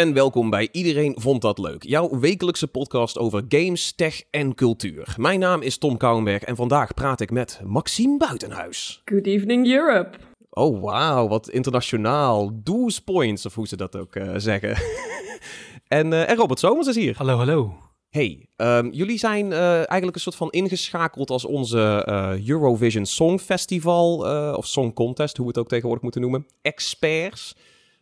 en 0.00 0.12
welkom 0.12 0.50
bij 0.50 0.68
Iedereen 0.72 1.14
Vond 1.18 1.42
Dat 1.42 1.58
Leuk, 1.58 1.82
jouw 1.82 2.18
wekelijkse 2.18 2.66
podcast 2.66 3.18
over 3.18 3.44
games, 3.48 3.92
tech 3.92 4.22
en 4.30 4.54
cultuur. 4.54 5.14
Mijn 5.16 5.40
naam 5.40 5.62
is 5.62 5.78
Tom 5.78 5.96
Kouwenberg 5.96 6.42
en 6.42 6.56
vandaag 6.56 6.94
praat 6.94 7.20
ik 7.20 7.30
met 7.30 7.60
Maxime 7.64 8.16
Buitenhuis. 8.16 9.02
Good 9.04 9.26
evening 9.26 9.66
Europe. 9.66 10.18
Oh, 10.50 10.82
wauw, 10.82 11.28
wat 11.28 11.48
internationaal. 11.48 12.50
Doos 12.62 13.00
points, 13.00 13.46
of 13.46 13.54
hoe 13.54 13.68
ze 13.68 13.76
dat 13.76 13.96
ook 13.96 14.16
uh, 14.16 14.32
zeggen. 14.36 14.76
en, 15.98 16.06
uh, 16.06 16.30
en 16.30 16.36
Robert 16.36 16.58
Somers 16.58 16.86
is 16.86 16.96
hier. 16.96 17.14
Hallo, 17.16 17.36
hallo. 17.36 17.74
Hey, 18.08 18.46
um, 18.56 18.92
jullie 18.92 19.18
zijn 19.18 19.46
uh, 19.46 19.74
eigenlijk 19.74 20.14
een 20.14 20.20
soort 20.20 20.36
van 20.36 20.50
ingeschakeld 20.50 21.30
als 21.30 21.44
onze 21.44 22.06
uh, 22.08 22.48
Eurovision 22.48 23.06
Song 23.06 23.38
Festival, 23.38 24.26
uh, 24.26 24.54
of 24.56 24.66
Song 24.66 24.92
Contest, 24.92 25.36
hoe 25.36 25.46
we 25.46 25.52
het 25.52 25.60
ook 25.60 25.68
tegenwoordig 25.68 26.02
moeten 26.02 26.20
noemen, 26.20 26.46
experts. 26.62 27.56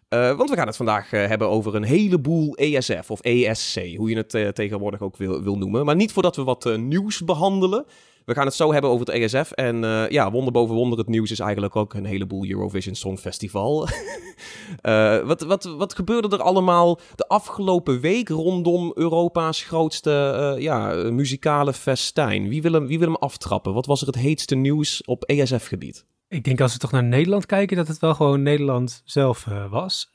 Want 0.08 0.50
we 0.50 0.56
gaan 0.56 0.66
het 0.66 0.76
vandaag 0.76 1.10
hebben 1.10 1.48
over 1.48 1.74
een 1.74 1.82
heleboel 1.82 2.54
ESF 2.54 3.10
of 3.10 3.20
ESC, 3.20 3.96
hoe 3.96 4.10
je 4.10 4.16
het 4.16 4.54
tegenwoordig 4.54 5.00
ook 5.00 5.16
wil, 5.16 5.42
wil 5.42 5.58
noemen. 5.58 5.84
Maar 5.84 5.96
niet 5.96 6.12
voordat 6.12 6.36
we 6.36 6.44
wat 6.44 6.76
nieuws 6.76 7.24
behandelen. 7.24 7.84
We 8.24 8.34
gaan 8.34 8.46
het 8.46 8.54
zo 8.54 8.72
hebben 8.72 8.90
over 8.90 9.06
het 9.06 9.14
ESF. 9.14 9.50
En 9.50 9.80
ja, 10.10 10.30
wonder 10.30 10.52
boven 10.52 10.74
wonder, 10.74 10.98
het 10.98 11.08
nieuws 11.08 11.30
is 11.30 11.38
eigenlijk 11.38 11.76
ook 11.76 11.94
een 11.94 12.04
heleboel 12.04 12.46
Eurovision 12.46 12.94
Songfestival. 12.94 13.88
wat, 15.24 15.40
wat, 15.40 15.64
wat 15.64 15.94
gebeurde 15.94 16.36
er 16.36 16.42
allemaal 16.42 16.98
de 17.14 17.28
afgelopen 17.28 18.00
week 18.00 18.28
rondom 18.28 18.92
Europa's 18.94 19.62
grootste 19.62 20.56
ja, 20.58 20.92
muzikale 21.10 21.72
festijn? 21.72 22.48
Wie 22.48 22.62
wil, 22.62 22.72
hem, 22.72 22.86
wie 22.86 22.98
wil 22.98 23.08
hem 23.08 23.16
aftrappen? 23.16 23.74
Wat 23.74 23.86
was 23.86 24.00
er 24.00 24.06
het 24.06 24.16
heetste 24.16 24.54
nieuws 24.54 25.02
op 25.04 25.24
ESF-gebied? 25.24 26.04
Ik 26.28 26.44
denk 26.44 26.60
als 26.60 26.72
we 26.72 26.78
toch 26.78 26.92
naar 26.92 27.04
Nederland 27.04 27.46
kijken, 27.46 27.76
dat 27.76 27.88
het 27.88 27.98
wel 27.98 28.14
gewoon 28.14 28.42
Nederland 28.42 29.02
zelf 29.04 29.44
was 29.70 30.10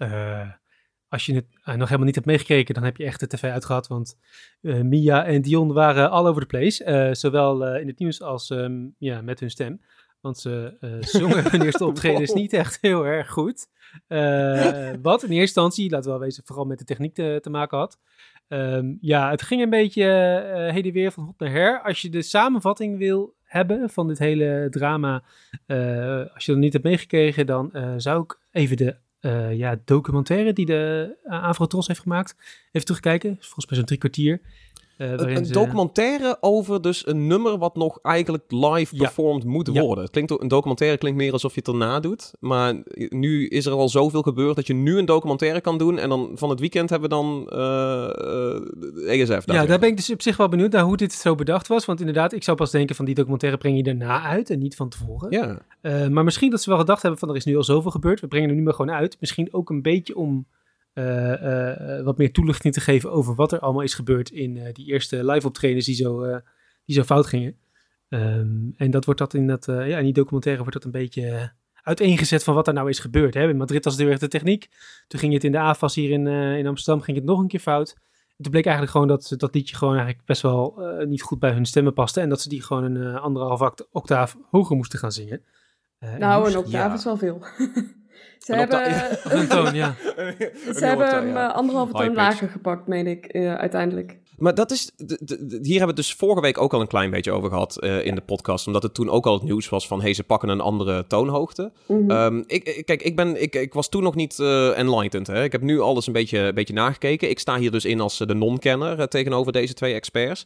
als 1.13 1.25
je 1.25 1.33
het 1.33 1.45
uh, 1.65 1.75
nog 1.75 1.85
helemaal 1.85 2.05
niet 2.05 2.15
hebt 2.15 2.27
meegekeken, 2.27 2.73
dan 2.73 2.83
heb 2.83 2.97
je 2.97 3.03
echt 3.03 3.19
de 3.19 3.27
tv 3.27 3.43
uitgehad. 3.43 3.87
Want 3.87 4.17
Mia 4.61 5.25
en 5.25 5.41
Dion 5.41 5.73
waren 5.73 6.09
all 6.09 6.25
over 6.25 6.41
the 6.41 6.47
place. 6.47 7.09
Zowel 7.11 7.75
in 7.75 7.87
het 7.87 7.99
nieuws 7.99 8.21
als 8.21 8.49
um, 8.49 8.95
ja, 8.97 9.21
met 9.21 9.39
hun 9.39 9.49
stem. 9.49 9.81
Want 10.21 10.37
ze 10.37 10.77
zongen 10.99 11.43
hun 11.51 11.61
eerste 11.61 11.85
optreden 11.85 12.21
is 12.21 12.33
niet 12.33 12.53
echt 12.53 12.77
heel 12.81 13.05
erg 13.05 13.29
goed. 13.29 13.67
wat 15.01 15.23
in 15.23 15.29
eerste 15.29 15.39
instantie, 15.39 15.89
laten 15.89 16.05
we 16.05 16.17
wel 16.17 16.25
wezen, 16.25 16.43
vooral 16.45 16.65
met 16.65 16.79
de 16.79 16.85
techniek 16.85 17.13
te, 17.13 17.39
te 17.41 17.49
maken 17.49 17.77
had. 17.77 17.99
Um, 18.47 18.97
ja, 19.01 19.29
het 19.29 19.41
ging 19.41 19.61
een 19.61 19.69
beetje 19.69 20.03
heen 20.71 20.83
en 20.83 20.91
weer 20.91 21.11
van 21.11 21.23
hop 21.23 21.39
naar 21.39 21.51
her. 21.51 21.81
Als 21.81 22.01
je 22.01 22.09
de 22.09 22.21
samenvatting 22.21 22.97
wil 22.97 23.35
hebben 23.53 23.89
van 23.89 24.07
dit 24.07 24.19
hele 24.19 24.67
drama, 24.69 25.23
als 26.33 26.45
je 26.45 26.51
dat 26.51 26.57
niet 26.57 26.73
hebt 26.73 26.85
meegekregen, 26.85 27.45
dan 27.45 27.71
zou 27.97 28.23
ik 28.23 28.39
even 28.51 28.77
de 28.77 28.95
uh, 29.21 29.57
ja, 29.57 29.79
documentaire 29.85 30.53
die 30.53 30.65
de 30.65 31.15
Avrotros 31.23 31.87
heeft 31.87 31.99
gemaakt. 31.99 32.35
Even 32.71 32.87
terugkijken, 32.87 33.37
volgens 33.39 33.65
mij 33.65 33.77
zo'n 33.77 33.85
drie 33.85 33.99
kwartier. 33.99 34.41
Uh, 35.03 35.35
een, 35.35 35.51
documentaire 35.51 36.37
over 36.39 36.81
dus 36.81 37.07
een 37.07 37.27
nummer 37.27 37.57
wat 37.57 37.75
nog 37.75 37.99
eigenlijk 38.01 38.43
live 38.47 38.95
performed 38.95 39.43
moet 39.43 39.67
worden. 39.67 40.03
Het 40.03 40.13
klinkt, 40.13 40.41
een 40.41 40.47
documentaire 40.47 40.97
klinkt 40.97 41.17
meer 41.17 41.31
alsof 41.31 41.53
je 41.53 41.59
het 41.59 41.67
erna 41.67 41.99
doet. 41.99 42.31
Maar 42.39 42.83
nu 43.09 43.47
is 43.47 43.65
er 43.65 43.71
al 43.71 43.89
zoveel 43.89 44.21
gebeurd 44.21 44.55
dat 44.55 44.67
je 44.67 44.73
nu 44.73 44.97
een 44.97 45.05
documentaire 45.05 45.61
kan 45.61 45.77
doen. 45.77 45.97
En 45.97 46.09
dan 46.09 46.31
van 46.33 46.49
het 46.49 46.59
weekend 46.59 46.89
hebben 46.89 47.09
we 47.09 47.15
dan 47.15 47.49
uh, 47.53 47.59
uh, 49.05 49.21
ESF. 49.21 49.45
Ja, 49.45 49.65
daar 49.65 49.79
ben 49.79 49.89
ik 49.89 49.95
dus 49.95 50.11
op 50.11 50.21
zich 50.21 50.37
wel 50.37 50.49
benieuwd 50.49 50.71
naar 50.71 50.83
hoe 50.83 50.97
dit 50.97 51.13
zo 51.13 51.35
bedacht 51.35 51.67
was. 51.67 51.85
Want 51.85 51.99
inderdaad, 51.99 52.33
ik 52.33 52.43
zou 52.43 52.57
pas 52.57 52.71
denken 52.71 52.95
van 52.95 53.05
die 53.05 53.15
documentaire 53.15 53.57
breng 53.57 53.77
je 53.77 53.83
daarna 53.83 54.21
uit 54.21 54.49
en 54.49 54.59
niet 54.59 54.75
van 54.75 54.89
tevoren. 54.89 55.31
Ja. 55.31 56.09
Maar 56.09 56.23
misschien 56.23 56.49
dat 56.49 56.61
ze 56.61 56.69
wel 56.69 56.79
gedacht 56.79 57.01
hebben 57.01 57.19
van 57.19 57.29
er 57.29 57.35
is 57.35 57.45
nu 57.45 57.57
al 57.57 57.63
zoveel 57.63 57.91
gebeurd. 57.91 58.19
We 58.19 58.27
brengen 58.27 58.49
er 58.49 58.55
nu 58.55 58.61
maar 58.61 58.73
gewoon 58.73 58.95
uit. 58.95 59.17
Misschien 59.19 59.53
ook 59.53 59.69
een 59.69 59.81
beetje 59.81 60.15
om 60.15 60.45
wat 62.03 62.17
meer 62.17 62.31
toelichting 62.31 62.73
te 62.73 62.81
geven 62.81 63.11
over 63.11 63.35
wat 63.35 63.51
er 63.51 63.59
allemaal 63.59 63.81
is 63.81 63.93
gebeurd 63.93 64.29
in 64.29 64.55
uh, 64.55 64.63
die 64.73 64.85
eerste 64.85 65.25
live 65.25 65.47
optredens 65.47 65.85
die 65.85 65.95
zo, 65.95 66.41
die 66.85 66.95
zo 66.95 67.03
fout 67.03 67.25
gingen. 67.25 67.55
Um, 68.09 68.73
en 68.77 68.91
dat 68.91 69.05
wordt 69.05 69.19
dat 69.19 69.33
in, 69.33 69.47
dat, 69.47 69.65
ja, 69.65 69.97
in 69.97 70.03
die 70.03 70.13
documentaire 70.13 70.61
wordt 70.61 70.77
dat 70.77 70.85
een 70.85 70.99
beetje 70.99 71.51
uiteengezet 71.73 72.43
van 72.43 72.55
wat 72.55 72.67
er 72.67 72.73
nou 72.73 72.89
is 72.89 72.99
gebeurd. 72.99 73.33
Hè? 73.33 73.49
In 73.49 73.57
Madrid 73.57 73.83
was 73.83 73.97
het 73.97 74.07
erg 74.07 74.19
de 74.19 74.27
techniek. 74.27 74.69
Toen 75.07 75.19
ging 75.19 75.33
het 75.33 75.43
in 75.43 75.51
de 75.51 75.59
AFAS 75.59 75.95
hier 75.95 76.11
in, 76.11 76.27
in 76.27 76.67
Amsterdam 76.67 77.03
ging 77.03 77.17
het 77.17 77.25
nog 77.25 77.39
een 77.39 77.47
keer 77.47 77.59
fout. 77.59 77.95
En 78.37 78.43
toen 78.43 78.51
bleek 78.51 78.65
eigenlijk 78.65 78.95
gewoon 78.95 79.07
dat 79.07 79.33
dat 79.37 79.53
liedje 79.53 79.75
gewoon 79.75 79.95
eigenlijk 79.95 80.25
best 80.25 80.41
wel 80.41 80.81
niet 81.07 81.21
goed 81.21 81.39
bij 81.39 81.51
hun 81.51 81.65
stemmen 81.65 81.93
paste. 81.93 82.21
En 82.21 82.29
dat 82.29 82.41
ze 82.41 82.49
die 82.49 82.63
gewoon 82.63 82.83
een 82.83 83.17
anderhalf 83.17 83.73
octaaf 83.91 84.37
hoger 84.51 84.75
moesten 84.75 84.99
gaan 84.99 85.11
zingen. 85.11 85.43
nou, 86.17 86.49
een 86.49 86.57
octaaf 86.57 86.71
ja. 86.71 86.93
is 86.93 87.03
wel 87.03 87.17
veel. 87.17 87.41
Ze 88.37 88.55
hebben, 88.55 88.81
een 89.39 89.47
toon, 89.47 89.73
ja. 89.73 89.95
Ze 90.73 90.85
hebben 90.85 91.09
hem 91.09 91.27
ja. 91.27 91.47
anderhalve 91.47 91.93
toon 91.93 92.13
lager 92.13 92.49
gepakt, 92.49 92.87
meen 92.87 93.07
ik, 93.07 93.33
uh, 93.33 93.55
uiteindelijk. 93.55 94.17
Maar 94.37 94.55
dat 94.55 94.71
is, 94.71 94.91
hier 94.97 95.47
hebben 95.49 95.79
we 95.79 95.85
het 95.85 95.95
dus 95.95 96.13
vorige 96.13 96.41
week 96.41 96.57
ook 96.57 96.73
al 96.73 96.81
een 96.81 96.87
klein 96.87 97.11
beetje 97.11 97.31
over 97.31 97.49
gehad 97.49 97.77
uh, 97.83 98.05
in 98.05 98.15
de 98.15 98.21
podcast. 98.21 98.67
Omdat 98.67 98.83
het 98.83 98.93
toen 98.93 99.09
ook 99.09 99.25
al 99.25 99.33
het 99.33 99.43
nieuws 99.43 99.69
was 99.69 99.87
van, 99.87 100.01
hey, 100.01 100.13
ze 100.13 100.23
pakken 100.23 100.49
een 100.49 100.61
andere 100.61 101.07
toonhoogte. 101.07 101.71
Mm 101.87 102.09
-hmm. 102.09 102.11
um, 102.11 102.43
ik, 102.47 102.81
kijk, 102.85 103.01
ik, 103.01 103.15
ben, 103.15 103.41
ik, 103.41 103.55
ik 103.55 103.73
was 103.73 103.89
toen 103.89 104.03
nog 104.03 104.15
niet 104.15 104.39
uh, 104.39 104.77
enlightened. 104.77 105.27
Hè? 105.27 105.43
Ik 105.43 105.51
heb 105.51 105.61
nu 105.61 105.79
alles 105.79 106.07
een 106.07 106.13
beetje, 106.13 106.39
een 106.39 106.55
beetje 106.55 106.73
nagekeken. 106.73 107.29
Ik 107.29 107.39
sta 107.39 107.57
hier 107.57 107.71
dus 107.71 107.85
in 107.85 107.99
als 107.99 108.17
de 108.17 108.33
non-kenner 108.33 109.07
tegenover 109.07 109.51
deze 109.51 109.73
twee 109.73 109.93
experts. 109.93 110.45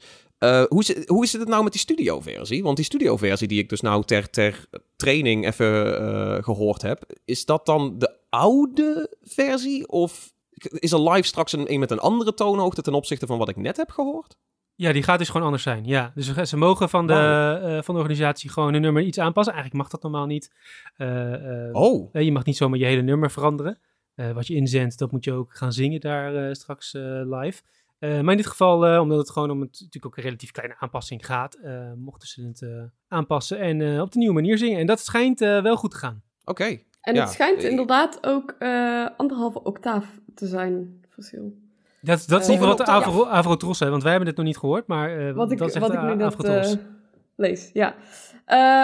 Hoe, 0.67 0.79
is, 0.79 1.07
hoe 1.07 1.23
is 1.23 1.33
het 1.33 1.47
nou 1.47 1.63
met 1.63 1.71
die 1.71 1.81
studioversie? 1.81 2.63
Want 2.63 2.75
die 2.75 2.85
studioversie 2.85 3.47
die 3.47 3.59
ik 3.59 3.69
dus 3.69 3.81
nou 3.81 4.03
ter, 4.03 4.29
ter 4.29 4.65
training 4.95 5.45
even 5.47 6.43
gehoord 6.43 6.81
heb, 6.81 7.05
is 7.25 7.45
dat 7.45 7.65
dan 7.65 7.95
de 7.97 8.15
oude 8.29 9.15
versie? 9.23 9.87
Of 9.87 10.35
is 10.65 10.91
er 10.91 11.09
live 11.09 11.27
straks 11.27 11.51
een, 11.51 11.71
een 11.71 11.79
met 11.79 11.91
een 11.91 11.99
andere 11.99 12.33
toonhoogte 12.33 12.81
ten 12.81 12.93
opzichte 12.93 13.25
van 13.25 13.37
wat 13.37 13.49
ik 13.49 13.55
net 13.55 13.77
heb 13.77 13.89
gehoord? 13.91 14.37
Ja, 14.75 14.91
die 14.91 15.03
gaat 15.03 15.17
dus 15.17 15.29
gewoon 15.29 15.45
anders 15.45 15.63
zijn. 15.63 15.85
Ja, 15.85 16.11
dus 16.15 16.33
ze 16.33 16.57
mogen 16.57 16.89
van 16.89 17.07
de, 17.07 17.13
uh, 17.13 17.81
van 17.81 17.93
de 17.93 17.99
organisatie 17.99 18.49
gewoon 18.49 18.73
hun 18.73 18.81
nummer 18.81 19.03
iets 19.03 19.19
aanpassen. 19.19 19.53
Eigenlijk 19.53 19.83
mag 19.83 19.91
dat 19.91 20.01
normaal 20.01 20.25
niet. 20.25 20.51
oh. 21.71 22.09
Je 22.11 22.31
mag 22.31 22.45
niet 22.45 22.57
zomaar 22.57 22.79
je 22.79 22.85
hele 22.85 23.01
nummer 23.01 23.31
veranderen. 23.31 23.79
wat 24.15 24.47
je 24.47 24.55
inzendt, 24.55 24.97
dat 24.97 25.11
moet 25.11 25.23
je 25.23 25.33
ook 25.33 25.55
gaan 25.55 25.73
zingen 25.73 25.99
daar 25.99 26.55
straks 26.55 26.93
live. 27.25 27.61
Maar 27.99 28.31
in 28.31 28.37
dit 28.37 28.47
geval, 28.47 29.01
omdat 29.01 29.17
het 29.17 29.29
gewoon 29.29 29.51
om 29.51 29.61
het, 29.61 29.71
natuurlijk 29.71 30.05
ook 30.05 30.17
een 30.17 30.23
relatief 30.23 30.51
kleine 30.51 30.75
aanpassing 30.79 31.25
gaat, 31.25 31.57
mochten 31.95 32.27
ze 32.27 32.47
het 32.47 32.89
aanpassen 33.07 33.59
en 33.59 34.01
op 34.01 34.11
de 34.11 34.19
nieuwe 34.19 34.33
manier 34.33 34.57
zingen. 34.57 34.79
En 34.79 34.85
dat 34.85 34.99
schijnt 34.99 35.39
wel 35.39 35.75
goed 35.75 35.91
te 35.91 35.97
gaan. 35.97 36.23
Oké. 36.43 36.63
Okay. 36.63 36.85
En 37.07 37.15
ja. 37.15 37.21
het 37.21 37.31
schijnt 37.31 37.63
inderdaad 37.63 38.17
ook 38.21 38.55
anderhalve 39.17 39.63
octaaf 39.63 40.05
te 40.35 40.47
zijn, 40.47 41.01
verschil. 41.09 41.53
Dat, 42.01 42.23
dat 42.27 42.41
is 42.41 42.47
niet 42.47 42.59
wat 42.59 42.77
de 42.77 42.85
Avro, 42.85 43.25
Avrotros 43.25 43.77
zei, 43.77 43.89
want 43.89 44.01
wij 44.01 44.11
hebben 44.11 44.29
het 44.29 44.37
nog 44.37 44.45
niet 44.45 44.57
gehoord, 44.57 44.87
maar 44.87 45.33
wat 45.33 45.51
ik, 45.51 45.57
dat 45.57 45.77
wat 45.77 45.93
ik 45.93 46.01
nu 46.01 46.15
net 46.15 46.77
lees, 47.35 47.69
ja. 47.73 47.95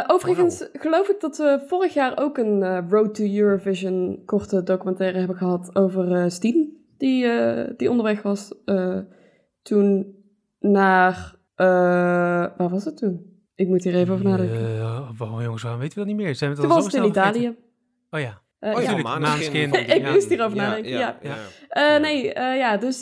overigens 0.07 0.59
wow. 0.59 0.81
geloof 0.81 1.09
ik 1.09 1.19
dat 1.19 1.37
we 1.37 1.63
vorig 1.67 1.93
jaar 1.93 2.17
ook 2.17 2.37
een 2.37 2.89
Road 2.89 3.15
to 3.15 3.23
Eurovision 3.23 4.21
korte 4.25 4.63
documentaire 4.63 5.17
hebben 5.17 5.37
gehad 5.37 5.75
over 5.75 6.31
Steam 6.31 6.81
die, 7.03 7.25
uh, 7.25 7.63
die 7.77 7.89
onderweg 7.89 8.21
was 8.21 8.53
uh, 8.65 8.99
toen 9.61 10.15
naar. 10.59 11.35
Uh, 11.55 11.67
waar 12.57 12.69
was 12.69 12.85
het 12.85 12.97
toen? 12.97 13.31
Ik 13.55 13.67
moet 13.67 13.83
hier 13.83 13.95
even 13.95 14.13
over 14.13 14.25
nadenken. 14.25 15.17
waarom 15.17 15.41
jongens, 15.41 15.63
waarom 15.63 15.81
weten 15.81 15.97
we 15.97 16.05
dat 16.05 16.15
niet 16.15 16.25
meer? 16.25 16.35
Zijn 16.35 16.51
we 16.51 16.61
toen 16.61 16.67
was 16.67 16.85
het 16.85 16.93
in 16.93 17.03
Italië. 17.03 17.31
Vergeten? 17.31 17.57
Oh 18.13 18.19
ja. 18.19 18.41
Uh, 18.59 18.75
oh, 18.75 18.81
ja, 18.81 18.95
ik 19.95 20.11
moest 20.11 20.29
hierover 20.29 20.57
ja, 20.57 20.67
nadenken, 20.67 20.91
ja. 20.91 21.17
ja. 21.21 21.35
ja. 21.69 21.95
Uh, 21.95 22.01
nee, 22.01 22.25
uh, 22.25 22.33
ja, 22.33 22.77
dus 22.77 22.99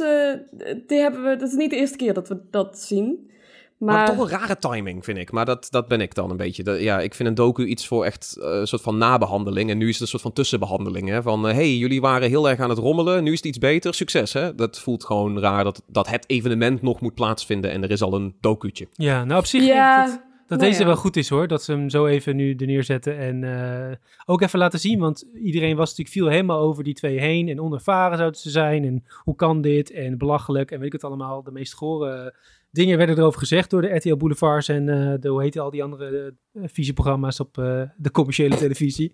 die 0.88 1.00
hebben 1.00 1.24
we, 1.24 1.36
dat 1.36 1.48
is 1.48 1.56
niet 1.56 1.70
de 1.70 1.76
eerste 1.76 1.98
keer 1.98 2.14
dat 2.14 2.28
we 2.28 2.42
dat 2.50 2.80
zien. 2.80 3.30
Maar... 3.78 3.96
maar, 3.96 4.06
toch 4.06 4.18
een 4.18 4.40
rare 4.40 4.58
timing, 4.58 5.03
vind 5.03 5.18
ik. 5.18 5.32
Maar 5.32 5.46
dat, 5.46 5.68
dat 5.70 5.88
ben 5.88 6.02
ik 6.02 6.16
dan 6.16 6.30
een 6.30 6.38
beetje. 6.38 6.64
Dat, 6.64 6.80
ja, 6.80 7.00
ik 7.00 7.14
vind 7.14 7.30
een 7.30 7.35
docu 7.35 7.66
iets 7.66 7.88
voor 7.88 8.06
echt 8.06 8.38
een 8.40 8.59
uh, 8.59 8.66
soort 8.66 8.82
van 8.82 8.97
nabehandeling. 8.97 9.70
En 9.70 9.78
nu 9.78 9.88
is 9.88 9.94
het 9.94 10.02
een 10.02 10.08
soort 10.08 10.22
van 10.22 10.34
tussenbehandeling. 10.34 11.09
Hè? 11.09 11.22
Van, 11.22 11.44
hé, 11.44 11.50
uh, 11.50 11.56
hey, 11.56 11.76
jullie 11.76 12.02
waren 12.02 12.30
heel 12.30 12.50
erg 12.50 12.59
aan 12.59 12.70
het 12.70 12.78
rommelen. 12.78 13.24
Nu 13.24 13.32
is 13.32 13.38
het 13.38 13.46
iets 13.46 13.58
beter. 13.58 13.94
Succes, 13.94 14.34
hè? 14.34 14.56
Dat 14.56 14.80
voelt 14.80 15.06
gewoon 15.06 15.40
raar 15.40 15.64
dat, 15.64 15.84
dat 15.88 16.09
het 16.09 16.24
evenement 16.28 16.82
nog 16.82 17.02
moet 17.02 17.14
plaatsvinden. 17.14 17.72
En 17.72 17.84
er 17.84 17.91
is 17.91 18.02
al 18.02 18.14
een 18.14 18.35
docu'tje. 18.40 18.88
Ja, 18.91 19.24
nou 19.24 19.40
op 19.40 19.46
zich... 19.46 19.64
Ja. 19.64 20.06
Dat, 20.06 20.22
dat 20.52 20.59
nou, 20.59 20.72
deze 20.72 20.84
ja. 20.84 20.88
wel 20.88 21.02
goed 21.02 21.16
is 21.16 21.30
hoor, 21.30 21.48
dat 21.48 21.64
ze 21.64 21.72
hem 21.72 21.90
zo 21.90 22.06
even 22.06 22.36
nu 22.36 22.53
er 22.53 22.66
neerzetten 22.66 23.18
en 23.18 23.42
uh, 23.42 23.96
ook 24.26 24.42
even 24.42 24.59
laten 24.59 24.80
zien, 24.80 25.00
want 25.00 25.28
iedereen 25.44 25.76
was 25.76 25.90
natuurlijk 25.90 26.18
viel 26.18 26.28
helemaal 26.28 26.59
over 26.59 26.84
die 26.84 26.94
twee 26.94 27.20
heen 27.20 27.48
en 27.48 27.62
onervaren 27.62 28.18
zouden 28.18 28.40
ze 28.40 28.50
zijn 28.50 28.86
en 28.86 29.03
hoe 29.24 29.36
kan 29.36 29.62
dit 29.62 29.92
en 29.92 30.18
belachelijk 30.18 30.72
en 30.72 30.78
weet 30.78 30.88
ik 30.88 30.94
het 30.94 31.03
allemaal, 31.03 31.44
de 31.44 31.52
meest 31.52 31.74
gore 31.74 32.36
dingen 32.72 32.98
werden 32.98 33.18
erover 33.18 33.40
gezegd 33.40 33.70
door 33.70 33.82
de 33.82 33.96
RTL 33.96 34.16
Boulevards 34.16 34.68
en 34.68 34.88
uh, 34.88 35.14
de, 35.20 35.30
hoe 35.30 35.42
heet 35.42 35.58
al 35.58 35.70
die 35.70 35.84
andere 35.84 36.36
uh, 36.54 36.64
vieze 36.68 36.94
programma's 36.94 37.40
op 37.40 37.58
uh, 37.58 37.82
de 37.97 38.12
commerciële 38.12 38.56
televisie. 38.56 39.14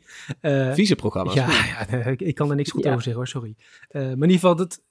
vieze 0.74 0.96
programma's? 0.96 1.34
Ja, 1.34 1.48
ja 1.90 2.06
ik, 2.12 2.22
ik, 2.22 2.36
kan 2.36 2.50
er 2.50 2.56
niks 2.56 2.72
goed 2.72 2.84
ja. 2.84 2.90
over 2.90 3.04
zeggen 3.04 3.22
hoor, 3.22 3.28
sorry. 3.28 3.56
maar 3.92 4.04
in 4.04 4.22
ieder 4.22 4.34
geval, 4.34 4.56
dat, 4.56 4.82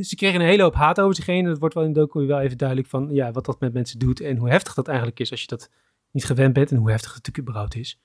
ze 0.00 0.14
kregen 0.16 0.40
een 0.40 0.46
hele 0.46 0.62
hoop 0.62 0.74
haat 0.74 1.00
over 1.00 1.14
zich 1.14 1.26
heen. 1.26 1.44
En 1.44 1.50
het 1.50 1.58
wordt 1.58 1.74
wel 1.74 1.84
in 1.84 1.92
de 1.92 1.98
docu 2.00 2.26
wel 2.26 2.40
even 2.40 2.58
duidelijk 2.58 2.88
van 2.88 3.08
ja, 3.10 3.30
wat 3.32 3.44
dat 3.44 3.60
met 3.60 3.72
mensen 3.72 3.98
doet 3.98 4.20
en 4.20 4.36
hoe 4.36 4.48
heftig 4.50 4.74
dat 4.74 4.86
eigenlijk 4.88 5.20
is 5.20 5.30
als 5.30 5.40
je 5.40 5.46
dat 5.46 5.70
niet 6.10 6.24
gewend 6.24 6.52
bent 6.52 6.70
en 6.70 6.76
hoe 6.76 6.90
heftig 6.90 7.14
het 7.14 7.16
natuurlijk 7.26 7.48
überhaupt 7.48 7.74
is. 7.74 8.00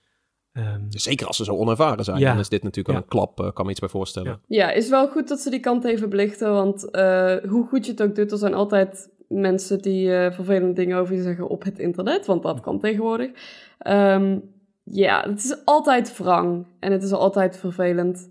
Ehm, 0.51 0.81
Zeker 0.89 1.27
als 1.27 1.37
ze 1.37 1.43
zo 1.43 1.55
onervaren 1.55 2.03
zijn, 2.03 2.19
Ja. 2.19 2.29
dan 2.31 2.39
is 2.39 2.49
dit 2.49 2.63
natuurlijk 2.63 2.87
wel 2.87 2.95
Ja. 2.97 3.01
een 3.01 3.09
klap, 3.09 3.39
eh, 3.39 3.53
kan 3.53 3.65
me 3.65 3.71
iets 3.71 3.79
bij 3.79 3.89
voorstellen. 3.89 4.39
Ja. 4.47 4.65
Ja, 4.65 4.71
is 4.71 4.89
wel 4.89 5.07
goed 5.07 5.27
dat 5.27 5.39
ze 5.39 5.49
die 5.49 5.59
kant 5.59 5.83
even 5.85 6.09
belichten. 6.09 6.51
Want 6.53 6.89
eh, 6.91 7.35
hoe 7.49 7.67
goed 7.67 7.85
je 7.85 7.91
het 7.91 8.01
ook 8.01 8.15
doet, 8.15 8.31
er 8.31 8.37
zijn 8.37 8.53
altijd 8.53 9.09
mensen 9.27 9.81
die 9.81 10.15
eh, 10.15 10.31
vervelende 10.33 10.73
dingen 10.73 10.97
over 10.97 11.15
je 11.15 11.21
zeggen 11.21 11.47
op 11.47 11.63
het 11.63 11.79
internet. 11.79 12.25
Want 12.25 12.43
dat 12.43 12.59
kan 12.59 12.79
tegenwoordig. 12.79 13.31
Ehm, 13.77 14.39
ja, 14.83 15.29
het 15.29 15.43
is 15.43 15.65
altijd 15.65 16.17
wrang 16.17 16.65
en 16.79 16.91
het 16.91 17.03
is 17.03 17.11
altijd 17.11 17.57
vervelend. 17.57 18.29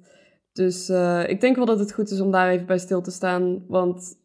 Dus 0.53 0.89
eh, 0.89 1.29
ik 1.29 1.41
denk 1.41 1.57
wel 1.57 1.65
dat 1.65 1.79
het 1.79 1.93
goed 1.93 2.11
is 2.11 2.21
om 2.21 2.31
daar 2.31 2.51
even 2.51 2.67
bij 2.67 2.79
stil 2.79 3.03
te 3.03 3.11
staan. 3.11 3.65
Want 3.69 4.19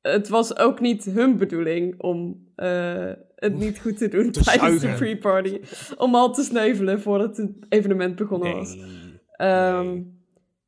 het 0.00 0.28
was 0.28 0.56
ook 0.56 0.80
niet 0.80 1.04
hun 1.04 1.36
bedoeling 1.36 2.02
om 2.02 2.46
eh, 2.54 3.12
het 3.34 3.58
niet 3.58 3.78
goed 3.78 3.98
te 3.98 4.08
doen 4.08 4.30
Te 4.30 4.40
tijdens 4.40 4.80
de 4.80 4.92
pre-party. 4.92 5.60
Om 5.96 6.14
al 6.14 6.32
te 6.32 6.42
sneuvelen 6.42 7.00
voordat 7.00 7.36
het 7.36 7.50
evenement 7.68 8.16
begonnen 8.16 8.54
was. 8.54 8.76
Ehm, 9.30 9.92
Nee. 9.92 10.14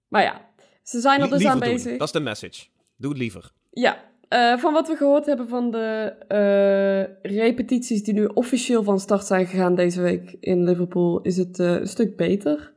Maar 0.08 0.22
ja, 0.22 0.50
ze 0.82 1.00
zijn 1.00 1.20
er 1.20 1.30
dus 1.30 1.44
aan 1.44 1.58
bezig. 1.58 1.98
Dat 1.98 2.06
is 2.06 2.12
de 2.12 2.20
message. 2.20 2.66
Doe 2.96 3.10
het 3.10 3.20
liever. 3.20 3.52
Ja, 3.70 4.04
eh, 4.28 4.58
van 4.58 4.72
wat 4.72 4.88
we 4.88 4.96
gehoord 4.96 5.26
hebben 5.26 5.48
van 5.48 5.70
de 5.70 7.18
repetities 7.22 8.02
die 8.02 8.14
nu 8.14 8.24
officieel 8.24 8.82
van 8.82 9.00
start 9.00 9.24
zijn 9.24 9.46
gegaan 9.46 9.74
deze 9.74 10.00
week 10.00 10.36
in 10.40 10.64
Liverpool, 10.64 11.20
is 11.20 11.36
het 11.36 11.58
een 11.58 11.88
stuk 11.88 12.16
beter. 12.16 12.72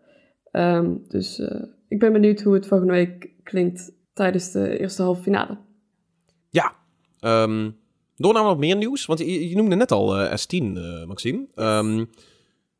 Ehm, 0.52 0.96
dus 1.08 1.42
ik 1.92 2.00
ben 2.00 2.12
benieuwd 2.14 2.42
hoe 2.42 2.54
het 2.54 2.68
volgende 2.68 2.94
week 2.94 3.30
klinkt 3.44 3.92
tijdens 4.14 4.52
de 4.52 4.80
eerste 4.80 5.02
halve 5.02 5.22
finale. 5.22 5.58
Ja. 6.50 6.76
Ehm, 7.20 7.70
door 8.16 8.34
naar 8.34 8.44
wat 8.44 8.58
meer 8.58 8.76
nieuws. 8.76 9.06
Want 9.06 9.20
je, 9.20 9.50
je 9.50 9.56
noemde 9.56 9.76
net 9.76 9.92
al 9.92 10.18
eh, 10.20 10.38
S10, 10.38 10.58
eh, 10.78 11.06
Maxime. 11.06 11.48
Ehm, 11.56 12.06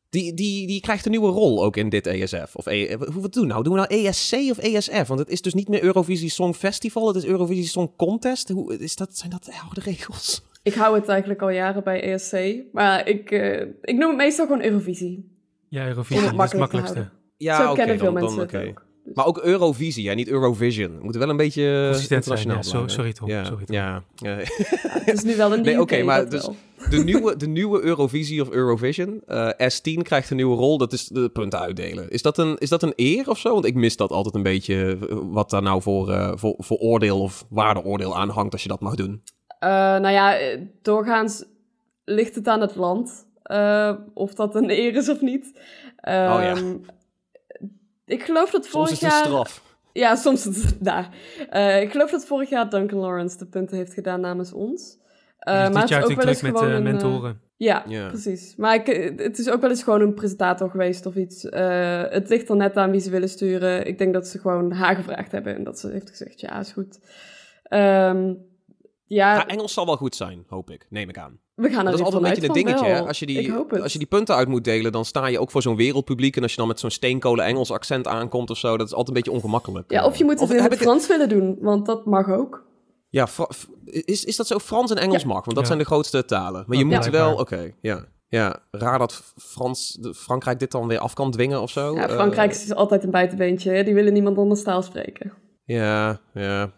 die, 0.08 0.34
die, 0.34 0.66
die 0.66 0.80
krijgt 0.80 1.04
een 1.04 1.10
nieuwe 1.10 1.30
rol 1.30 1.64
ook 1.64 1.76
in 1.76 1.88
dit 1.88 2.06
ESF. 2.06 2.56
Of 2.56 2.66
E- 2.66 2.94
hoe 2.96 3.22
we 3.22 3.28
doen 3.28 3.46
nou? 3.46 3.62
Doen 3.62 3.72
we 3.72 3.86
nou 3.88 3.94
ESC 4.06 4.32
of 4.50 4.58
ESF? 4.58 5.06
Want 5.06 5.20
het 5.20 5.28
is 5.28 5.42
dus 5.42 5.54
niet 5.54 5.68
meer 5.68 5.82
Eurovisie 5.82 6.30
Song 6.30 6.52
Festival. 6.54 7.06
Het 7.06 7.16
is 7.16 7.24
Eurovisie 7.24 7.66
Song 7.66 7.92
Contest. 7.96 8.48
Hoe, 8.48 8.76
is 8.78 8.96
dat, 8.96 9.16
zijn 9.18 9.30
dat 9.30 9.50
oude 9.64 9.80
regels? 9.80 10.42
Ik 10.62 10.74
hou 10.74 10.94
het 10.98 11.08
eigenlijk 11.08 11.42
al 11.42 11.50
jaren 11.50 11.84
bij 11.84 12.02
ESC, 12.12 12.54
maar 12.72 13.08
ik, 13.08 13.30
eh, 13.30 13.60
ik 13.82 13.96
noem 13.96 14.08
het 14.08 14.16
meestal 14.16 14.46
gewoon 14.46 14.62
Eurovisie. 14.64 15.36
ja, 15.68 15.86
Eurovisie, 15.86 16.14
dat 16.14 16.24
is 16.24 16.28
het 16.30 16.36
makkelijk 16.38 16.70
te 16.70 16.76
makkelijkste. 16.76 17.16
Ja, 17.36 17.56
Zo 17.56 17.66
oké, 17.66 17.74
kennen 17.74 17.98
veel 17.98 18.12
dan- 18.12 18.22
dan 18.22 18.34
mensen 18.34 18.58
het 18.60 18.68
ook. 18.68 18.86
Dus- 19.04 19.14
Maar 19.14 19.26
ook 19.26 19.38
Eurovisie, 19.38 20.08
hè? 20.08 20.14
niet 20.14 20.28
Eurovision. 20.28 20.96
We 20.96 21.02
moeten 21.02 21.20
wel 21.20 21.30
een 21.30 21.36
beetje 21.36 21.84
Consistent 21.90 22.24
zijn, 22.24 22.38
internationaal 22.38 22.56
ja. 22.56 22.62
Zo- 22.62 22.70
blijven. 22.70 22.90
sorry, 22.94 23.12
Tom. 23.12 23.28
Ja, 23.28 23.44
Sorry, 23.44 23.64
Tom. 23.64 23.74
ja. 23.76 24.02
ja. 24.14 24.34
Het 25.04 25.16
is 25.18 25.22
nu 25.22 25.36
wel 25.36 25.52
een 25.52 25.62
Nee, 25.62 25.72
nieuw 25.74 25.82
oké, 25.82 26.02
maar 26.02 26.28
dus-. 26.28 26.48
De 26.90 27.04
nieuwe, 27.04 27.36
de 27.36 27.46
nieuwe 27.48 27.80
Eurovisie 27.82 28.40
of 28.42 28.50
Eurovision. 28.50 29.20
eh, 29.26 29.48
S10 29.48 30.02
krijgt 30.02 30.30
een 30.30 30.36
nieuwe 30.36 30.56
rol. 30.56 30.78
Dat 30.78 30.92
is 30.92 31.06
de 31.06 31.28
punten 31.28 31.58
uitdelen. 31.60 32.10
Is 32.10 32.22
dat 32.22 32.38
een, 32.38 32.56
is 32.58 32.68
dat 32.68 32.82
een 32.82 32.92
eer 32.96 33.28
of 33.28 33.38
zo? 33.38 33.52
Want 33.52 33.64
ik 33.64 33.74
mis 33.74 33.96
dat 33.96 34.10
altijd 34.10 34.34
een 34.34 34.42
beetje. 34.42 34.98
eh, 35.10 35.16
Wat 35.22 35.50
daar 35.50 35.62
nou 35.62 35.82
voor, 35.82 36.10
eh, 36.12 36.32
voor, 36.34 36.54
voor 36.58 36.76
oordeel 36.76 37.20
of 37.20 37.44
waardeoordeel 37.48 38.16
aan 38.16 38.28
hangt 38.28 38.52
als 38.52 38.62
je 38.62 38.68
dat 38.68 38.80
mag 38.80 38.94
doen. 38.94 39.22
Eh, 39.58 39.68
nou 39.70 40.08
ja, 40.10 40.36
eh, 40.38 40.60
doorgaans 40.82 41.44
ligt 42.04 42.34
het 42.34 42.48
aan 42.48 42.60
het 42.60 42.74
land 42.74 43.26
eh, 43.42 43.92
of 44.14 44.34
dat 44.34 44.54
een 44.54 44.70
eer 44.70 44.96
is 44.96 45.08
of 45.08 45.20
niet. 45.20 45.60
ja. 46.02 46.54
Ik 48.06 48.22
geloof 48.22 48.50
dat 48.50 48.64
Soms 48.64 48.74
vorig 48.74 48.90
is 48.90 49.00
het 49.00 49.02
een 49.12 49.16
jaar... 49.16 49.24
straf. 49.26 49.62
Ja, 49.92 50.14
soms 50.16 50.46
is 50.46 50.64
het 50.64 50.76
daar. 50.80 51.08
Eh, 51.50 51.82
ik 51.82 51.90
geloof 51.90 52.10
dat 52.10 52.26
vorig 52.26 52.48
jaar 52.50 52.70
Duncan 52.70 52.98
Lawrence 52.98 53.38
de 53.38 53.46
punten 53.46 53.76
heeft 53.76 53.94
gedaan 53.94 54.20
namens 54.20 54.52
ons. 54.52 54.98
Eh, 55.38 55.64
Dus 55.64 55.72
maar 55.72 55.80
dit 55.80 55.88
jaar 55.88 56.00
het 56.00 56.08
is 56.10 56.16
ook 56.16 56.22
wel 56.22 56.30
eens 56.32 56.42
met 56.42 56.50
gewoon 56.58 56.68
eh, 56.70 56.74
een, 56.76 56.86
eh, 56.86 56.92
mentoren. 56.92 57.40
ja, 57.56 57.82
Ja. 57.86 58.08
precies. 58.08 58.54
Maar 58.56 58.74
ik, 58.74 58.86
het 59.18 59.38
is 59.38 59.50
ook 59.50 59.60
wel 59.60 59.70
eens 59.70 59.82
gewoon 59.82 60.00
een 60.00 60.14
presentator 60.14 60.70
geweest 60.70 61.06
of 61.06 61.14
iets. 61.14 61.44
Eh, 61.48 62.02
het 62.08 62.28
ligt 62.28 62.48
er 62.48 62.56
net 62.56 62.76
aan 62.76 62.90
wie 62.90 63.00
ze 63.00 63.10
willen 63.10 63.28
sturen. 63.28 63.86
Ik 63.86 63.98
denk 63.98 64.12
dat 64.12 64.26
ze 64.28 64.38
gewoon 64.38 64.72
haar 64.72 64.94
gevraagd 64.96 65.32
hebben 65.32 65.54
en 65.54 65.64
dat 65.64 65.78
ze 65.78 65.88
heeft 65.88 66.10
gezegd, 66.10 66.40
ja, 66.40 66.58
is 66.60 66.72
goed. 66.72 66.98
Ehm, 67.62 68.34
ja, 69.14 69.34
Ja, 69.34 69.46
Engels 69.46 69.72
zal 69.72 69.86
wel 69.86 69.96
goed 69.96 70.14
zijn, 70.16 70.44
hoop 70.48 70.70
ik. 70.70 70.86
Neem 70.90 71.08
ik 71.08 71.18
aan. 71.18 71.38
we 71.54 71.68
gaan 71.68 71.78
er 71.78 71.84
Dat 71.90 71.94
is 71.94 72.00
altijd 72.04 72.22
een 72.22 72.28
beetje 72.28 72.48
een 72.48 72.54
dingetje. 72.54 72.86
hè. 72.86 73.06
Als 73.06 73.18
je, 73.18 73.26
die, 73.26 73.52
als 73.82 73.92
je 73.92 73.98
die 73.98 74.06
punten 74.08 74.34
uit 74.34 74.48
moet 74.48 74.64
delen, 74.64 74.92
dan 74.92 75.04
sta 75.04 75.26
je 75.26 75.38
ook 75.40 75.50
voor 75.50 75.62
zo'n 75.62 75.76
wereldpubliek. 75.76 76.36
En 76.36 76.42
als 76.42 76.50
je 76.50 76.56
dan 76.56 76.66
met 76.68 76.80
zo'n 76.80 76.90
steenkolen 76.90 77.44
Engels 77.44 77.70
accent 77.70 78.06
aankomt 78.06 78.50
of 78.50 78.58
zo, 78.58 78.76
dat 78.76 78.86
is 78.86 78.94
altijd 78.94 79.08
een 79.16 79.22
beetje 79.22 79.38
ongemakkelijk. 79.38 79.90
Ja, 79.90 80.04
of 80.04 80.16
je 80.16 80.24
moet 80.24 80.40
het 80.40 80.50
in 80.50 80.62
het 80.62 80.72
ik 80.72 80.78
Frans 80.78 81.06
willen 81.06 81.28
doen, 81.28 81.56
want 81.60 81.86
dat 81.86 82.06
mag 82.06 82.28
ook. 82.30 82.64
Ja, 83.08 83.28
is, 83.84 84.24
is 84.24 84.36
dat 84.36 84.46
zo? 84.46 84.58
Frans 84.58 84.90
en 84.90 84.96
Engels 84.96 85.22
Ja. 85.22 85.28
mag, 85.28 85.44
want 85.44 85.50
dat 85.56 85.58
Ja. 85.60 85.64
zijn 85.66 85.78
de 85.78 85.84
grootste 85.84 86.24
talen. 86.24 86.64
Maar 86.66 86.78
je 86.78 86.84
moet 86.84 87.06
wel, 87.06 87.34
oké, 87.34 87.72
ja. 87.80 88.04
Ja, 88.28 88.56
raar 88.70 88.98
dat 88.98 89.32
Frans, 89.36 89.98
Frankrijk 90.14 90.58
dit 90.58 90.70
dan 90.70 90.86
weer 90.86 90.98
af 90.98 91.14
kan 91.14 91.30
dwingen 91.30 91.60
of 91.62 91.70
zo. 91.70 91.94
Ja, 91.94 92.08
Eh, 92.08 92.14
Frankrijk 92.14 92.50
is 92.50 92.74
altijd 92.74 93.04
een 93.04 93.10
buitenbeentje. 93.10 93.70
hè. 93.70 93.82
Die 93.84 93.94
willen 93.94 94.12
niemand 94.12 94.38
anders 94.38 94.62
taal 94.62 94.82
spreken. 94.82 95.32
Ja, 95.74 96.20
ja. 96.34 96.70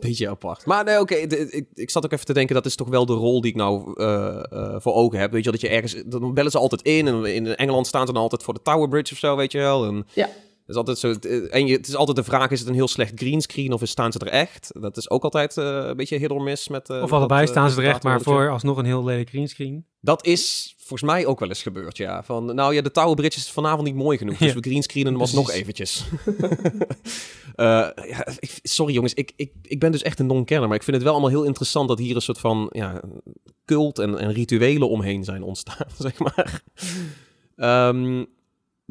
Beetje 0.00 0.28
apart. 0.28 0.66
Maar 0.66 0.84
nee, 0.84 1.00
oké, 1.00 1.14
ik, 1.14 1.66
ik 1.74 1.90
zat 1.90 2.04
ook 2.04 2.12
even 2.12 2.26
te 2.26 2.32
denken, 2.32 2.54
dat 2.54 2.66
is 2.66 2.74
toch 2.74 2.88
wel 2.88 3.06
de 3.06 3.12
rol 3.12 3.40
die 3.40 3.50
ik 3.50 3.56
nou 3.56 3.92
eh, 3.96 4.42
eh, 4.50 4.74
voor 4.78 4.94
ogen 4.94 5.18
heb. 5.18 5.32
Weet 5.32 5.44
je 5.44 5.50
wel, 5.50 5.60
dat 5.60 5.70
je 5.70 5.76
ergens, 5.76 6.02
dan 6.06 6.34
bellen 6.34 6.50
ze 6.50 6.58
altijd 6.58 6.82
in. 6.82 7.06
En 7.06 7.24
in 7.24 7.56
Engeland 7.56 7.86
staan 7.86 8.06
ze 8.06 8.12
dan 8.12 8.22
altijd 8.22 8.42
voor 8.42 8.54
de 8.54 8.62
Tower 8.62 8.88
Bridge 8.88 9.12
of 9.12 9.18
zo, 9.18 9.36
weet 9.36 9.52
je 9.52 9.58
wel. 9.58 9.84
En 9.84 10.06
Ja. 10.14 10.28
Het 10.66 10.70
is 10.70 10.76
altijd 10.76 10.98
zo. 10.98 11.12
eh, 11.12 11.54
En 11.54 11.66
je, 11.66 11.76
het 11.76 11.88
is 11.88 11.94
altijd 11.96 12.16
de 12.16 12.24
vraag: 12.24 12.50
is 12.50 12.58
het 12.60 12.68
een 12.68 12.74
heel 12.74 12.88
slecht 12.88 13.12
greenscreen 13.14 13.72
of 13.72 13.80
staan 13.84 14.12
ze 14.12 14.18
er 14.18 14.26
echt? 14.26 14.70
Dat 14.80 14.96
is 14.96 15.10
ook 15.10 15.22
altijd 15.24 15.56
eh, 15.56 15.64
een 15.84 15.96
beetje 15.96 16.18
hit 16.18 16.30
or 16.30 16.42
miss 16.42 16.68
met. 16.68 16.90
eh, 16.90 17.02
Of 17.02 17.12
allebei 17.12 17.40
dat, 17.40 17.48
staan 17.48 17.70
ze 17.70 17.80
er 17.82 17.88
echt, 17.88 18.02
maar 18.02 18.20
voor 18.20 18.50
alsnog 18.50 18.76
een 18.76 18.84
heel 18.84 19.04
lelijk 19.04 19.28
greenscreen. 19.28 19.84
Dat 20.00 20.26
is 20.26 20.74
volgens 20.78 21.10
mij 21.10 21.26
ook 21.26 21.40
wel 21.40 21.48
eens 21.48 21.62
gebeurd, 21.62 21.96
ja. 21.96 22.22
Van, 22.22 22.54
nou 22.54 22.74
ja, 22.74 22.82
de 22.82 22.90
Tower 22.90 23.14
Bridge 23.14 23.38
is 23.38 23.50
vanavond 23.50 23.86
niet 23.86 23.94
mooi 23.94 24.18
genoeg, 24.18 24.36
dus 24.38 24.52
we 24.54 24.60
greenscreenen 24.60 25.12
hem 25.12 25.20
alsnog 25.20 25.44
Precies. 25.44 25.60
eventjes. 25.62 26.04
Ja, 27.56 27.96
ik- 28.40 28.58
sorry 28.62 28.92
jongens, 28.94 29.14
ik, 29.14 29.32
ik, 29.36 29.52
ik 29.62 29.80
ben 29.80 29.92
dus 29.92 30.02
echt 30.02 30.18
een 30.18 30.26
non-kenner, 30.26 30.68
maar 30.68 30.76
ik 30.76 30.82
vind 30.82 30.96
het 30.96 31.04
wel 31.04 31.12
allemaal 31.12 31.30
heel 31.32 31.42
interessant 31.44 31.88
dat 31.88 31.98
hier 31.98 32.14
een 32.14 32.22
soort 32.22 32.38
van 32.38 32.66
ja, 32.72 33.00
cult 33.64 33.98
en, 33.98 34.18
en 34.18 34.32
rituelen 34.32 34.88
omheen 34.88 35.24
zijn 35.24 35.42
ontstaan, 35.42 35.86
zeg 35.98 36.18
maar. 36.18 36.62
Ehm, 37.56 38.24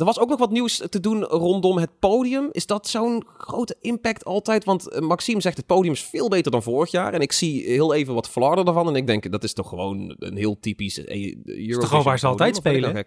er 0.01 0.07
was 0.07 0.19
ook 0.19 0.29
nog 0.29 0.39
wat 0.39 0.51
nieuws 0.51 0.83
te 0.89 0.99
doen 0.99 1.23
rondom 1.23 1.77
het 1.77 1.99
podium. 1.99 2.49
Is 2.51 2.65
dat 2.65 2.87
zo'n 2.87 3.23
grote 3.37 3.75
impact 3.81 4.25
altijd? 4.25 4.63
Want 4.63 4.89
eh, 4.89 5.01
Maxime 5.01 5.41
zegt 5.41 5.57
het 5.57 5.65
podium 5.65 5.93
is 5.93 6.03
veel 6.03 6.29
beter 6.29 6.51
dan 6.51 6.63
vorig 6.63 6.91
jaar. 6.91 7.13
En 7.13 7.21
ik 7.21 7.31
zie 7.31 7.63
heel 7.65 7.93
even 7.93 8.13
wat 8.13 8.29
flarden 8.29 8.65
ervan. 8.65 8.87
En 8.87 8.95
ik 8.95 9.07
denk, 9.07 9.31
dat 9.31 9.43
is 9.43 9.53
toch 9.53 9.69
gewoon 9.69 10.15
een 10.19 10.37
heel 10.37 10.59
typisch 10.59 11.05
eh, 11.05 11.35
Eurovision 11.45 11.79
toch 11.79 11.89
gewoon 11.89 12.03
waar 12.03 12.19
ze 12.19 12.27
altijd 12.27 12.55
spelen? 12.55 13.05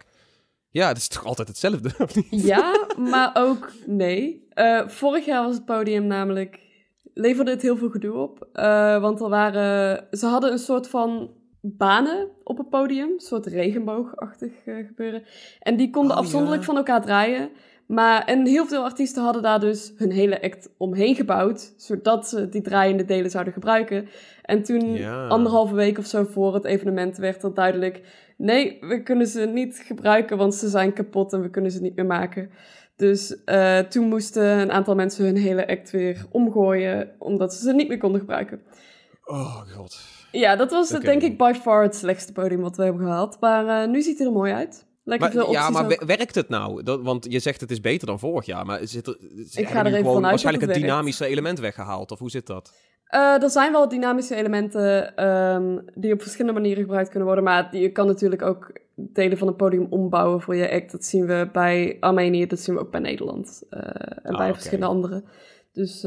Ja, 0.71 0.89
het 0.89 0.97
is 0.97 1.09
toch 1.09 1.25
altijd 1.25 1.49
hetzelfde? 1.49 1.91
of 2.05 2.15
niet? 2.15 2.43
Ja, 2.45 2.87
maar 2.99 3.31
ook 3.35 3.73
nee. 3.87 4.47
Eh, 4.49 4.89
vorig 4.89 5.25
jaar 5.25 5.45
was 5.45 5.55
het 5.55 5.65
podium 5.65 6.07
namelijk... 6.07 6.59
leverde 7.15 7.51
het 7.51 7.63
heel 7.63 7.77
veel 7.77 7.91
gedoe 7.91 8.15
op. 8.19 8.49
Eh, 8.53 9.01
want 9.01 9.21
er 9.21 9.29
waren... 9.29 10.07
Ze 10.11 10.27
hadden 10.27 10.53
een 10.53 10.59
soort 10.59 10.89
van 10.89 11.31
banen 11.67 12.29
op 12.45 12.59
het 12.59 12.69
podium. 12.69 13.09
Een 13.13 13.21
soort 13.21 13.47
regenboogachtig 13.47 14.53
eh, 14.65 14.75
gebeuren. 14.87 15.23
En 15.61 15.77
die 15.77 15.91
konden 15.91 16.13
Oh, 16.13 16.19
afzonderlijk 16.23 16.61
ja. 16.61 16.67
van 16.67 16.77
elkaar 16.77 17.03
draaien. 17.03 17.49
Maar, 17.87 18.25
en 18.25 18.47
heel 18.47 18.67
veel 18.67 18.83
artiesten 18.85 19.23
hadden 19.23 19.43
daar 19.43 19.61
dus 19.61 19.93
hun 19.97 20.11
hele 20.11 20.43
act 20.43 20.71
omheen 20.79 21.15
gebouwd. 21.15 21.75
Zodat 21.77 22.29
ze 22.29 22.49
die 22.49 22.63
draaiende 22.63 23.05
delen 23.05 23.31
zouden 23.31 23.53
gebruiken. 23.53 24.09
En 24.43 24.63
toen, 24.63 24.93
Ja. 24.93 25.27
anderhalve 25.27 25.75
week 25.75 25.99
of 25.99 26.07
zo 26.07 26.25
voor 26.25 26.55
het 26.55 26.65
evenement, 26.65 27.17
werd 27.17 27.43
er 27.43 27.55
duidelijk... 27.55 28.03
Nee, 28.37 28.77
we 28.81 29.03
kunnen 29.03 29.27
ze 29.27 29.41
niet 29.41 29.83
gebruiken, 29.87 30.37
want 30.37 30.55
ze 30.55 30.69
zijn 30.69 30.93
kapot 30.93 31.33
en 31.33 31.41
we 31.43 31.51
kunnen 31.51 31.71
ze 31.71 31.81
niet 31.81 31.97
meer 31.97 32.07
maken. 32.07 32.51
Dus 32.97 33.45
eh, 33.45 33.79
toen 33.79 34.09
moesten 34.09 34.45
een 34.45 34.73
aantal 34.73 34.95
mensen 34.95 35.25
hun 35.25 35.37
hele 35.37 35.69
act 35.69 35.91
weer 35.91 36.25
omgooien, 36.31 37.11
omdat 37.19 37.55
ze 37.55 37.63
ze 37.63 37.73
niet 37.73 37.89
meer 37.89 37.99
konden 37.99 38.21
gebruiken. 38.21 38.61
Oh 39.25 39.57
god. 39.77 39.97
Ja, 40.39 40.57
dat 40.57 40.71
was 40.71 40.89
denk 40.89 41.23
ik 41.23 41.39
by 41.39 41.53
far 41.63 41.83
het 41.83 41.95
slechtste 41.97 42.33
podium 42.33 42.61
wat 42.61 42.77
we 42.77 42.83
hebben 42.83 43.03
gehad. 43.03 43.37
Maar 43.41 43.83
eh, 43.83 43.89
nu 43.89 44.03
ziet 44.03 44.19
hij 44.19 44.27
er 44.27 44.33
mooi 44.33 44.53
uit. 44.53 44.87
Lekker 45.05 45.31
veel 45.31 45.41
opties 45.41 45.59
ja, 45.59 45.71
maar 45.71 45.85
ook. 45.85 46.05
werkt 46.05 46.35
het 46.35 46.49
nou? 46.49 46.83
Dat, 46.83 47.03
want 47.03 47.27
je 47.29 47.39
zegt 47.39 47.61
het 47.61 47.71
is 47.71 47.81
beter 47.81 48.07
dan 48.07 48.19
vorig 48.19 48.47
jaar. 48.47 48.67
Maar 48.67 48.79
zit 48.83 49.07
er, 49.07 49.17
ik 49.55 49.69
ga 49.69 49.79
er 49.81 49.87
even 49.87 50.05
vanuit 50.05 50.05
dat 50.05 50.23
waarschijnlijk 50.23 50.45
het 50.45 50.51
het 50.51 50.67
werkt. 50.67 50.81
dynamische 50.83 51.27
element 51.27 51.61
weggehaald? 51.61 52.11
Of 52.11 52.19
hoe 52.19 52.31
zit 52.31 52.47
dat? 52.47 52.73
Eh, 53.05 53.43
er 53.43 53.51
zijn 53.51 53.73
wel 53.73 53.89
dynamische 53.89 54.35
elementen 54.35 55.17
ehm, 55.17 55.79
die 55.95 56.13
op 56.13 56.23
verschillende 56.23 56.61
manieren 56.61 56.83
gebruikt 56.83 57.09
kunnen 57.09 57.27
worden. 57.27 57.45
Maar 57.45 57.77
je 57.77 57.93
kan 57.93 58.07
natuurlijk 58.07 58.43
ook 58.43 58.73
delen 58.95 59.39
van 59.39 59.49
een 59.49 59.57
podium 59.57 59.87
ombouwen 59.91 60.41
voor 60.41 60.57
je 60.57 60.71
act. 60.71 60.93
Dat 60.93 61.05
zien 61.05 61.27
we 61.27 61.49
bij 61.53 61.97
Armenië, 62.01 62.47
dat 62.47 62.61
zien 62.61 62.75
we 62.75 62.81
ook 62.81 62.91
bij 62.91 63.01
Nederland. 63.01 63.63
eh, 63.71 63.81
en 64.23 64.33
Ah, 64.33 64.39
bij 64.39 64.53
verschillende 64.53 64.87
andere. 64.87 65.25
Dus, 65.73 66.03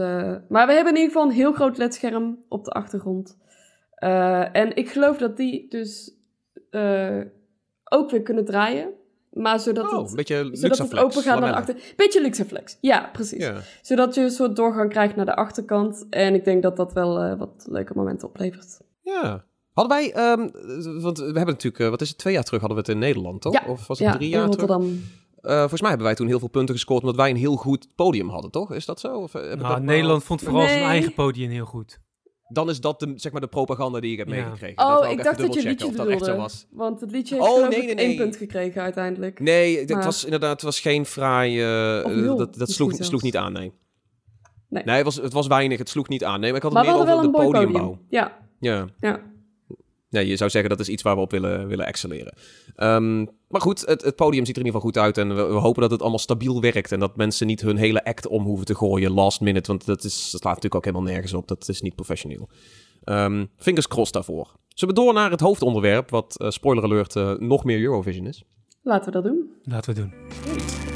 maar 0.49 0.67
we 0.67 0.73
hebben 0.73 0.93
in 0.93 0.99
ieder 0.99 1.11
geval 1.11 1.23
een 1.23 1.35
heel 1.35 1.53
groot 1.53 1.77
ledscherm 1.77 2.37
op 2.49 2.65
de 2.65 2.71
achtergrond. 2.71 3.37
Eh, 3.97 4.55
en 4.55 4.75
ik 4.75 4.89
geloof 4.89 5.17
dat 5.17 5.37
die 5.37 5.65
dus 5.69 6.11
eh, 6.69 7.19
ook 7.83 8.11
weer 8.11 8.21
kunnen 8.21 8.45
draaien. 8.45 8.89
Maar 9.31 9.59
zodat 9.59 9.91
Oh, 9.91 9.99
het, 10.01 10.09
een 10.09 10.15
beetje 10.15 10.35
zodat 10.35 10.59
luxe 10.61 10.81
het 10.81 10.91
flex. 10.91 11.03
open 11.03 11.21
gaat 11.21 11.25
naar 11.25 11.35
de 11.35 11.41
lamellen. 11.41 11.75
achter. 11.75 11.93
Beetje 11.95 12.21
Luxeflex, 12.21 12.77
ja, 12.81 13.09
precies 13.13 13.43
Ja. 13.43 13.55
zodat 13.81 14.15
je 14.15 14.21
een 14.21 14.29
soort 14.29 14.55
doorgang 14.55 14.89
krijgt 14.89 15.15
naar 15.15 15.25
de 15.25 15.35
achterkant. 15.35 16.05
En 16.09 16.33
ik 16.33 16.45
denk 16.45 16.63
dat 16.63 16.75
dat 16.77 16.93
wel 16.93 17.19
eh, 17.19 17.37
wat 17.39 17.65
leuke 17.69 17.93
momenten 17.95 18.27
oplevert. 18.27 18.79
Ja. 19.01 19.45
Hadden 19.73 19.97
wij, 19.97 20.13
ehm, 20.13 20.49
want 21.01 21.17
we 21.17 21.23
hebben 21.23 21.45
natuurlijk, 21.45 21.89
wat 21.89 22.01
is 22.01 22.09
het, 22.09 22.17
twee 22.17 22.33
jaar 22.33 22.43
terug 22.43 22.59
hadden 22.59 22.77
we 22.77 22.83
het 22.85 22.93
in 22.93 22.99
Nederland, 23.01 23.41
toch? 23.41 23.53
Ja, 23.53 23.63
Of 23.67 23.87
was 23.87 23.99
het 23.99 24.07
ja, 24.07 24.13
drie 24.13 24.29
in 24.31 24.37
jaar 24.37 24.49
terug? 24.49 24.67
Rotterdam. 24.69 25.01
Uh, 25.43 25.59
volgens 25.59 25.79
mij 25.81 25.89
hebben 25.89 26.07
wij 26.07 26.15
toen 26.15 26.27
heel 26.27 26.39
veel 26.39 26.47
punten 26.47 26.75
gescoord 26.75 27.01
omdat 27.01 27.15
wij 27.15 27.29
een 27.29 27.35
heel 27.35 27.55
goed 27.55 27.87
podium 27.95 28.29
hadden, 28.29 28.51
toch? 28.51 28.73
Is 28.73 28.85
dat 28.85 28.99
zo? 28.99 29.17
Of, 29.17 29.33
nou, 29.33 29.57
dat 29.57 29.81
Nederland 29.81 30.23
vond 30.23 30.41
vooral 30.41 30.61
nee. 30.61 30.69
zijn 30.69 30.83
eigen 30.83 31.13
podium 31.13 31.49
heel 31.49 31.65
goed. 31.65 31.99
Dan 32.49 32.69
is 32.69 32.79
dat 32.81 32.99
de, 32.99 33.13
zeg 33.15 33.31
maar, 33.31 33.41
de 33.41 33.47
propaganda 33.47 33.99
die 33.99 34.11
ik 34.11 34.17
heb 34.17 34.27
Ja. 34.27 34.33
meegekregen. 34.33 34.83
Oh, 34.83 34.93
Dat 34.95 35.03
ik 35.05 35.11
ik 35.11 35.23
dacht 35.23 35.37
dat 35.37 35.53
je 35.53 35.61
liedje 35.63 35.85
echt 35.87 35.95
zo 35.95 36.03
bedoelde. 36.05 36.35
was. 36.35 36.67
Want 36.71 37.01
het 37.01 37.11
liedje 37.11 37.35
heeft 37.35 37.47
Oh, 37.47 37.67
nee, 37.69 37.79
nee, 37.79 37.95
één 37.95 38.07
nee. 38.07 38.17
punt 38.17 38.35
gekregen 38.35 38.81
uiteindelijk. 38.81 39.39
Nee, 39.39 39.79
het 39.79 39.89
Maar- 39.89 40.03
was 40.03 40.23
inderdaad 40.23 40.51
het 40.51 40.61
was 40.61 40.79
geen 40.79 41.05
fraai... 41.05 41.61
eh, 41.61 42.05
nul, 42.05 42.37
dat 42.37 42.55
dat 42.55 42.69
sloeg, 42.69 42.87
misschien 42.87 43.07
sloeg 43.07 43.21
zelfs. 43.21 43.23
niet 43.23 43.37
aan, 43.37 43.51
nee. 43.53 43.71
Nee. 44.69 44.95
het, 44.95 45.03
was, 45.05 45.15
het 45.15 45.33
was 45.33 45.47
weinig, 45.47 45.77
het 45.77 45.89
sloeg 45.89 46.07
niet 46.07 46.23
aan. 46.23 46.39
Nee, 46.39 46.49
maar 46.49 46.57
ik 46.57 46.63
had 46.63 46.73
maar 46.73 46.85
het 46.85 46.91
we 46.97 47.03
meer 47.03 47.13
over 47.13 47.25
een 47.25 47.31
de 47.31 47.37
podiumbouw. 47.37 47.81
podium. 47.87 48.05
Ja, 48.09 48.37
Ja. 48.59 48.85
ja. 48.99 49.19
Ja, 50.09 50.19
je 50.19 50.35
zou 50.35 50.49
zeggen 50.49 50.69
dat 50.69 50.79
is 50.79 50.89
iets 50.89 51.03
waar 51.03 51.15
we 51.15 51.21
op 51.21 51.31
willen, 51.31 51.67
willen 51.67 51.85
excelleren. 51.85 52.33
Ehm, 52.75 53.25
maar 53.47 53.61
goed, 53.61 53.85
het, 53.85 54.01
het 54.01 54.15
podium 54.15 54.45
ziet 54.45 54.55
er 54.55 54.61
in 54.61 54.67
ieder 54.67 54.81
geval 54.81 54.81
goed 54.81 54.97
uit. 54.97 55.17
En 55.17 55.35
we, 55.35 55.43
we 55.43 55.59
hopen 55.59 55.81
dat 55.81 55.91
het 55.91 56.01
allemaal 56.01 56.19
stabiel 56.19 56.61
werkt. 56.61 56.91
En 56.91 56.99
dat 56.99 57.15
mensen 57.15 57.47
niet 57.47 57.61
hun 57.61 57.77
hele 57.77 58.03
act 58.03 58.27
om 58.27 58.43
hoeven 58.43 58.65
te 58.65 58.75
gooien 58.75 59.11
last 59.11 59.41
minute. 59.41 59.67
Want 59.67 59.85
dat, 59.85 60.03
is, 60.03 60.13
dat 60.13 60.41
slaat 60.41 60.43
natuurlijk 60.43 60.75
ook 60.75 60.85
helemaal 60.85 61.11
nergens 61.11 61.33
op. 61.33 61.47
Dat 61.47 61.69
is 61.69 61.81
niet 61.81 61.95
professioneel. 61.95 62.49
Ehm 63.03 63.45
fingers 63.57 63.87
crossed 63.87 64.13
daarvoor. 64.13 64.55
Zullen 64.67 64.95
we 64.95 65.01
door 65.01 65.13
naar 65.13 65.31
het 65.31 65.39
hoofdonderwerp, 65.39 66.09
wat 66.09 66.39
eh, 66.39 66.49
spoiler 66.49 66.83
alert 66.83 67.15
eh, 67.15 67.33
nog 67.37 67.63
meer 67.63 67.81
Eurovision 67.81 68.25
is? 68.25 68.43
Laten 68.81 69.05
we 69.05 69.11
dat 69.11 69.23
doen. 69.23 69.51
Laten 69.63 69.93
we 69.93 69.99
doen. 69.99 70.86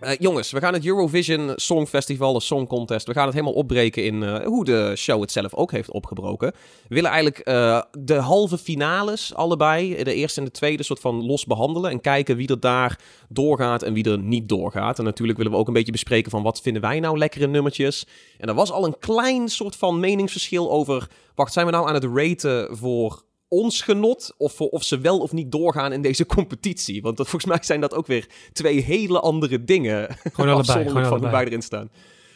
Eh, 0.00 0.12
jongens, 0.18 0.50
we 0.50 0.60
gaan 0.60 0.72
het 0.72 0.86
Eurovision 0.86 1.52
Songfestival, 1.54 2.32
de 2.32 2.40
Song 2.40 2.66
Contest, 2.66 3.06
we 3.06 3.12
gaan 3.12 3.24
het 3.24 3.34
helemaal 3.34 3.54
opbreken 3.54 4.04
in 4.04 4.22
eh, 4.22 4.46
hoe 4.46 4.64
de 4.64 4.92
show 4.96 5.20
het 5.20 5.32
zelf 5.32 5.54
ook 5.54 5.70
heeft 5.70 5.90
opgebroken. 5.90 6.52
We 6.88 6.94
willen 6.94 7.10
eigenlijk 7.10 7.38
eh, 7.38 7.82
de 7.98 8.14
halve 8.14 8.58
finales 8.58 9.34
allebei, 9.34 10.04
de 10.04 10.14
eerste 10.14 10.40
en 10.40 10.46
de 10.46 10.52
tweede, 10.52 10.82
soort 10.82 11.00
van 11.00 11.26
los 11.26 11.44
behandelen. 11.44 11.90
En 11.90 12.00
kijken 12.00 12.36
wie 12.36 12.48
er 12.48 12.60
daar 12.60 13.00
doorgaat 13.28 13.82
en 13.82 13.92
wie 13.92 14.10
er 14.10 14.18
niet 14.18 14.48
doorgaat. 14.48 14.98
En 14.98 15.04
natuurlijk 15.04 15.38
willen 15.38 15.52
we 15.52 15.58
ook 15.58 15.66
een 15.68 15.72
beetje 15.72 15.92
bespreken 15.92 16.30
van 16.30 16.42
wat 16.42 16.60
vinden 16.60 16.82
wij 16.82 17.00
nou 17.00 17.18
lekkere 17.18 17.46
nummertjes. 17.46 18.06
En 18.38 18.48
er 18.48 18.54
was 18.54 18.70
al 18.70 18.84
een 18.84 18.98
klein 18.98 19.48
soort 19.48 19.76
van 19.76 20.00
meningsverschil 20.00 20.70
over, 20.70 21.08
wacht, 21.34 21.52
zijn 21.52 21.66
we 21.66 21.72
nou 21.72 21.88
aan 21.88 21.94
het 21.94 22.08
raten 22.14 22.76
voor 22.76 23.22
ons 23.48 23.82
genot 23.82 24.34
of 24.38 24.60
of 24.60 24.82
ze 24.82 24.98
wel 24.98 25.18
of 25.18 25.32
niet 25.32 25.52
doorgaan 25.52 25.92
in 25.92 26.02
deze 26.02 26.26
competitie. 26.36 27.02
Want 27.02 27.16
dat, 27.16 27.28
volgens 27.28 27.50
mij 27.52 27.62
zijn 27.62 27.80
dat 27.80 27.94
ook 27.94 28.06
weer 28.06 28.26
twee 28.52 28.80
hele 28.82 29.20
andere 29.20 29.64
dingen. 29.64 30.06
Gewoon 30.08 30.30
allebei. 30.36 30.58
Afzonderlijk 30.58 30.88
Gewoon 30.88 31.02
van 31.02 31.02
hoe 31.02 31.10
allebei. 31.18 31.32
wij 31.32 31.44
erin 31.44 31.62
staan. 31.62 31.90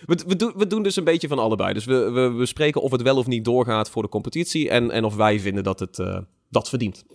We, 0.06 0.18
we, 0.26 0.36
doen, 0.36 0.52
we 0.56 0.66
doen 0.66 0.82
dus 0.82 0.96
een 0.96 1.04
beetje 1.04 1.28
van 1.28 1.38
allebei. 1.38 1.72
Dus 1.72 1.84
we, 1.84 2.10
we, 2.10 2.30
we 2.32 2.46
spreken 2.46 2.80
of 2.82 2.90
het 2.90 3.02
wel 3.02 3.16
of 3.16 3.26
niet 3.26 3.44
doorgaat 3.44 3.90
voor 3.90 4.02
de 4.02 4.08
competitie. 4.08 4.68
En, 4.70 4.90
en 4.90 5.04
of 5.04 5.14
wij 5.16 5.40
vinden 5.40 5.64
dat 5.64 5.80
het 5.80 5.98
eh, 5.98 6.18
dat 6.48 6.68
verdient. 6.68 7.04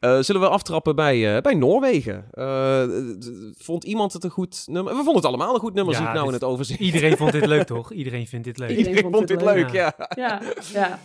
Eh, 0.00 0.18
zullen 0.20 0.40
we 0.40 0.48
aftrappen 0.48 0.96
bij, 0.96 1.36
eh, 1.36 1.42
bij 1.42 1.54
Noorwegen? 1.54 2.24
Eh, 2.30 2.82
vond 3.58 3.84
iemand 3.84 4.12
het 4.12 4.24
een 4.24 4.30
goed 4.30 4.62
nummer? 4.66 4.92
We 4.92 4.96
vonden 4.96 5.14
het 5.14 5.24
allemaal 5.24 5.54
een 5.54 5.60
goed 5.60 5.74
nummer, 5.74 5.92
Ja, 5.94 5.98
zie 6.00 6.08
ik 6.08 6.14
nou 6.14 6.24
dit- 6.26 6.34
in 6.34 6.40
het 6.40 6.50
overzicht. 6.52 6.80
Iedereen 6.80 7.16
vond 7.16 7.32
dit 7.32 7.46
leuk, 7.46 7.66
toch? 7.76 7.92
Iedereen 7.92 8.26
vindt 8.26 8.44
dit 8.44 8.58
leuk. 8.58 8.68
Iedereen 8.68 8.90
Iedereen 8.90 9.12
vond 9.12 9.28
dit 9.28 9.42
leuk, 9.42 9.54
leuk, 9.54 9.70
ja. 9.70 9.94
Ja, 10.16 10.40
ja. 10.72 11.00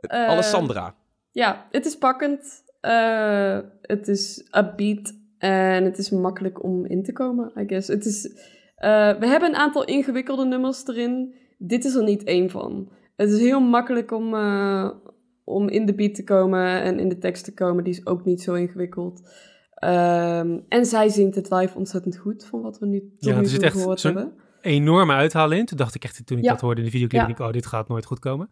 Eh, 0.00 0.26
Alessandra. 0.28 0.94
Ja, 1.30 1.66
het 1.70 1.86
is 1.86 1.96
pakkend. 1.98 2.62
Eh, 2.80 3.58
het 3.82 4.08
is 4.08 4.48
upbeat. 4.56 5.18
En 5.38 5.84
het 5.84 5.98
is 5.98 6.10
makkelijk 6.10 6.62
om 6.64 6.86
in 6.86 7.02
te 7.02 7.12
komen, 7.12 7.52
I 7.56 7.64
guess. 7.66 7.88
Het 7.88 8.04
is, 8.06 8.26
eh, 8.76 9.18
we 9.18 9.26
hebben 9.26 9.48
een 9.48 9.56
aantal 9.56 9.84
ingewikkelde 9.84 10.44
nummers 10.44 10.86
erin. 10.86 11.34
Dit 11.58 11.84
is 11.84 11.94
er 11.94 12.02
niet 12.04 12.24
één 12.24 12.50
van. 12.50 12.92
Het 13.16 13.30
is 13.30 13.38
heel 13.40 13.60
makkelijk 13.60 14.10
om, 14.12 14.34
eh, 14.34 14.90
om 15.44 15.68
in 15.68 15.86
de 15.86 15.94
beat 15.94 16.14
te 16.14 16.24
komen 16.24 16.82
en 16.82 16.98
in 16.98 17.08
de 17.08 17.18
tekst 17.18 17.44
te 17.44 17.54
komen. 17.54 17.84
Die 17.84 17.92
is 17.92 18.06
ook 18.06 18.24
niet 18.24 18.42
zo 18.42 18.54
ingewikkeld. 18.54 19.28
Ehm, 19.74 20.58
en 20.68 20.86
zij 20.86 21.08
zingt 21.08 21.34
het 21.34 21.50
live 21.50 21.76
ontzettend 21.78 22.16
goed, 22.16 22.44
van 22.46 22.60
wat 22.60 22.78
we 22.78 22.86
nu 22.86 23.00
tot 23.00 23.10
Ja, 23.18 23.34
nu 23.34 23.38
er 23.42 23.46
zit 23.48 23.58
toe 23.58 23.68
echt 23.68 23.76
gehoord 23.76 24.00
zo'n- 24.00 24.14
hebben. 24.16 24.34
Enorme 24.60 25.12
uithalen 25.12 25.58
in. 25.58 25.64
Toen 25.64 25.76
dacht 25.78 25.94
ik 25.94 26.04
echt, 26.04 26.26
toen 26.26 26.38
ik 26.38 26.44
Ja. 26.44 26.50
dat 26.50 26.60
hoorde 26.60 26.80
in 26.80 26.86
de 26.86 26.92
videoclip, 26.92 27.20
Ja. 27.22 27.28
ik, 27.28 27.38
oh, 27.38 27.50
dit 27.52 27.66
gaat 27.66 27.88
nooit 27.88 28.04
goed 28.04 28.18
komen. 28.18 28.50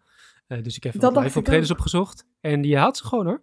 Eh, 0.48 0.62
dus 0.62 0.76
ik 0.76 0.82
heb 0.82 1.00
Dat 1.00 1.14
wat 1.14 1.22
live 1.22 1.38
optredens 1.38 1.70
opgezocht. 1.70 2.24
En 2.40 2.60
die 2.60 2.76
haalt 2.76 2.96
ze 2.96 3.04
gewoon 3.06 3.26
hoor. 3.26 3.42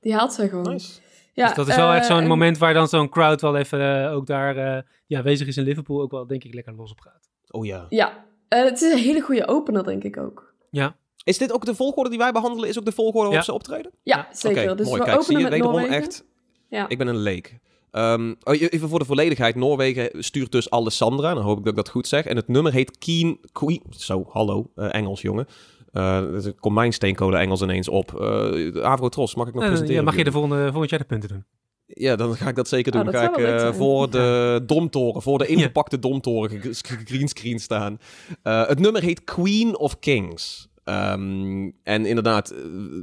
Die 0.00 0.14
haalt 0.14 0.32
zij 0.32 0.48
gewoon. 0.48 0.70
Nice. 0.70 1.00
Ja, 1.32 1.46
dus 1.46 1.56
dat 1.56 1.68
is 1.68 1.76
wel 1.76 1.92
echt 1.92 2.02
eh, 2.08 2.10
zo'n 2.10 2.22
en- 2.22 2.28
moment 2.28 2.58
waar 2.58 2.74
dan 2.74 2.88
zo'n 2.88 3.08
crowd 3.08 3.40
wel 3.40 3.56
even 3.56 4.04
eh, 4.06 4.12
ook 4.12 4.26
daar 4.26 4.56
eh, 4.56 4.82
die 5.06 5.16
aanwezig 5.16 5.46
is 5.46 5.56
in 5.56 5.64
Liverpool 5.64 6.00
ook 6.00 6.10
wel 6.10 6.26
denk 6.26 6.44
ik 6.44 6.54
lekker 6.54 6.74
los 6.74 6.90
op 6.90 7.00
gaat. 7.00 7.30
Oh 7.50 7.66
ja. 7.66 7.86
Ja, 7.88 8.24
eh, 8.48 8.64
het 8.64 8.80
is 8.82 8.92
een 8.92 8.98
hele 8.98 9.20
goede 9.20 9.46
opener, 9.48 9.84
denk 9.84 10.04
ik 10.04 10.16
ook. 10.16 10.54
Ja, 10.70 10.96
Is 11.24 11.38
dit 11.38 11.52
ook 11.52 11.64
de 11.64 11.74
volgorde 11.74 12.10
die 12.10 12.18
wij 12.18 12.32
behandelen? 12.32 12.68
Is 12.68 12.78
ook 12.78 12.84
de 12.84 12.92
volgorde 12.92 13.18
waarop 13.28 13.34
Ja. 13.38 13.42
ze 13.44 13.52
optreden? 13.52 13.92
Ja, 14.02 14.16
Ja, 14.16 14.28
zeker. 14.36 14.62
Oké, 14.64 14.74
dus 14.74 14.86
mooi. 14.86 15.00
we 15.00 15.06
Kijk, 15.06 15.22
zie 15.22 15.38
je 15.38 15.48
wederom 15.48 15.72
Noorwegen. 15.72 15.96
echt... 15.96 16.24
Ja. 16.68 16.88
Ik 16.88 16.98
ben 16.98 17.06
een 17.06 17.16
leek. 17.16 17.58
Ehm, 17.90 18.34
oh, 18.42 18.60
even 18.60 18.88
voor 18.88 18.98
de 18.98 19.04
volledigheid. 19.04 19.54
Noorwegen 19.54 20.22
stuurt 20.24 20.52
dus 20.52 20.70
Alessandra. 20.70 21.34
Dan 21.34 21.42
hoop 21.42 21.58
ik 21.58 21.64
dat 21.64 21.72
ik 21.72 21.78
dat 21.78 21.88
goed 21.88 22.08
zeg. 22.08 22.24
En 22.26 22.36
het 22.36 22.48
nummer 22.48 22.72
heet 22.72 22.98
Keen... 22.98 23.40
Queen, 23.52 23.82
zo, 23.90 24.24
hallo. 24.28 24.70
eh, 24.74 24.94
Engels, 24.94 25.20
jongen. 25.20 25.46
Eh 25.92 26.44
er 26.44 26.52
komt 26.60 26.74
mijn 26.74 26.92
steenkolen 26.92 27.40
Engels 27.40 27.62
ineens 27.62 27.88
op. 27.88 28.20
Eh 28.20 28.82
Avro 28.82 29.08
Tros, 29.08 29.34
mag 29.34 29.46
ik 29.48 29.54
nog 29.54 29.62
Eh, 29.62 29.68
presenteren? 29.68 30.00
ja 30.02 30.08
mag 30.08 30.16
je 30.18 30.24
de 30.24 30.32
volgende, 30.32 30.68
volgend 30.70 30.90
jaar 30.90 30.98
de 31.00 31.06
punten 31.06 31.28
doen. 31.28 31.44
Ja, 31.86 32.16
dan 32.16 32.34
ga 32.36 32.48
ik 32.48 32.54
dat 32.56 32.68
zeker 32.68 32.92
Oh, 32.92 33.02
doen. 33.02 33.12
dat 33.12 33.20
ga 33.22 33.30
ik 33.30 33.36
eh, 33.36 33.72
voor 33.72 34.10
de 34.10 34.60
domtoren, 34.66 35.22
voor 35.22 35.38
de 35.38 35.46
ingepakte 35.46 35.98
domtoren 35.98 36.50
ge- 36.60 36.74
ge- 36.74 37.00
greenscreen 37.04 37.58
staan. 37.58 37.98
Eh, 38.42 38.66
het 38.66 38.78
nummer 38.78 39.02
heet 39.02 39.24
Queen 39.24 39.78
of 39.78 39.98
Kings. 39.98 40.68
Ehm, 40.84 41.70
en 41.82 42.06
inderdaad, 42.06 42.54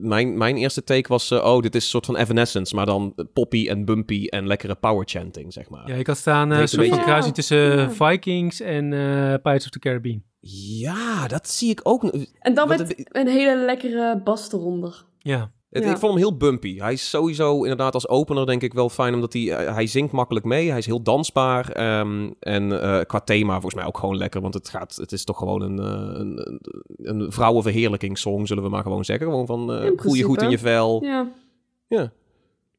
mijn, 0.02 0.38
mijn 0.38 0.58
eerste 0.58 0.84
take 0.84 1.08
was... 1.10 1.32
oh, 1.32 1.62
dit 1.62 1.76
is 1.76 1.84
een 1.84 1.90
soort 1.90 2.06
van 2.06 2.16
Evanescence, 2.18 2.76
maar 2.76 2.86
dan 2.86 3.16
poppy 3.34 3.68
en 3.70 3.86
bumpy 3.86 4.26
en 4.26 4.48
lekkere 4.48 4.76
power 4.76 5.06
chanting, 5.08 5.54
zeg 5.54 5.70
maar. 5.70 5.88
Ja, 5.90 5.96
ik 5.96 6.08
had 6.08 6.18
staan 6.18 6.50
een 6.50 6.68
soort 6.68 6.88
van 6.88 7.02
kruising 7.02 7.36
tussen 7.36 7.58
Ja. 7.78 7.90
Vikings 7.92 8.62
en 8.62 8.94
eh 8.94 9.00
Pirates 9.42 9.64
of 9.66 9.70
the 9.70 9.80
Caribbean. 9.80 10.24
Ja, 10.40 11.28
dat 11.28 11.50
zie 11.50 11.70
ik 11.72 11.80
ook. 11.84 12.04
En 12.40 12.54
dan 12.54 12.68
met 12.68 13.08
een 13.12 13.28
hele 13.28 13.66
lekkere 13.66 14.22
bas 14.24 14.52
eronder. 14.52 15.06
Ja, 15.20 15.52
Het- 15.70 15.84
Ja. 15.84 15.90
Ik 15.92 15.98
vond 15.98 16.12
hem 16.14 16.22
heel 16.22 16.38
bumpy. 16.38 16.78
Hij 16.78 16.94
is 16.94 17.10
sowieso 17.10 17.62
inderdaad 17.62 17.94
als 17.94 18.08
opener 18.08 18.46
denk 18.46 18.62
ik 18.62 18.74
wel 18.74 18.90
fijn, 18.90 19.14
omdat 19.14 19.34
hij, 19.34 19.52
eh, 19.56 19.74
hij 19.74 19.88
zingt 19.88 20.12
makkelijk 20.12 20.46
mee. 20.46 20.70
Hij 20.70 20.78
is 20.78 20.86
heel 20.86 21.02
dansbaar. 21.02 21.72
ehm, 21.72 22.32
en 22.40 22.82
eh, 22.82 23.02
qua 23.06 23.20
thema 23.20 23.52
volgens 23.54 23.74
mij 23.76 23.86
ook 23.86 23.98
gewoon 23.98 24.18
lekker, 24.18 24.42
want 24.42 24.54
het, 24.54 24.70
gaat, 24.70 24.96
het 24.96 25.12
is 25.12 25.24
toch 25.24 25.38
gewoon 25.38 25.62
een, 25.62 25.80
eh, 25.80 26.20
een, 26.20 26.60
een, 26.98 27.32
vrouwenverheerlijkingssong, 27.32 28.48
zullen 28.48 28.64
we 28.64 28.70
maar 28.70 28.84
gewoon 28.84 29.06
zeggen. 29.06 29.26
Gewoon 29.28 29.46
van 29.46 29.92
voel 29.96 30.14
je 30.14 30.24
goed 30.24 30.42
in 30.42 30.50
je 30.50 30.60
vel. 30.60 31.04
Ja, 31.04 31.32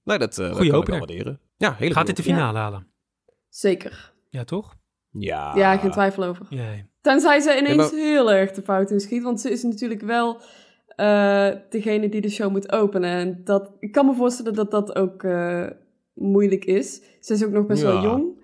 Nee, 0.05 0.19
dat, 0.19 0.39
eh 0.39 0.47
dat 0.47 0.57
Goeie 0.57 0.71
kan 0.71 0.81
ik 0.83 0.89
waarderen. 0.89 1.41
Ja, 1.57 1.75
hele 1.79 1.95
gaat 1.95 2.07
dit 2.07 2.17
de 2.17 2.23
finale 2.23 2.59
halen? 2.59 2.87
zeker. 3.49 4.13
Ja, 4.31 4.45
toch? 4.45 4.77
Ja. 5.11 5.57
Ja, 5.57 5.77
geen 5.77 5.91
twijfel 5.91 6.25
over. 6.25 6.47
Ja, 6.51 6.71
Tenzij 7.09 7.41
ze 7.41 7.59
ineens 7.59 7.77
maar- 7.77 8.01
heel 8.01 8.33
erg 8.33 8.51
de 8.53 8.63
fout 8.63 8.91
in 8.91 9.01
schiet. 9.01 9.23
Want 9.23 9.41
ze 9.41 9.51
is 9.51 9.63
natuurlijk 9.63 10.01
wel 10.03 10.41
eh, 10.89 11.49
degene 11.71 12.09
die 12.09 12.21
de 12.21 12.29
show 12.31 12.51
moet 12.51 12.73
openen. 12.73 13.11
En 13.11 13.41
dat, 13.45 13.71
ik 13.81 13.93
kan 13.93 14.07
me 14.07 14.15
voorstellen 14.15 14.55
dat 14.55 14.71
dat 14.71 14.97
ook 14.97 15.23
eh, 15.23 15.67
moeilijk 16.15 16.65
is. 16.65 17.03
Ze 17.21 17.33
is 17.33 17.45
ook 17.45 17.51
nog 17.53 17.67
best 17.67 17.83
wel 17.83 18.03
jong. 18.03 18.41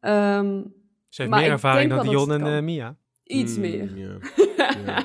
Ehm, 0.00 0.62
Ze 1.08 1.22
heeft 1.22 1.34
meer 1.34 1.50
ervaring 1.50 1.90
dan 1.90 2.06
Dion 2.06 2.32
en 2.32 2.46
eh, 2.56 2.62
Mia. 2.62 2.96
iets 3.24 3.54
Mm, 3.54 3.60
meer. 3.60 3.96
ja. 3.96 4.16
Ja. 4.86 5.02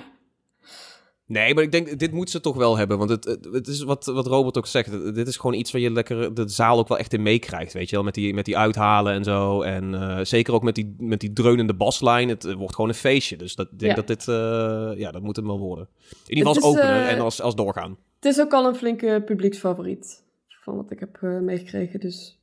Nee, 1.30 1.54
maar 1.54 1.64
ik 1.64 1.72
denk, 1.72 2.00
dit 2.00 2.12
moet 2.12 2.30
ze 2.30 2.40
toch 2.40 2.56
wel 2.56 2.78
hebben. 2.78 2.98
Want 2.98 3.10
het, 3.10 3.38
het, 3.52 3.68
is 3.68 3.82
wat, 3.84 4.06
wat 4.06 4.28
Robert 4.28 4.58
ook 4.58 4.66
zegt. 4.68 5.16
Dit 5.16 5.28
is 5.28 5.38
gewoon 5.38 5.56
iets 5.56 5.72
waar 5.72 5.82
je 5.82 5.92
lekker 5.92 6.34
de 6.34 6.48
zaal 6.48 6.78
ook 6.78 6.88
wel 6.88 6.98
echt 6.98 7.14
in 7.14 7.22
meekrijgt. 7.22 7.74
Weet 7.74 7.90
je 7.90 7.96
wel, 7.96 8.06
met 8.06 8.14
die, 8.14 8.34
met 8.34 8.46
die 8.46 8.58
uithalen 8.58 9.14
en 9.14 9.24
zo. 9.24 9.62
En 9.62 9.94
eh, 9.94 10.20
zeker 10.26 10.54
ook 10.54 10.64
met 10.64 10.76
die, 10.76 10.96
met 10.98 11.20
die 11.20 11.34
dreunende 11.34 11.74
baslijn. 11.74 12.30
Het 12.30 12.54
wordt 12.54 12.76
gewoon 12.76 12.90
een 12.90 12.96
feestje. 12.96 13.38
Dus 13.38 13.56
dat, 13.56 13.68
ik 13.72 13.80
denk 13.80 13.92
Ja. 13.92 13.98
dat 13.98 14.08
dit, 14.08 14.28
eh, 14.28 14.92
ja, 15.00 15.12
dat 15.12 15.22
moet 15.22 15.36
hem 15.36 15.46
wel 15.46 15.60
worden. 15.60 15.88
In 16.28 16.38
ieder 16.38 16.54
geval 16.54 16.70
als 16.70 16.78
is, 16.78 16.84
opener 16.84 17.02
eh, 17.06 17.12
en 17.12 17.20
als, 17.20 17.42
als 17.42 17.56
doorgaan. 17.56 17.98
Het 18.16 18.26
is 18.26 18.40
ook 18.40 18.54
al 18.54 18.66
een 18.68 18.76
flinke 18.76 19.22
publieksfavoriet. 19.26 20.24
Van 20.48 20.76
wat 20.76 20.92
ik 20.92 21.00
heb 21.00 21.22
meegekregen. 21.42 22.00
Dus 22.00 22.40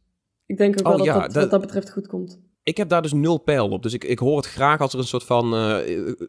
ik 0.47 0.57
denk 0.59 0.79
ook 0.79 0.85
Oh, 0.87 0.89
wel 0.89 0.97
dat 0.97 1.07
ja, 1.07 1.13
dat, 1.21 1.23
dat- 1.33 1.43
wat 1.43 1.51
dat 1.51 1.61
betreft 1.61 1.91
goed 1.93 2.07
komt. 2.07 2.41
Ik 2.67 2.77
heb 2.77 2.89
daar 2.89 3.03
dus 3.03 3.13
nul 3.13 3.39
pijl 3.39 3.69
op. 3.69 3.83
Dus 3.83 3.93
ik, 3.93 4.05
ik 4.05 4.19
hoor 4.19 4.37
het 4.37 4.47
graag 4.47 4.81
als 4.81 4.93
er 4.93 4.99
een 4.99 5.05
soort 5.05 5.25
van 5.25 5.55
eh, 5.55 5.77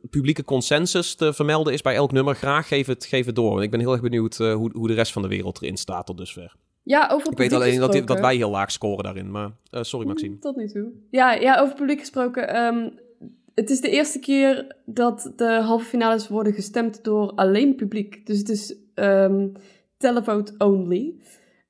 publieke 0.10 0.44
consensus 0.44 1.16
te 1.16 1.34
vermelden 1.34 1.74
is 1.74 1.82
bij 1.82 1.96
elk 1.96 2.12
nummer. 2.12 2.36
Graag 2.36 2.68
geef 2.68 2.88
het, 2.88 3.06
geef 3.06 3.26
het 3.26 3.36
door. 3.36 3.50
Want 3.50 3.62
ik 3.64 3.72
ben 3.72 3.80
heel 3.80 3.92
erg 3.92 4.02
benieuwd 4.02 4.40
eh, 4.40 4.54
hoe, 4.54 4.72
hoe 4.74 4.88
de 4.88 4.94
rest 4.94 5.12
van 5.12 5.22
de 5.22 5.28
wereld 5.28 5.62
erin 5.62 5.78
staat 5.78 6.06
tot 6.06 6.18
dusver. 6.18 6.56
Ja, 6.84 7.10
over 7.12 7.32
Ik 7.32 7.38
weet 7.38 7.54
alleen 7.54 7.80
dat, 8.06 8.20
wij 8.20 8.36
heel 8.36 8.50
laag 8.50 8.72
scoren 8.72 9.04
daarin. 9.04 9.32
Maar 9.32 9.52
eh, 9.70 9.84
sorry 9.84 10.08
Maxime. 10.08 10.40
Tot 10.40 10.56
nu 10.56 10.68
toe. 10.68 10.92
Ja, 11.10 11.34
ja 11.34 11.60
over 11.60 11.76
publiek 11.76 12.00
gesproken. 12.00 12.50
ehm, 12.50 12.90
het 13.54 13.70
is 13.70 13.82
de 13.82 13.90
eerste 13.90 14.20
keer 14.20 14.76
dat 14.86 15.32
de 15.36 15.62
halve 15.62 15.86
finales 15.86 16.28
worden 16.28 16.54
gestemd 16.54 17.04
door 17.04 17.32
alleen 17.32 17.76
publiek. 17.76 18.26
Dus 18.26 18.38
het 18.38 18.50
is 18.50 18.76
ehm 18.94 19.48
televote 19.98 20.54
only. 20.58 21.14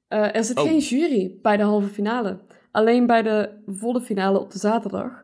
Er 0.07 0.43
zit 0.43 0.59
Oh. 0.59 0.63
geen 0.63 0.79
jury 0.79 1.37
bij 1.41 1.57
de 1.57 1.63
halve 1.63 1.87
finale. 1.87 2.39
Alleen 2.77 3.05
bij 3.05 3.21
de 3.23 3.49
volle 3.65 4.01
finale 4.01 4.39
op 4.39 4.51
de 4.51 4.57
zaterdag. 4.59 5.23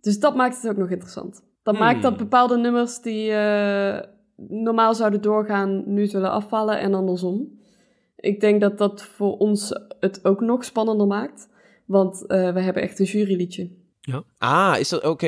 Dus 0.00 0.18
dat 0.18 0.34
maakt 0.36 0.62
het 0.62 0.70
ook 0.70 0.76
nog 0.76 0.90
interessant. 0.90 1.42
Dat 1.62 1.74
Hmm. 1.76 1.84
maakt 1.84 2.02
dat 2.02 2.16
bepaalde 2.16 2.56
nummers 2.56 3.00
die 3.00 3.30
eh, 3.30 4.00
normaal 4.36 4.94
zouden 4.94 5.22
doorgaan, 5.22 5.82
nu 5.86 6.06
zullen 6.06 6.30
afvallen 6.30 6.78
en 6.80 6.94
andersom. 6.94 7.62
ik 8.16 8.40
denk 8.40 8.60
dat 8.60 8.78
dat 8.78 9.02
voor 9.02 9.36
ons 9.36 9.72
het 10.00 10.24
ook 10.24 10.40
nog 10.40 10.64
spannender 10.64 11.06
maakt. 11.06 11.48
Want 11.86 12.26
eh, 12.26 12.52
we 12.52 12.60
hebben 12.60 12.82
echt 12.82 12.98
een 12.98 13.04
juryliedje. 13.04 13.70
Ah, 14.38 14.76
is 14.78 14.88
dat 14.88 15.04
oké? 15.04 15.26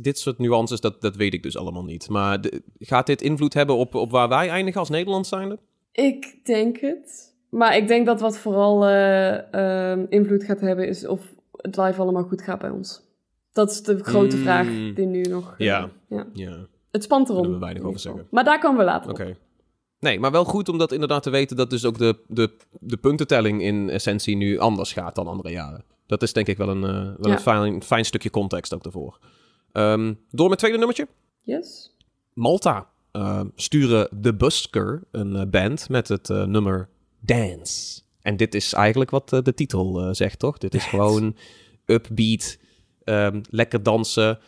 dit 0.00 0.18
soort 0.18 0.38
nuances, 0.38 0.80
dat, 0.80 1.00
dat 1.00 1.16
weet 1.16 1.34
ik 1.34 1.42
dus 1.42 1.56
allemaal 1.56 1.84
niet. 1.84 2.08
Maar 2.08 2.40
de- 2.40 2.62
gaat 2.78 3.06
dit 3.06 3.22
invloed 3.22 3.54
hebben 3.54 3.76
op, 3.76 3.94
op 3.94 4.10
waar 4.10 4.28
wij 4.28 4.48
eindigen 4.48 4.80
als 4.80 4.88
Nederland 4.88 5.26
zijnde? 5.26 5.58
Ik 5.92 6.40
denk 6.44 6.78
het. 6.78 7.31
Maar 7.52 7.76
ik 7.76 7.88
denk 7.88 8.06
dat 8.06 8.20
wat 8.20 8.38
vooral 8.38 8.86
eh, 8.86 9.52
ehm, 9.54 10.04
invloed 10.08 10.44
gaat 10.44 10.60
hebben 10.60 10.88
is 10.88 11.06
of 11.06 11.20
het 11.56 11.76
live 11.76 12.00
allemaal 12.00 12.22
goed 12.22 12.42
gaat 12.42 12.58
bij 12.58 12.70
ons. 12.70 13.02
Dat 13.52 13.70
is 13.70 13.82
de 13.82 14.04
grote 14.04 14.36
Mm. 14.36 14.42
vraag 14.42 14.66
die 14.94 15.06
nu 15.06 15.20
nog... 15.22 15.50
eh, 15.58 15.66
Ja. 15.66 15.90
ja. 16.08 16.26
Ja, 16.32 16.66
Het 16.90 17.02
spant 17.02 17.28
erom. 17.28 17.40
Kunnen 17.40 17.58
we 17.58 17.64
weinig 17.64 17.82
in 17.82 17.88
over 17.88 18.00
zeggen. 18.00 18.26
Maar 18.30 18.44
daar 18.44 18.60
komen 18.60 18.78
we 18.78 18.84
later 18.84 19.10
oké. 19.10 19.36
Nee, 19.98 20.20
maar 20.20 20.30
wel 20.30 20.44
goed 20.44 20.68
om 20.68 20.78
dat 20.78 20.92
inderdaad 20.92 21.22
te 21.22 21.30
weten 21.30 21.56
dat 21.56 21.70
dus 21.70 21.84
ook 21.84 21.98
de, 21.98 22.18
de, 22.26 22.50
de 22.80 22.96
puntentelling 22.96 23.62
in 23.62 23.90
essentie 23.90 24.36
nu 24.36 24.58
anders 24.58 24.92
gaat 24.92 25.14
dan 25.14 25.26
andere 25.26 25.50
jaren. 25.50 25.84
Dat 26.06 26.22
is 26.22 26.32
denk 26.32 26.46
ik 26.46 26.56
wel 26.56 26.68
een, 26.68 26.84
eh, 26.84 26.90
wel 26.92 27.16
Ja. 27.30 27.32
een 27.32 27.38
fijn, 27.38 27.82
fijn 27.82 28.04
stukje 28.04 28.30
context 28.30 28.74
ook 28.74 28.82
daarvoor. 28.82 29.18
Ehm, 29.72 30.14
door 30.30 30.48
met 30.48 30.58
tweede 30.58 30.76
nummertje. 30.78 31.06
Yes? 31.42 31.96
Malta 32.34 32.86
sturen 33.54 34.08
The 34.20 34.34
Busker, 34.34 35.02
een 35.10 35.50
band, 35.50 35.88
met 35.88 36.08
het 36.08 36.28
nummer 36.28 36.88
Dance. 37.24 38.00
En 38.22 38.36
dit 38.36 38.54
is 38.54 38.72
eigenlijk 38.72 39.10
wat 39.10 39.32
eh, 39.32 39.42
de 39.42 39.54
titel 39.54 40.00
eh, 40.00 40.08
zegt, 40.12 40.38
toch? 40.38 40.58
Dit 40.58 40.74
is 40.74 40.84
gewoon 40.84 41.36
upbeat, 41.86 42.58
ehm, 43.04 43.40
lekker 43.50 43.82
dansen. 43.82 44.38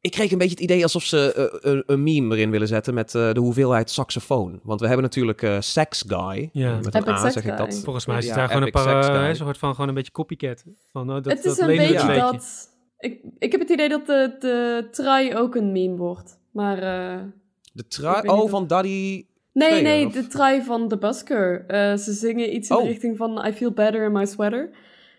Ik 0.00 0.10
kreeg 0.10 0.30
een 0.32 0.38
beetje 0.38 0.54
het 0.54 0.62
idee 0.62 0.82
alsof 0.82 1.02
ze 1.04 1.32
eh, 1.34 1.70
een, 1.72 1.82
een 1.86 2.02
meme 2.02 2.34
erin 2.36 2.50
willen 2.50 2.68
zetten 2.68 2.94
met 2.94 3.14
eh, 3.14 3.32
de 3.32 3.40
hoeveelheid 3.40 3.90
saxofoon. 3.90 4.60
Want 4.62 4.80
we 4.80 4.86
hebben 4.86 5.04
natuurlijk 5.04 5.42
eh 5.42 5.56
Sax 5.60 6.04
Guy. 6.06 6.50
Ja. 6.52 6.76
Met 6.76 6.94
Epic 6.94 7.06
een 7.08 7.14
A 7.14 7.30
zeg 7.30 7.44
ik 7.44 7.56
dat. 7.56 7.80
Volgens 7.84 8.06
mij 8.06 8.18
is 8.18 8.24
het 8.24 8.32
Ja, 8.34 8.38
daar 8.40 8.48
gewoon 8.48 8.62
een 8.62 8.70
paar, 8.70 9.28
een 9.28 9.36
soort 9.36 9.58
van 9.58 9.70
gewoon 9.74 9.88
een 9.88 9.94
beetje 9.94 10.12
copycat. 10.12 10.64
Van, 10.92 11.08
oh, 11.08 11.14
dat, 11.14 11.24
het 11.24 11.44
is 11.44 11.56
dat 11.56 11.58
een 11.58 11.76
beetje 11.76 11.92
Ja. 11.92 12.30
dat... 12.30 12.70
Ik, 12.98 13.20
ik 13.38 13.52
heb 13.52 13.60
het 13.60 13.70
idee 13.70 13.88
dat 13.88 14.06
de, 14.06 14.36
de 14.38 14.88
trui 14.90 15.36
ook 15.36 15.54
een 15.54 15.72
meme 15.72 15.96
wordt. 15.96 16.38
Maar... 16.52 16.78
eh, 16.78 17.20
De 17.72 17.86
trui... 17.86 18.28
Oh, 18.28 18.40
of- 18.42 18.50
van 18.50 18.66
Daddy... 18.66 19.24
Nee, 19.52 19.82
nee, 19.82 20.06
of? 20.06 20.12
de 20.12 20.26
trui 20.26 20.62
van 20.62 20.88
de 20.88 20.98
busker. 20.98 21.64
Eh, 21.66 21.96
ze 21.96 22.12
zingen 22.12 22.54
iets 22.54 22.68
in 22.68 22.76
Oh. 22.76 22.82
de 22.82 22.88
richting 22.88 23.16
van 23.16 23.46
I 23.46 23.52
feel 23.52 23.72
better 23.72 24.04
in 24.04 24.12
my 24.12 24.24
sweater. 24.26 24.70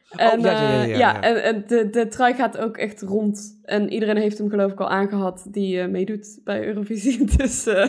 Oh, 0.09 0.21
En, 0.33 0.39
ja, 0.41 0.51
ja, 0.51 0.61
ja, 0.61 0.81
eh, 0.83 0.89
ja, 0.89 0.97
ja. 0.97 1.21
en, 1.21 1.43
en 1.43 1.63
de, 1.67 1.89
de 1.89 2.07
trui 2.07 2.33
gaat 2.33 2.57
ook 2.57 2.77
echt 2.77 3.01
rond. 3.01 3.59
En 3.63 3.91
iedereen 3.93 4.17
heeft 4.17 4.37
hem 4.37 4.49
geloof 4.49 4.71
ik 4.71 4.79
al 4.79 4.89
aangehad 4.89 5.45
die 5.51 5.79
eh, 5.79 5.87
meedoet 5.87 6.39
bij 6.43 6.65
Eurovisie. 6.67 7.25
Dus 7.37 7.65
eh, 7.65 7.87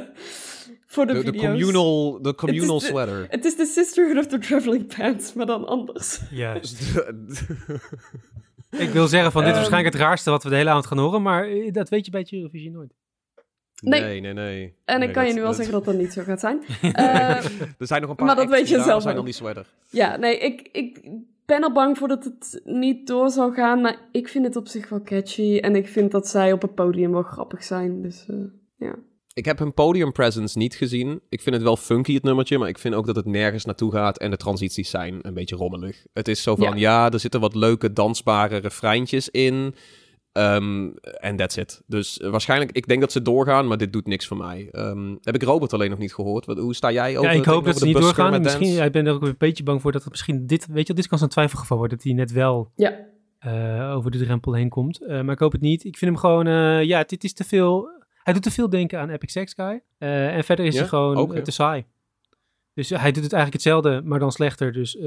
voor 0.87 1.07
de, 1.07 1.13
De, 1.13 1.19
de 1.19 1.25
video's. 1.33 1.45
communal, 1.59 2.23
de 2.23 2.35
communal 2.35 2.79
de- 2.79 2.85
sweater. 2.85 3.27
Het 3.29 3.45
is 3.45 3.57
de 3.57 3.65
Sisterhood 3.67 4.17
of 4.19 4.27
the 4.27 4.39
Traveling 4.39 4.97
Pants, 4.97 5.33
maar 5.33 5.47
dan 5.47 5.67
anders. 5.67 6.21
Juist. 6.31 6.81
Ik 8.71 8.91
wil 8.91 9.07
zeggen 9.07 9.33
van 9.33 9.41
dit 9.45 9.51
is 9.51 9.57
Ehm. 9.57 9.61
waarschijnlijk 9.71 9.95
het 9.95 10.03
raarste 10.03 10.31
wat 10.31 10.43
we 10.43 10.49
de 10.49 10.57
hele 10.57 10.71
avond 10.71 10.87
gaan 10.87 10.99
horen, 10.99 11.23
maar 11.23 11.49
dat 11.73 11.89
weet 11.89 12.05
je 12.05 12.11
bij 12.11 12.21
het 12.21 12.33
Eurovisie 12.33 12.71
nooit. 12.71 12.95
Nee. 13.85 14.01
nee, 14.01 14.21
nee, 14.21 14.33
nee. 14.33 14.75
En 14.85 14.99
Nee, 14.99 15.09
ik 15.09 15.15
kan 15.15 15.27
je 15.27 15.33
nu 15.33 15.39
wel 15.39 15.47
dat- 15.47 15.57
zeggen 15.57 15.75
dat 15.75 15.85
dat 15.85 15.95
niet 15.97 16.13
zo 16.13 16.23
gaat 16.23 16.41
zijn. 16.41 16.63
Eh, 16.93 17.45
Er 17.79 17.87
zijn 17.87 18.01
nog 18.01 18.11
een 18.11 18.17
paar 18.17 18.27
Maar 18.27 18.37
dat 18.37 18.49
weet 18.49 18.69
je 18.69 18.83
zelf 18.83 19.03
zijn 19.03 19.15
dan 19.17 19.25
die 19.25 19.35
sweater. 19.35 19.67
ja, 19.91 20.17
nee, 20.17 20.39
ik, 20.39 20.69
ik 20.73 21.01
ben 21.47 21.63
er 21.63 21.73
bang 21.73 21.99
voor 21.99 22.09
dat 22.09 22.25
het 22.25 22.61
niet 22.65 23.07
door 23.07 23.31
zal 23.31 23.53
gaan. 23.53 23.81
Maar 23.81 23.97
ik 24.13 24.29
vind 24.29 24.45
het 24.45 24.57
op 24.57 24.69
zich 24.69 24.89
wel 24.89 25.03
catchy. 25.03 25.59
En 25.59 25.77
ik 25.77 25.89
vind 25.89 26.11
dat 26.11 26.29
zij 26.29 26.53
op 26.53 26.63
het 26.63 26.75
podium 26.75 27.13
wel 27.13 27.23
grappig 27.23 27.65
zijn. 27.65 28.03
Dus 28.03 28.25
eh, 28.29 28.37
ja. 28.77 28.95
Ik 29.33 29.45
heb 29.45 29.59
hun 29.59 29.75
podium 29.75 30.13
presence 30.13 30.59
niet 30.59 30.75
gezien. 30.75 31.21
Ik 31.29 31.41
vind 31.41 31.55
het 31.55 31.65
wel 31.65 31.77
funky, 31.77 32.15
het 32.15 32.23
nummertje. 32.23 32.59
Maar 32.59 32.69
ik 32.69 32.79
vind 32.79 32.95
ook 32.95 33.07
dat 33.07 33.17
het 33.17 33.25
nergens 33.27 33.65
naartoe 33.65 33.93
gaat. 33.93 34.19
En 34.19 34.31
de 34.31 34.37
transities 34.37 34.91
zijn 34.91 35.19
een 35.23 35.35
beetje 35.35 35.57
rommelig. 35.57 36.05
Het 36.13 36.29
is 36.29 36.43
zo 36.43 36.57
van, 36.57 36.79
ja, 36.79 37.11
er 37.11 37.21
zitten 37.21 37.41
wat 37.41 37.55
leuke 37.55 37.93
dansbare 37.93 38.57
refreintjes 38.57 39.29
in. 39.29 39.75
Ehm, 40.35 40.89
En 41.21 41.37
that's 41.37 41.57
it. 41.57 41.83
Dus 41.87 42.19
eh, 42.19 42.31
waarschijnlijk, 42.31 42.73
ik 42.73 42.87
denk 42.89 43.01
dat 43.01 43.13
ze 43.13 43.23
doorgaan. 43.23 43.67
Maar 43.67 43.77
dit 43.77 43.93
doet 43.93 44.07
niks 44.07 44.27
voor 44.27 44.37
mij. 44.37 44.69
Ehm, 44.71 45.15
heb 45.21 45.35
ik 45.35 45.43
Robert 45.43 45.73
alleen 45.73 45.91
nog 45.91 45.99
niet 45.99 46.15
gehoord. 46.15 46.47
Wat, 46.47 46.59
hoe 46.59 46.75
sta 46.75 46.93
jij 46.93 47.19
over 47.19 47.31
Ja, 47.31 47.37
ik 47.39 47.45
hoop 47.45 47.65
dat 47.65 47.75
ze 47.75 47.81
de 47.85 47.87
niet 47.87 48.01
doorgaan. 48.01 48.43
Misschien, 48.43 48.73
ja, 48.73 48.85
ik 48.85 48.93
ben 48.93 49.07
er 49.07 49.13
ook 49.13 49.23
een 49.23 49.35
beetje 49.39 49.63
bang 49.63 49.81
voor 49.81 49.93
dat 49.93 50.03
het 50.03 50.11
misschien 50.11 50.47
dit, 50.47 50.67
weet 50.67 50.87
je, 50.87 50.95
dit 50.95 51.07
kan 51.09 51.19
zo'n 51.19 51.29
twijfelgeval 51.29 51.77
worden, 51.79 51.97
dat 51.97 52.07
hij 52.07 52.15
net 52.17 52.33
wel 52.33 52.73
Ja. 52.77 53.07
eh, 53.39 53.93
over 53.97 54.11
de 54.11 54.19
drempel 54.19 54.53
heen 54.53 54.69
komt. 54.69 55.01
Eh, 55.03 55.21
maar 55.21 55.35
ik 55.35 55.39
hoop 55.39 55.53
het 55.53 55.61
niet. 55.61 55.85
Ik 55.85 55.99
vind 55.99 56.11
hem 56.11 56.21
gewoon, 56.21 56.47
eh, 56.47 56.83
ja, 56.83 57.05
dit 57.07 57.25
is 57.25 57.33
te 57.33 57.45
veel. 57.45 57.89
Hij 58.23 58.33
doet 58.33 58.43
te 58.43 58.51
veel 58.51 58.69
denken 58.71 58.99
aan 59.01 59.11
Epic 59.11 59.33
Sex 59.33 59.53
Guy. 59.55 59.83
Eh, 59.99 60.37
en 60.37 60.45
verder 60.45 60.65
is 60.65 60.75
Ja? 60.75 60.81
hij 60.81 60.89
gewoon 60.89 61.43
te 61.43 61.51
saai. 61.51 61.85
Dus 62.75 62.89
hij 62.91 63.13
doet 63.13 63.23
het 63.23 63.33
eigenlijk 63.33 63.53
hetzelfde, 63.53 64.01
maar 64.05 64.19
dan 64.19 64.33
slechter. 64.33 64.73
Dus 64.73 64.97
eh, 64.97 65.05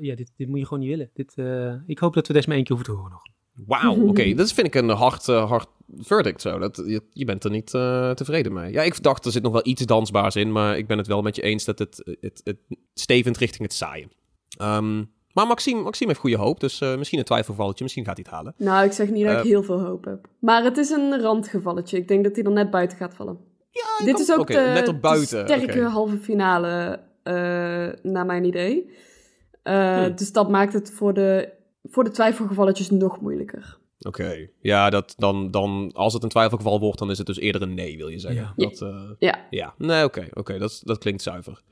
ja, 0.00 0.14
dit, 0.14 0.32
dit 0.36 0.48
moet 0.48 0.58
je 0.58 0.64
gewoon 0.66 0.78
niet 0.82 0.88
willen. 0.88 1.10
Dit, 1.14 1.32
eh, 1.36 1.74
ik 1.86 1.98
hoop 1.98 2.14
dat 2.14 2.26
we 2.26 2.32
deze 2.32 2.46
maar 2.48 2.56
één 2.56 2.64
keer 2.64 2.76
hoeven 2.76 2.94
te 2.94 3.00
horen 3.00 3.12
nog. 3.14 3.22
Wauw, 3.54 4.06
oké. 4.08 4.34
Dat 4.34 4.52
vind 4.52 4.66
ik 4.66 4.74
een 4.74 4.88
hard, 4.88 5.28
eh, 5.28 5.48
hard 5.48 5.68
verdict 5.98 6.40
zo. 6.40 6.58
Dat, 6.58 6.82
je, 6.86 7.02
je 7.12 7.24
bent 7.24 7.44
er 7.44 7.50
niet 7.50 7.74
eh, 7.74 8.10
tevreden 8.10 8.52
mee. 8.52 8.72
Ja, 8.72 8.82
ik 8.82 9.02
dacht 9.02 9.24
er 9.24 9.32
zit 9.32 9.42
nog 9.42 9.52
wel 9.52 9.66
iets 9.66 9.82
dansbaars 9.86 10.36
in, 10.36 10.52
maar 10.52 10.78
ik 10.78 10.86
ben 10.86 10.98
het 10.98 11.06
wel 11.06 11.22
met 11.22 11.36
je 11.36 11.42
eens 11.42 11.64
dat 11.64 11.78
het, 11.78 12.16
het, 12.20 12.40
het 12.44 12.56
stevend 12.94 13.36
richting 13.36 13.62
het 13.62 13.72
saaien. 13.72 14.10
Ehm, 14.56 14.96
maar 15.32 15.46
Maxime, 15.46 15.82
Maxime 15.82 16.08
heeft 16.08 16.20
goede 16.20 16.36
hoop, 16.36 16.60
dus 16.60 16.80
eh, 16.80 16.96
misschien 16.96 17.18
een 17.18 17.24
twijfelgevalletje, 17.24 17.82
misschien 17.82 18.04
gaat 18.04 18.16
hij 18.16 18.24
het 18.28 18.34
halen. 18.34 18.54
Nou, 18.56 18.84
ik 18.84 18.92
zeg 18.92 19.08
niet 19.08 19.26
dat 19.26 19.38
ik 19.38 19.44
heel 19.44 19.62
veel 19.62 19.80
hoop 19.80 20.04
heb. 20.04 20.26
Maar 20.38 20.64
het 20.64 20.76
is 20.76 20.90
een 20.90 21.20
randgevalletje. 21.20 21.96
Ik 21.96 22.08
denk 22.08 22.24
dat 22.24 22.36
hij 22.36 22.44
er 22.44 22.52
net 22.52 22.70
buiten 22.70 22.96
gaat 22.96 23.14
vallen. 23.14 23.38
Ja, 23.70 24.04
Dit 24.04 24.18
is 24.18 24.32
ook 24.32 24.46
de, 24.46 24.52
net 24.52 24.86
de 24.86 24.92
erbuiten. 24.92 25.26
sterke 25.26 25.64
oké. 25.64 25.82
halve 25.82 26.18
finale, 26.18 27.00
naar 28.02 28.26
mijn 28.26 28.44
idee. 28.44 28.90
Eh, 29.62 30.04
Hm. 30.04 30.14
Dus 30.14 30.32
dat 30.32 30.48
maakt 30.50 30.72
het 30.72 30.90
voor 30.92 31.14
de, 31.14 31.48
voor 31.90 32.04
de 32.04 32.10
twijfelgevalletjes 32.10 32.90
nog 32.90 33.20
moeilijker. 33.20 33.78
Oké, 34.00 34.48
ja, 34.60 34.90
dat, 34.90 35.14
dan, 35.16 35.50
dan, 35.50 35.90
als 35.94 36.12
het 36.12 36.22
een 36.22 36.28
twijfelgeval 36.28 36.80
wordt, 36.80 36.98
dan 36.98 37.10
is 37.10 37.18
het 37.18 37.26
dus 37.26 37.38
eerder 37.38 37.62
een 37.62 37.74
nee, 37.74 37.96
wil 37.96 38.08
je 38.08 38.18
zeggen. 38.18 38.52
Ja. 38.56 38.64
Dat, 38.64 38.80
eh, 38.80 39.10
Ja. 39.18 39.46
Ja, 39.50 39.74
nee, 39.78 40.04
oké, 40.04 40.28
oké, 40.32 40.58
dat, 40.58 40.80
dat 40.84 40.98
klinkt 40.98 41.22
zuiver. 41.22 41.62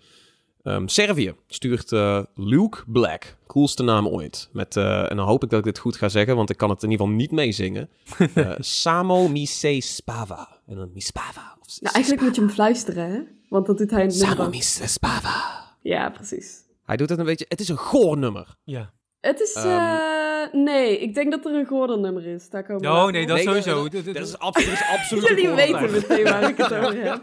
Ehm, 0.62 0.86
Servië 0.86 1.34
stuurt 1.46 1.92
eh, 1.92 2.22
Luke 2.34 2.78
Black, 2.86 3.36
coolste 3.46 3.82
naam 3.82 4.08
ooit. 4.08 4.48
Met, 4.52 4.76
eh, 4.76 5.10
en 5.10 5.16
dan 5.16 5.26
hoop 5.26 5.42
ik 5.42 5.50
dat 5.50 5.58
ik 5.58 5.64
dit 5.64 5.78
goed 5.78 5.96
ga 5.96 6.08
zeggen, 6.08 6.36
want 6.36 6.50
ik 6.50 6.56
kan 6.56 6.70
het 6.70 6.82
in 6.82 6.90
ieder 6.90 7.06
geval 7.06 7.20
niet 7.20 7.30
meezingen. 7.30 7.88
Samo 8.58 9.28
Mise 9.28 9.80
Spava. 9.80 10.60
En 10.66 10.76
dan 10.76 10.90
Mispava. 10.94 11.56
Of 11.60 11.80
Nou, 11.80 11.94
eigenlijk 11.94 12.24
moet 12.24 12.34
je 12.34 12.40
hem 12.40 12.50
fluisteren, 12.50 13.10
hè? 13.10 13.20
Want 13.48 13.66
dat 13.66 13.78
doet 13.78 13.90
hij 13.90 14.02
in 14.02 14.08
het 14.08 14.16
nummer 14.16 14.36
Samo. 14.36 14.50
Mise 14.50 14.86
Spava. 14.86 15.64
Ja, 15.80 16.10
precies. 16.10 16.60
Hij 16.84 16.96
doet 16.96 17.08
het 17.08 17.18
een 17.18 17.24
beetje... 17.24 17.44
Het 17.48 17.60
is 17.60 17.68
een 17.68 17.78
goor 17.78 18.18
nummer. 18.18 18.56
Ja. 18.64 18.92
Het 19.22 19.40
is, 19.40 19.52
Ehm. 19.54 19.66
eh, 19.68 20.52
nee, 20.52 20.98
ik 20.98 21.14
denk 21.14 21.30
dat 21.30 21.44
er 21.44 21.54
een 21.54 21.66
Gordon 21.66 22.00
nummer 22.00 22.26
is. 22.26 22.48
Daar 22.50 22.64
komen 22.64 22.82
we 22.82 22.88
Oh, 22.96 23.06
nee, 23.06 23.26
dat 23.26 23.36
Nee, 23.36 23.44
sowieso. 23.46 23.82
dat- 23.82 23.92
Dat- 23.92 24.04
dat- 24.04 24.14
Dat 24.14 24.26
is, 24.26 24.38
abs- 24.38 24.64
dat 24.64 24.72
is 24.74 24.82
absoluut 24.96 25.28
Jullie 25.28 25.46
een 25.48 25.54
weten 25.54 25.90
meteen 25.90 26.24
waar 26.24 26.48
ik 26.48 26.56
het 26.56 26.72
over 26.78 27.02
heb. 27.04 27.22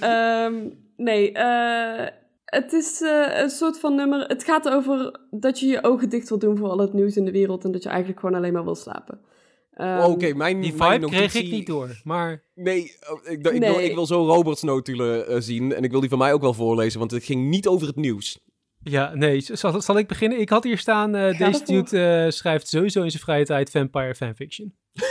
Ehm, 0.00 0.54
nee, 0.96 1.32
eh, 1.32 2.06
het 2.44 2.72
is 2.72 3.00
eh, 3.02 3.40
een 3.42 3.50
soort 3.50 3.78
van 3.78 3.94
nummer. 3.94 4.20
Het 4.20 4.44
gaat 4.44 4.68
over 4.68 5.20
dat 5.30 5.60
je 5.60 5.66
je 5.66 5.82
ogen 5.84 6.08
dicht 6.08 6.28
wil 6.28 6.38
doen 6.38 6.56
voor 6.56 6.68
al 6.68 6.78
het 6.78 6.92
nieuws 6.92 7.16
in 7.16 7.24
de 7.24 7.30
wereld 7.32 7.64
en 7.64 7.72
dat 7.72 7.82
je 7.82 7.88
eigenlijk 7.88 8.20
gewoon 8.20 8.34
alleen 8.34 8.52
maar 8.52 8.64
wil 8.64 8.74
slapen. 8.74 9.20
Oh, 9.76 10.04
Oké, 10.08 10.34
mijn 10.34 10.60
Die 10.60 10.74
mijn 10.74 10.92
vibe 11.00 11.06
kreeg 11.10 11.34
ik 11.34 11.50
niet 11.50 11.66
door. 11.66 12.00
Maar 12.04 12.44
Nee, 12.54 12.96
oh, 13.10 13.20
ik, 13.24 13.30
ik, 13.30 13.42
wil, 13.42 13.52
Nee. 13.72 13.84
ik 13.88 13.94
wil 13.94 14.06
zo 14.06 14.26
Roberts 14.26 14.62
notulen 14.62 15.42
zien. 15.42 15.74
En 15.74 15.82
ik 15.84 15.90
wil 15.90 16.00
die 16.00 16.08
van 16.08 16.18
mij 16.18 16.32
ook 16.32 16.40
wel 16.40 16.54
voorlezen, 16.54 16.98
want 16.98 17.10
het 17.10 17.24
ging 17.24 17.48
niet 17.48 17.66
over 17.66 17.86
het 17.86 17.96
nieuws. 17.96 18.40
Ja, 18.84 19.14
nee, 19.14 19.40
zal, 19.40 19.80
zal 19.82 19.98
ik 19.98 20.06
beginnen? 20.06 20.40
Ik 20.40 20.48
had 20.48 20.64
hier 20.64 20.78
staan, 20.78 21.14
eh, 21.14 21.36
Ga 21.36 21.50
deze 21.50 21.64
dude 21.64 22.22
eh, 22.24 22.30
schrijft 22.30 22.68
sowieso 22.68 23.02
in 23.02 23.10
zijn 23.10 23.22
vrije 23.22 23.44
tijd 23.44 23.70
vampire 23.70 24.14
fanfiction. 24.14 24.74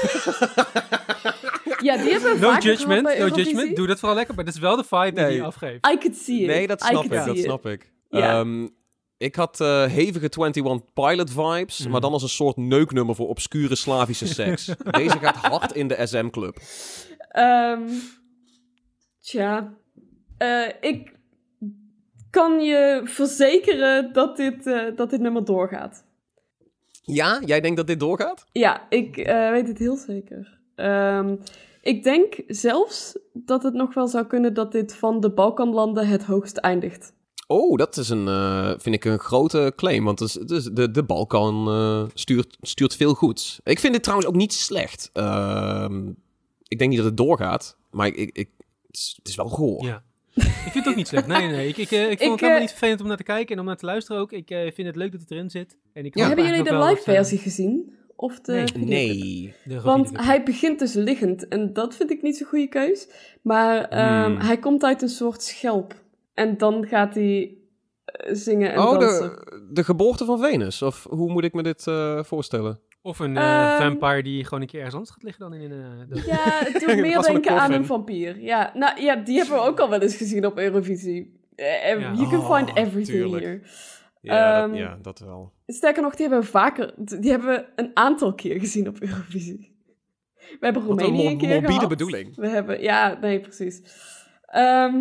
Ja, 1.82 1.98
die 1.98 2.12
hebben 2.12 2.34
we 2.34 2.40
No 2.40 2.58
judgment, 2.58 3.02
no 3.18 3.28
judgment. 3.28 3.76
Doe 3.76 3.88
dat 3.88 4.00
vooral 4.00 4.18
lekker, 4.18 4.36
maar 4.36 4.46
dat 4.46 4.54
is 4.54 4.60
wel 4.60 4.76
de 4.76 4.84
vibe 4.84 5.12
die 5.12 5.24
Nee. 5.24 5.38
hij 5.38 5.42
afgeeft. 5.46 5.88
I 5.88 5.98
could 5.98 6.16
see 6.18 6.40
it. 6.42 6.48
Nee, 6.48 6.68
dat 6.68 6.82
snap 6.82 7.04
ik. 7.04 7.10
Dat 7.12 7.28
it. 7.38 7.44
snap 7.44 7.66
ik. 7.66 7.92
Ehm, 8.10 8.68
ik 9.18 9.36
had 9.36 9.62
eh, 9.62 9.86
hevige 9.86 10.30
21 10.38 10.94
Pilot 10.94 11.32
vibes, 11.32 11.80
Mhm. 11.80 11.90
maar 11.90 12.02
dan 12.02 12.12
als 12.14 12.24
een 12.24 12.30
soort 12.30 12.58
neuknummer 12.58 13.16
voor 13.16 13.28
obscure 13.28 13.76
Slavische 13.76 14.28
seks. 14.44 14.66
Deze 14.92 15.20
gaat 15.20 15.36
hard 15.36 15.72
in 15.76 15.88
de 15.88 16.06
SM-club. 16.08 16.58
Ehm, 17.30 17.82
tja, 19.22 19.74
Eh, 20.38 20.68
ik 20.82 21.12
kan 22.34 22.60
je 22.62 23.02
verzekeren 23.04 24.14
dat 24.14 24.38
dit, 24.38 24.68
eh, 24.68 24.96
dat 24.96 25.10
dit 25.10 25.20
nummer 25.20 25.46
doorgaat. 25.46 26.04
Ja, 27.04 27.42
jij 27.46 27.62
denkt 27.62 27.78
dat 27.78 27.88
dit 27.88 28.00
doorgaat? 28.00 28.46
Ja, 28.52 28.86
ik 28.90 29.18
eh, 29.18 29.50
weet 29.50 29.68
het 29.68 29.78
heel 29.78 29.96
zeker. 29.96 30.60
Ehm, 30.76 31.36
ik 31.82 32.04
denk 32.04 32.34
zelfs 32.48 33.18
dat 33.34 33.64
het 33.64 33.74
nog 33.74 33.94
wel 33.94 34.08
zou 34.08 34.26
kunnen 34.26 34.54
dat 34.54 34.72
dit 34.72 34.96
van 34.96 35.20
de 35.20 35.30
Balkanlanden 35.32 36.08
het 36.08 36.24
hoogst 36.24 36.58
eindigt. 36.58 37.14
Oh, 37.48 37.78
dat 37.78 37.98
is 37.98 38.10
een, 38.10 38.28
eh, 38.28 38.74
vind 38.78 38.96
ik 38.96 39.06
een 39.06 39.20
grote 39.20 39.74
claim, 39.76 40.04
want 40.06 40.20
het 40.20 40.30
is, 40.30 40.36
het 40.36 40.52
is- 40.52 40.70
de, 40.74 40.92
de 40.92 41.04
Balkan 41.04 41.68
eh, 41.68 42.04
stuurt, 42.14 42.58
stuurt 42.62 42.96
veel 42.96 43.14
goeds. 43.14 43.60
Ik 43.64 43.80
vind 43.80 43.94
dit 43.94 44.04
trouwens 44.04 44.30
ook 44.30 44.36
niet 44.36 44.54
slecht. 44.54 45.10
Ehm, 45.14 46.08
ik 46.68 46.78
denk 46.78 46.90
niet 46.90 46.98
dat 47.00 47.08
het 47.08 47.18
doorgaat, 47.18 47.78
maar 47.92 48.08
ik, 48.08 48.16
ik, 48.16 48.30
ik- 48.38 48.50
het, 48.88 48.96
is, 48.98 49.14
het 49.18 49.28
is 49.28 49.36
wel 49.36 49.50
goor. 49.50 49.86
Ja. 49.86 50.04
Ik 50.36 50.72
vind 50.72 50.74
het 50.74 50.88
ook 50.88 50.96
niet 50.96 51.08
slecht. 51.08 51.28
Nee, 51.28 51.42
nee, 51.42 51.52
nee. 51.52 51.68
Ik, 51.68 51.78
ik, 51.78 51.92
eh, 51.92 52.02
ik 52.02 52.08
vond 52.08 52.12
Ik, 52.12 52.20
het 52.20 52.30
helemaal 52.30 52.56
eh, 52.56 52.60
niet 52.62 52.70
vervelend 52.70 53.02
om 53.02 53.08
naar 53.08 53.18
te 53.18 53.24
kijken 53.24 53.54
en 53.56 53.60
om 53.62 53.66
naar 53.68 53.78
te 53.78 53.86
luisteren 53.86 54.22
ook. 54.22 54.32
Ik 54.32 54.50
eh, 54.50 54.60
vind 54.74 54.88
het 54.88 54.96
leuk 54.96 55.12
dat 55.12 55.22
het 55.22 55.32
erin 55.32 55.50
zit. 55.50 55.78
En 55.94 56.06
ik 56.06 56.18
Ja. 56.18 56.28
Hebben 56.28 56.46
jullie 56.46 56.64
de 56.64 56.78
live 56.78 57.02
versie 57.02 57.38
gezien? 57.38 57.94
Of 58.16 58.40
de 58.40 58.64
Nee. 58.76 58.86
Nee. 58.86 59.54
de 59.64 59.82
Want 59.82 60.10
hij 60.14 60.44
begint 60.44 60.80
dus 60.80 60.94
liggend 60.94 61.48
en 61.48 61.74
dat 61.74 61.96
vind 61.96 62.12
ik 62.12 62.22
niet 62.22 62.38
zo'n 62.38 62.48
goede 62.48 62.68
keus. 62.68 63.08
Maar 63.42 63.84
ehm, 63.86 64.24
Hmm. 64.32 64.38
hij 64.42 64.58
komt 64.58 64.84
uit 64.84 65.02
een 65.02 65.10
soort 65.10 65.44
schelp. 65.44 65.96
En 66.34 66.58
dan 66.58 66.86
gaat 66.88 67.14
hij 67.16 67.58
zingen 68.32 68.74
en 68.74 68.80
Oh, 68.80 69.00
dansen. 69.00 69.30
de, 69.30 69.68
de 69.72 69.84
geboorte 69.84 70.26
van 70.26 70.40
Venus? 70.40 70.82
Of 70.82 71.08
hoe 71.10 71.32
moet 71.32 71.44
ik 71.44 71.54
me 71.54 71.64
dit 71.64 71.88
eh, 71.88 72.24
voorstellen? 72.24 72.80
Of 73.06 73.20
een 73.20 73.38
eh, 73.38 73.74
Ehm, 73.74 73.82
vampire 73.82 74.24
die 74.24 74.44
gewoon 74.44 74.62
een 74.62 74.68
keer 74.68 74.78
ergens 74.78 74.96
anders 74.96 75.14
gaat 75.14 75.24
liggen 75.24 75.50
dan 75.50 75.54
in 75.60 75.72
een... 75.72 75.82
eh, 76.02 76.08
de- 76.10 76.24
Ja, 76.28 76.50
het 76.72 76.86
doet 76.86 76.96
meer 77.00 77.22
denken 77.22 77.60
aan 77.60 77.72
een 77.72 77.86
vampier. 77.86 78.40
Ja, 78.42 78.72
nou, 78.74 79.02
ja, 79.02 79.16
die 79.16 79.38
hebben 79.38 79.56
we 79.56 79.62
ook 79.62 79.80
al 79.80 79.90
wel 79.90 80.02
eens 80.02 80.16
gezien 80.16 80.46
op 80.46 80.58
Eurovisie. 80.58 81.40
Eh, 81.56 82.00
Ja. 82.00 82.14
You 82.14 82.30
can 82.30 82.40
Oh, 82.40 82.56
find 82.56 82.70
everything 82.78 83.06
tuurlijk. 83.18 83.44
here. 83.44 83.62
Ja, 84.22 84.62
Ehm, 84.62 84.70
dat, 84.70 84.78
ja 84.80 84.98
dat 85.02 85.20
wel. 85.20 85.52
Sterker 85.68 86.02
nog, 86.02 86.16
die 86.16 86.28
hebben 86.28 86.46
we 86.46 86.52
vaker, 86.52 86.94
die 87.20 87.32
hebben 87.32 87.50
we 87.50 87.66
een 87.76 87.92
aantal 87.94 88.34
keer 88.34 88.60
gezien 88.60 88.88
op 88.88 89.00
Eurovisie. 89.02 89.72
We 90.36 90.58
hebben 90.66 90.84
Roemenië 90.84 91.28
een 91.28 91.38
keer 91.38 91.62
gehad. 91.66 91.88
bedoeling. 91.90 92.36
We 92.36 92.48
hebben, 92.48 92.82
ja, 92.82 93.18
nee, 93.22 93.40
precies. 93.40 93.82
Ehm, 94.46 94.96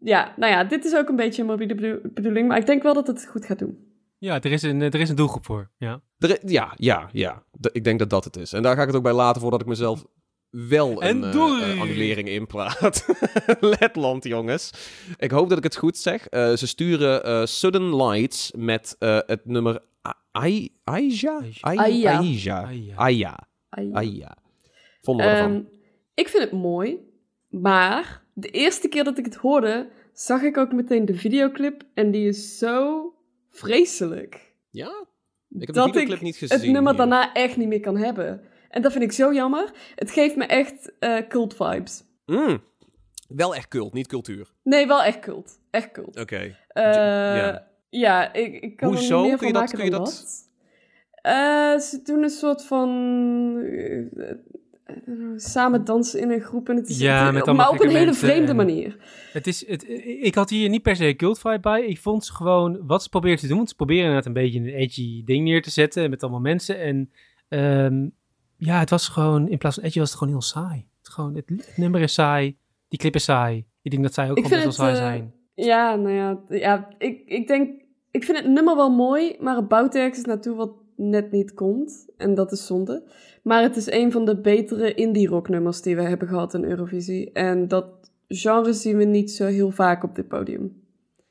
ja, 0.00 0.34
nou 0.36 0.52
ja, 0.52 0.64
dit 0.64 0.84
is 0.84 0.96
ook 0.96 1.08
een 1.08 1.16
beetje 1.16 1.42
een 1.42 1.48
morbide 1.48 1.74
bedo- 1.74 2.00
bedoeling, 2.14 2.48
maar 2.48 2.58
ik 2.58 2.66
denk 2.66 2.82
wel 2.82 2.94
dat 2.94 3.06
het 3.06 3.26
goed 3.26 3.44
gaat 3.44 3.58
doen. 3.58 3.90
Ja, 4.22 4.40
er 4.40 4.52
is, 4.52 4.62
een, 4.62 4.80
er 4.82 5.00
is 5.00 5.08
een 5.08 5.16
doelgroep 5.16 5.44
voor. 5.44 5.70
Ja. 5.78 6.00
Er- 6.18 6.38
ja, 6.50 6.72
ja, 6.76 7.08
ja. 7.12 7.42
Ik 7.72 7.84
denk 7.84 7.98
dat 7.98 8.10
dat 8.10 8.24
het 8.24 8.36
is. 8.36 8.52
En 8.52 8.62
daar 8.62 8.74
ga 8.76 8.80
ik 8.80 8.86
het 8.86 8.96
ook 8.96 9.02
bij 9.02 9.12
laten 9.12 9.40
voordat 9.40 9.60
ik 9.60 9.66
mezelf 9.66 10.04
wel 10.50 11.02
En 11.02 11.16
een 11.16 11.24
eh, 11.24 11.32
doei. 11.32 11.62
eh, 11.62 11.80
annulering 11.80 12.28
inpraat. 12.28 13.06
Letland, 13.80 14.24
jongens. 14.24 14.70
Ik 15.16 15.30
hoop 15.30 15.48
dat 15.48 15.58
ik 15.58 15.64
het 15.64 15.76
goed 15.76 15.96
zeg. 15.98 16.26
Eh, 16.26 16.52
ze 16.52 16.66
sturen 16.66 17.24
eh, 17.24 17.44
Sudden 17.44 17.96
Lights 17.96 18.52
met 18.56 18.96
eh, 18.98 19.18
het 19.26 19.46
nummer 19.46 19.80
Aija? 20.32 20.68
Aija. 20.84 21.40
Aia. 21.60 22.18
Aia. 22.94 23.38
Ai. 23.68 23.90
Aia. 23.92 24.36
Vonden 25.02 25.26
we 25.26 25.32
ervan? 25.32 25.52
Ehm, 25.52 25.62
ik 26.14 26.28
vind 26.28 26.42
het 26.42 26.52
mooi, 26.52 26.98
maar 27.48 28.22
de 28.34 28.48
eerste 28.48 28.88
keer 28.88 29.04
dat 29.04 29.18
ik 29.18 29.24
het 29.24 29.34
hoorde, 29.34 29.88
zag 30.12 30.42
ik 30.42 30.56
ook 30.56 30.72
meteen 30.72 31.04
de 31.04 31.14
videoclip 31.14 31.82
en 31.94 32.10
die 32.10 32.28
is 32.28 32.58
zo 32.58 33.06
vreselijk. 33.52 34.54
Ja? 34.70 35.06
Ik 35.48 35.58
heb 35.58 35.66
de 35.66 35.72
dat 35.72 35.84
videoclip 35.86 36.16
ik 36.16 36.22
niet 36.22 36.36
gezien. 36.36 36.58
het 36.58 36.70
nummer 36.70 36.92
hier. 36.92 36.98
daarna 37.00 37.32
echt 37.32 37.56
niet 37.56 37.68
meer 37.68 37.80
kan 37.80 37.96
hebben. 37.96 38.40
En 38.68 38.82
dat 38.82 38.92
vind 38.92 39.04
ik 39.04 39.12
zo 39.12 39.32
jammer. 39.32 39.70
Het 39.94 40.10
geeft 40.10 40.36
me 40.36 40.44
echt 40.44 40.92
eh, 40.98 41.16
cult 41.28 41.54
vibes. 41.56 42.04
Mm. 42.26 42.62
Wel 43.28 43.54
echt 43.54 43.68
cult, 43.68 43.92
niet 43.92 44.06
cultuur. 44.06 44.52
Nee, 44.62 44.86
wel 44.86 45.02
echt 45.02 45.18
cult. 45.18 45.58
Echt 45.70 45.90
cult. 45.92 46.20
Oké. 46.20 46.56
Eh, 46.68 46.82
ja. 46.84 47.68
ja. 47.90 48.32
ik, 48.32 48.62
ik 48.62 48.76
kan 48.76 48.88
Hoezo? 48.88 49.14
er 49.16 49.20
niet 49.20 49.28
meer 49.28 49.38
Kun 49.38 49.46
je 49.46 49.52
van 49.52 49.62
dat- 49.62 49.62
maken 49.62 49.76
kun 49.76 49.84
je 49.84 49.90
dan 49.90 50.04
dat- 50.04 50.12
dat. 50.12 50.50
Eh, 51.22 51.78
ze 51.78 52.00
doen 52.02 52.22
een 52.22 52.30
soort 52.30 52.64
van... 52.64 52.88
eh, 55.06 55.12
eh, 55.12 55.18
samen 55.36 55.84
dansen 55.84 56.20
in 56.20 56.30
een 56.30 56.40
groep. 56.40 56.68
En 56.68 56.76
het 56.76 56.88
is, 56.88 56.98
Ja, 56.98 57.24
het- 57.24 57.34
met 57.34 57.42
allemaal 57.46 57.66
maar 57.72 57.80
op 57.80 57.84
een 57.84 57.96
hele 57.96 58.14
vreemde 58.14 58.54
manier. 58.54 58.96
Het 59.32 59.46
is, 59.46 59.66
het, 59.66 59.88
ik 60.22 60.34
had 60.34 60.50
hier 60.50 60.68
niet 60.68 60.82
per 60.82 60.96
se 60.96 61.14
cult 61.16 61.38
vibe 61.38 61.60
bij. 61.60 61.86
Ik 61.86 61.98
vond 61.98 62.24
ze 62.24 62.32
gewoon 62.34 62.86
wat 62.86 63.02
ze 63.02 63.08
proberen 63.08 63.38
te 63.38 63.46
doen. 63.46 63.66
Ze 63.68 63.74
proberen 63.74 64.02
inderdaad 64.04 64.26
een 64.26 64.32
beetje 64.32 64.58
een 64.58 64.66
edgy 64.66 65.24
ding 65.24 65.44
neer 65.44 65.62
te 65.62 65.70
zetten 65.70 66.10
met 66.10 66.22
allemaal 66.22 66.40
mensen. 66.40 66.78
En 66.80 67.10
ehm, 67.48 68.08
ja, 68.56 68.78
het 68.78 68.90
was 68.90 69.08
gewoon, 69.08 69.48
in 69.48 69.58
plaats 69.58 69.74
van 69.76 69.84
edgy 69.84 69.98
was 69.98 70.08
het 70.08 70.18
gewoon 70.18 70.32
heel 70.32 70.42
saai. 70.42 70.86
Het, 70.98 71.08
gewoon, 71.12 71.34
het, 71.34 71.48
het 71.48 71.76
nummer 71.76 72.00
is 72.00 72.14
saai, 72.14 72.56
die 72.88 72.98
clip 72.98 73.14
is 73.14 73.24
saai. 73.24 73.64
Ik 73.82 73.90
denk 73.90 74.02
dat 74.02 74.14
zij 74.14 74.30
ook 74.30 74.36
Ik 74.38 74.44
gewoon 74.46 74.64
best 74.64 74.78
wel 74.78 74.86
saai 74.94 74.98
eh, 74.98 75.04
zijn. 75.06 75.32
Ja, 75.54 75.94
nou 75.94 76.14
ja, 76.14 76.40
ja 76.48 76.88
ik, 76.98 77.22
ik 77.26 77.46
denk... 77.46 77.80
Ik 78.10 78.24
vind 78.24 78.38
het 78.38 78.46
nummer 78.48 78.76
wel 78.76 78.90
mooi, 78.90 79.36
maar 79.40 79.56
het 79.56 79.68
bouwt 79.68 79.94
ergens 79.94 80.24
naartoe 80.24 80.56
wat 80.56 80.70
net 80.96 81.32
niet 81.32 81.54
komt. 81.54 82.08
En 82.16 82.34
dat 82.34 82.52
is 82.52 82.66
zonde. 82.66 83.02
Maar 83.42 83.62
het 83.62 83.76
is 83.76 83.90
een 83.90 84.12
van 84.12 84.24
de 84.24 84.40
betere 84.40 84.94
indie 84.94 85.28
rock 85.28 85.48
nummers 85.48 85.82
die 85.82 85.96
we 85.96 86.02
hebben 86.02 86.28
gehad 86.28 86.54
in 86.54 86.64
Eurovisie. 86.64 87.32
En 87.32 87.68
dat 87.68 87.86
genre 88.28 88.72
zien 88.72 88.96
we 88.96 89.04
niet 89.04 89.30
zo 89.30 89.46
heel 89.46 89.70
vaak 89.70 90.04
op 90.04 90.14
dit 90.14 90.28
podium. 90.28 90.80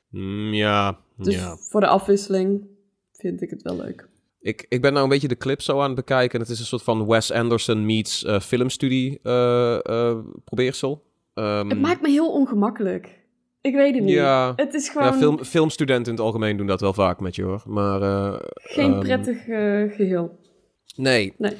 Mm, 0.08 0.52
ja, 0.52 0.98
Dus 1.16 1.34
ja. 1.34 1.56
voor 1.56 1.80
de 1.80 1.86
afwisseling 1.86 2.66
vind 3.12 3.42
ik 3.42 3.50
het 3.50 3.62
wel 3.62 3.76
leuk. 3.76 4.08
Ik, 4.40 4.66
ik 4.68 4.80
ben 4.80 4.92
nou 4.92 5.04
een 5.04 5.10
beetje 5.10 5.28
de 5.28 5.36
clip 5.36 5.60
zo 5.60 5.80
aan 5.80 5.86
het 5.86 5.94
bekijken. 5.94 6.34
En 6.34 6.40
het 6.40 6.50
is 6.50 6.58
een 6.60 6.66
soort 6.66 6.82
van 6.82 7.06
Wes 7.06 7.32
Anderson 7.32 7.86
meets 7.86 8.24
eh, 8.24 8.40
filmstudie 8.40 9.20
eh, 9.22 9.74
eh, 9.84 10.18
probeersel. 10.44 11.02
Ehm, 11.34 11.68
Het 11.68 11.80
maakt 11.80 12.02
me 12.02 12.10
heel 12.10 12.32
ongemakkelijk. 12.32 13.20
Ik 13.62 13.74
weet 13.74 13.94
het 13.94 14.04
niet. 14.04 14.14
Ja, 14.14 14.52
Het 14.56 14.74
is 14.74 14.88
gewoon 14.88 15.06
ja 15.06 15.18
film, 15.18 15.44
filmstudenten 15.44 16.12
in 16.12 16.18
het 16.18 16.26
algemeen 16.26 16.56
doen 16.56 16.66
dat 16.66 16.80
wel 16.80 16.92
vaak 16.92 17.20
met 17.20 17.36
je 17.36 17.42
hoor. 17.42 17.62
Maar 17.66 18.02
eh, 18.02 18.40
geen 18.54 18.92
ehm, 18.92 19.00
prettig 19.00 19.36
eh, 19.36 19.96
geheel. 19.96 20.38
Nee. 20.96 21.34
Nee. 21.38 21.56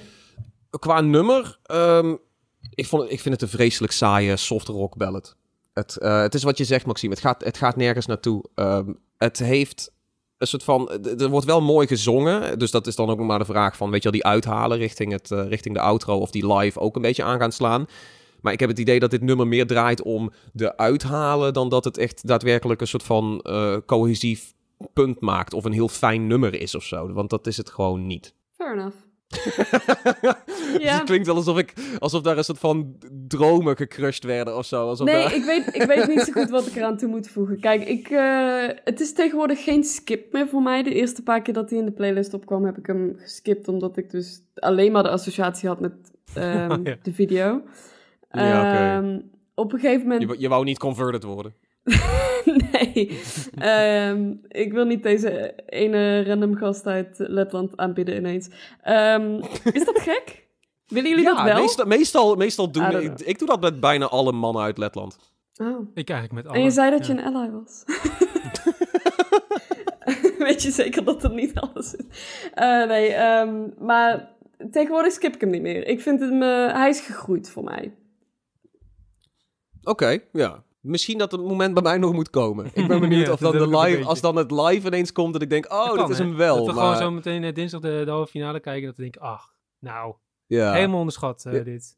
Qua 0.71 1.01
nummer, 1.01 1.59
ehm, 1.63 2.15
ik, 2.75 2.87
vond, 2.87 3.11
ik 3.11 3.21
vind 3.21 3.35
het 3.35 3.43
een 3.43 3.59
vreselijk 3.59 3.93
saaie 3.93 4.37
soft 4.37 4.69
rock 4.69 4.97
ballad. 4.97 5.37
Het, 5.73 5.97
eh, 5.97 6.21
het 6.21 6.35
is 6.35 6.43
wat 6.43 6.59
je 6.59 6.65
zegt, 6.65 6.87
Maxime. 6.87 7.13
Het 7.13 7.23
gaat, 7.23 7.45
het 7.45 7.57
gaat 7.57 7.77
nergens 7.77 8.07
naartoe. 8.07 8.45
Ehm, 8.55 8.93
het 9.19 9.39
heeft 9.39 9.93
een 10.39 10.47
soort 10.47 10.65
van... 10.65 10.91
Er 11.19 11.29
wordt 11.29 11.47
wel 11.47 11.61
mooi 11.61 11.87
gezongen. 11.87 12.59
Dus 12.59 12.71
dat 12.71 12.87
is 12.87 12.97
dan 12.97 13.11
ook 13.11 13.19
nog 13.19 13.27
maar 13.27 13.39
de 13.39 13.45
vraag 13.45 13.77
van... 13.77 13.91
Weet 13.91 14.03
je 14.03 14.11
wel, 14.11 14.21
die 14.21 14.31
uithalen 14.31 14.79
richting, 14.79 15.13
het, 15.13 15.31
richting 15.31 15.75
de 15.75 15.81
outro... 15.81 16.19
of 16.19 16.31
die 16.31 16.55
live 16.55 16.81
ook 16.81 16.97
een 16.97 17.03
beetje 17.03 17.25
aan 17.25 17.39
gaan 17.39 17.53
slaan. 17.53 17.87
Maar 18.43 18.53
ik 18.53 18.61
heb 18.61 18.69
het 18.69 18.79
idee 18.79 19.01
dat 19.01 19.11
dit 19.11 19.23
nummer 19.23 19.47
meer 19.47 19.67
draait 19.67 20.03
om 20.03 20.33
de 20.53 20.77
uithalen... 20.77 21.53
dan 21.53 21.69
dat 21.69 21.85
het 21.85 21.99
echt 21.99 22.27
daadwerkelijk 22.27 22.81
een 22.81 22.87
soort 22.87 23.03
van 23.03 23.41
eh, 23.43 23.77
cohesief 23.87 24.53
punt 24.93 25.21
maakt... 25.21 25.55
of 25.55 25.65
een 25.65 25.73
heel 25.73 25.89
fijn 25.89 26.27
nummer 26.27 26.61
is 26.61 26.75
of 26.75 26.83
zo. 26.85 27.13
Want 27.13 27.31
dat 27.31 27.47
is 27.47 27.57
het 27.57 27.71
gewoon 27.71 28.07
niet. 28.07 28.35
Fair 28.57 28.73
enough. 28.73 28.97
Ja. 30.79 30.95
het 30.95 31.05
klinkt 31.05 31.27
wel 31.27 31.37
alsof, 31.37 31.59
ik, 31.59 31.73
alsof 31.99 32.23
daar 32.23 32.37
een 32.39 32.45
soort 32.45 32.59
van 32.59 32.97
dromen 33.29 33.77
gecrushed 33.77 34.25
werden 34.25 34.57
of 34.57 34.67
zo. 34.67 34.89
Alsof 34.89 35.07
Nee, 35.07 35.23
daar- 35.23 35.35
ik 35.35 35.45
weet, 35.45 35.75
ik 35.75 35.83
weet 35.83 36.07
niet 36.07 36.21
zo 36.21 36.33
goed 36.33 36.51
wat 36.51 36.67
ik 36.67 36.75
eraan 36.77 36.97
toe 36.97 37.09
moet 37.09 37.29
voegen. 37.29 37.61
Kijk, 37.61 37.85
ik, 37.89 38.09
eh, 38.11 38.67
het 38.85 39.01
is 39.01 39.13
tegenwoordig 39.13 39.65
geen 39.65 39.85
skip 39.85 40.33
meer 40.33 40.49
voor 40.49 40.63
mij. 40.63 40.83
De 40.83 40.95
eerste 40.95 41.23
paar 41.23 41.43
keer 41.43 41.55
dat 41.55 41.71
hij 41.71 41.79
in 41.79 41.85
de 41.85 41.93
playlist 41.93 42.35
opkwam, 42.35 42.65
heb 42.65 42.79
ik 42.79 42.87
hem 42.87 43.15
geskipt. 43.19 43.69
Omdat 43.69 43.97
ik 43.97 44.11
dus 44.11 44.41
alleen 44.55 44.93
maar 44.93 45.03
de 45.03 45.09
associatie 45.11 45.69
had 45.69 45.81
met 45.81 45.93
ehm, 46.35 46.71
Oh, 46.71 46.79
ja. 46.85 46.97
de 47.03 47.13
video. 47.13 47.63
Ja. 48.33 48.97
Ehm, 48.97 49.21
op 49.55 49.73
een 49.73 49.79
gegeven 49.79 50.03
moment... 50.03 50.21
je, 50.21 50.27
wou- 50.27 50.41
je 50.41 50.49
wou 50.49 50.65
niet 50.65 50.79
converted 50.79 51.23
worden. 51.23 51.55
nee. 52.73 53.21
Ehm, 53.59 54.35
ik 54.49 54.73
wil 54.73 54.85
niet 54.85 55.03
deze 55.03 55.55
ene 55.67 56.25
random 56.25 56.57
gast 56.57 56.87
uit 56.87 57.15
Letland 57.19 57.77
aanbieden 57.77 58.17
ineens. 58.17 58.49
Ehm, 58.83 59.41
is 59.73 59.85
dat 59.85 60.01
gek? 60.01 60.47
Willen 60.87 61.11
jullie 61.11 61.25
dat 61.25 61.43
wel? 61.43 61.61
Meestal, 61.61 61.87
meestal, 61.87 62.35
meestal 62.35 62.71
doen... 62.71 63.01
Ik, 63.03 63.21
ik 63.21 63.39
doe 63.39 63.49
dat 63.49 63.61
met 63.61 63.81
bijna 63.81 64.07
alle 64.07 64.33
mannen 64.33 64.63
uit 64.63 64.79
Letland. 64.79 65.19
Oh. 65.57 65.89
Ik 65.95 66.11
eigenlijk 66.11 66.33
met 66.33 66.47
alle. 66.47 66.59
En 66.59 66.65
je 66.65 66.71
zei 66.71 66.91
dat 66.91 67.07
ja. 67.07 67.15
je 67.15 67.21
een 67.21 67.35
ally 67.35 67.51
was. 67.51 67.85
Weet 70.39 70.63
je 70.63 70.71
zeker 70.71 71.05
dat 71.05 71.21
dat 71.21 71.35
niet 71.35 71.55
alles 71.55 71.95
is? 71.95 72.05
Eh, 72.55 72.87
nee, 72.87 73.13
ehm, 73.13 73.69
maar 73.79 74.29
tegenwoordig 74.71 75.13
skip 75.13 75.35
ik 75.35 75.41
hem 75.41 75.51
niet 75.51 75.63
meer. 75.63 75.87
Ik 75.87 76.01
vind 76.01 76.21
hem, 76.21 76.43
eh, 76.43 76.73
hij 76.73 76.89
is 76.89 77.01
gegroeid 77.01 77.51
voor 77.51 77.65
mij. 77.65 77.95
Oké, 79.85 80.19
ja. 80.33 80.63
Misschien 80.81 81.19
dat 81.19 81.33
het 81.33 81.41
moment 81.41 81.75
bij 81.75 81.83
mij 81.83 81.99
nog 81.99 82.13
moet 82.13 82.31
komen. 82.31 82.71
Ik 82.75 82.87
ben 82.89 83.01
benieuwd 83.09 83.27
Ja, 83.27 83.33
of 83.33 83.41
dan 83.41 83.53
de 83.53 83.79
live... 83.79 84.05
Als 84.05 84.21
dan 84.21 84.37
het 84.37 84.51
live 84.51 84.87
ineens 84.87 85.13
komt 85.13 85.33
dat 85.33 85.43
ik 85.43 85.51
denk... 85.51 85.73
Oh, 85.73 85.95
Dat 85.95 86.11
is 86.11 86.19
hem 86.19 86.37
wel. 86.37 86.57
Dat 86.57 86.67
we 86.67 86.73
maar, 86.73 86.83
gewoon 86.83 87.03
zo 87.03 87.11
meteen 87.11 87.45
eh, 87.45 87.55
dinsdag 87.55 87.81
de, 87.81 88.03
de 88.05 88.11
halve 88.11 88.31
finale 88.31 88.61
kijken. 88.61 88.87
Dat 88.87 88.97
we 88.97 89.03
denken, 89.03 89.21
ach, 89.21 89.55
nou, 89.79 90.15
ja. 90.47 90.73
helemaal 90.73 90.99
onderschat 90.99 91.45
eh, 91.45 91.53
Ja. 91.53 91.63
dit. 91.63 91.97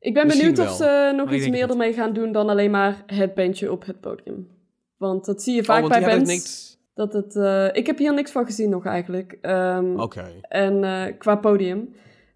Ik 0.00 0.14
ben 0.14 0.26
Misschien 0.26 0.54
benieuwd 0.54 0.70
of 0.70 0.78
wel. 0.78 0.88
ze 0.88 1.12
nog 1.16 1.24
Maar 1.24 1.34
iets 1.34 1.44
denk 1.44 1.56
meer 1.56 1.70
ermee 1.70 1.92
gaan 1.92 2.12
doen 2.12 2.32
dan 2.32 2.48
alleen 2.48 2.70
maar 2.70 3.02
het 3.06 3.34
bandje 3.34 3.72
op 3.72 3.86
het 3.86 4.00
podium. 4.00 4.48
Want 4.96 5.24
dat 5.24 5.42
zie 5.42 5.54
je 5.54 5.60
Oh, 5.60 5.66
vaak 5.66 5.88
bij 5.88 6.00
bands. 6.00 6.30
niks... 6.30 6.78
Dat 6.94 7.12
het, 7.12 7.36
eh, 7.36 7.68
ik 7.72 7.86
heb 7.86 7.98
hier 7.98 8.14
niks 8.14 8.30
van 8.30 8.44
gezien 8.46 8.70
nog 8.70 8.86
eigenlijk. 8.86 9.38
Ehm, 9.40 10.00
Oké. 10.00 10.40
En 10.48 10.84
eh, 10.84 11.18
qua 11.18 11.36
podium. 11.36 11.94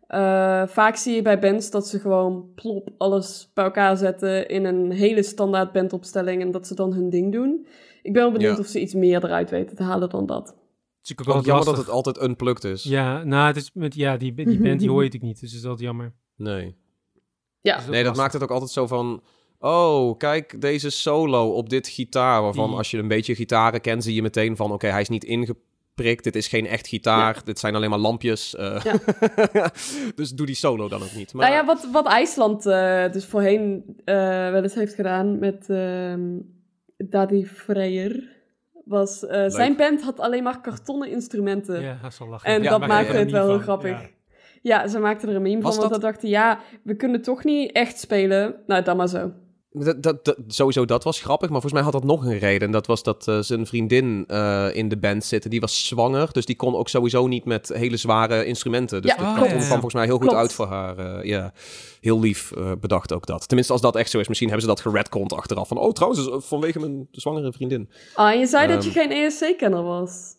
Eh, 0.09 0.67
vaak 0.67 0.97
zie 0.97 1.15
je 1.15 1.23
bij 1.23 1.39
bands 1.39 1.71
dat 1.71 1.89
ze 1.89 1.99
gewoon 1.99 2.53
plop 2.55 2.89
alles 2.99 3.51
bij 3.55 3.65
elkaar 3.65 3.97
zetten 3.97 4.49
in 4.49 4.65
een 4.65 4.91
hele 4.91 5.23
standaard 5.23 5.73
bandopstelling 5.73 6.43
en 6.43 6.51
dat 6.51 6.67
ze 6.67 6.75
dan 6.75 6.93
hun 6.93 7.11
ding 7.11 7.33
doen. 7.33 7.67
Ik 8.03 8.13
ben 8.13 8.23
wel 8.23 8.33
benieuwd 8.33 8.55
Ja. 8.57 8.59
of 8.63 8.67
ze 8.67 8.81
iets 8.81 8.95
meer 8.95 9.25
eruit 9.25 9.51
weten 9.51 9.77
te 9.77 9.83
halen 9.83 10.09
dan 10.11 10.27
dat. 10.27 10.57
Het 11.03 11.19
is 11.21 11.27
ook 11.35 11.45
jammer 11.45 11.65
dat 11.65 11.77
het 11.77 11.89
altijd 11.89 12.23
unplugged 12.23 12.65
is. 12.65 12.83
Ja, 12.83 13.23
nou, 13.25 13.47
het 13.47 13.57
is 13.57 13.71
met, 13.75 13.95
ja, 13.95 14.17
die, 14.17 14.35
die 14.35 14.61
band 14.63 14.79
die 14.81 14.89
hoor 14.89 15.03
je 15.03 15.05
natuurlijk 15.11 15.23
niet. 15.23 15.41
Dus 15.41 15.51
dat 15.51 15.61
is 15.61 15.67
altijd 15.67 15.87
jammer. 15.87 16.13
Nee. 16.37 16.77
Ja, 17.61 17.77
Dus 17.77 17.87
Nee, 17.87 18.05
dat 18.05 18.17
maakt 18.17 18.33
het 18.33 18.43
ook 18.43 18.51
altijd 18.51 18.71
zo 18.71 18.87
van... 18.87 19.23
Oh, 19.61 20.17
kijk, 20.17 20.61
deze 20.61 20.91
solo 20.91 21.51
op 21.53 21.69
dit 21.69 21.89
gitaar. 21.89 22.43
Waarvan 22.43 22.69
Die- 22.69 22.77
als 22.77 22.91
je 22.91 22.99
een 22.99 23.09
beetje 23.09 23.35
gitaren 23.35 23.81
kent, 23.81 24.05
zie 24.05 24.15
je 24.15 24.23
meteen 24.23 24.57
van... 24.57 24.73
Oké, 24.73 24.87
hij 24.87 25.01
is 25.01 25.09
niet 25.09 25.25
ingeprikt. 25.99 26.25
Dit 26.25 26.37
is 26.37 26.49
geen 26.49 26.67
echt 26.67 26.87
gitaar. 26.89 27.41
Dit 27.45 27.59
zijn 27.59 27.75
alleen 27.75 27.91
maar 27.91 27.99
lampjes. 27.99 28.55
eh. 28.57 28.85
dus 30.15 30.31
doe 30.31 30.47
die 30.47 30.55
solo 30.55 30.89
dan 30.89 31.03
ook 31.03 31.13
niet. 31.15 31.33
Maar, 31.33 31.51
Nou 31.51 31.61
ja, 31.61 31.67
wat, 31.67 31.89
wat 31.93 32.07
IJsland 32.07 32.67
eh, 32.67 33.13
dus 33.13 33.25
voorheen 33.27 33.85
eh, 34.05 34.15
wel 34.51 34.63
eens 34.63 34.75
heeft 34.75 34.95
gedaan 34.95 35.39
met... 35.39 35.67
ehm, 35.69 36.21
Daddy 36.97 37.45
Freyer. 37.47 38.37
Was, 38.85 39.27
eh, 39.27 39.49
zijn 39.49 39.77
band 39.77 40.03
had 40.03 40.21
alleen 40.21 40.43
maar 40.43 40.61
kartonnen 40.61 41.11
instrumenten. 41.11 41.81
Ja, 41.83 41.99
dat 42.03 42.13
is 42.13 42.19
wel 42.19 42.29
lachen. 42.29 42.49
En 42.51 42.63
Ja, 42.63 42.71
dat 42.71 42.87
maakte 42.89 43.17
het 43.17 43.31
wel 43.31 43.49
heel 43.49 43.59
grappig. 43.59 43.91
Ja. 44.01 44.09
Ja. 44.63 44.89
ze 44.89 44.99
maakten 44.99 45.29
er 45.29 45.35
een 45.35 45.43
meme 45.43 45.63
Was 45.63 45.75
van, 45.75 45.81
want 45.89 45.93
dat- 45.95 46.03
ze 46.03 46.07
dachten, 46.11 46.29
ja, 46.29 46.59
we 46.83 46.97
kunnen 46.97 47.23
toch 47.23 47.45
niet 47.45 47.73
echt 47.73 47.99
spelen. 48.01 48.55
Nou, 48.67 48.83
dan 48.85 48.97
maar 48.97 49.09
zo. 49.09 49.33
Dat, 49.71 50.03
dat, 50.03 50.25
dat- 50.25 50.37
sowieso, 50.47 50.85
dat 50.85 51.05
was 51.05 51.21
grappig. 51.21 51.51
Maar 51.51 51.61
volgens 51.61 51.73
mij 51.73 51.83
had 51.83 51.93
dat 51.93 52.05
nog 52.05 52.25
een 52.25 52.39
reden. 52.39 52.67
En 52.67 52.73
dat 52.73 52.87
was 52.87 53.03
dat 53.03 53.29
eh, 53.29 53.39
zijn 53.41 53.67
vriendin 53.67 54.25
eh, 54.27 54.67
in 54.73 54.89
de 54.89 54.97
band 54.99 55.25
zitten. 55.25 55.51
Die 55.51 55.61
was 55.61 55.87
zwanger. 55.87 56.29
Dus 56.33 56.47
die 56.47 56.57
kon 56.57 56.75
ook 56.77 56.89
sowieso 56.89 57.27
niet 57.27 57.45
met 57.45 57.69
hele 57.75 57.97
zware 57.97 58.45
instrumenten. 58.45 59.03
Dus 59.03 59.11
Ja, 59.11 59.17
dat 59.17 59.27
karton 59.35 59.57
kwam 59.59 59.69
volgens 59.69 59.95
mij 59.95 60.05
heel 60.05 60.17
goed 60.17 60.27
Klopt. 60.27 60.41
uit 60.41 60.53
voor 60.53 60.67
haar. 60.67 60.99
eh, 60.99 61.25
ja, 61.25 61.53
heel 62.01 62.21
lief 62.21 62.53
bedacht 62.81 63.13
ook 63.13 63.27
dat. 63.27 63.47
Tenminste, 63.47 63.73
als 63.73 63.83
dat 63.83 63.97
echt 63.97 64.11
zo 64.11 64.19
is. 64.19 64.29
Misschien 64.29 64.49
hebben 64.51 64.67
ze 64.69 64.75
dat 64.75 64.83
geredcond 64.85 65.33
achteraf. 65.33 65.69
Van, 65.69 65.79
oh, 65.79 65.93
trouwens, 65.93 66.29
vanwege 66.47 66.79
mijn 66.81 67.09
zwangere 67.11 67.53
vriendin. 67.53 67.91
Ah, 68.15 68.35
je 68.39 68.47
zei 68.47 68.67
dat 68.69 68.85
je 68.85 68.91
Ehm. 68.91 68.99
geen 68.99 69.11
ESC-kenner 69.25 69.83
was. 69.83 70.37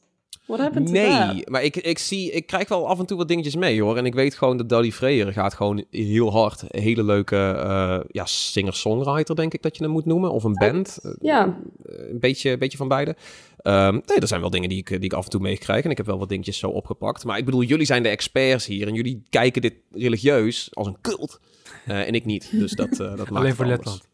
What 0.49 0.59
happened 0.61 0.85
to 0.87 0.93
Nee, 0.93 1.09
that? 1.35 1.49
maar 1.49 1.63
ik, 1.63 1.75
ik, 1.75 1.97
zie, 1.99 2.31
ik 2.31 2.47
krijg 2.47 2.69
wel 2.69 2.87
af 2.87 2.99
en 2.99 3.05
toe 3.05 3.17
wat 3.17 3.27
dingetjes 3.27 3.55
mee 3.55 3.81
hoor. 3.81 3.97
En 3.97 4.05
ik 4.05 4.13
weet 4.13 4.35
gewoon 4.35 4.57
dat 4.57 4.69
Daddy 4.69 4.91
Freyer 4.91 5.33
gaat 5.33 5.53
gewoon 5.53 5.85
heel 5.91 6.31
hard. 6.31 6.63
Een 6.67 6.81
hele 6.81 7.03
leuke 7.03 7.35
eh, 7.35 7.99
ja, 8.07 8.25
singer-songwriter, 8.25 9.35
denk 9.35 9.53
ik 9.53 9.61
dat 9.61 9.77
je 9.77 9.83
hem 9.83 9.91
moet 9.91 10.05
noemen. 10.05 10.31
Of 10.31 10.43
een 10.43 10.53
band. 10.53 10.99
Eh, 11.03 11.11
Ja, 11.21 11.57
een 11.85 12.19
beetje, 12.19 12.57
beetje 12.57 12.77
van 12.77 12.87
beide. 12.87 13.15
Ehm, 13.57 13.93
nee, 13.93 14.19
er 14.19 14.27
zijn 14.27 14.41
wel 14.41 14.49
dingen 14.49 14.69
die 14.69 14.77
ik, 14.77 14.87
die 14.87 14.99
ik 14.99 15.13
af 15.13 15.23
en 15.23 15.29
toe 15.29 15.41
meekrijg. 15.41 15.83
En 15.83 15.91
ik 15.91 15.97
heb 15.97 16.05
wel 16.05 16.19
wat 16.19 16.29
dingetjes 16.29 16.57
zo 16.57 16.69
opgepakt. 16.69 17.23
Maar 17.23 17.37
ik 17.37 17.45
bedoel, 17.45 17.63
jullie 17.63 17.85
zijn 17.85 18.03
de 18.03 18.09
experts 18.09 18.65
hier. 18.65 18.87
En 18.87 18.93
jullie 18.93 19.23
kijken 19.29 19.61
dit 19.61 19.73
religieus 19.91 20.69
als 20.73 20.87
een 20.87 20.97
cult. 21.01 21.39
Eh, 21.85 22.07
en 22.07 22.13
ik 22.13 22.25
niet. 22.25 22.49
Dus 22.51 22.71
dat, 22.71 22.91
eh, 22.91 22.97
dat 22.97 23.17
maakt 23.17 23.31
Alleen 23.31 23.55
voor. 23.55 23.65
Letland. 23.65 24.07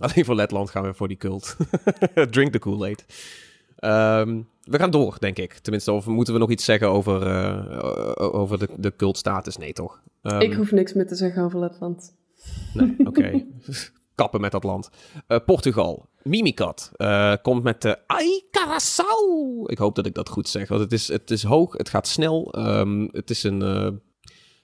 Alleen 0.00 0.24
voor 0.24 0.34
Letland 0.34 0.70
gaan 0.70 0.82
we 0.82 0.94
voor 0.94 1.08
die 1.08 1.16
cult. 1.16 1.56
Drink 2.30 2.52
the 2.52 2.58
Kool-Aid. 2.58 3.04
Ehm, 3.78 4.42
we 4.62 4.78
gaan 4.78 4.90
door, 4.90 5.16
denk 5.18 5.38
ik. 5.38 5.52
Tenminste, 5.52 5.92
of 5.92 6.06
moeten 6.06 6.34
we 6.34 6.40
nog 6.40 6.50
iets 6.50 6.64
zeggen 6.64 6.88
over, 6.88 7.26
eh, 7.26 8.34
over 8.34 8.58
de, 8.58 8.68
de 8.76 8.96
cultstatus? 8.96 9.56
Nee, 9.56 9.72
toch? 9.72 10.02
Ehm, 10.22 10.40
ik 10.40 10.54
hoef 10.54 10.72
niks 10.72 10.92
meer 10.92 11.06
te 11.06 11.14
zeggen 11.14 11.42
over 11.42 11.58
Letland. 11.58 12.14
Nee, 12.74 12.96
oké. 13.04 13.44
Kappen 14.14 14.40
met 14.40 14.52
dat 14.52 14.64
land. 14.64 14.90
Eh, 15.26 15.38
Portugal. 15.46 16.08
Mimikat 16.22 16.90
eh, 16.96 17.34
komt 17.42 17.62
met 17.62 17.82
de 17.82 17.98
Ai 18.06 18.42
Caraçao. 18.50 19.62
Ik 19.66 19.78
hoop 19.78 19.94
dat 19.94 20.06
ik 20.06 20.14
dat 20.14 20.28
goed 20.28 20.48
zeg. 20.48 20.68
Want 20.68 20.80
het 20.80 20.92
is, 20.92 21.08
het 21.08 21.30
is 21.30 21.42
hoog, 21.42 21.76
het 21.76 21.88
gaat 21.88 22.08
snel. 22.08 22.52
Ehm, 22.52 23.08
het 23.12 23.30
is 23.30 23.42
een 23.42 24.00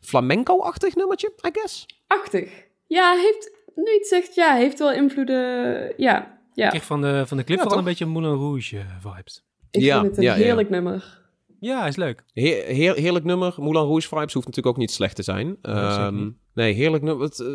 flamenco-achtig 0.00 0.94
nummertje, 0.94 1.32
I 1.46 1.50
guess. 1.52 1.86
Achtig. 2.06 2.66
Ja, 2.86 3.12
heeft, 3.12 3.50
nu 3.74 3.92
het 3.92 4.06
zegt, 4.06 4.34
ja, 4.34 4.54
heeft 4.54 4.78
wel 4.78 4.92
invloeden. 4.92 5.92
Ja, 5.96 6.33
ja. 6.54 6.64
Ik 6.64 6.70
kreeg 6.70 6.84
van 6.84 7.00
de, 7.02 7.22
van 7.26 7.36
de 7.36 7.44
clip 7.44 7.56
Ja, 7.56 7.62
vooral 7.62 7.78
een 7.80 7.84
beetje 7.88 8.06
Moulin 8.06 8.30
Rouge 8.34 8.78
eh, 8.78 8.84
vibes. 9.14 9.44
Ik 9.70 9.80
Ja, 9.80 9.94
vind 10.00 10.06
het 10.08 10.16
een 10.18 10.22
ja, 10.24 10.34
ja. 10.34 10.42
heerlijk 10.44 10.70
nummer. 10.70 11.22
Ja, 11.60 11.86
is 11.86 11.96
leuk. 11.96 12.24
Heer, 12.32 12.64
heer- 12.64 12.94
heerlijk 12.96 13.24
nummer. 13.24 13.54
Moulin 13.56 13.82
Rouge 13.82 14.08
vibes 14.08 14.32
hoeft 14.32 14.46
natuurlijk 14.46 14.66
ook 14.74 14.80
niet 14.80 14.90
slecht 14.90 15.16
te 15.16 15.22
zijn. 15.22 15.56
Ehm, 15.62 16.30
nee, 16.54 16.72
heerlijk 16.72 17.02
nummer. 17.02 17.22
Wat, 17.22 17.40
eh, 17.40 17.46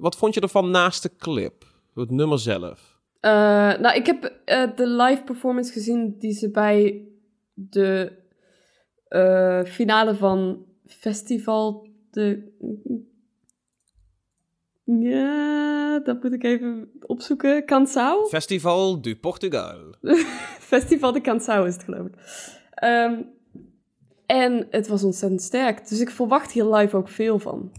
wat 0.00 0.16
vond 0.16 0.34
je 0.34 0.40
ervan 0.40 0.70
naast 0.70 1.02
de 1.02 1.10
clip? 1.18 1.64
Het 1.94 2.10
nummer 2.10 2.38
zelf. 2.38 2.98
Eh, 3.20 3.30
nou, 3.78 3.94
ik 3.96 4.06
heb 4.06 4.32
eh, 4.44 4.76
de 4.76 4.86
live 4.86 5.22
performance 5.24 5.72
gezien 5.72 6.14
die 6.18 6.32
ze 6.32 6.50
bij 6.50 7.02
de 7.54 8.12
eh, 9.08 9.62
finale 9.64 10.14
van 10.14 10.64
Festival 10.86 11.88
de... 12.10 12.52
Ja, 14.84 15.98
dat 16.00 16.22
moet 16.22 16.32
ik 16.32 16.42
even 16.44 16.90
opzoeken. 17.06 17.64
Cansao? 17.66 18.24
Festival 18.26 19.00
du 19.00 19.16
Portugal. 19.16 19.94
Festival 20.74 21.12
de 21.12 21.20
Cansao 21.20 21.64
is 21.64 21.74
het, 21.74 21.84
geloof 21.84 22.06
ik. 22.06 22.14
Ehm, 22.70 23.22
en 24.26 24.66
het 24.70 24.88
was 24.88 25.04
ontzettend 25.04 25.42
sterk. 25.42 25.88
Dus 25.88 26.00
ik 26.00 26.10
verwacht 26.10 26.52
hier 26.52 26.64
live 26.74 26.96
ook 26.96 27.08
veel 27.08 27.38
van. 27.38 27.72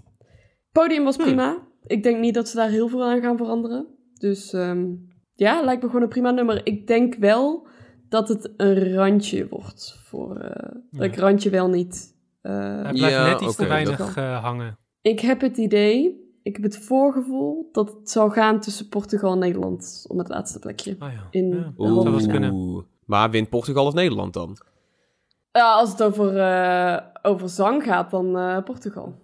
Podium 0.72 1.04
was 1.04 1.16
prima. 1.16 1.58
Ik 1.86 2.04
denk 2.04 2.20
niet 2.20 2.34
dat 2.34 2.50
ze 2.50 2.56
daar 2.56 2.70
heel 2.70 2.88
veel 2.88 3.04
aan 3.04 3.22
gaan 3.22 3.38
veranderen. 3.38 3.88
Dus 4.14 4.54
ehm, 4.54 4.86
ja, 5.34 5.62
lijkt 5.62 5.82
me 5.82 5.88
gewoon 5.88 6.04
een 6.04 6.10
prima 6.10 6.32
nummer. 6.32 6.62
Ik 6.66 6.88
denk 6.88 7.16
wel 7.16 7.68
dat 8.10 8.28
het 8.28 8.54
een 8.58 8.94
randje 8.94 9.48
wordt. 9.48 10.00
Voor, 10.04 10.38
eh, 10.38 10.76
Dat 10.92 11.04
ik 11.04 11.16
randje 11.16 11.50
wel 11.50 11.70
niet... 11.70 12.16
eh, 12.42 12.52
Hij 12.82 12.92
blijft 12.94 13.16
Ja, 13.16 13.28
net 13.32 13.42
iets 13.42 13.56
te 13.56 13.68
weinig 13.68 14.16
eh, 14.18 14.44
hangen. 14.44 14.78
ik 15.02 15.20
heb 15.20 15.42
het 15.42 15.58
idee, 15.58 16.24
ik 16.46 16.56
heb 16.56 16.64
het 16.64 16.78
voorgevoel... 16.78 17.70
dat 17.72 17.94
het 18.00 18.10
zou 18.10 18.32
gaan 18.32 18.60
tussen 18.60 18.90
Portugal 18.90 19.32
en 19.32 19.40
Nederland... 19.40 20.06
om 20.08 20.18
het 20.18 20.30
laatste 20.30 20.60
plekje. 20.60 20.96
Ah 21.00 21.12
ja. 21.12 21.28
In 21.32 21.74
ja. 21.78 22.28
kunnen. 22.28 22.86
Maar 23.06 23.30
wint 23.30 23.50
Portugal 23.50 23.86
of 23.86 23.94
Nederland 23.94 24.34
dan? 24.34 24.58
Ja, 25.52 25.74
als 25.74 25.92
het 25.92 26.04
over, 26.04 26.38
eh, 26.38 26.98
over 27.22 27.50
zang 27.50 27.84
gaat, 27.84 28.12
dan 28.12 28.38
eh, 28.38 28.64
Portugal. 28.64 29.16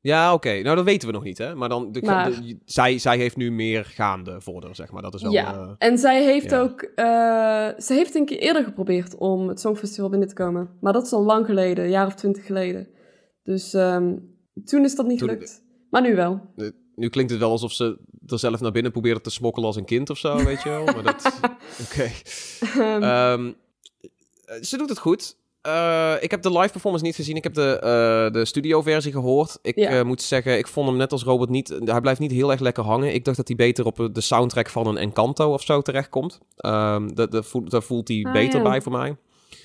Ja, 0.00 0.34
oké. 0.34 0.60
Nou, 0.62 0.76
dat 0.76 0.84
weten 0.84 1.08
we 1.08 1.14
nog 1.14 1.24
niet, 1.24 1.38
hè? 1.38 1.54
Maar 1.54 1.68
dan, 1.68 1.92
de, 1.92 2.02
Maar- 2.02 2.30
de- 2.30 2.58
zij, 2.64 2.98
zij 2.98 3.16
heeft 3.16 3.36
nu 3.36 3.50
meer 3.52 3.84
gaande 3.84 4.40
voordeel, 4.40 4.74
zeg 4.74 4.92
maar. 4.92 5.02
Dat 5.02 5.14
is 5.14 5.22
wel... 5.22 5.32
ja, 5.32 5.54
eh, 5.54 5.70
en 5.78 5.98
zij 5.98 6.24
heeft 6.24 6.50
ja. 6.50 6.60
ook... 6.60 6.80
eh, 6.82 7.78
ze 7.78 7.92
heeft 7.94 8.14
een 8.14 8.24
keer 8.26 8.38
eerder 8.38 8.64
geprobeerd 8.64 9.16
om 9.16 9.48
het 9.48 9.60
Songfestival 9.60 10.10
binnen 10.10 10.28
te 10.28 10.34
komen. 10.34 10.70
Maar 10.80 10.92
dat 10.92 11.04
is 11.06 11.12
al 11.12 11.22
lang 11.24 11.46
geleden, 11.46 11.84
een 11.84 11.90
jaar 11.90 12.06
of 12.06 12.14
twintig 12.14 12.46
geleden. 12.46 12.88
Dus 13.42 13.74
ehm, 13.74 14.16
toen 14.64 14.84
is 14.84 14.94
dat 14.94 15.06
niet 15.06 15.18
Toen- 15.18 15.28
gelukt. 15.28 15.66
Maar 15.90 16.02
nu 16.02 16.14
wel. 16.14 16.40
nu 16.94 17.08
klinkt 17.08 17.30
het 17.30 17.40
wel 17.40 17.50
alsof 17.50 17.72
ze 17.72 17.98
er 18.26 18.38
zelf 18.38 18.60
naar 18.60 18.72
binnen 18.72 18.92
probeerde 18.92 19.20
te 19.20 19.30
smokkelen 19.30 19.66
als 19.66 19.76
een 19.76 19.84
kind 19.84 20.10
of 20.10 20.18
zo, 20.18 20.36
weet 20.44 20.62
je 20.62 20.68
wel. 20.68 20.84
Maar 20.84 21.02
dat... 21.02 21.40
Oké. 21.90 22.10
Ehm, 22.80 23.02
Ehm, 23.02 23.52
ze 24.62 24.76
doet 24.76 24.88
het 24.88 24.98
goed. 24.98 25.36
Eh, 25.62 26.14
ik 26.20 26.30
heb 26.30 26.42
de 26.42 26.52
live 26.58 26.70
performance 26.72 27.04
niet 27.04 27.14
gezien. 27.14 27.36
Ik 27.36 27.42
heb 27.42 27.54
de, 27.54 27.78
eh, 27.78 28.32
de 28.32 28.44
studio-versie 28.44 29.12
gehoord. 29.12 29.58
Ik 29.62 29.76
Ja. 29.76 29.88
eh, 29.90 30.04
moet 30.04 30.22
zeggen, 30.22 30.58
ik 30.58 30.66
vond 30.66 30.88
hem 30.88 30.96
net 30.96 31.12
als 31.12 31.22
Robert 31.24 31.50
niet... 31.50 31.78
Hij 31.84 32.00
blijft 32.00 32.20
niet 32.20 32.30
heel 32.30 32.50
erg 32.50 32.60
lekker 32.60 32.84
hangen. 32.84 33.14
Ik 33.14 33.24
dacht 33.24 33.36
dat 33.36 33.48
hij 33.48 33.56
beter 33.56 33.84
op 33.86 34.00
eh, 34.00 34.06
de 34.12 34.20
soundtrack 34.20 34.68
van 34.68 34.86
een 34.86 34.96
Encanto 34.96 35.52
of 35.52 35.62
zo 35.62 35.82
terechtkomt. 35.82 36.38
Ehm 36.56 37.14
dat, 37.14 37.30
dat 37.32 37.46
voelt, 37.46 37.70
daar 37.70 37.82
voelt 37.82 38.08
hij 38.08 38.20
Ah, 38.26 38.32
beter 38.32 38.58
ja. 38.62 38.68
bij 38.70 38.82
voor 38.82 38.92
mij. 38.92 39.16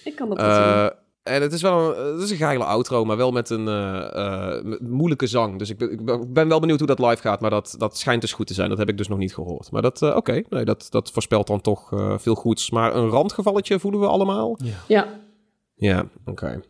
ik 0.04 0.16
kan 0.16 0.30
dat 0.30 0.38
niet. 0.38 0.48
Eh, 0.48 0.88
en 1.24 1.42
het 1.42 1.54
is 1.54 1.62
wel 1.62 1.98
een, 1.98 2.14
het 2.14 2.22
is 2.22 2.32
een 2.32 2.38
geile 2.38 2.64
outro, 2.64 3.06
maar 3.06 3.18
wel 3.18 3.32
met 3.32 3.50
een 3.50 3.68
eh, 3.68 4.56
eh, 4.58 4.64
moeilijke 4.80 5.28
zang. 5.28 5.60
Dus 5.60 5.70
ik 5.70 5.78
ben, 5.78 5.92
ik 5.92 6.34
ben- 6.34 6.48
wel 6.48 6.60
benieuwd 6.60 6.80
hoe 6.80 6.88
dat 6.88 7.00
live 7.00 7.22
gaat, 7.22 7.42
maar 7.42 7.50
dat, 7.50 7.76
dat 7.78 7.98
schijnt 7.98 8.22
dus 8.22 8.34
goed 8.34 8.48
te 8.48 8.54
zijn. 8.54 8.70
Dat 8.70 8.78
heb 8.78 8.90
ik 8.90 8.98
dus 8.98 9.08
nog 9.08 9.18
niet 9.18 9.34
gehoord. 9.34 9.72
Maar 9.72 9.82
dat, 9.82 10.02
eh, 10.02 10.16
oké, 10.16 10.42
nee, 10.50 10.66
dat, 10.66 10.88
dat 10.90 11.12
voorspelt 11.12 11.48
dan 11.48 11.62
toch 11.62 11.92
eh, 11.94 12.18
veel 12.18 12.36
goeds. 12.36 12.72
Maar 12.72 12.96
een 12.96 13.10
randgevalletje 13.10 13.80
voelen 13.80 14.00
we 14.00 14.08
allemaal? 14.08 14.58
Ja. 14.64 14.74
Ja, 14.88 15.20
Ja, 15.76 16.06
oké. 16.26 16.62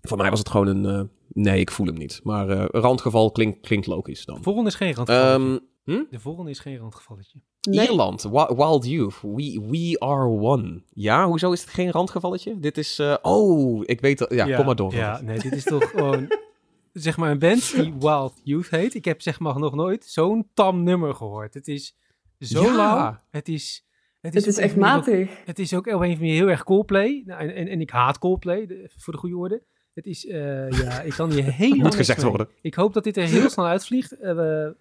Voor 0.00 0.16
mij 0.18 0.30
was 0.30 0.38
het 0.38 0.48
gewoon 0.48 0.66
een... 0.66 0.86
eh, 0.86 1.02
nee, 1.28 1.60
ik 1.60 1.70
voel 1.70 1.86
hem 1.86 1.94
niet. 1.96 2.20
Maar 2.22 2.48
eh, 2.48 2.58
een 2.70 2.80
randgeval 2.80 3.30
klinkt, 3.30 3.60
klinkt 3.60 3.86
logisch 3.86 4.24
dan. 4.24 4.36
De 4.36 4.42
volgende 4.42 4.68
is 4.68 4.74
geen 4.74 4.94
randgevalletje. 4.94 5.62
Ehm, 5.84 6.02
De 6.10 6.20
volgende 6.20 6.50
is 6.50 6.58
geen 6.58 6.76
randgevalletje. 6.78 7.38
nee. 7.62 7.86
Ierland, 7.88 8.22
Wild 8.48 8.86
Youth, 8.86 9.20
we, 9.22 9.66
we 9.70 9.96
are 9.98 10.26
one. 10.28 10.82
Ja, 10.92 11.26
hoezo 11.26 11.52
is 11.52 11.60
het 11.60 11.70
geen 11.70 11.90
randgevalletje? 11.90 12.60
Dit 12.60 12.78
is... 12.78 12.98
eh, 12.98 13.16
oh, 13.22 13.82
ik 13.86 14.00
weet... 14.00 14.18
dat- 14.18 14.34
Ja, 14.34 14.56
kom 14.56 14.66
maar 14.66 14.76
door. 14.76 14.92
Ja, 14.94 15.20
nee, 15.20 15.38
dit 15.38 15.52
is 15.52 15.64
toch 15.64 15.90
gewoon... 15.90 16.26
Zeg 16.92 17.16
maar 17.16 17.30
een 17.30 17.38
band 17.38 17.74
die 17.74 17.94
Wild 17.98 18.40
Youth 18.44 18.70
heet. 18.70 18.94
Ik 18.94 19.04
heb 19.04 19.22
zeg 19.22 19.40
maar 19.40 19.58
nog 19.58 19.74
nooit 19.74 20.04
zo'n 20.04 20.48
tam 20.54 20.82
nummer 20.82 21.14
gehoord. 21.14 21.54
Het 21.54 21.68
is 21.68 21.96
zo 22.38 22.62
Ja. 22.62 22.76
lang. 22.76 23.18
Het 23.30 23.48
is... 23.48 23.86
Het 24.20 24.34
is 24.34 24.46
op 24.48 24.56
een 24.56 24.62
echt 24.62 24.76
manier 24.76 24.96
ook- 24.96 25.06
matig. 25.06 25.44
Het 25.44 25.58
is 25.58 25.74
ook 25.74 25.80
op 25.80 25.86
een 25.86 25.92
of 25.94 26.00
andere 26.00 26.20
manier 26.20 26.34
heel 26.34 26.48
erg 26.48 26.64
Coldplay. 26.64 27.22
Nou, 27.26 27.40
en, 27.40 27.54
en, 27.54 27.68
en 27.68 27.80
ik 27.80 27.90
haat 27.90 28.18
Coldplay, 28.18 28.66
de- 28.66 28.90
voor 28.96 29.12
de 29.12 29.18
goede 29.18 29.36
orde. 29.36 29.62
Het 29.94 30.06
is, 30.06 30.26
eh, 30.26 30.70
ja, 30.70 31.00
ik 31.00 31.12
kan 31.12 31.30
hier 31.30 31.44
helemaal 31.62 31.84
Moet 31.84 31.94
gezegd 31.94 32.20
mee. 32.20 32.28
worden. 32.28 32.48
Ik 32.60 32.74
hoop 32.74 32.92
dat 32.92 33.04
dit 33.04 33.16
er 33.16 33.22
heel 33.26 33.50
snel 33.50 33.66
uitvliegt. 33.66 34.12
eh, 34.12 34.30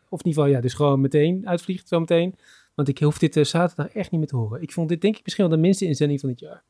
of 0.10 0.20
in 0.20 0.28
ieder 0.28 0.34
geval, 0.34 0.46
ja, 0.46 0.62
dus 0.62 0.74
gewoon 0.74 1.02
meteen 1.02 1.48
uitvliegt, 1.48 1.88
zometeen. 1.88 2.36
Want 2.76 2.88
ik 2.88 3.00
hoef 3.00 3.18
dit 3.18 3.38
eh, 3.38 3.44
zaterdag 3.44 3.88
echt 3.88 4.12
niet 4.12 4.20
meer 4.20 4.30
te 4.30 4.36
horen. 4.36 4.62
Ik 4.62 4.72
vond 4.72 4.90
dit 4.90 5.02
denk 5.02 5.18
ik 5.18 5.24
misschien 5.24 5.48
wel 5.48 5.56
de 5.56 5.62
minste 5.62 5.86
inzending 5.86 6.20
van 6.20 6.30
dit 6.30 6.40
jaar. 6.40 6.64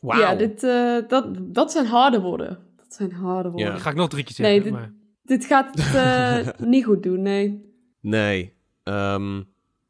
Wauw. 0.00 0.20
Ja, 0.20 0.34
dit, 0.34 0.62
eh, 0.62 0.96
dat, 1.08 1.26
dat 1.40 1.72
zijn 1.72 1.86
harde 1.86 2.20
woorden. 2.20 2.58
Dat 2.76 2.94
zijn 2.94 3.12
harde 3.12 3.48
woorden. 3.48 3.66
Ja. 3.66 3.72
Dat 3.72 3.82
ga 3.82 3.90
ik 3.90 3.96
nog 3.96 4.08
drie 4.08 4.24
keer 4.24 4.34
Nee, 4.38 4.54
zeggen. 4.54 4.62
dit- 4.72 4.80
maar... 4.80 4.92
Dit 5.22 5.44
gaat 5.44 5.74
het 5.82 5.94
eh, 5.94 6.60
niet 6.68 6.84
goed 6.84 7.02
doen, 7.02 7.22
nee. 7.22 7.64
Nee. 8.00 8.52
Ehm, 8.82 9.42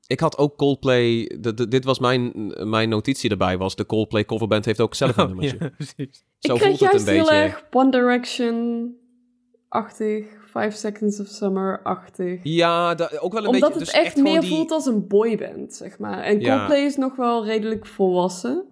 ik 0.09 0.21
had 0.21 0.39
ook 0.39 0.57
Coldplay... 0.57 1.37
de- 1.41 1.55
de- 1.55 1.69
dit 1.69 1.85
was 1.85 1.99
mijn, 1.99 2.33
mijn 2.69 2.89
notitie 2.89 3.31
erbij, 3.31 3.59
was 3.59 3.77
de 3.77 3.87
Coldplay 3.87 4.25
coverband 4.25 4.65
heeft 4.65 4.81
ook 4.81 4.95
zelf 4.95 5.17
een 5.17 5.23
Oh, 5.23 5.29
nummertje. 5.29 5.57
ja, 5.61 5.69
precies. 5.77 6.25
Zo 6.39 6.55
ik 6.55 6.61
kreeg 6.61 6.79
juist 6.79 7.07
een 7.07 7.13
heel 7.15 7.25
beetje. 7.25 7.35
erg 7.35 7.65
One 7.73 7.91
Direction-achtig, 7.91 10.27
Five 10.51 10.71
Seconds 10.71 11.21
of 11.21 11.27
Summer-achtig. 11.27 12.41
Ja, 12.43 12.95
da- 12.95 13.11
ook 13.21 13.33
wel 13.33 13.43
een 13.43 13.49
Omdat 13.49 13.61
beetje... 13.73 13.85
het 13.85 13.93
dus 13.93 14.05
echt, 14.05 14.17
meer 14.17 14.41
die- 14.41 14.51
voelt 14.51 14.71
als 14.71 14.87
een 14.87 15.07
boyband, 15.07 15.75
zeg 15.75 15.99
maar. 15.99 16.23
En 16.23 16.41
Ja. 16.41 16.57
Coldplay 16.57 16.85
is 16.85 16.97
nog 16.97 17.17
wel 17.17 17.45
redelijk 17.45 17.87
volwassen. 17.87 18.65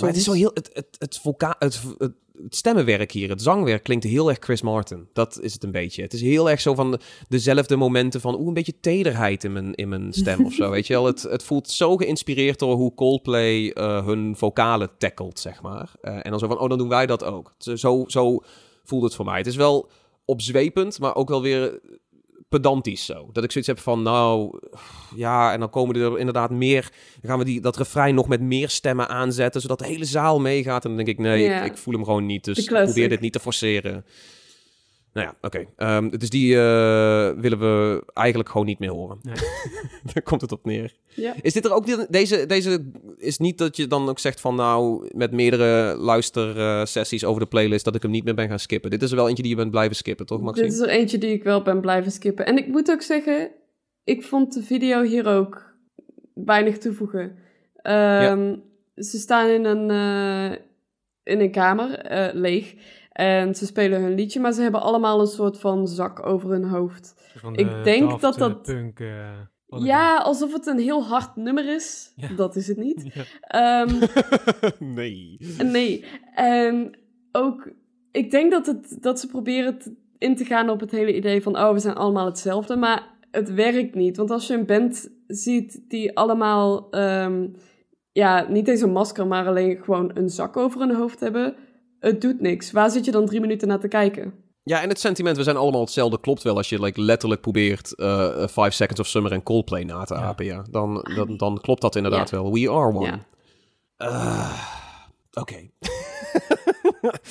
Maar 0.00 0.08
het 0.08 0.16
is 0.18 0.24
zo 0.24 0.30
Soms. 0.30 0.42
heel... 0.42 0.50
Het, 0.54 0.70
het, 0.72 0.96
het, 0.98 1.18
vulka- 1.18 1.56
het, 1.58 1.82
het, 1.98 2.12
het 2.42 2.56
stemmenwerk 2.56 3.12
hier, 3.12 3.28
het 3.28 3.42
zangwerk 3.42 3.82
klinkt 3.82 4.04
heel 4.04 4.28
erg 4.28 4.38
Chris 4.40 4.62
Martin. 4.62 5.08
Dat 5.12 5.40
is 5.40 5.52
het 5.52 5.64
een 5.64 5.70
beetje. 5.70 6.02
Het 6.02 6.12
is 6.12 6.20
heel 6.20 6.50
erg 6.50 6.60
zo 6.60 6.74
van 6.74 7.00
dezelfde 7.28 7.76
momenten 7.76 8.20
van, 8.20 8.34
oeh, 8.38 8.46
een 8.46 8.54
beetje 8.54 8.80
tederheid 8.80 9.44
in 9.44 9.52
mijn, 9.52 9.74
in 9.74 9.88
mijn 9.88 10.12
stem 10.12 10.44
of 10.44 10.52
zo, 10.52 10.70
weet 10.76 10.86
je 10.86 10.92
wel. 10.92 11.04
Het, 11.04 11.22
het 11.22 11.42
voelt 11.42 11.70
zo 11.70 11.96
geïnspireerd 11.96 12.58
door 12.58 12.74
hoe 12.74 12.94
Coldplay 12.94 13.72
uh, 13.74 14.06
hun 14.06 14.36
vocalen 14.36 14.90
tackelt, 14.98 15.38
zeg 15.38 15.62
maar. 15.62 15.92
Uh, 16.02 16.14
en 16.14 16.30
dan 16.30 16.38
zo 16.38 16.46
van, 16.46 16.58
oh, 16.58 16.68
dan 16.68 16.78
doen 16.78 16.88
wij 16.88 17.06
dat 17.06 17.24
ook. 17.24 17.54
Zo, 17.58 18.04
zo 18.06 18.40
voelt 18.84 19.02
het 19.02 19.14
voor 19.14 19.24
mij. 19.24 19.38
Het 19.38 19.46
is 19.46 19.56
wel 19.56 19.88
opzwepend, 20.24 20.98
maar 20.98 21.14
ook 21.14 21.28
wel 21.28 21.42
weer 21.42 21.80
pedantisch 22.48 23.04
zo. 23.04 23.28
Dat 23.32 23.44
ik 23.44 23.50
zoiets 23.50 23.70
heb 23.70 23.78
van, 23.78 24.02
nou, 24.02 24.58
ja, 25.16 25.52
en 25.52 25.60
dan 25.60 25.70
komen 25.70 25.96
er 25.96 26.18
inderdaad 26.18 26.50
meer... 26.50 26.92
Dan 27.20 27.30
gaan 27.30 27.38
we 27.38 27.44
die, 27.44 27.60
dat 27.60 27.76
refrein 27.76 28.14
nog 28.14 28.28
met 28.28 28.40
meer 28.40 28.68
stemmen 28.68 29.08
aanzetten, 29.08 29.60
zodat 29.60 29.78
de 29.78 29.86
hele 29.86 30.04
zaal 30.04 30.40
meegaat. 30.40 30.84
En 30.84 30.88
dan 30.88 31.04
denk 31.04 31.18
ik, 31.18 31.24
nee, 31.24 31.44
ik, 31.44 31.64
ik, 31.64 31.76
voel 31.76 31.94
hem 31.94 32.04
gewoon 32.04 32.26
niet. 32.26 32.44
Dus 32.44 32.64
probeer 32.64 33.08
dit 33.08 33.20
niet 33.20 33.32
te 33.32 33.40
forceren. 33.40 34.04
Nou 35.18 35.30
ja, 35.30 35.36
oké. 35.42 35.66
Okay. 35.76 35.96
Um, 35.96 36.04
ehm, 36.04 36.18
dus 36.18 36.30
die 36.30 36.54
uh, 36.54 36.60
willen 37.30 37.58
we 37.58 38.02
eigenlijk 38.12 38.48
gewoon 38.48 38.66
niet 38.66 38.78
meer 38.78 38.90
horen. 38.90 39.18
Nee. 39.22 39.34
Daar 40.14 40.22
komt 40.22 40.40
het 40.40 40.52
op 40.52 40.64
neer. 40.64 40.94
Ja. 41.08 41.34
Is 41.42 41.52
dit 41.52 41.64
er 41.64 41.72
ook... 41.72 42.10
Deze, 42.12 42.46
deze 42.46 42.90
is 43.16 43.38
niet 43.38 43.58
dat 43.58 43.76
je 43.76 43.86
dan 43.86 44.08
ook 44.08 44.18
zegt 44.18 44.40
van... 44.40 44.54
Nou, 44.54 45.08
met 45.14 45.32
meerdere 45.32 45.96
luistersessies 45.96 47.24
over 47.24 47.40
de 47.40 47.48
playlist... 47.48 47.84
dat 47.84 47.94
ik 47.94 48.02
hem 48.02 48.10
niet 48.10 48.24
meer 48.24 48.34
ben 48.34 48.48
gaan 48.48 48.58
skippen. 48.58 48.90
Dit 48.90 49.02
is 49.02 49.10
er 49.10 49.16
wel 49.16 49.28
eentje 49.28 49.42
die 49.42 49.52
je 49.52 49.58
bent 49.58 49.70
blijven 49.70 49.96
skippen, 49.96 50.26
toch 50.26 50.40
Maxime? 50.40 50.66
Dit 50.68 50.76
is 50.76 50.82
er 50.82 50.88
eentje 50.88 51.18
die 51.18 51.32
ik 51.32 51.42
wel 51.42 51.62
ben 51.62 51.80
blijven 51.80 52.12
skippen. 52.12 52.46
En 52.46 52.56
ik 52.56 52.68
moet 52.68 52.90
ook 52.90 53.02
zeggen... 53.02 53.50
Ik 54.04 54.22
vond 54.22 54.54
de 54.54 54.62
video 54.62 55.02
hier 55.02 55.26
ook 55.26 55.74
weinig 56.34 56.78
toevoegen. 56.78 57.22
Um, 57.22 57.32
ja. 57.82 58.56
Ze 58.94 59.18
staan 59.18 59.48
in 59.48 59.64
een, 59.64 59.90
uh, 59.90 60.58
in 61.22 61.40
een 61.40 61.50
kamer, 61.50 62.12
uh, 62.12 62.28
leeg... 62.32 62.74
En 63.18 63.54
ze 63.54 63.66
spelen 63.66 64.02
hun 64.02 64.14
liedje, 64.14 64.40
maar 64.40 64.52
ze 64.52 64.62
hebben 64.62 64.80
allemaal 64.80 65.20
een 65.20 65.26
soort 65.26 65.58
van 65.58 65.88
zak 65.88 66.26
over 66.26 66.50
hun 66.50 66.64
hoofd. 66.64 67.14
ik 67.52 67.84
denk 67.84 68.20
dat 68.20 68.34
dat. 68.34 68.62
Punk, 68.62 69.00
uh, 69.00 69.28
ja, 69.66 70.16
alsof 70.16 70.52
het 70.52 70.66
een 70.66 70.78
heel 70.78 71.04
hard 71.04 71.36
nummer 71.36 71.74
is. 71.74 72.14
Dat 72.36 72.56
is 72.56 72.68
het 72.68 72.76
niet. 72.76 73.04
Ja. 73.48 73.80
Um, 73.80 73.98
nee. 74.94 75.38
Nee. 75.62 76.04
En 76.34 76.98
ook, 77.32 77.70
ik 78.12 78.30
denk 78.30 78.50
dat, 78.50 78.66
het, 78.66 78.96
dat 79.00 79.20
ze 79.20 79.26
proberen 79.26 79.78
in 80.18 80.36
te 80.36 80.44
gaan 80.44 80.70
op 80.70 80.80
het 80.80 80.90
hele 80.90 81.16
idee 81.16 81.42
van: 81.42 81.58
oh, 81.58 81.72
we 81.72 81.78
zijn 81.78 81.94
allemaal 81.94 82.26
hetzelfde. 82.26 82.76
Maar 82.76 83.06
het 83.30 83.54
werkt 83.54 83.94
niet. 83.94 84.16
Want 84.16 84.30
als 84.30 84.46
je 84.46 84.54
een 84.54 84.66
band 84.66 85.10
ziet 85.26 85.84
die 85.88 86.16
allemaal, 86.16 86.88
um, 86.90 87.54
ja, 88.12 88.46
niet 88.48 88.68
eens 88.68 88.80
een 88.80 88.92
masker, 88.92 89.26
maar 89.26 89.46
alleen 89.46 89.76
gewoon 89.82 90.10
een 90.14 90.28
zak 90.28 90.56
over 90.56 90.80
hun 90.80 90.94
hoofd 90.94 91.20
hebben 91.20 91.54
het 92.00 92.20
doet 92.20 92.40
niks. 92.40 92.70
Waar 92.70 92.90
zit 92.90 93.04
je 93.04 93.10
dan 93.10 93.26
drie 93.26 93.40
minuten 93.40 93.68
naar 93.68 93.80
te 93.80 93.88
kijken? 93.88 94.34
Ja, 94.68 94.82
en 94.82 94.88
het 94.88 95.00
sentiment, 95.00 95.36
we 95.36 95.42
zijn 95.42 95.56
allemaal 95.56 95.80
hetzelfde, 95.80 96.20
klopt 96.20 96.42
wel. 96.42 96.56
Als 96.56 96.68
je 96.68 96.80
like, 96.80 97.00
letterlijk 97.00 97.40
probeert 97.40 97.92
uh, 97.96 98.46
Five 98.46 98.70
Seconds 98.70 99.00
of 99.00 99.06
Summer 99.06 99.32
en 99.32 99.42
Coldplay 99.42 99.82
na 99.82 100.04
te 100.04 100.14
apen, 100.14 100.44
ja. 100.44 100.64
Dan, 100.70 101.06
dan, 101.14 101.36
dan 101.36 101.60
klopt 101.60 101.80
dat 101.80 101.96
inderdaad 101.96 102.30
wel. 102.30 102.52
We 102.52 102.70
are 102.70 102.94
one. 102.94 103.18
Uh, 103.98 104.62
Oké. 105.32 105.54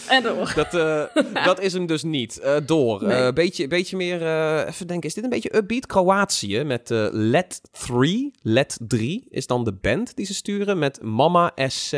en 0.07 0.23
door. 0.23 0.53
Dat, 0.55 0.73
uh, 0.73 1.03
dat 1.45 1.59
is 1.59 1.73
hem 1.73 1.85
dus 1.85 2.03
niet. 2.03 2.39
Uh, 2.43 2.55
door. 2.65 3.03
Nee. 3.03 3.33
beetje, 3.33 3.67
beetje 3.67 3.97
meer, 3.97 4.21
even 4.67 4.87
denken, 4.87 5.09
is 5.09 5.15
dit 5.15 5.23
een 5.23 5.29
beetje 5.29 5.55
upbeat? 5.55 5.85
Kroatië 5.85 6.63
met 6.63 6.89
Let 7.11 7.61
3. 7.71 8.31
Let 8.41 8.77
3 8.87 9.25
is 9.29 9.47
dan 9.47 9.63
de 9.63 9.73
band 9.73 10.15
die 10.15 10.25
ze 10.25 10.33
sturen 10.33 10.79
met 10.79 11.01
Mama 11.01 11.51
SC. 11.55 11.97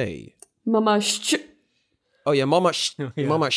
Mama 0.63 0.99
Oh 2.29 2.35
ja, 2.35 2.45
mama. 2.45 2.71
ja. 3.15 3.27
Mama. 3.27 3.49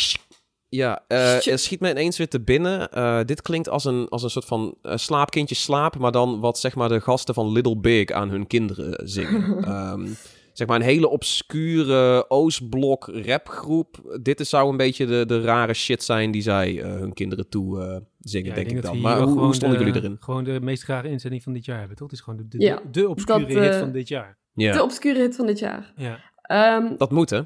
Ja, 0.69 1.05
uh, 1.09 1.39
schiet 1.39 1.81
me 1.81 1.91
ineens 1.91 2.17
weer 2.17 2.29
te 2.29 2.41
binnen. 2.41 2.89
Uh, 2.95 3.21
dit 3.25 3.43
klinkt 3.43 3.69
als 3.69 3.85
een, 3.85 4.09
als 4.09 4.23
een 4.23 4.31
soort 4.31 4.45
van 4.45 4.75
uh, 4.83 4.97
slaapkindje 4.97 5.55
slaap, 5.55 5.99
maar 5.99 6.13
dan 6.13 6.41
wat 6.41 6.59
zeg 6.59 6.75
maar 6.75 6.89
de 6.89 7.01
gasten 7.01 7.35
van 7.35 7.53
Little 7.53 7.77
Big 7.77 8.11
aan 8.11 8.31
hun 8.31 8.47
kinderen 8.47 9.09
zingen. 9.09 9.71
um, 9.93 10.17
zeg 10.53 10.67
maar 10.67 10.77
een 10.77 10.83
hele 10.83 11.09
obscure 11.09 12.31
Oostblok 12.31 13.07
rapgroep. 13.07 14.19
Dit 14.23 14.41
is, 14.41 14.49
zou 14.49 14.71
een 14.71 14.77
beetje 14.77 15.07
de, 15.07 15.27
de 15.27 15.41
rare 15.41 15.75
shit 15.75 16.03
zijn 16.03 16.31
die 16.31 16.43
zij 16.43 16.73
hun 16.75 17.13
kinderen 17.13 17.49
toe 17.49 18.03
zingen, 18.21 18.49
ja, 18.49 18.55
denk 18.55 18.71
ik, 18.71 18.83
dan. 18.83 19.01
Maar 19.01 19.21
hoe, 19.21 19.39
hoe 19.39 19.55
stonden 19.55 19.79
jullie 19.79 19.95
erin? 19.95 20.17
Gewoon 20.21 20.45
de 20.45 20.61
meest 20.61 20.85
rare 20.85 21.09
inzending 21.09 21.43
van 21.43 21.53
dit 21.53 21.65
jaar 21.65 21.79
hebben, 21.79 21.97
toch? 21.97 22.11
Het 22.11 22.17
is 22.19 22.25
gewoon 22.25 22.39
de, 22.39 22.49
de, 22.49 22.65
ja, 22.65 22.81
de, 22.91 23.09
obscure 23.09 23.61
hit 23.61 23.77
van 23.77 23.93
dit 23.93 24.09
jaar. 24.09 24.39
Ja. 24.55 24.73
De 24.73 24.83
obscure 24.83 25.19
hit 25.19 25.37
van 25.37 25.47
dit 25.47 25.59
jaar. 25.59 25.93
Ja. 25.97 26.19
Um, 26.77 26.97
dat 26.97 27.11
moet, 27.11 27.31
hè? 27.31 27.41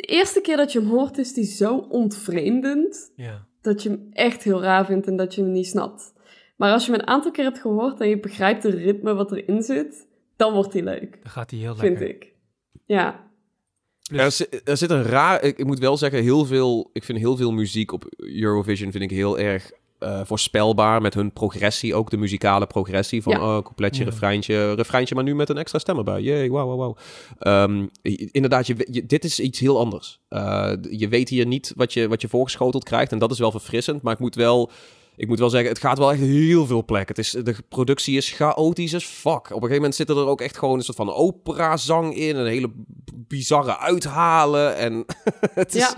De 0.00 0.06
eerste 0.06 0.40
keer 0.40 0.56
dat 0.56 0.72
je 0.72 0.80
hem 0.80 0.88
hoort, 0.88 1.18
is 1.18 1.32
die 1.32 1.44
zo 1.44 1.76
ontvreemdend. 1.76 3.12
Ja. 3.16 3.46
Dat 3.60 3.82
je 3.82 3.88
hem 3.88 4.08
echt 4.12 4.42
heel 4.42 4.62
raar 4.62 4.86
vindt 4.86 5.06
en 5.06 5.16
dat 5.16 5.34
je 5.34 5.42
hem 5.42 5.52
niet 5.52 5.66
snapt. 5.66 6.12
Maar 6.56 6.72
als 6.72 6.86
je 6.86 6.92
hem 6.92 7.00
een 7.00 7.06
aantal 7.06 7.30
keer 7.30 7.44
hebt 7.44 7.58
gehoord 7.58 8.00
en 8.00 8.08
je 8.08 8.20
begrijpt 8.20 8.62
het 8.62 8.74
ritme 8.74 9.14
wat 9.14 9.32
erin 9.32 9.62
zit, 9.62 10.06
dan 10.36 10.52
wordt 10.52 10.72
hij 10.72 10.82
leuk. 10.82 11.18
Dan 11.22 11.30
gaat 11.30 11.50
hij 11.50 11.60
heel 11.60 11.76
lekker. 11.76 11.96
Vind 11.96 12.10
ik. 12.10 12.32
Ja. 12.84 13.28
Er, 14.12 14.30
zit, 14.30 14.68
er 14.68 14.76
zit 14.76 14.90
een 14.90 15.02
raar... 15.02 15.42
Ik, 15.42 15.58
ik, 15.58 15.66
moet 15.66 15.78
wel 15.78 15.96
zeggen, 15.96 16.22
heel 16.22 16.44
veel... 16.44 16.90
Ik 16.92 17.04
vind 17.04 17.18
heel 17.18 17.36
veel 17.36 17.52
muziek 17.52 17.92
op 17.92 18.04
Eurovision 18.16 18.90
vind 18.90 19.04
ik 19.04 19.10
heel 19.10 19.38
erg 19.38 19.72
uh, 20.00 20.20
voorspelbaar 20.24 21.02
met 21.02 21.14
hun 21.14 21.32
progressie, 21.32 21.94
ook 21.94 22.10
de 22.10 22.16
muzikale 22.16 22.66
progressie 22.66 23.22
van 23.22 23.32
ja. 23.32 23.56
oh, 23.56 23.64
coupletje, 23.64 24.04
ja. 24.04 24.10
refreintje, 24.10 24.74
refreintje, 24.74 25.14
maar 25.14 25.24
nu 25.24 25.34
met 25.34 25.48
een 25.48 25.58
extra 25.58 25.78
stem 25.78 25.98
erbij. 25.98 26.20
Jee, 26.20 26.52
wauw, 26.52 26.66
wauw, 26.66 26.76
wauw. 26.76 26.96
Um, 27.64 27.90
inderdaad, 28.30 28.66
je, 28.66 28.86
je, 28.90 29.06
dit 29.06 29.24
is 29.24 29.40
iets 29.40 29.58
heel 29.58 29.78
anders. 29.78 30.20
Uh, 30.30 30.72
je 30.90 31.08
weet 31.08 31.28
hier 31.28 31.46
niet 31.46 31.72
wat 31.76 31.92
je, 31.92 32.08
wat 32.08 32.20
je 32.20 32.28
voorgeschoteld 32.28 32.84
krijgt 32.84 33.12
en 33.12 33.18
dat 33.18 33.30
is 33.30 33.38
wel 33.38 33.50
verfrissend, 33.50 34.02
maar 34.02 34.12
ik 34.12 34.18
moet 34.18 34.34
wel... 34.34 34.70
Ik 35.16 35.28
moet 35.28 35.38
wel 35.38 35.50
zeggen, 35.50 35.68
het 35.68 35.78
gaat 35.78 35.98
wel 35.98 36.12
echt 36.12 36.20
heel 36.20 36.66
veel 36.66 36.84
plekken. 36.84 37.16
Het 37.16 37.24
is, 37.24 37.30
de 37.30 37.54
productie 37.68 38.16
is 38.16 38.30
chaotisch 38.30 38.94
as 38.94 39.04
fuck. 39.04 39.34
Op 39.34 39.40
een 39.40 39.52
gegeven 39.52 39.74
moment 39.74 39.94
zitten 39.94 40.16
er 40.16 40.26
ook 40.26 40.40
echt 40.40 40.58
gewoon 40.58 40.78
een 40.78 40.84
soort 40.84 40.96
van 40.96 41.12
operazang 41.12 42.16
in. 42.16 42.36
Een 42.36 42.46
hele 42.46 42.70
bizarre 43.14 43.78
uithalen. 43.78 44.76
En 44.76 45.04
het 45.54 45.74
is... 45.74 45.80
Ja. 45.80 45.94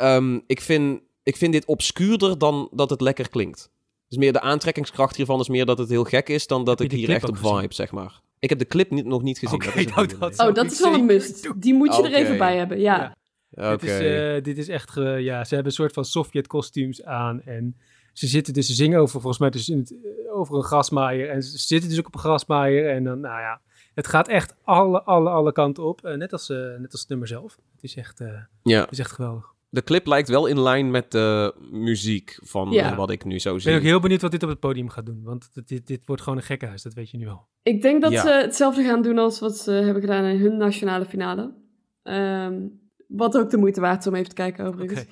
Uh, 0.00 0.14
um, 0.14 0.42
ik 0.46 0.60
vind 0.60 1.00
ik 1.24 1.36
vind 1.36 1.52
dit 1.52 1.64
obscuurder 1.64 2.38
dan 2.38 2.68
dat 2.72 2.90
het 2.90 3.00
lekker 3.00 3.28
klinkt. 3.28 3.70
Dus 4.08 4.18
meer 4.18 4.32
de 4.32 4.40
aantrekkingskracht 4.40 5.16
hiervan 5.16 5.40
is 5.40 5.48
meer 5.48 5.66
dat 5.66 5.78
het 5.78 5.88
heel 5.88 6.04
gek 6.04 6.28
is 6.28 6.46
dan 6.46 6.64
dat 6.64 6.80
ik 6.80 6.92
hier 6.92 7.10
echt 7.10 7.28
op 7.28 7.36
vibe, 7.36 7.74
zeg 7.74 7.92
maar. 7.92 8.20
Ik 8.38 8.48
heb 8.48 8.58
de 8.58 8.66
clip 8.66 8.90
niet, 8.90 9.04
nog 9.04 9.22
niet 9.22 9.38
gezien. 9.38 9.54
Okay, 9.54 9.84
dat 9.84 9.94
nou, 9.94 10.06
dat 10.18 10.38
oh, 10.38 10.54
dat 10.54 10.72
is 10.72 10.80
wel 10.80 10.94
een 10.94 11.04
must. 11.04 11.52
Die 11.56 11.74
moet 11.74 11.96
je 11.96 12.02
er 12.02 12.14
even 12.14 12.38
bij 12.38 12.56
hebben, 12.56 12.80
ja. 12.80 13.16
ja. 13.48 13.72
Okay. 13.72 13.76
Dit, 13.76 13.90
is, 13.90 14.00
uh, 14.00 14.42
dit 14.42 14.58
is 14.58 14.68
echt, 14.68 14.96
uh, 14.96 15.20
ja, 15.20 15.44
ze 15.44 15.54
hebben 15.54 15.72
een 15.72 15.78
soort 15.78 15.92
van 15.92 16.04
Sovjet-kostuums 16.04 17.04
aan 17.04 17.42
en 17.42 17.76
ze 18.12 18.26
zitten 18.26 18.52
dus, 18.52 18.66
ze 18.66 18.74
zingen 18.74 19.00
over, 19.00 19.20
volgens 19.20 19.38
mij 19.38 19.50
dus 19.50 19.68
in 19.68 19.78
het, 19.78 19.90
uh, 19.90 20.36
over 20.36 20.56
een 20.56 20.62
grasmaaier 20.62 21.30
en 21.30 21.42
ze 21.42 21.58
zitten 21.58 21.88
dus 21.88 21.98
ook 21.98 22.06
op 22.06 22.14
een 22.14 22.20
grasmaaier 22.20 22.90
en 22.90 23.04
dan, 23.04 23.20
nou 23.20 23.40
ja, 23.40 23.60
het 23.94 24.06
gaat 24.06 24.28
echt 24.28 24.54
alle, 24.62 25.02
alle, 25.02 25.30
alle 25.30 25.52
kanten 25.52 25.84
op, 25.84 26.02
net, 26.02 26.32
als, 26.32 26.48
net 26.48 26.92
als 26.92 27.00
het 27.00 27.08
nummer 27.08 27.28
zelf. 27.28 27.58
Het 27.74 27.84
is 27.84 27.96
echt, 27.96 28.22
ja. 28.62 28.80
het 28.80 28.92
is 28.92 28.98
echt 28.98 29.12
geweldig 29.12 29.53
de 29.74 29.82
clip 29.82 30.06
lijkt 30.06 30.28
wel 30.28 30.46
in 30.46 30.60
lijn 30.60 30.90
met 30.90 31.10
de 31.10 31.54
muziek 31.70 32.38
van 32.42 32.70
ja. 32.70 32.90
uh, 32.90 32.96
wat 32.96 33.10
ik 33.10 33.24
nu 33.24 33.38
zo 33.38 33.58
zie. 33.58 33.58
Ik 33.58 33.64
ben 33.64 33.74
ook 33.74 33.90
heel 33.90 34.00
benieuwd 34.00 34.20
wat 34.20 34.30
dit 34.30 34.42
op 34.42 34.48
het 34.48 34.60
podium 34.60 34.88
gaat 34.88 35.06
doen. 35.06 35.22
Want 35.22 35.50
dit, 35.66 35.86
dit 35.86 36.06
wordt 36.06 36.22
gewoon 36.22 36.38
een 36.38 36.44
gekkenhuis, 36.44 36.82
dat 36.82 36.94
weet 36.94 37.10
je 37.10 37.18
nu 37.18 37.28
al. 37.28 37.48
Ik 37.62 37.82
denk 37.82 38.02
dat 38.02 38.12
ja. 38.12 38.22
ze 38.22 38.28
hetzelfde 38.28 38.82
gaan 38.82 39.02
doen 39.02 39.18
als 39.18 39.40
wat 39.40 39.56
ze 39.56 39.70
hebben 39.70 40.00
gedaan 40.00 40.24
in 40.24 40.40
hun 40.40 40.56
nationale 40.56 41.04
finale. 41.04 41.54
Um, 42.02 42.80
wat 43.08 43.36
ook 43.36 43.50
de 43.50 43.56
moeite 43.56 43.80
waard 43.80 44.00
is 44.00 44.06
om 44.06 44.14
even 44.14 44.28
te 44.28 44.34
kijken 44.34 44.66
overigens. 44.66 45.06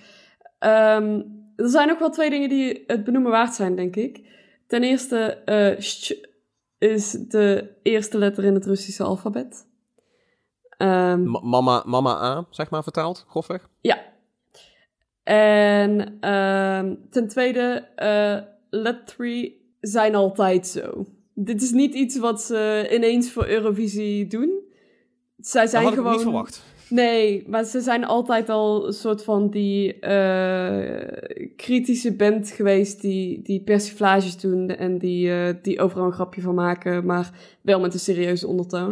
Okay. 0.58 0.96
Um, 0.96 1.40
er 1.56 1.68
zijn 1.68 1.88
nog 1.88 1.98
wel 1.98 2.10
twee 2.10 2.30
dingen 2.30 2.48
die 2.48 2.84
het 2.86 3.04
benoemen 3.04 3.30
waard 3.30 3.54
zijn, 3.54 3.76
denk 3.76 3.96
ik. 3.96 4.30
Ten 4.66 4.82
eerste, 4.82 5.42
uh, 5.46 5.80
sh 5.80 6.12
is 6.78 7.10
de 7.10 7.74
eerste 7.82 8.18
letter 8.18 8.44
in 8.44 8.54
het 8.54 8.66
Russische 8.66 9.02
alfabet. 9.02 9.66
Um, 10.78 11.22
mama, 11.42 11.82
mama 11.86 12.10
A, 12.10 12.46
zeg 12.50 12.70
maar, 12.70 12.82
vertaald, 12.82 13.24
grofweg? 13.28 13.68
Ja, 13.80 14.11
en 15.22 16.18
uh, 16.20 16.96
ten 17.10 17.28
tweede, 17.28 17.88
uh, 17.96 18.50
Let 18.70 19.06
3 19.06 19.76
zijn 19.80 20.14
altijd 20.14 20.66
zo. 20.66 21.06
Dit 21.34 21.62
is 21.62 21.70
niet 21.70 21.94
iets 21.94 22.18
wat 22.18 22.42
ze 22.42 22.88
ineens 22.92 23.32
voor 23.32 23.46
Eurovisie 23.46 24.26
doen. 24.26 24.60
Zij 25.36 25.66
zijn 25.66 25.84
dat 25.84 25.94
had 25.94 25.98
gewoon. 25.98 26.12
Ik 26.12 26.18
niet 26.18 26.28
verwacht. 26.28 26.64
Nee, 26.88 27.44
maar 27.46 27.64
ze 27.64 27.80
zijn 27.80 28.04
altijd 28.04 28.48
al 28.48 28.86
een 28.86 28.92
soort 28.92 29.24
van 29.24 29.50
die 29.50 29.94
uh, 30.00 30.92
kritische 31.56 32.16
band 32.16 32.50
geweest 32.50 33.00
die, 33.00 33.42
die 33.42 33.62
persiflages 33.62 34.36
doen 34.36 34.68
en 34.68 34.98
die, 34.98 35.28
uh, 35.28 35.54
die 35.62 35.80
overal 35.80 36.06
een 36.06 36.12
grapje 36.12 36.40
van 36.40 36.54
maken, 36.54 37.06
maar 37.06 37.30
wel 37.62 37.80
met 37.80 37.94
een 37.94 38.00
serieuze 38.00 38.46
ondertoon. 38.46 38.90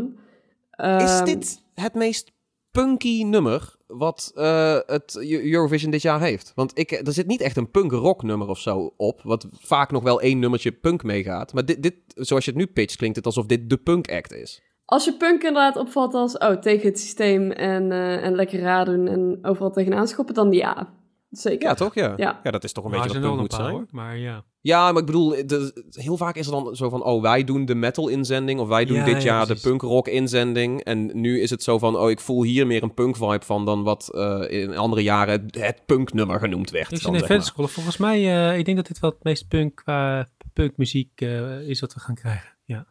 Um, 0.76 0.98
is 0.98 1.10
ehm, 1.10 1.24
dit 1.24 1.62
het 1.74 1.94
meest 1.94 2.32
punky 2.70 3.22
nummer 3.22 3.78
wat 3.92 4.32
uh, 4.34 4.78
het 4.86 5.16
Eurovision 5.28 5.90
dit 5.90 6.02
jaar 6.02 6.20
heeft. 6.20 6.52
Want 6.54 6.78
ik, 6.78 6.90
er 6.90 7.12
zit 7.12 7.26
niet 7.26 7.40
echt 7.40 7.56
een 7.56 7.70
punk-rock 7.70 8.22
nummer 8.22 8.48
of 8.48 8.58
zo 8.58 8.92
op, 8.96 9.20
wat 9.22 9.46
vaak 9.52 9.90
nog 9.90 10.02
wel 10.02 10.20
één 10.20 10.38
nummertje 10.38 10.72
punk 10.72 11.02
meegaat. 11.02 11.52
Maar 11.52 11.64
dit, 11.64 11.82
dit, 11.82 11.94
zoals 12.14 12.44
je 12.44 12.50
het 12.50 12.60
nu 12.60 12.66
pitcht, 12.66 12.96
klinkt 12.96 13.16
het 13.16 13.26
alsof 13.26 13.46
dit 13.46 13.70
de 13.70 13.76
punk-act 13.76 14.32
is. 14.32 14.62
Als 14.84 15.04
je 15.04 15.12
punk 15.16 15.42
inderdaad 15.42 15.76
opvalt 15.76 16.14
als, 16.14 16.38
oh, 16.38 16.52
tegen 16.52 16.88
het 16.88 17.00
systeem 17.00 17.50
en, 17.50 17.92
eh, 17.92 18.24
en 18.24 18.34
lekker 18.34 18.60
raden 18.60 19.08
en 19.08 19.38
overal 19.42 19.70
tegenaan 19.70 20.08
schoppen, 20.08 20.34
dan 20.34 20.52
ja. 20.52 20.88
Zeker. 21.30 21.68
Ja, 21.68 21.74
toch? 21.74 21.94
Ja. 21.94 22.12
Ja. 22.16 22.40
ja, 22.42 22.50
dat 22.50 22.64
is 22.64 22.72
toch 22.72 22.84
een 22.84 22.90
Maar 22.90 23.02
beetje 23.02 23.20
wat 23.20 23.28
punk 23.28 23.40
moet 23.40 23.52
zijn. 23.52 23.70
hoor. 23.70 23.86
Maar 23.90 24.18
ja. 24.18 24.44
Ja, 24.62 24.92
maar 24.92 25.00
ik 25.00 25.06
bedoel, 25.06 25.28
de- 25.46 25.84
heel 25.90 26.16
vaak 26.16 26.36
is 26.36 26.46
er 26.46 26.52
dan 26.52 26.76
zo 26.76 26.88
van, 26.88 27.02
oh, 27.04 27.22
wij 27.22 27.44
doen 27.44 27.64
de 27.64 27.74
metal-inzending, 27.74 28.60
of 28.60 28.68
wij 28.68 28.84
doen 28.84 28.96
Ja, 28.96 29.04
dit 29.04 29.16
ja, 29.22 29.28
jaar 29.28 29.44
precies. 29.46 29.62
de 29.62 29.68
punk-rock-inzending. 29.68 30.80
En 30.80 31.20
nu 31.20 31.40
is 31.40 31.50
het 31.50 31.62
zo 31.62 31.78
van, 31.78 31.96
oh, 31.96 32.10
ik 32.10 32.20
voel 32.20 32.42
hier 32.42 32.66
meer 32.66 32.82
een 32.82 32.94
punk-vibe 32.94 33.44
van 33.44 33.64
dan 33.64 33.82
wat 33.82 34.14
eh, 34.14 34.44
in 34.48 34.76
andere 34.76 35.02
jaren 35.02 35.46
het 35.50 35.82
punknummer 35.86 36.38
genoemd 36.38 36.70
werd. 36.70 36.88
Zie 36.88 37.10
net 37.10 37.26
zeg 37.26 37.56
maar. 37.56 37.68
Volgens 37.68 37.96
mij, 37.96 38.50
eh, 38.50 38.58
ik 38.58 38.64
denk 38.64 38.76
dat 38.76 38.86
dit 38.86 38.98
wel 38.98 39.10
het 39.10 39.24
meest 39.24 39.48
punk 39.48 39.74
qua 39.74 40.28
punkmuziek 40.52 41.20
eh, 41.20 41.60
is 41.68 41.80
wat 41.80 41.94
we 41.94 42.00
gaan 42.00 42.14
krijgen. 42.14 42.48
Ja. 42.64 42.86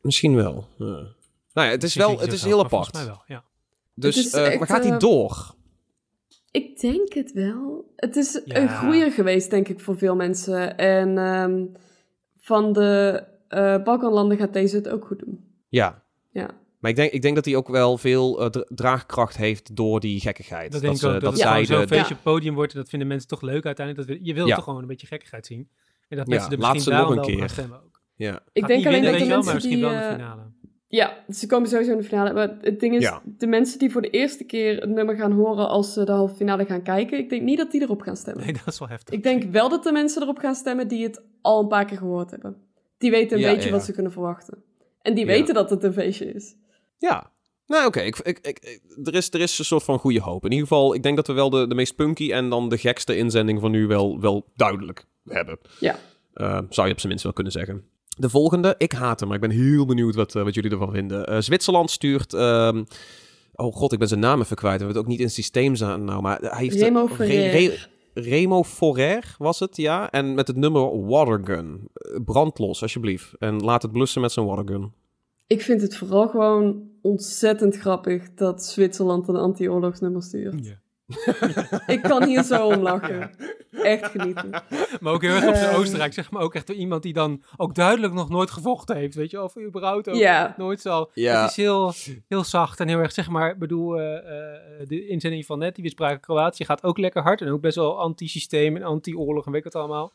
Misschien 0.00 0.34
wel. 0.34 0.68
Ja. 0.78 0.84
Nou 0.84 1.66
ja, 1.68 1.74
het 1.74 1.82
is, 1.82 1.94
wel, 1.94 2.18
het 2.18 2.32
is 2.32 2.44
heel 2.44 2.56
maar 2.60 2.68
volgens 2.68 2.90
apart. 2.90 3.04
mij 3.06 3.14
wel, 3.14 3.22
ja. 3.26 3.44
Dus 3.94 4.30
eh, 4.30 4.58
waar 4.58 4.66
gaat 4.66 4.82
hij 4.84 4.92
eh, 4.92 4.98
door? 4.98 5.54
Ik 6.56 6.80
denk 6.80 7.12
het 7.12 7.32
wel. 7.32 7.92
Het 7.96 8.16
is 8.16 8.40
Ja. 8.44 8.56
een 8.60 8.68
groeier 8.68 9.10
geweest, 9.12 9.50
denk 9.50 9.68
ik, 9.68 9.80
voor 9.80 9.98
veel 9.98 10.16
mensen. 10.16 10.76
En 10.78 11.18
ehm, 11.18 11.64
van 12.38 12.72
de 12.72 13.22
eh 13.48 13.82
Balkanlanden 13.82 14.38
gaat 14.38 14.52
deze 14.52 14.76
het 14.76 14.88
ook 14.88 15.04
goed 15.04 15.18
doen. 15.18 15.44
Ja. 15.68 16.02
Ja. 16.32 16.50
Maar 16.78 16.90
ik 16.90 16.96
denk, 16.96 17.12
ik 17.12 17.22
denk 17.22 17.34
dat 17.34 17.44
hij 17.44 17.56
ook 17.56 17.68
wel 17.68 17.98
veel 17.98 18.40
eh, 18.40 18.46
dra- 18.48 18.64
draagkracht 18.68 19.36
heeft 19.36 19.76
door 19.76 20.00
die 20.00 20.20
gekkigheid. 20.20 20.72
Dat 20.72 20.80
denk 20.80 20.96
ik 20.96 21.04
ook. 21.04 21.12
Dat, 21.12 21.20
dat 21.20 21.38
zo'n 21.38 21.46
feestje 21.66 22.00
op 22.00 22.08
het 22.08 22.22
podium 22.22 22.54
wordt. 22.54 22.72
En 22.72 22.78
dat 22.78 22.88
vinden 22.88 23.08
mensen 23.08 23.28
toch 23.28 23.40
leuk 23.42 23.64
uiteindelijk. 23.66 24.08
Dat 24.08 24.18
we- 24.18 24.24
je 24.24 24.34
wil 24.34 24.46
Ja. 24.46 24.54
toch 24.54 24.64
gewoon 24.64 24.80
een 24.80 24.86
beetje 24.88 25.06
gekkigheid 25.06 25.46
zien. 25.46 25.68
En 26.08 26.16
dat 26.16 26.26
Ja, 26.26 26.34
mensen 26.34 26.52
er 26.52 26.58
laat 26.58 26.72
misschien 26.72 26.92
ze 26.94 26.98
nog 27.00 27.08
daarom 27.08 27.24
een 27.24 27.30
keer. 27.30 27.38
gaan 27.38 27.48
stemmen 27.48 27.78
ook. 27.84 28.00
Ja. 28.14 28.34
Ik 28.52 28.60
Gaat 28.60 28.68
denk 28.68 28.86
alleen 28.86 29.00
winnen, 29.02 29.02
dat 29.10 29.18
de 29.20 29.24
je 29.26 29.30
wel, 29.30 29.42
maar 29.42 29.54
mensen 29.54 29.54
misschien 29.54 29.74
die... 29.74 29.84
wel 29.84 29.92
in 29.94 29.98
de 29.98 30.04
eh, 30.04 30.12
finale. 30.12 30.42
Ja, 30.88 31.24
ze 31.28 31.46
komen 31.46 31.68
sowieso 31.68 31.90
in 31.92 31.96
de 31.98 32.04
finale. 32.04 32.32
Maar 32.32 32.56
het 32.60 32.80
ding 32.80 32.94
is, 32.94 33.02
Ja. 33.02 33.22
de 33.24 33.46
mensen 33.46 33.78
die 33.78 33.90
voor 33.90 34.02
de 34.02 34.10
eerste 34.10 34.44
keer 34.44 34.80
het 34.80 34.90
nummer 34.90 35.16
gaan 35.16 35.32
horen 35.32 35.68
als 35.68 35.92
ze 35.92 36.04
de 36.04 36.12
halve 36.12 36.34
finale 36.34 36.64
gaan 36.64 36.82
kijken, 36.82 37.18
ik 37.18 37.28
denk 37.28 37.42
niet 37.42 37.58
dat 37.58 37.70
die 37.70 37.80
erop 37.82 38.00
gaan 38.00 38.16
stemmen. 38.16 38.44
Nee, 38.44 38.52
dat 38.52 38.66
is 38.66 38.78
wel 38.78 38.88
heftig. 38.88 39.14
Ik 39.14 39.22
denk 39.22 39.42
wel 39.42 39.68
dat 39.68 39.82
de 39.82 39.92
mensen 39.92 40.22
erop 40.22 40.38
gaan 40.38 40.54
stemmen 40.54 40.88
die 40.88 41.02
het 41.04 41.22
al 41.40 41.60
een 41.62 41.68
paar 41.68 41.84
keer 41.84 41.96
gehoord 41.98 42.30
hebben. 42.30 42.56
Die 42.98 43.10
weten 43.10 43.36
een 43.36 43.42
Ja, 43.42 43.50
beetje 43.52 43.68
ja, 43.68 43.74
wat 43.74 43.84
ze 43.84 43.92
kunnen 43.92 44.12
verwachten. 44.12 44.62
En 45.02 45.14
die 45.14 45.26
weten 45.26 45.54
dat 45.54 45.70
het 45.70 45.82
een 45.82 45.92
feestje 45.92 46.32
is. 46.32 46.54
Ja. 46.98 47.30
Nou, 47.66 47.86
oké. 47.86 48.00
Ik, 48.00 48.16
ik, 48.18 48.38
ik, 48.38 48.58
ik- 48.58 48.80
er, 49.06 49.14
is, 49.14 49.30
er 49.30 49.40
is 49.40 49.58
een 49.58 49.64
soort 49.64 49.82
van 49.82 49.98
goede 49.98 50.20
hoop. 50.20 50.44
In 50.44 50.50
ieder 50.50 50.66
geval, 50.66 50.94
ik 50.94 51.02
denk 51.02 51.16
dat 51.16 51.26
we 51.26 51.32
wel 51.32 51.50
de, 51.50 51.66
de 51.66 51.74
meest 51.74 51.94
punky 51.96 52.32
en 52.32 52.48
dan 52.50 52.68
de 52.68 52.78
gekste 52.78 53.16
inzending 53.16 53.60
van 53.60 53.70
nu 53.70 53.86
wel, 53.86 54.20
wel 54.20 54.46
duidelijk 54.54 55.04
hebben. 55.24 55.58
Ja. 55.80 55.96
Eh, 56.32 56.60
zou 56.68 56.86
je 56.86 56.92
op 56.92 56.98
zijn 56.98 57.08
minst 57.08 57.22
wel 57.24 57.32
kunnen 57.32 57.52
zeggen. 57.52 57.84
De 58.18 58.28
volgende, 58.30 58.74
ik 58.78 58.92
haat 58.92 59.18
hem, 59.20 59.28
maar 59.28 59.36
ik 59.42 59.48
ben 59.48 59.58
heel 59.58 59.86
benieuwd 59.86 60.14
wat, 60.14 60.34
eh, 60.34 60.42
wat 60.42 60.54
jullie 60.54 60.70
ervan 60.70 60.92
vinden. 60.92 61.26
Eh, 61.26 61.40
Zwitserland 61.40 61.90
stuurt... 61.90 62.34
ehm, 62.34 62.84
oh 63.54 63.74
god, 63.74 63.92
ik 63.92 63.98
ben 63.98 64.08
zijn 64.08 64.20
naam 64.20 64.40
even 64.40 64.56
kwijt. 64.56 64.78
We 64.78 64.84
hebben 64.84 64.96
het 64.96 65.04
ook 65.04 65.10
niet 65.10 65.20
in 65.20 65.24
het 65.26 65.34
systeem 65.34 65.74
staan 65.74 66.04
nou, 66.04 66.22
maar 66.22 66.38
hij 66.40 66.62
heeft... 66.62 66.80
Remo 66.80 67.04
Re- 67.04 67.14
Ferrer. 67.14 67.50
Re- 67.52 68.20
Remo 68.20 68.62
Forer 68.64 69.34
was 69.38 69.60
het, 69.60 69.76
ja. 69.76 70.10
En 70.10 70.34
met 70.34 70.46
het 70.46 70.56
nummer 70.56 71.06
Watergun. 71.06 71.88
Eh, 71.92 72.16
Brand 72.24 72.58
los, 72.58 72.82
alsjeblieft. 72.82 73.32
En 73.38 73.56
laat 73.64 73.82
het 73.82 73.92
blussen 73.92 74.20
met 74.20 74.32
zijn 74.32 74.46
watergun. 74.46 74.92
Ik 75.46 75.62
vind 75.62 75.80
het 75.80 75.96
vooral 75.96 76.28
gewoon 76.28 76.82
ontzettend 77.02 77.76
grappig 77.76 78.34
dat 78.34 78.64
Zwitserland 78.64 79.28
een 79.28 79.36
anti-oorlogsnummer 79.36 80.22
stuurt. 80.22 80.66
Ja. 80.66 80.80
Ik 81.94 82.02
kan 82.02 82.24
hier 82.24 82.42
zo 82.42 82.66
om 82.66 82.82
lachen. 82.82 83.30
Echt 83.70 84.06
genieten. 84.10 84.50
Maar 85.00 85.12
ook 85.12 85.22
heel 85.22 85.34
erg 85.34 85.46
op 85.46 85.54
zijn 85.54 85.70
Ehm. 85.70 85.80
Oostenrijk, 85.80 86.12
zeg 86.12 86.30
maar 86.30 86.42
ook 86.42 86.54
echt 86.54 86.66
door 86.66 86.76
iemand 86.76 87.02
die 87.02 87.12
dan 87.12 87.42
ook 87.56 87.74
duidelijk 87.74 88.12
nog 88.12 88.28
nooit 88.28 88.50
gevochten 88.50 88.96
heeft, 88.96 89.14
weet 89.14 89.30
je, 89.30 89.42
of 89.42 89.58
überhaupt 89.58 90.08
ook 90.08 90.16
Ja, 90.16 90.54
nooit 90.56 90.80
zal. 90.80 91.10
Ja. 91.14 91.40
Het 91.40 91.50
is 91.50 91.56
heel, 91.56 91.92
heel 92.28 92.44
zacht 92.44 92.80
en 92.80 92.88
heel 92.88 92.98
erg, 92.98 93.12
zeg 93.12 93.28
maar, 93.28 93.50
ik 93.50 93.58
bedoel, 93.58 93.98
eh, 93.98 94.16
eh, 94.16 94.86
de 94.86 95.06
inzending 95.06 95.46
van 95.46 95.58
net, 95.58 95.74
die 95.74 95.84
we 95.84 95.90
spraken, 95.90 96.20
Kroatië 96.20 96.64
gaat 96.64 96.82
ook 96.84 96.98
lekker 96.98 97.22
hard 97.22 97.40
en 97.40 97.48
ook 97.48 97.60
best 97.60 97.76
wel 97.76 98.00
anti-systeem 98.00 98.76
en 98.76 98.82
anti-oorlog 98.82 99.46
en 99.46 99.52
weet 99.52 99.66
ik 99.66 99.72
wat 99.72 99.82
allemaal. 99.82 100.12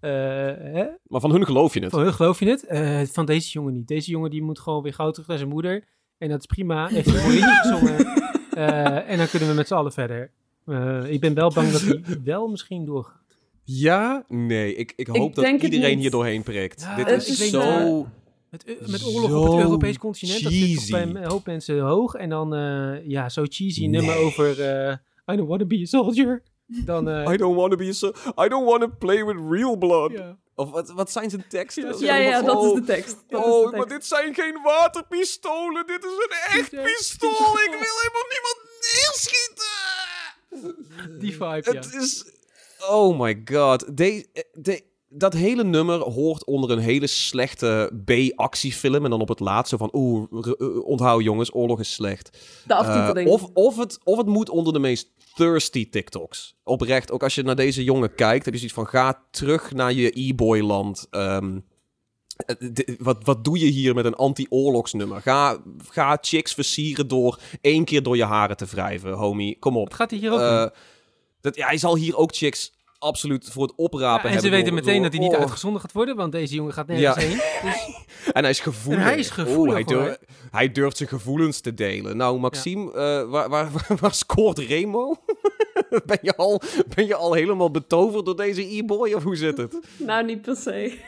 Eh, 0.00 0.10
hè? 0.10 0.86
Maar 1.06 1.20
van 1.20 1.30
hun 1.30 1.44
geloof 1.44 1.74
je 1.74 1.80
het. 1.80 1.90
Van 1.90 2.00
hun 2.00 2.12
geloof 2.12 2.38
je 2.38 2.48
het? 2.48 2.66
Eh, 2.66 3.00
van 3.00 3.26
deze 3.26 3.50
jongen 3.50 3.72
niet. 3.72 3.88
Deze 3.88 4.10
jongen 4.10 4.30
die 4.30 4.42
moet 4.42 4.60
gewoon 4.60 4.82
weer 4.82 4.94
gauw 4.94 5.10
terug 5.10 5.28
naar 5.28 5.38
zijn 5.38 5.50
moeder. 5.50 5.84
En 6.18 6.28
dat 6.28 6.38
is 6.38 6.46
prima. 6.46 6.86
Heeft 6.86 7.06
een 7.06 7.22
mooi 7.22 7.34
liedje 7.34 7.60
gezongen. 7.62 8.21
Eh, 8.54 9.10
en 9.10 9.18
dan 9.18 9.28
kunnen 9.28 9.48
we 9.48 9.54
met 9.54 9.66
z'n 9.66 9.74
allen 9.74 9.92
verder. 9.92 10.30
Eh, 10.66 11.04
ik 11.12 11.20
ben 11.20 11.34
wel 11.34 11.52
bang 11.52 11.70
dat 11.70 11.80
hij 11.80 12.02
wel 12.24 12.48
misschien 12.48 12.84
doorgaat. 12.84 13.20
Ja? 13.64 14.24
Nee, 14.28 14.74
ik, 14.74 14.92
ik 14.96 15.06
hoop 15.06 15.34
dat 15.34 15.62
iedereen 15.62 15.98
hier 15.98 16.10
doorheen 16.10 16.42
prikt. 16.42 16.80
Ja, 16.80 16.96
Dit 16.96 17.08
is 17.08 17.40
is, 17.40 17.50
zo... 17.50 18.06
Met, 18.50 18.64
eh, 18.64 18.86
met 18.86 19.04
oorlog 19.04 19.30
Zo 19.30 19.40
op 19.40 19.52
het 19.52 19.64
Europees 19.64 19.98
continent, 19.98 20.42
dat 20.42 20.52
zit 20.52 20.90
bij 20.90 21.02
een 21.02 21.24
hoop 21.24 21.46
mensen 21.46 21.80
hoog. 21.80 22.14
En 22.14 22.28
dan, 22.28 22.54
eh, 22.54 23.06
ja, 23.06 23.28
zo 23.28 23.44
cheesy 23.48 23.80
Nee. 23.80 23.88
nummer 23.88 24.16
over 24.16 24.60
eh, 24.60 24.96
I 25.32 25.36
don't 25.36 25.48
want 25.48 25.60
to 25.60 25.66
be 25.66 25.80
a 25.82 25.84
soldier. 25.84 26.42
Dan, 26.66 27.08
eh, 27.08 27.32
I 27.32 27.36
don't 27.36 27.56
want 27.56 27.70
to 27.70 27.76
be 27.76 27.92
so... 27.92 28.12
I 28.44 28.48
don't 28.48 28.64
want 28.66 28.80
to 28.80 28.88
play 28.98 29.24
with 29.24 29.36
real 29.50 29.76
blood. 29.76 30.12
Of 30.54 30.70
wat, 30.70 30.90
wat 30.90 31.12
zijn 31.12 31.30
zijn 31.30 31.48
teksten? 31.48 31.98
Ja, 31.98 32.14
ja, 32.16 32.36
van, 32.36 32.46
dat 32.46 32.62
is 32.62 32.70
oh, 32.70 32.74
de 32.74 32.84
tekst. 32.84 33.16
Dat 33.28 33.44
oh, 33.44 33.72
maar 33.72 33.88
dit 33.88 34.06
zijn 34.06 34.34
geen 34.34 34.62
waterpistolen. 34.62 35.86
Dit 35.86 36.04
is 36.04 36.10
een 36.10 36.58
echt 36.58 36.70
pistool. 36.70 37.58
Ik 37.58 37.70
wil 37.70 37.98
helemaal 38.00 38.28
niemand 38.28 38.58
neerschieten. 38.80 39.60
Die 41.18 41.32
vibe, 41.32 41.72
ja. 41.72 41.72
Het 41.72 41.94
is... 41.94 42.24
Oh 42.88 43.18
my 43.18 43.42
god. 43.44 43.96
De, 43.96 44.26
de, 44.52 44.84
dat 45.14 45.32
hele 45.32 45.64
nummer 45.64 45.98
hoort 45.98 46.44
onder 46.44 46.70
een 46.70 46.78
hele 46.78 47.06
slechte 47.06 47.92
B-actiefilm. 48.04 49.04
En 49.04 49.10
dan 49.10 49.20
op 49.20 49.28
het 49.28 49.40
laatste 49.40 49.76
van... 49.76 49.90
Oeh, 49.92 50.26
eh, 50.30 50.84
onthoud 50.84 51.22
jongens, 51.22 51.54
oorlog 51.54 51.80
is 51.80 51.94
slecht. 51.94 52.38
De 52.66 52.74
aftiteling. 52.74 53.28
Eh, 53.28 53.32
of, 53.32 53.48
of, 53.52 53.76
het, 53.76 53.98
of 54.04 54.16
het 54.16 54.26
moet 54.26 54.48
onder 54.48 54.72
de 54.72 54.78
meest 54.78 55.10
thirsty 55.34 55.90
TikToks. 55.90 56.54
Oprecht, 56.64 57.12
ook 57.12 57.22
als 57.22 57.34
je 57.34 57.42
naar 57.42 57.56
deze 57.56 57.84
jongen 57.84 58.14
kijkt, 58.14 58.44
heb 58.44 58.54
je 58.54 58.60
zoiets 58.60 58.76
van: 58.76 58.86
ga 58.86 59.24
terug 59.30 59.72
naar 59.72 59.92
je 59.92 60.20
e-boyland. 60.20 61.06
D- 62.72 62.94
wat, 62.98 63.24
wat 63.24 63.44
doe 63.44 63.58
je 63.58 63.66
hier 63.66 63.94
met 63.94 64.04
een 64.04 64.14
anti-oorlogsnummer? 64.14 65.20
Ga, 65.20 65.62
ga 65.88 66.18
chicks 66.20 66.54
versieren 66.54 67.08
door 67.08 67.38
één 67.60 67.84
keer 67.84 68.02
door 68.02 68.16
je 68.16 68.24
haren 68.24 68.56
te 68.56 68.66
wrijven, 68.66 69.12
homie. 69.12 69.58
Kom 69.58 69.76
op. 69.76 69.88
Wat 69.88 69.94
gaat 69.94 70.10
hij 70.10 70.18
hier 70.18 70.32
ook 70.32 70.38
doen? 70.38 70.70
dat, 71.40 71.56
ja, 71.56 71.66
hij 71.66 71.78
zal 71.78 71.96
hier 71.96 72.16
ook 72.16 72.34
chicks 72.34 72.72
absoluut 73.02 73.48
voor 73.50 73.62
het 73.62 73.72
oprapen 73.76 74.28
Ja, 74.30 74.34
en 74.36 74.42
ze 74.42 74.48
weten 74.48 74.64
door- 74.66 74.74
meteen 74.74 74.94
door- 74.94 75.02
dat 75.02 75.12
hij 75.12 75.20
niet 75.22 75.32
oh. 75.34 75.40
uitgezonden 75.40 75.80
gaat 75.80 75.92
worden, 75.92 76.16
want 76.16 76.32
deze 76.32 76.54
jongen 76.54 76.72
gaat 76.72 76.86
nergens 76.86 77.14
Ja. 77.24 77.28
heen. 77.28 77.40
Dus, 77.70 78.32
En 78.32 78.42
hij 78.42 78.50
is 78.50 78.60
gevoelig. 78.60 79.00
En 79.02 79.06
hij 79.08 79.18
is 79.18 79.30
gevoelig, 79.30 79.66
Oh, 79.68 79.72
hij, 79.74 79.84
durf- 79.84 80.06
hoor. 80.06 80.16
hij 80.50 80.72
durft 80.72 80.96
zijn 80.96 81.08
gevoelens 81.08 81.60
te 81.60 81.74
delen. 81.74 82.16
Nou, 82.16 82.38
Maxime, 82.38 82.92
eh, 82.92 83.30
waar, 83.30 83.48
waar, 83.48 83.48
waar, 83.70 83.86
waar 84.00 84.14
scoort 84.14 84.58
Remo? 84.58 85.16
ben, 86.06 86.18
je 86.22 86.36
al, 86.36 86.60
ben 86.94 87.06
je 87.06 87.14
al 87.14 87.32
helemaal 87.32 87.70
betoverd 87.70 88.24
door 88.24 88.36
deze 88.36 88.76
e-boy 88.76 89.12
of 89.12 89.22
hoe 89.22 89.36
zit 89.36 89.56
het? 89.56 89.78
Nou, 89.98 90.24
niet 90.24 90.42
per 90.42 90.56
se. 90.56 90.98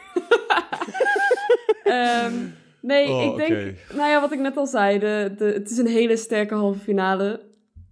Ehm, 1.85 2.33
nee, 2.81 3.09
Oh, 3.09 3.25
ik 3.25 3.37
denk... 3.37 3.77
Nou 3.95 4.11
ja, 4.11 4.21
wat 4.21 4.33
ik 4.33 4.39
net 4.39 4.57
al 4.57 4.67
zei. 4.67 4.99
De, 4.99 5.35
de, 5.39 5.45
het 5.45 5.71
is 5.71 5.79
een 5.79 5.87
hele 5.87 6.17
sterke 6.17 6.55
halve 6.55 6.79
finale. 6.79 7.41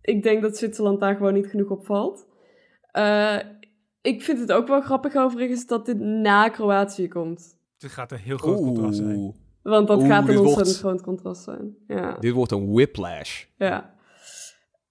Ik 0.03 0.22
denk 0.22 0.42
dat 0.42 0.57
Zwitserland 0.57 1.00
daar 1.00 1.16
gewoon 1.16 1.34
niet 1.34 1.46
genoeg 1.46 1.68
op 1.70 1.86
valt. 1.86 2.26
Eh, 2.92 3.36
ik 4.03 4.22
vind 4.22 4.38
het 4.38 4.53
ook 4.53 4.66
wel 4.68 4.80
grappig 4.80 5.14
overigens 5.16 5.66
dat 5.66 5.86
dit 5.86 5.98
na 6.00 6.48
Kroatië 6.48 7.09
komt. 7.09 7.57
het 7.78 7.90
gaat 7.90 8.12
een 8.12 8.18
heel 8.18 8.36
groot 8.36 8.59
contrast 8.61 8.96
zijn. 8.96 9.16
Oeh, 9.16 9.34
Want 9.62 9.88
dat 9.88 9.98
Oeh, 9.98 10.09
gaat 10.09 10.26
dit 10.26 10.34
een 10.36 10.42
wordt- 10.42 10.57
ontzettend 10.59 10.84
groot 10.86 11.03
contrast 11.03 11.42
zijn. 11.42 11.74
Ja, 11.86 12.16
dit 12.20 12.32
wordt 12.32 12.53
een 12.53 12.72
whiplash. 12.72 13.44
ja. 13.57 13.91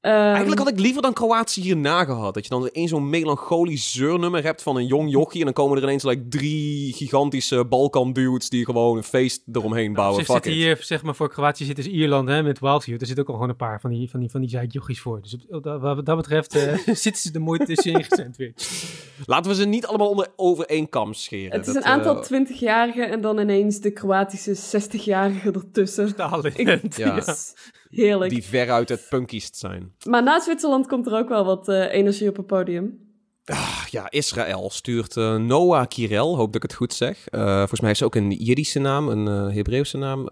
Ehm, 0.02 0.16
Eigenlijk 0.16 0.60
had 0.60 0.70
ik 0.70 0.80
liever 0.80 1.02
dan 1.02 1.14
Kroatië 1.14 1.62
hierna 1.62 2.04
gehad. 2.04 2.34
Dat 2.34 2.43
je 2.43 2.49
dan 2.49 2.68
één 2.68 2.88
zo'n 2.88 3.10
melancholisch 3.10 3.91
zeurnummer 3.91 4.43
hebt 4.43 4.62
van 4.62 4.76
een 4.76 4.86
jong 4.86 5.12
jochie. 5.12 5.39
En 5.39 5.45
dan 5.45 5.54
komen 5.54 5.78
er 5.78 5.84
ineens 5.84 6.04
like, 6.04 6.28
drie 6.28 6.93
gigantische 6.93 7.66
Balkan-dudes 7.66 8.49
die 8.49 8.66
gewoon 8.66 8.97
een 8.97 9.04
feest 9.04 9.41
eromheen 9.52 9.93
bouwen. 9.93 10.20
Op 10.20 10.26
zich 10.26 10.36
Fuck 10.36 10.43
zitten 10.43 10.62
it. 10.62 10.68
hier, 10.78 10.86
zeg 10.86 11.04
maar, 11.04 11.16
voor 11.16 11.30
Kroatië 11.30 11.66
zit 11.66 11.76
dus 11.76 11.88
Ierland 11.88 12.28
hè, 12.28 12.43
met 12.43 12.60
Wildview. 12.60 12.99
Er 13.02 13.06
zitten 13.06 13.24
ook 13.24 13.30
al 13.30 13.34
gewoon 13.36 13.49
een 13.49 13.56
paar 13.56 13.82
van 13.82 13.89
die, 13.89 14.10
van 14.10 14.20
die, 14.20 14.30
van 14.30 14.41
die 14.41 14.49
zeikjochies 14.49 14.99
voor. 15.02 15.22
Dus 15.22 15.34
op, 15.34 15.41
op 15.56 15.64
dat- 15.64 15.82
wat 15.82 16.06
dat 16.06 16.18
betreft 16.18 16.56
eh, 16.56 16.74
zitten 17.06 17.22
ze 17.22 17.32
er 17.34 17.41
mooi 17.41 17.66
tussenin 17.66 18.04
gesandwiched. 18.04 18.84
Laten 19.26 19.52
we 19.52 19.58
ze 19.58 19.66
niet 19.66 19.86
allemaal 19.86 20.10
onder, 20.10 20.28
over 20.36 20.66
één 20.66 20.89
kam 20.89 21.14
scheren. 21.14 21.52
het 21.58 21.68
is 21.68 21.74
Dat, 21.74 21.84
een 21.84 21.89
aantal 21.89 22.16
eh, 22.16 22.22
twintigjarigen 22.22 23.10
en 23.10 23.22
dan 23.22 23.39
ineens 23.39 23.80
de 23.80 23.91
Kroatische 23.91 24.56
60-jarigen 24.82 25.54
ertussen. 25.54 26.10
Stalin. 26.10 26.54
Ik- 26.56 26.97
Ja. 26.97 27.16
Yes. 27.16 27.54
Heerlijk. 27.91 28.31
die 28.31 28.43
veruit 28.43 28.89
het 28.89 29.05
punkiest 29.09 29.55
zijn. 29.57 29.93
Maar 30.07 30.23
na 30.23 30.39
Zwitserland 30.39 30.87
komt 30.87 31.07
er 31.07 31.13
ook 31.17 31.29
wel 31.29 31.45
wat 31.45 31.67
eh, 31.67 31.93
energie 31.93 32.29
op 32.29 32.37
het 32.37 32.45
podium. 32.47 33.09
Ah, 33.45 33.83
ja, 33.89 34.09
Israël 34.11 34.69
stuurt 34.69 35.17
eh, 35.17 35.35
Noah 35.35 35.87
Kirel, 35.87 36.35
hoop 36.35 36.45
dat 36.45 36.55
ik 36.55 36.69
het 36.69 36.73
goed 36.73 36.93
zeg. 36.93 37.27
Eh, 37.27 37.57
volgens 37.57 37.81
mij 37.81 37.91
is 37.91 38.03
ook 38.03 38.15
een 38.15 38.31
Jiddische 38.31 38.79
naam, 38.79 39.07
een 39.07 39.27
eh 39.27 39.55
Hebreeuwse 39.55 39.97
naam 39.97 40.27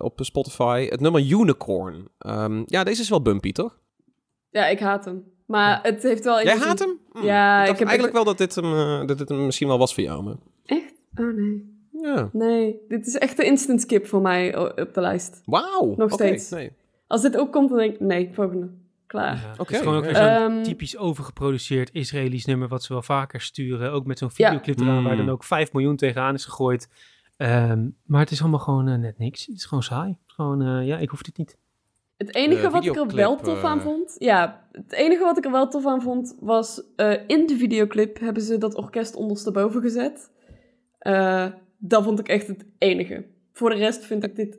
op 0.00 0.18
Spotify. 0.22 0.86
Het 0.90 1.00
nummer 1.00 1.20
Unicorn. 1.20 2.08
Ehm, 2.18 2.62
ja, 2.66 2.84
deze 2.84 3.02
is 3.02 3.08
wel 3.08 3.22
bumpy, 3.22 3.52
toch? 3.52 3.78
Ja, 4.50 4.66
ik 4.66 4.78
haat 4.80 5.04
hem. 5.04 5.24
Maar 5.46 5.80
het 5.82 6.02
heeft 6.02 6.24
wel... 6.24 6.42
Jij 6.42 6.56
haat 6.56 6.78
hem? 6.78 6.98
Hm, 7.12 7.24
Ja, 7.24 7.62
ik 7.62 7.78
heb 7.78 7.86
eigenlijk 7.86 8.14
wel 8.16 8.24
dat 8.24 8.38
dit, 8.38 8.54
hem, 8.54 9.06
dat 9.06 9.18
dit 9.18 9.28
hem 9.28 9.44
misschien 9.44 9.68
wel 9.68 9.78
was 9.78 9.94
voor 9.94 10.02
jou. 10.02 10.22
Maar... 10.22 10.34
Echt? 10.64 10.92
Oh 11.14 11.36
nee. 11.36 11.70
Ja. 12.02 12.28
Nee, 12.32 12.76
dit 12.88 13.06
is 13.06 13.14
echt 13.18 13.36
de 13.36 13.44
instant 13.44 13.80
skip 13.80 14.06
voor 14.06 14.20
mij 14.20 14.56
o- 14.56 14.72
op 14.82 14.94
de 14.94 15.00
lijst. 15.00 15.42
Wauw. 15.44 15.94
Nog 15.96 16.12
Oké, 16.12 16.14
steeds. 16.26 16.48
Nee. 16.50 16.72
Als 17.12 17.22
dit 17.22 17.36
ook 17.36 17.52
komt, 17.52 17.68
dan 17.68 17.78
denk 17.78 17.94
ik, 17.94 18.00
nee, 18.00 18.28
volgende. 18.32 18.68
Klaar. 19.06 19.34
Ja, 19.36 19.54
het 19.62 19.70
is 19.70 19.78
gewoon 19.78 19.96
ook 19.96 20.04
ja. 20.04 20.08
weer 20.08 20.16
zo'n 20.16 20.52
Ehm, 20.56 20.62
typisch 20.62 20.96
overgeproduceerd 20.96 21.90
Israëlisch 21.92 22.44
nummer 22.44 22.68
wat 22.68 22.82
ze 22.82 22.92
wel 22.92 23.02
vaker 23.02 23.40
sturen. 23.40 23.92
Ook 23.92 24.06
met 24.06 24.18
zo'n 24.18 24.30
Ja. 24.34 24.46
videoclip 24.48 24.80
eraan 24.80 25.02
waar 25.04 25.12
Mm. 25.12 25.18
dan 25.18 25.28
ook 25.34 25.44
5 25.44 25.72
miljoen 25.72 25.96
tegenaan 25.96 26.34
is 26.34 26.44
gegooid. 26.44 26.88
Ehm, 27.36 27.88
maar 28.04 28.20
het 28.20 28.30
is 28.30 28.40
allemaal 28.40 28.58
gewoon 28.58 28.88
eh, 28.88 28.94
net 28.98 29.18
niks. 29.18 29.46
Het 29.46 29.56
is 29.56 29.64
gewoon 29.64 29.82
saai. 29.82 30.16
Gewoon, 30.26 30.62
eh, 30.62 30.86
ja, 30.86 30.98
ik 30.98 31.08
hoef 31.08 31.22
dit 31.22 31.36
niet. 31.38 31.56
Het 32.16 32.34
enige 32.34 32.62
De 32.62 32.70
wat 32.70 32.84
ik 32.84 32.96
er 32.96 33.14
wel 33.14 33.36
tof 33.36 33.64
aan 33.64 33.78
eh, 33.78 33.84
vond... 33.84 34.14
Ja, 34.18 34.66
het 34.72 34.92
enige 34.92 35.22
wat 35.24 35.38
ik 35.38 35.44
er 35.44 35.50
wel 35.50 35.68
tof 35.68 35.86
aan 35.86 36.02
vond, 36.02 36.36
was... 36.40 36.82
eh, 36.96 37.20
in 37.26 37.46
de 37.46 37.56
videoclip 37.56 38.18
hebben 38.18 38.42
ze 38.42 38.58
dat 38.58 38.74
orkest 38.74 39.14
ondersteboven 39.16 39.80
gezet. 39.80 40.30
Eh, 40.98 41.46
dat 41.78 42.04
vond 42.04 42.18
ik 42.18 42.28
echt 42.28 42.46
het 42.46 42.64
enige. 42.78 43.24
Voor 43.52 43.70
de 43.70 43.76
rest 43.76 44.04
vind 44.04 44.24
ik 44.24 44.36
dit... 44.36 44.58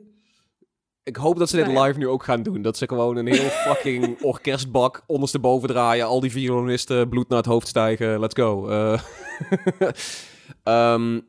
Ik 1.04 1.16
hoop 1.16 1.38
dat 1.38 1.48
ze 1.48 1.56
dit 1.56 1.66
Nou 1.66 1.86
live 1.86 1.98
nu 1.98 2.08
ook 2.08 2.24
gaan 2.24 2.42
doen. 2.42 2.62
Dat 2.62 2.76
ze 2.76 2.88
gewoon 2.88 3.16
een 3.16 3.26
heel 3.26 3.48
fucking 3.66 4.22
orkestbak 4.22 5.02
ondersteboven 5.06 5.68
draaien. 5.68 6.06
Al 6.06 6.20
die 6.20 6.30
violonisten 6.30 7.08
bloed 7.08 7.28
naar 7.28 7.38
het 7.38 7.46
hoofd 7.46 7.68
stijgen. 7.68 8.20
Let's 8.20 8.34
go. 8.34 8.68
Ehm, 10.62 11.20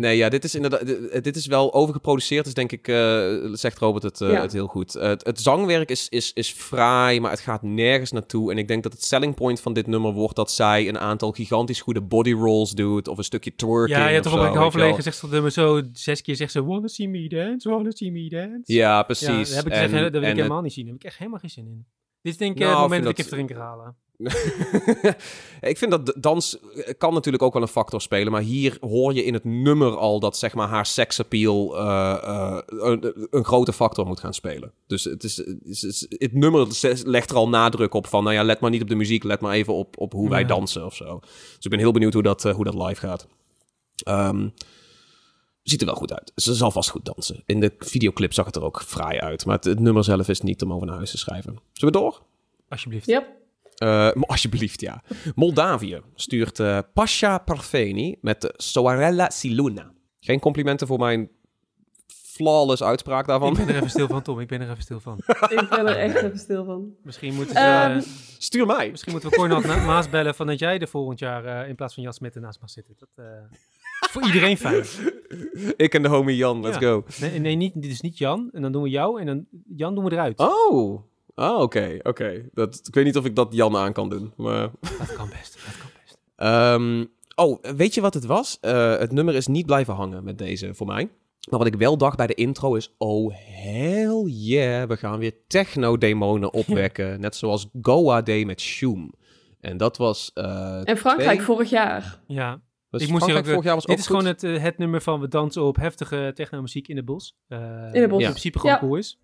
nee, 0.00 0.16
ja, 0.16 0.28
dit 0.28 0.44
is 0.44 0.54
inderdaad... 0.54 0.86
Dit, 0.86 1.24
dit 1.24 1.36
is 1.36 1.46
wel 1.46 1.74
overgeproduceerd. 1.74 2.44
Dus 2.44 2.54
denk 2.54 2.72
ik, 2.72 2.88
eh, 2.88 3.34
zegt 3.52 3.78
Robert 3.78 4.02
het, 4.02 4.20
eh, 4.20 4.30
Ja. 4.30 4.40
het 4.40 4.52
heel 4.52 4.66
goed. 4.66 4.94
Eh, 4.94 5.08
het, 5.08 5.24
het 5.26 5.40
zangwerk 5.40 5.90
is, 5.90 6.08
is, 6.08 6.32
is 6.32 6.50
fraai, 6.52 7.20
maar 7.20 7.30
het 7.30 7.40
gaat 7.40 7.62
nergens 7.62 8.12
naartoe. 8.12 8.50
En 8.50 8.58
ik 8.58 8.68
denk 8.68 8.82
dat 8.82 8.92
het 8.92 9.04
selling 9.04 9.34
point 9.34 9.60
van 9.60 9.72
dit 9.72 9.86
nummer 9.86 10.12
wordt... 10.12 10.36
dat 10.36 10.50
zij 10.52 10.88
een 10.88 10.98
aantal 10.98 11.32
gigantisch 11.32 11.80
goede 11.80 12.00
body 12.00 12.32
rolls 12.32 12.70
doet. 12.72 13.08
Of 13.08 13.18
een 13.18 13.24
stukje 13.24 13.54
twerking 13.54 13.98
Ja, 13.98 14.06
je 14.06 14.12
hebt 14.12 14.24
toch 14.24 14.34
wel. 14.34 14.56
halverwege 14.56 14.94
gezegd 14.94 15.20
dat 15.20 15.30
nummer 15.30 15.50
zo 15.50 15.82
zes 15.92 16.22
keer 16.22 16.36
zegt 16.36 16.52
ze 16.52 16.64
wanna 16.64 16.88
see 16.88 17.08
me 17.08 17.28
dance, 17.28 17.68
wanna 17.68 17.90
see 17.90 18.10
me 18.12 18.28
dance. 18.28 18.72
Ja, 18.72 19.02
precies. 19.02 19.26
Ja, 19.28 19.36
dat 19.38 19.54
heb 19.54 19.66
ik, 19.66 19.72
En- 19.72 19.82
gezegd, 19.82 20.02
dat 20.02 20.12
wil 20.12 20.20
ik 20.20 20.26
het- 20.26 20.36
helemaal 20.36 20.62
niet 20.62 20.72
zien. 20.72 20.84
Daar 20.84 20.92
heb 20.92 21.02
ik 21.02 21.08
echt 21.08 21.18
helemaal 21.18 21.40
geen 21.40 21.50
zin 21.50 21.66
in. 21.66 21.86
Dit 22.22 22.32
is 22.32 22.38
denk 22.38 22.52
ik 22.52 22.58
Nou, 22.58 22.70
eh, 22.70 22.76
het 22.76 22.86
moment 22.88 23.02
dat 23.04 23.12
ik 23.12 23.18
even 23.18 23.30
drinken 23.30 23.56
ga 23.56 23.62
halen. 23.62 23.96
ik 25.60 25.78
vind 25.78 25.90
dat 25.90 26.06
de- 26.06 26.14
dans 26.20 26.58
kan 26.98 27.14
natuurlijk 27.14 27.42
ook 27.42 27.52
wel 27.52 27.62
een 27.62 27.68
factor 27.68 28.00
spelen, 28.00 28.32
maar 28.32 28.42
hier 28.42 28.76
hoor 28.80 29.14
je 29.14 29.24
in 29.24 29.34
het 29.34 29.44
nummer 29.44 29.96
al 29.96 30.20
dat 30.20 30.36
zeg 30.36 30.54
maar 30.54 30.68
haar 30.68 30.86
seksappeal 30.86 31.76
eh, 31.78 32.18
eh, 32.22 32.58
een, 32.66 33.26
een 33.30 33.44
grote 33.44 33.72
factor 33.72 34.06
moet 34.06 34.20
gaan 34.20 34.34
spelen. 34.34 34.72
Dus 34.86 35.04
het, 35.04 35.24
is, 35.24 35.36
het, 35.36 35.82
is- 35.82 36.06
nummer 36.32 36.66
legt 37.04 37.30
er 37.30 37.36
al 37.36 37.48
nadruk 37.48 37.94
op 37.94 38.06
van, 38.06 38.22
nou 38.24 38.34
ja, 38.36 38.42
let 38.42 38.60
maar 38.60 38.70
niet 38.70 38.82
op 38.82 38.88
de 38.88 38.94
muziek, 38.94 39.24
let 39.24 39.40
maar 39.40 39.52
even 39.54 39.74
op, 39.74 39.98
op 39.98 40.12
hoe 40.12 40.28
wij 40.28 40.40
Ja. 40.40 40.46
dansen 40.46 40.84
of 40.86 40.94
zo. 40.94 41.18
Dus 41.20 41.64
ik 41.64 41.70
ben 41.70 41.78
heel 41.78 41.92
benieuwd 41.92 42.12
hoe 42.12 42.22
dat, 42.22 42.44
eh, 42.44 42.54
hoe 42.54 42.64
dat 42.64 42.74
live 42.74 43.00
gaat. 43.06 43.26
Ehm, 44.04 44.48
ziet 45.62 45.80
er 45.80 45.86
wel 45.86 45.96
goed 45.96 46.12
uit. 46.12 46.32
Ze 46.34 46.54
zal 46.54 46.70
vast 46.70 46.90
goed 46.90 47.04
dansen. 47.04 47.42
In 47.46 47.60
de 47.60 47.72
videoclip 47.78 48.32
zag 48.32 48.46
het 48.46 48.56
er 48.56 48.62
ook 48.64 48.82
fraai 48.82 49.18
uit, 49.18 49.46
maar 49.46 49.56
het, 49.56 49.64
het 49.64 49.80
nummer 49.80 50.04
zelf 50.04 50.28
is 50.28 50.40
niet 50.40 50.62
om 50.62 50.72
over 50.72 50.86
naar 50.86 50.96
huis 50.96 51.10
te 51.10 51.18
schrijven. 51.18 51.58
Zullen 51.72 51.94
we 51.94 52.00
door? 52.00 52.22
Alsjeblieft. 52.68 53.06
Yep. 53.06 53.26
Eh, 53.80 53.88
maar 53.88 54.26
alsjeblieft, 54.34 54.80
ja. 54.80 55.02
Moldavië 55.34 56.00
stuurt 56.14 56.60
eh, 56.60 56.78
Pasha 56.94 57.38
Parfeni 57.38 58.16
met 58.20 58.40
de 58.40 58.54
Soarella 58.56 59.30
Siluna. 59.30 59.92
Geen 60.20 60.40
complimenten 60.40 60.86
voor 60.86 60.98
mijn 60.98 61.28
flawless 62.06 62.82
uitspraak 62.82 63.26
daarvan. 63.26 63.50
Ik 63.50 63.56
ben 63.56 63.68
er 63.68 63.74
even 63.74 63.90
stil 63.96 64.06
van, 64.06 64.22
Tom. 64.22 64.40
Ik 64.40 64.48
ben 64.48 64.60
er 64.60 64.70
even 64.70 64.82
stil 64.82 65.00
van. 65.00 65.18
Ik 65.48 65.66
ben 65.70 65.86
er 65.86 65.96
echt 65.96 66.14
even 66.22 66.38
stil 66.38 66.64
van. 66.64 66.94
Misschien 67.02 67.34
moeten, 67.34 67.54
ze, 67.54 67.60
Ehm, 67.60 67.96
eh, 67.96 68.02
Stuur 68.38 68.66
mij. 68.66 68.90
misschien 68.90 69.12
moeten 69.12 69.30
we 69.30 69.36
Cornel 69.36 69.60
Maas 69.60 70.08
bellen 70.08 70.34
van 70.34 70.46
dat 70.46 70.58
jij 70.58 70.78
er 70.78 70.88
volgend 70.88 71.18
jaar 71.18 71.44
eh, 71.44 71.68
in 71.68 71.74
plaats 71.74 71.94
van 71.94 72.02
Jan 72.02 72.12
Smit 72.12 72.34
ernaast 72.34 72.60
mag 72.60 72.70
zitten. 72.70 72.94
Dat, 72.98 73.08
eh, 73.14 73.24
voor 74.10 74.24
iedereen 74.26 74.56
fijn. 74.56 74.84
Ik 75.76 75.94
en 75.94 76.02
de 76.02 76.08
homie 76.08 76.36
Jan, 76.36 76.60
let's 76.60 76.78
Ja. 76.78 76.88
go. 76.88 77.04
Nee, 77.20 77.38
nee 77.38 77.54
niet, 77.56 77.72
dit 77.82 77.90
is 77.90 78.00
niet 78.00 78.18
Jan. 78.18 78.48
En 78.52 78.62
dan 78.62 78.72
doen 78.72 78.82
we 78.82 78.88
jou 78.88 79.20
en 79.20 79.26
dan 79.26 79.46
Jan 79.76 79.94
doen 79.94 80.04
we 80.04 80.10
eruit. 80.12 80.38
Oh, 80.38 81.02
oh 81.40 81.60
oké, 81.60 81.98
oké. 82.02 82.48
Dat 82.52 82.80
Ik 82.86 82.94
weet 82.94 83.04
niet 83.04 83.16
of 83.16 83.24
ik 83.24 83.36
dat 83.36 83.48
Jan 83.54 83.76
aan 83.76 83.92
kan 83.92 84.08
doen, 84.08 84.32
maar... 84.36 84.70
Dat 84.98 85.12
kan 85.14 85.28
best. 85.28 85.58
Dat 85.66 85.78
kan 85.80 85.90
best. 86.04 86.18
Ehm, 86.36 87.04
oh, 87.34 87.62
weet 87.76 87.94
je 87.94 88.00
wat 88.00 88.14
het 88.14 88.24
was? 88.24 88.58
Eh, 88.60 88.96
het 88.98 89.12
nummer 89.12 89.34
is 89.34 89.46
niet 89.46 89.66
blijven 89.66 89.94
hangen 89.94 90.24
met 90.24 90.38
deze 90.38 90.74
voor 90.74 90.86
mij. 90.86 91.08
Maar 91.50 91.58
wat 91.58 91.68
ik 91.68 91.74
wel 91.74 91.96
dacht 91.96 92.16
bij 92.16 92.26
de 92.26 92.34
intro 92.34 92.74
is... 92.74 92.94
Oh, 92.98 93.32
hell 93.34 94.22
yeah, 94.26 94.88
we 94.88 94.96
gaan 94.96 95.18
weer 95.18 95.32
techno-demonen 95.46 96.52
opwekken. 96.62 97.20
Net 97.20 97.36
zoals 97.36 97.68
Goa 97.82 98.22
deed 98.22 98.46
met 98.46 98.60
Shoom. 98.60 99.12
En 99.60 99.76
dat 99.76 99.96
was... 99.96 100.30
eh, 100.34 100.88
En 100.88 100.96
Frankrijk 100.96 101.30
twee- 101.32 101.42
vorig 101.46 101.70
jaar. 101.70 102.20
Ja, 102.26 102.60
was 102.90 103.02
ik 103.02 103.08
moest 103.08 103.26
hier 103.26 103.36
ook, 103.36 103.44
vorig 103.46 103.64
jaar 103.64 103.74
was 103.74 103.84
dit 103.84 103.92
ook 103.94 104.00
is 104.00 104.06
goed. 104.06 104.16
gewoon 104.16 104.32
het, 104.32 104.44
eh, 104.44 104.62
het 104.62 104.78
nummer 104.78 105.00
van 105.00 105.20
we 105.20 105.28
dansen 105.28 105.62
op 105.62 105.76
heftige 105.76 106.30
techno-muziek 106.34 106.88
in 106.88 106.96
het 106.96 107.04
bos. 107.04 107.36
Eh, 107.48 107.58
In 107.92 108.00
het 108.00 108.10
bos. 108.10 108.20
In 108.22 108.28
principe 108.28 108.58
gewoon 108.58 108.74
Ja. 108.74 108.80
cool 108.80 108.96
is. 108.96 109.18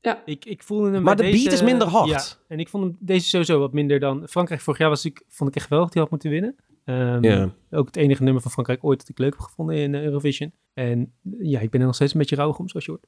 Ja. 0.00 0.22
Ik, 0.24 0.44
ik 0.44 0.62
voelde 0.62 0.90
hem 0.90 1.02
Maar 1.02 1.16
de 1.16 1.22
beat 1.22 1.52
is 1.52 1.62
minder 1.62 1.88
hard. 1.88 2.08
Ja, 2.08 2.22
en 2.48 2.60
ik 2.60 2.68
vond 2.68 2.84
hem 2.84 2.96
deze 3.00 3.28
sowieso 3.28 3.58
wat 3.58 3.72
minder 3.72 4.00
dan... 4.00 4.28
Frankrijk 4.28 4.60
vorig 4.60 4.78
jaar 4.80 4.88
was 4.88 5.04
ik, 5.04 5.22
vond 5.28 5.50
ik 5.50 5.56
echt 5.56 5.68
wel 5.68 5.80
dat 5.80 5.92
hij 5.92 6.02
had 6.02 6.10
moeten 6.10 6.30
winnen. 6.30 6.56
Ehm. 6.84 7.48
Ook 7.70 7.86
het 7.86 7.96
enige 7.96 8.22
nummer 8.22 8.42
van 8.42 8.50
Frankrijk 8.50 8.84
ooit 8.84 8.98
dat 8.98 9.08
ik 9.08 9.18
leuk 9.18 9.30
heb 9.32 9.40
gevonden 9.40 9.76
in 9.76 9.94
eh, 9.94 10.02
Eurovision. 10.02 10.52
En 10.74 11.12
ja, 11.38 11.60
ik 11.60 11.70
ben 11.70 11.80
er 11.80 11.86
nog 11.86 11.94
steeds 11.94 12.12
een 12.12 12.18
beetje 12.18 12.36
rauwig 12.36 12.58
om, 12.58 12.68
zoals 12.68 12.84
je 12.84 12.90
hoort. 12.90 13.06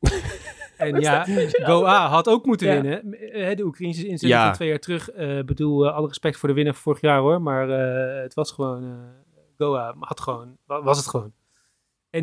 en 0.76 1.00
ja, 1.00 1.26
Goa 1.50 2.08
had 2.08 2.28
ook 2.28 2.44
moeten 2.46 2.66
Ja. 2.66 2.80
winnen. 2.80 3.14
Eh, 3.32 3.56
De 3.56 3.64
Oekraïnse 3.64 4.06
instelling 4.06 4.38
Ja. 4.38 4.44
van 4.46 4.54
twee 4.54 4.68
jaar 4.68 4.78
terug. 4.78 5.10
Ik 5.12 5.46
bedoel, 5.46 5.86
eh, 5.86 5.94
alle 5.94 6.06
respect 6.06 6.36
voor 6.36 6.48
de 6.48 6.54
winnaar 6.54 6.74
van 6.74 6.82
vorig 6.82 7.00
jaar 7.00 7.20
hoor. 7.20 7.42
Maar 7.42 7.70
eh, 7.70 8.22
het 8.22 8.34
was 8.34 8.52
gewoon... 8.52 8.84
eh, 8.84 8.90
Goa 9.58 9.94
had 9.98 10.20
gewoon, 10.20 10.56
wa- 10.66 10.82
was 10.82 10.96
het 10.98 11.06
gewoon. 11.08 11.32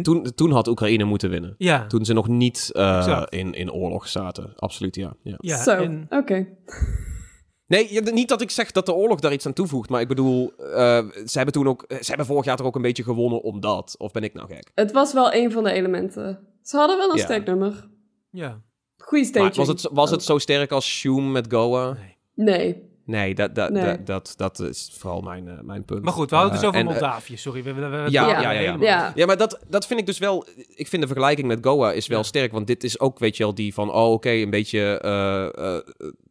Toen, 0.02 0.32
toen 0.36 0.52
had 0.52 0.68
Oekraïne 0.68 1.04
moeten 1.04 1.30
winnen. 1.30 1.56
Ja, 1.58 1.88
Toen 1.88 2.06
ze 2.06 2.14
nog 2.14 2.28
niet 2.28 2.70
eh, 2.74 3.24
in, 3.30 3.54
in 3.54 3.72
oorlog 3.72 4.08
zaten. 4.08 4.54
Absoluut, 4.56 4.96
ja. 4.96 5.16
ja. 5.24 5.36
ja 5.38 5.64
Zo, 5.64 5.72
en- 5.72 6.06
oké. 6.10 6.48
Nee, 7.68 8.02
niet 8.02 8.30
dat 8.30 8.42
ik 8.42 8.50
zeg 8.52 8.72
dat 8.72 8.86
de 8.86 8.94
oorlog 8.94 9.20
daar 9.20 9.34
iets 9.34 9.46
aan 9.46 9.54
toevoegt. 9.54 9.90
Maar 9.90 10.02
ik 10.02 10.08
bedoel, 10.08 10.54
eh, 10.58 11.06
ze 11.26 11.32
hebben 11.38 11.54
toen 11.54 11.68
ook... 11.68 11.86
Ze 11.88 12.08
hebben 12.08 12.26
vorig 12.26 12.46
jaar 12.46 12.56
toch 12.58 12.66
ook 12.66 12.76
een 12.76 12.82
beetje 12.82 13.04
gewonnen 13.04 13.42
omdat... 13.42 13.96
Of 13.98 14.12
ben 14.12 14.24
ik 14.24 14.34
nou 14.34 14.48
gek? 14.48 14.72
Het 14.76 14.92
was 14.92 15.14
wel 15.14 15.34
een 15.34 15.52
van 15.52 15.64
de 15.64 15.72
elementen. 15.72 16.40
Ze 16.62 16.78
hadden 16.78 16.98
wel 16.98 17.10
een 17.12 17.18
Ja. 17.18 17.24
sterk 17.24 17.46
nummer. 17.46 17.90
ja. 18.32 18.62
Goeie 18.98 19.24
Maar 19.24 19.34
staging. 19.34 19.56
was 19.56 19.68
het, 19.68 19.90
was 19.94 20.12
het 20.12 20.24
zo 20.24 20.38
sterk 20.38 20.72
als 20.72 20.86
Shoom 20.88 21.32
met 21.32 21.46
Goa? 21.54 21.94
Nee. 21.94 22.16
Nee. 22.34 22.84
Nee, 23.08 23.36
dat, 23.36 23.56
dat, 23.56 23.70
Nee. 23.72 23.84
dat, 23.84 24.04
dat, 24.04 24.34
dat 24.38 24.60
is 24.60 24.92
vooral 24.98 25.22
mijn, 25.22 25.48
eh, 25.48 25.54
mijn 25.62 25.84
punt. 25.86 26.04
Maar 26.04 26.14
goed, 26.14 26.30
we 26.30 26.36
hadden 26.36 26.54
het 26.54 26.62
dus 26.62 26.72
Eh, 26.72 26.76
over 26.80 26.90
en, 26.90 26.96
eh, 26.96 27.02
Moldavië. 27.02 27.38
Sorry, 27.38 27.64
we, 27.64 27.74
we, 27.74 27.82
we, 27.82 27.98
we- 27.98 28.12
Ja, 28.12 28.30
ja, 28.30 28.52
ja, 28.52 28.60
ja. 28.60 28.78
Ja. 28.80 29.12
Ja, 29.16 29.26
maar 29.26 29.38
dat, 29.38 29.60
dat 29.68 29.88
vind 29.88 30.00
ik 30.00 30.06
dus 30.06 30.18
wel... 30.18 30.46
Ik 30.76 30.88
vind 30.88 31.02
de 31.02 31.08
vergelijking 31.08 31.48
met 31.48 31.60
Goa 31.62 31.92
is 31.92 32.08
wel 32.08 32.18
Ja. 32.18 32.24
sterk. 32.24 32.52
Want 32.52 32.68
dit 32.68 32.84
is 32.84 33.00
ook, 33.00 33.20
weet 33.20 33.38
je 33.38 33.44
wel, 33.44 33.54
die 33.56 33.74
van... 33.74 33.92
Oh, 33.94 34.12
oké, 34.12 34.30
een 34.30 34.50
beetje... 34.50 34.80
eh, 35.00 35.76
eh, 35.76 35.82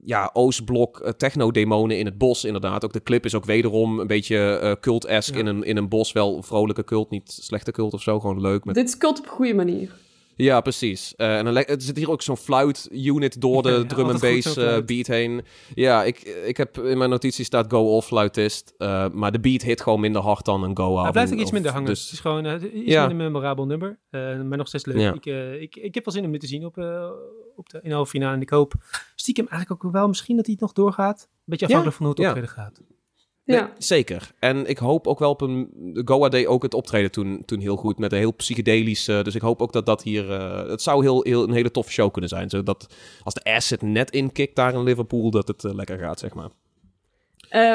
ja, 0.05 0.31
Oostblok 0.33 1.01
eh, 1.01 1.11
techno-demonen 1.11 1.99
in 1.99 2.05
het 2.07 2.18
bos, 2.18 2.45
inderdaad. 2.45 2.85
Ook 2.85 2.93
de 2.93 3.03
clip 3.03 3.24
is 3.24 3.35
ook 3.35 3.45
wederom 3.45 4.01
een 4.01 4.07
beetje 4.07 4.59
eh 4.59 4.72
cult-esque 4.81 5.35
Ja. 5.35 5.41
in, 5.41 5.47
een, 5.47 5.62
in 5.64 5.77
een 5.77 5.89
bos. 5.89 6.12
Wel 6.12 6.43
vrolijke 6.43 6.85
cult, 6.85 7.11
niet 7.11 7.39
slechte 7.43 7.72
cult 7.72 7.95
of 7.95 8.03
zo. 8.03 8.20
Gewoon 8.20 8.41
leuk. 8.41 8.64
Met... 8.64 8.74
Dit 8.74 8.89
is 8.89 8.97
cult 8.97 9.18
op 9.18 9.24
een 9.24 9.31
goede 9.31 9.55
manier. 9.55 9.91
Ja, 10.39 10.61
precies. 10.61 11.14
Eh, 11.16 11.39
en 11.39 11.45
dan 11.45 11.57
er 11.57 11.74
zit 11.82 11.97
hier 11.97 12.11
ook 12.11 12.22
zo'n 12.22 12.37
fluit-unit 12.37 13.41
door 13.41 13.62
de 13.62 13.68
Ja, 13.78 13.84
drum 13.84 14.05
and 14.05 14.12
altijd 14.12 14.32
goed, 14.34 14.43
bass 14.45 14.55
zo'n 14.55 14.64
eh, 14.64 14.68
fluit. 14.68 14.87
beat 14.87 15.07
heen. 15.07 15.43
Ja, 15.74 16.05
ik, 16.05 16.18
ik 16.20 16.57
heb 16.57 16.78
in 16.78 16.99
mijn 16.99 17.11
notitie 17.11 17.45
staat 17.45 17.70
go 17.70 17.97
off 17.97 18.07
fluitist. 18.07 18.74
eh, 18.78 19.09
maar 19.12 19.32
de 19.32 19.41
beat 19.41 19.62
hit 19.62 19.80
gewoon 19.80 20.01
minder 20.01 20.22
hard 20.22 20.45
dan 20.45 20.62
een 20.62 20.76
go 20.76 20.95
Hij 20.95 21.03
out. 21.03 21.12
blijft 21.12 21.32
ook 21.32 21.39
iets 21.39 21.51
minder 21.51 21.72
hangen. 21.72 21.89
Dus 21.89 22.03
Het 22.03 22.12
is 22.12 22.20
gewoon 22.20 22.47
iets 22.62 22.93
Ja. 22.93 23.07
minder 23.07 23.26
memorabel 23.26 23.66
nummer. 23.66 23.99
maar 24.11 24.57
nog 24.59 24.68
steeds 24.68 24.84
leuk. 24.87 24.97
Ja. 24.99 25.12
Ik, 25.14 25.26
ik, 25.61 25.76
ik 25.76 25.95
heb 25.95 26.05
wel 26.05 26.14
zin 26.14 26.24
om 26.24 26.32
dit 26.32 26.41
te 26.41 26.47
zien 26.47 26.64
op, 26.64 26.76
op 27.57 27.68
de, 27.68 27.80
in 27.82 27.89
de 27.89 27.95
halve 27.95 28.11
finale. 28.11 28.34
En 28.34 28.41
ik 28.41 28.51
hoop 28.51 28.74
stiekem 29.14 29.47
eigenlijk 29.49 29.84
ook 29.84 29.93
wel 29.93 30.09
misschien 30.09 30.37
dat 30.37 30.45
hij 30.45 30.55
het 30.55 30.62
nog 30.62 30.72
doorgaat. 30.72 31.20
Een 31.30 31.39
beetje 31.45 31.66
afhankelijk 31.66 31.97
van 31.97 32.07
hoe 32.07 32.14
het 32.14 32.24
optreden 32.26 32.51
gaat. 32.51 32.80
Nee, 33.47 33.59
Ja. 33.59 33.72
zeker. 33.78 34.30
En 34.38 34.66
ik 34.66 34.78
hoop 34.78 35.07
ook 35.07 35.18
wel 35.18 35.30
op 35.30 35.40
een... 35.40 35.70
Goa 36.05 36.28
deed 36.28 36.47
ook 36.47 36.62
het 36.62 36.74
optreden 36.74 37.11
toen, 37.11 37.42
toen 37.44 37.59
heel 37.61 37.76
goed. 37.76 37.99
Met 37.99 38.12
een 38.12 38.18
heel 38.18 38.34
psychedelisch... 38.34 39.09
eh, 39.09 39.22
dus 39.22 39.34
ik 39.34 39.40
hoop 39.40 39.62
ook 39.62 39.72
dat 39.72 39.86
dat 39.86 40.03
hier... 40.03 40.30
eh, 40.32 40.68
het 40.68 40.82
zou 40.82 41.03
heel, 41.03 41.22
heel, 41.22 41.42
een 41.42 41.53
hele 41.53 41.70
toffe 41.70 41.92
show 41.92 42.12
kunnen 42.12 42.30
zijn. 42.30 42.51
Zodat 42.51 42.94
als 43.22 43.34
de 43.34 43.44
acid 43.44 43.82
net 43.82 44.11
inkikt 44.11 44.57
daar 44.57 44.74
in 44.74 44.82
Liverpool... 44.82 45.30
dat 45.30 45.49
het 45.49 45.64
eh, 45.64 45.74
lekker 45.74 45.99
gaat, 45.99 46.18
zeg 46.18 46.34
maar. 46.34 46.49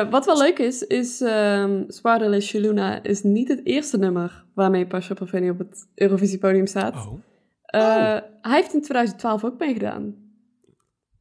Wat 0.09 0.25
wel 0.25 0.37
leuk 0.37 0.59
is, 0.59 0.83
is 0.83 1.21
ehm 1.21 1.83
Swadele 1.87 2.41
Shaluna 2.41 3.03
is 3.03 3.23
niet 3.23 3.47
het 3.47 3.65
eerste 3.65 3.97
nummer 3.97 4.45
waarmee 4.53 4.87
Pasha 4.87 5.13
Parveni 5.13 5.49
op 5.49 5.57
het 5.57 5.87
Eurovisiepodium 5.95 6.67
staat. 6.67 6.95
Oh. 6.95 7.07
Oh. 7.07 8.17
Hij 8.41 8.55
heeft 8.55 8.73
in 8.73 8.81
2012 8.81 9.43
ook 9.43 9.59
meegedaan. 9.59 10.15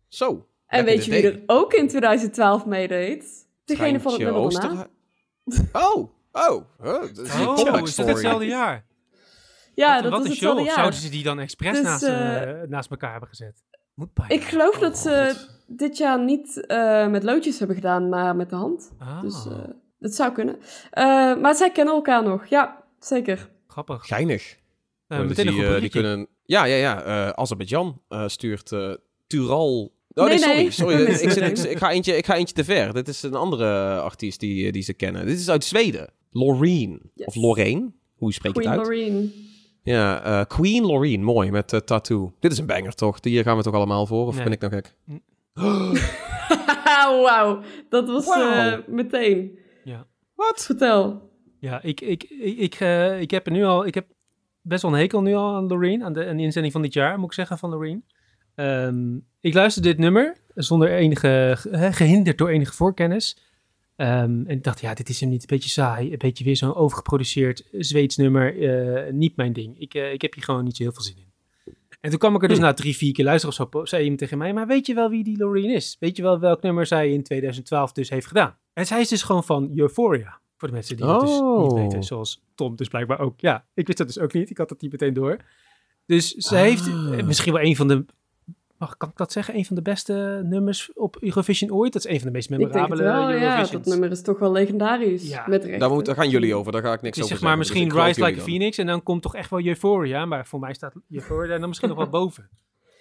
Zo. 0.09 0.47
En 0.67 0.85
weet 0.85 1.05
je 1.05 1.11
wie 1.11 1.23
day. 1.23 1.31
er 1.33 1.43
ook 1.47 1.73
in 1.73 1.89
2012 1.89 2.67
meedeed? 2.67 3.49
Degene 3.77 4.01
van 4.01 4.13
het. 4.13 4.29
Oosterhuis. 4.29 4.87
Oh, 5.73 6.11
oh. 6.33 6.65
Huh, 6.83 7.01
dat 7.15 7.19
is 7.19 7.35
Oh, 7.47 7.81
is 7.83 7.95
dat 7.95 8.07
hetzelfde 8.07 8.47
jaar? 8.47 8.85
Ja, 9.75 9.95
wat, 9.95 10.03
dat 10.03 10.13
wat 10.13 10.21
was 10.21 10.29
een 10.31 10.35
show. 10.37 10.49
hetzelfde 10.49 10.63
jaar. 10.65 10.75
zouden 10.75 10.99
ze 11.01 11.09
die 11.11 11.23
dan 11.23 11.39
expres 11.39 11.73
Dus, 11.77 11.83
naast, 11.83 12.03
eh, 12.03 12.63
eh, 12.63 12.69
naast 12.69 12.91
elkaar 12.91 13.11
hebben 13.11 13.29
gezet? 13.29 13.65
Moet 13.95 14.15
bijna. 14.15 14.35
Ik 14.35 14.43
geloof 14.43 14.75
Oh, 14.75 14.81
dat 14.81 14.99
ze 14.99 15.35
God. 15.37 15.61
dit 15.67 15.97
jaar 15.97 16.25
niet 16.25 16.67
eh, 16.67 17.09
met 17.09 17.23
loodjes 17.23 17.59
hebben 17.59 17.77
gedaan, 17.77 18.09
maar 18.09 18.37
met 18.37 18.51
de 18.51 18.57
hand. 18.57 18.91
Ah. 18.99 19.21
Dus 19.21 19.47
eh, 19.47 19.53
dat 19.99 20.15
zou 20.15 20.33
kunnen. 20.33 20.59
Eh, 20.91 21.05
maar 21.37 21.55
zij 21.55 21.71
kennen 21.71 21.95
elkaar 21.95 22.23
nog. 22.23 22.47
Ja, 22.47 22.85
zeker. 22.99 23.51
Grappig. 23.67 24.07
Geinig. 24.07 24.59
Meteen 25.07 25.47
een 25.47 25.55
die, 25.55 25.67
goed 25.67 25.81
die 25.81 25.91
kunnen... 25.91 26.29
Ja, 26.45 26.65
ja, 26.65 26.77
ja. 26.77 27.03
eh 27.03 27.29
Azerbeidzjan 27.29 28.03
eh, 28.09 28.29
stuurt 28.29 28.73
eh, 28.73 28.93
Tural... 29.27 29.93
Oh, 30.15 30.27
nee, 30.27 30.39
Nee, 30.39 30.71
sorry. 30.71 30.95
nee. 30.95 31.15
sorry. 31.15 31.23
Ik, 31.27 31.31
zit- 31.31 31.65
ik, 31.65 31.71
ik 31.71 31.79
ga 31.79 31.91
eentje, 31.91 32.17
ik 32.17 32.27
ga 32.27 32.35
eentje 32.35 32.55
te 32.55 32.65
ver. 32.65 32.93
Dit 32.95 33.09
is 33.09 33.23
een 33.23 33.35
andere 33.35 34.01
artiest 34.01 34.41
die, 34.41 34.67
eh, 34.67 34.73
die 34.73 34.83
ze 34.83 34.93
kennen. 34.95 35.27
Dit 35.27 35.39
is 35.39 35.49
uit 35.51 35.65
Zweden. 35.65 36.09
Loreen. 36.31 37.11
Yes. 37.15 37.27
Of 37.27 37.35
Lorraine. 37.35 37.93
Hoe 38.17 38.33
spreek 38.33 38.55
je 38.55 38.61
Queen 38.61 38.71
het 38.73 38.79
uit? 38.81 38.89
Loreen. 38.89 39.33
Ja, 39.83 40.23
eh, 40.23 40.47
Queen 40.47 40.83
Loreen. 40.87 41.23
Mooi, 41.25 41.51
met 41.51 41.73
eh, 41.73 41.81
Tattoo. 41.81 42.33
Dit 42.41 42.53
is 42.53 42.59
een 42.59 42.67
banger, 42.67 42.95
toch? 42.95 43.21
Die 43.21 43.43
gaan 43.43 43.57
we 43.57 43.63
toch 43.63 43.75
allemaal 43.75 44.07
voor? 44.07 44.27
Of 44.27 44.35
Nee. 44.35 44.45
ben 44.45 44.53
ik 44.53 44.61
nou 44.61 44.73
gek? 44.73 44.95
Wauw, 47.25 47.61
dat 47.89 48.09
was 48.09 48.27
eh, 48.37 48.75
meteen. 48.87 49.59
Wat? 50.35 50.65
Vertel. 50.65 51.31
Ja, 51.59 51.83
ik, 51.83 52.01
ik, 52.01 52.23
ik, 52.25 52.59
ik, 52.59 52.81
ik 53.21 53.31
heb 53.31 53.47
er 53.47 53.53
nu 53.53 53.65
al, 53.65 53.87
ik 53.87 53.95
heb 53.95 54.07
best 54.61 54.83
wel 54.83 54.93
een 54.93 54.99
hekel 54.99 55.23
nu 55.23 55.35
al 55.35 55.55
aan 55.55 55.67
Loreen, 55.67 56.03
aan 56.05 56.13
de, 56.13 56.27
aan 56.27 56.37
de 56.37 56.43
inzending 56.43 56.73
van 56.73 56.83
dit 56.83 56.93
jaar, 56.93 57.19
moet 57.19 57.27
ik 57.27 57.33
zeggen, 57.33 57.59
van 57.59 57.71
Loreen. 57.71 58.05
Ehm, 58.55 59.17
ik 59.41 59.55
luisterde 59.55 59.89
dit 59.89 59.99
nummer 59.99 60.37
zonder 60.55 60.91
enige, 60.93 61.55
ge- 61.59 61.93
gehinderd 61.93 62.39
door 62.39 62.49
enige 62.49 62.73
voorkennis. 62.73 63.37
Ehm, 63.97 64.13
en 64.23 64.49
ik 64.49 64.65
dacht, 64.65 64.81
ja, 64.81 64.95
dit 64.95 65.09
is 65.09 65.21
hem 65.21 65.29
niet, 65.29 65.41
een 65.41 65.47
beetje 65.49 65.71
saai, 65.71 66.13
een 66.13 66.19
beetje 66.19 66.45
weer 66.45 66.57
zo'n 66.57 66.75
overgeproduceerd 66.75 67.65
Zweeds 67.73 68.17
nummer, 68.17 68.63
eh, 68.63 69.13
niet 69.13 69.37
mijn 69.37 69.53
ding. 69.53 69.79
Ik, 69.81 69.95
eh, 69.95 70.13
ik 70.13 70.23
heb 70.23 70.35
hier 70.35 70.45
gewoon 70.45 70.65
niet 70.65 70.77
zo 70.77 70.83
heel 70.83 70.93
veel 70.93 71.03
zin 71.03 71.17
in. 71.17 71.29
En 72.01 72.11
toen 72.11 72.19
kwam 72.19 72.35
ik 72.35 72.43
er 72.43 72.49
dus 72.49 72.59
na 72.59 72.73
drie, 72.73 72.97
vier 72.97 73.13
keer 73.13 73.25
luisteren 73.25 73.57
of 73.61 73.71
zo, 73.73 73.85
zei 73.85 74.03
iemand 74.03 74.21
tegen 74.21 74.39
mij, 74.39 74.53
maar 74.53 74.67
weet 74.67 74.87
je 74.87 74.95
wel 74.95 75.11
wie 75.11 75.25
die 75.25 75.37
Loreen 75.39 75.75
is? 75.75 75.97
Weet 76.01 76.17
je 76.17 76.23
wel 76.23 76.39
welk 76.39 76.63
nummer 76.63 76.87
zij 76.87 77.11
in 77.13 77.23
2012 77.23 77.93
dus 77.93 78.11
heeft 78.11 78.27
gedaan? 78.27 78.57
En 78.73 78.87
zij 78.87 79.01
is 79.01 79.09
dus 79.09 79.23
gewoon 79.23 79.45
van 79.45 79.71
Euphoria. 79.77 80.39
Voor 80.57 80.69
de 80.69 80.75
mensen 80.75 80.97
die 80.97 81.07
het 81.07 81.21
dus 81.21 81.31
Oh. 81.31 81.63
niet 81.63 81.73
weten, 81.73 82.03
zoals 82.05 82.43
Tom 82.55 82.77
dus 82.77 82.89
blijkbaar 82.89 83.19
ook. 83.21 83.41
Ja, 83.41 83.65
ik 83.75 83.87
wist 83.87 83.99
dat 83.99 84.07
dus 84.07 84.19
ook 84.19 84.33
niet. 84.33 84.51
Ik 84.51 84.59
had 84.59 84.69
dat 84.69 84.81
niet 84.81 84.91
meteen 84.93 85.15
door. 85.15 85.37
Dus 86.07 86.31
ze 86.31 86.57
heeft 86.57 86.87
Ah. 86.89 87.23
misschien 87.27 87.53
wel 87.53 87.63
een 87.63 87.77
van 87.77 87.89
de, 87.89 88.05
mag, 88.81 88.97
kan 88.97 89.09
ik 89.09 89.17
dat 89.17 89.33
zeggen? 89.33 89.57
Een 89.57 89.65
van 89.65 89.77
de 89.77 89.83
beste 89.83 90.41
nummers 90.45 90.93
op 90.95 91.17
Eurovision 91.21 91.73
ooit. 91.73 91.93
Dat 91.93 92.05
is 92.05 92.11
een 92.11 92.17
van 92.19 92.27
de 92.27 92.33
meest 92.33 92.51
Ik 92.51 92.59
denk 92.59 92.73
het 92.73 92.81
memorabele 92.89 93.03
wel, 93.03 93.31
ja. 93.31 93.65
Dat 93.65 93.85
nummer 93.85 94.11
is 94.11 94.23
toch 94.23 94.39
wel 94.39 94.53
legendarisch. 94.53 95.29
Ja. 95.29 95.45
Met. 95.47 95.79
Daar, 95.79 95.91
moet, 95.91 96.07
daar 96.07 96.15
gaan 96.15 96.29
jullie 96.31 96.55
over. 96.55 96.73
Daar 96.73 96.83
ga 96.83 96.93
ik 96.93 97.03
niks 97.03 97.17
is 97.19 97.25
over 97.25 97.37
zeg 97.37 97.45
maar 97.45 97.57
zeggen. 97.57 97.75
Dus 97.75 97.85
misschien 97.89 98.07
Rise 98.07 98.25
Like 98.25 98.41
a. 98.41 98.43
Phoenix 98.45 98.79
en 98.79 98.87
dan 98.87 99.03
komt 99.03 99.23
toch 99.23 99.35
echt 99.35 99.51
wel 99.51 99.65
Euphoria. 99.65 100.25
Maar 100.25 100.47
voor 100.47 100.61
mij 100.61 100.75
staat 100.75 100.95
Euphoria 101.11 101.59
dan 101.59 101.69
misschien 101.69 101.89
nog 101.89 101.99
wel 101.99 102.09
boven. 102.09 102.49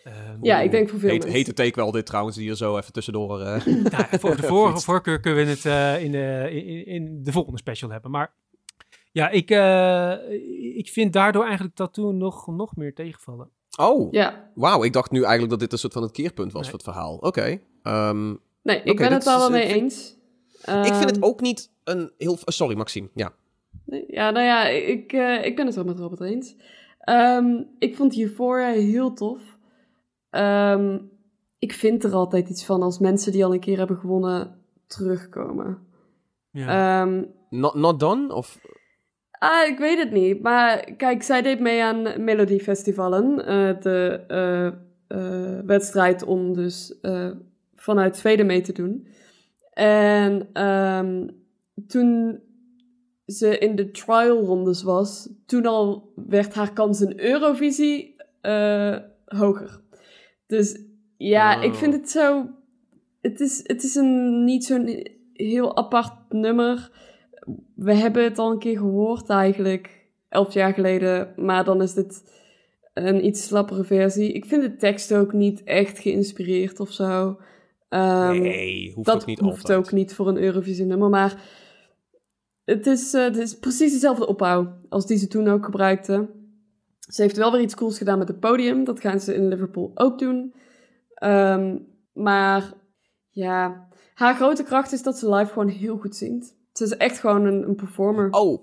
Ehm, 0.03 0.37
Ja, 0.49 0.59
ik 0.59 0.71
denk 0.71 0.89
voor 0.89 0.99
veel 0.99 1.09
Heet, 1.09 1.19
mensen. 1.19 1.37
hete 1.37 1.53
take 1.53 1.75
wel 1.75 1.91
dit 1.91 2.05
trouwens, 2.05 2.35
die 2.35 2.49
er 2.49 2.57
zo 2.57 2.77
even 2.77 2.93
tussendoor... 2.93 3.41
eh, 3.41 3.65
Nou, 3.91 4.05
voor 4.19 4.35
de 4.35 4.43
voor, 4.43 4.69
Fiets. 4.71 4.85
voorkeur 4.85 5.19
kunnen 5.19 5.45
we 5.45 5.49
het 5.51 5.65
eh, 5.65 6.03
in, 6.03 6.11
de, 6.11 6.49
in, 6.51 6.85
in 6.85 7.23
de 7.23 7.31
volgende 7.31 7.57
special 7.57 7.89
hebben. 7.91 8.11
Maar 8.11 8.31
ja, 9.11 9.29
ik, 9.29 9.51
eh, 9.51 10.13
ik 10.77 10.89
vind 10.89 11.13
daardoor 11.13 11.43
eigenlijk 11.45 11.75
dat 11.75 11.93
toen 11.93 12.17
nog, 12.17 12.47
nog 12.47 12.75
meer 12.75 12.93
tegenvallen. 12.93 13.49
Oh, 13.77 14.07
Ja, 14.11 14.51
wauw. 14.55 14.83
Ik 14.83 14.93
dacht 14.93 15.11
nu 15.11 15.19
eigenlijk 15.21 15.49
dat 15.49 15.59
dit 15.59 15.71
een 15.71 15.77
soort 15.77 15.93
van 15.93 16.01
het 16.01 16.11
keerpunt 16.11 16.51
was 16.51 16.61
Nee. 16.61 16.69
voor 16.69 16.79
het 16.79 16.87
verhaal. 16.89 17.15
Oké. 17.17 17.59
Ehm, 17.83 18.35
nee, 18.63 18.81
ik 18.83 18.97
ben 18.97 19.11
het 19.13 19.23
wel 19.23 19.39
wel 19.39 19.49
mee 19.49 19.63
eens. 19.73 20.17
ik 20.61 20.93
vind 20.93 21.03
het 21.09 21.15
Ehm, 21.15 21.23
ook 21.23 21.41
niet 21.41 21.71
een 21.83 22.11
heel... 22.17 22.37
Sorry, 22.45 22.75
Maxime. 22.77 23.09
Ja. 23.13 23.33
Nee, 23.85 24.03
Ja, 24.07 24.31
nou 24.31 24.45
ja, 24.45 24.67
ik, 24.67 25.13
eh, 25.13 25.45
ik 25.45 25.55
ben 25.55 25.65
het 25.65 25.75
wel 25.75 25.83
met 25.83 25.99
Robert 25.99 26.21
eens. 26.21 26.55
Ehm, 26.99 27.63
ik 27.79 27.95
vond 27.95 28.17
Euphoria 28.17 28.67
heel 28.71 29.13
tof. 29.13 29.41
Ehm, 30.29 30.99
ik 31.59 31.73
vind 31.73 32.03
er 32.03 32.13
altijd 32.13 32.49
iets 32.49 32.65
van 32.65 32.81
als 32.81 32.99
mensen 32.99 33.31
die 33.31 33.45
al 33.45 33.53
een 33.53 33.59
keer 33.59 33.77
hebben 33.77 33.97
gewonnen 33.97 34.59
terugkomen. 34.87 35.77
Ja. 36.51 37.01
Ehm, 37.01 37.23
Not, 37.49 37.73
not 37.73 37.99
done? 37.99 38.33
Of... 38.33 38.59
ah, 39.39 39.67
ik 39.67 39.77
weet 39.77 39.97
het 39.97 40.11
niet. 40.11 40.41
Maar 40.41 40.93
kijk, 40.97 41.23
zij 41.23 41.41
deed 41.41 41.59
mee 41.59 41.83
aan 41.83 42.23
Melodiefestivalen. 42.23 43.45
eh 43.45 43.81
de 43.81 44.23
eh, 44.27 44.67
eh, 45.07 45.65
wedstrijd 45.65 46.23
om 46.23 46.53
dus 46.53 46.99
vanuit 47.75 48.17
Zweden 48.17 48.45
mee 48.45 48.61
te 48.61 48.73
doen. 48.73 49.07
En 49.73 50.49
ehm, 50.53 51.27
toen 51.87 52.39
ze 53.25 53.57
in 53.57 53.75
de 53.75 53.91
trialrondes 53.91 54.83
was, 54.83 55.29
toen 55.45 55.65
al 55.65 56.13
werd 56.15 56.53
haar 56.53 56.73
kans 56.73 57.01
in 57.01 57.19
Eurovisie 57.19 58.15
hoger. 59.25 59.81
Dus 60.47 60.79
ja, 61.17 61.61
ik 61.61 61.73
vind 61.73 61.93
het 61.93 62.09
zo... 62.09 62.49
Het 63.21 63.39
is, 63.39 63.59
het 63.63 63.83
is 63.83 63.95
een, 63.95 64.43
niet 64.43 64.65
zo'n 64.65 65.07
heel 65.33 65.77
apart 65.77 66.13
nummer. 66.29 66.91
We 67.79 67.93
hebben 67.93 68.23
het 68.23 68.37
al 68.37 68.51
een 68.51 68.59
keer 68.59 68.77
gehoord 68.77 69.29
eigenlijk, 69.29 70.07
elf 70.29 70.53
jaar 70.53 70.73
geleden. 70.73 71.33
Maar 71.35 71.63
dan 71.63 71.81
is 71.81 71.93
dit 71.93 72.23
een 72.93 73.25
iets 73.25 73.47
slappere 73.47 73.83
versie. 73.83 74.31
Ik 74.31 74.45
vind 74.45 74.61
de 74.61 74.75
tekst 74.75 75.13
ook 75.13 75.33
niet 75.33 75.63
echt 75.63 75.99
geïnspireerd 75.99 76.79
of 76.79 76.91
zo. 76.91 77.39
Ehm, 77.89 78.41
nee, 78.41 78.91
hoeft 78.93 79.07
dat 79.07 79.21
ook 79.21 79.25
niet 79.25 79.39
hoeft 79.39 79.61
altijd. 79.61 79.77
ook 79.77 79.91
niet 79.91 80.13
voor 80.13 80.27
een 80.27 80.37
Eurovisie-nummer, 80.37 81.09
maar 81.09 81.41
het 82.65 82.87
is, 82.87 83.13
eh, 83.13 83.23
het 83.23 83.37
is 83.37 83.59
precies 83.59 83.91
dezelfde 83.91 84.27
opbouw 84.27 84.73
als 84.89 85.05
die 85.05 85.17
ze 85.17 85.27
toen 85.27 85.47
ook 85.47 85.65
gebruikte. 85.65 86.29
Ze 86.99 87.21
heeft 87.21 87.37
wel 87.37 87.51
weer 87.51 87.61
iets 87.61 87.75
cools 87.75 87.97
gedaan 87.97 88.17
met 88.17 88.27
het 88.27 88.39
podium. 88.39 88.83
Dat 88.83 88.99
gaan 88.99 89.19
ze 89.19 89.35
in 89.35 89.47
Liverpool 89.47 89.91
ook 89.93 90.19
doen. 90.19 90.53
Ehm, 91.13 91.77
maar 92.13 92.73
ja, 93.29 93.87
haar 94.13 94.35
grote 94.35 94.63
kracht 94.63 94.91
is 94.91 95.03
dat 95.03 95.17
ze 95.17 95.29
live 95.35 95.51
gewoon 95.51 95.67
heel 95.67 95.97
goed 95.97 96.15
zingt. 96.15 96.58
Ze 96.79 96.85
is 96.85 96.97
echt 96.97 97.19
gewoon 97.19 97.45
een, 97.45 97.67
een 97.67 97.75
performer. 97.75 98.27
Oh, 98.31 98.61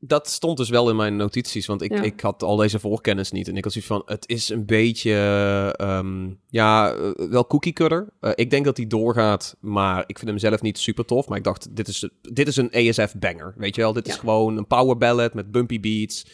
dat 0.00 0.28
stond 0.28 0.56
dus 0.56 0.68
wel 0.68 0.90
in 0.90 0.96
mijn 0.96 1.16
notities, 1.16 1.66
want 1.66 1.82
ik, 1.82 1.92
Ja. 1.92 2.02
ik 2.02 2.20
had 2.20 2.42
al 2.42 2.56
deze 2.56 2.78
voorkennis 2.78 3.30
niet. 3.30 3.48
En 3.48 3.56
ik 3.56 3.64
had 3.64 3.72
zoiets 3.72 3.90
van, 3.90 4.02
het 4.06 4.28
is 4.28 4.48
een 4.48 4.66
beetje, 4.66 5.12
ehm, 5.76 6.30
ja, 6.48 6.92
eh, 6.92 7.28
wel 7.30 7.46
cookie 7.46 7.72
cutter. 7.72 8.08
Eh, 8.20 8.30
ik 8.34 8.50
denk 8.50 8.64
dat 8.64 8.76
hij 8.76 8.86
doorgaat, 8.86 9.56
maar 9.60 10.04
ik 10.06 10.18
vind 10.18 10.30
hem 10.30 10.38
zelf 10.38 10.62
niet 10.62 10.78
super 10.78 11.04
tof. 11.04 11.28
Maar 11.28 11.38
ik 11.38 11.44
dacht, 11.44 11.76
dit 11.76 11.88
is, 11.88 12.08
dit 12.32 12.48
is 12.48 12.56
een 12.56 12.70
ASF-banger, 12.72 13.54
weet 13.56 13.74
je 13.74 13.80
wel? 13.80 13.92
Dit 13.92 14.08
is 14.08 14.16
gewoon 14.16 14.56
een 14.56 14.66
power 14.66 14.96
ballad 14.96 15.34
met 15.34 15.50
bumpy 15.50 15.80
beats. 15.80 16.26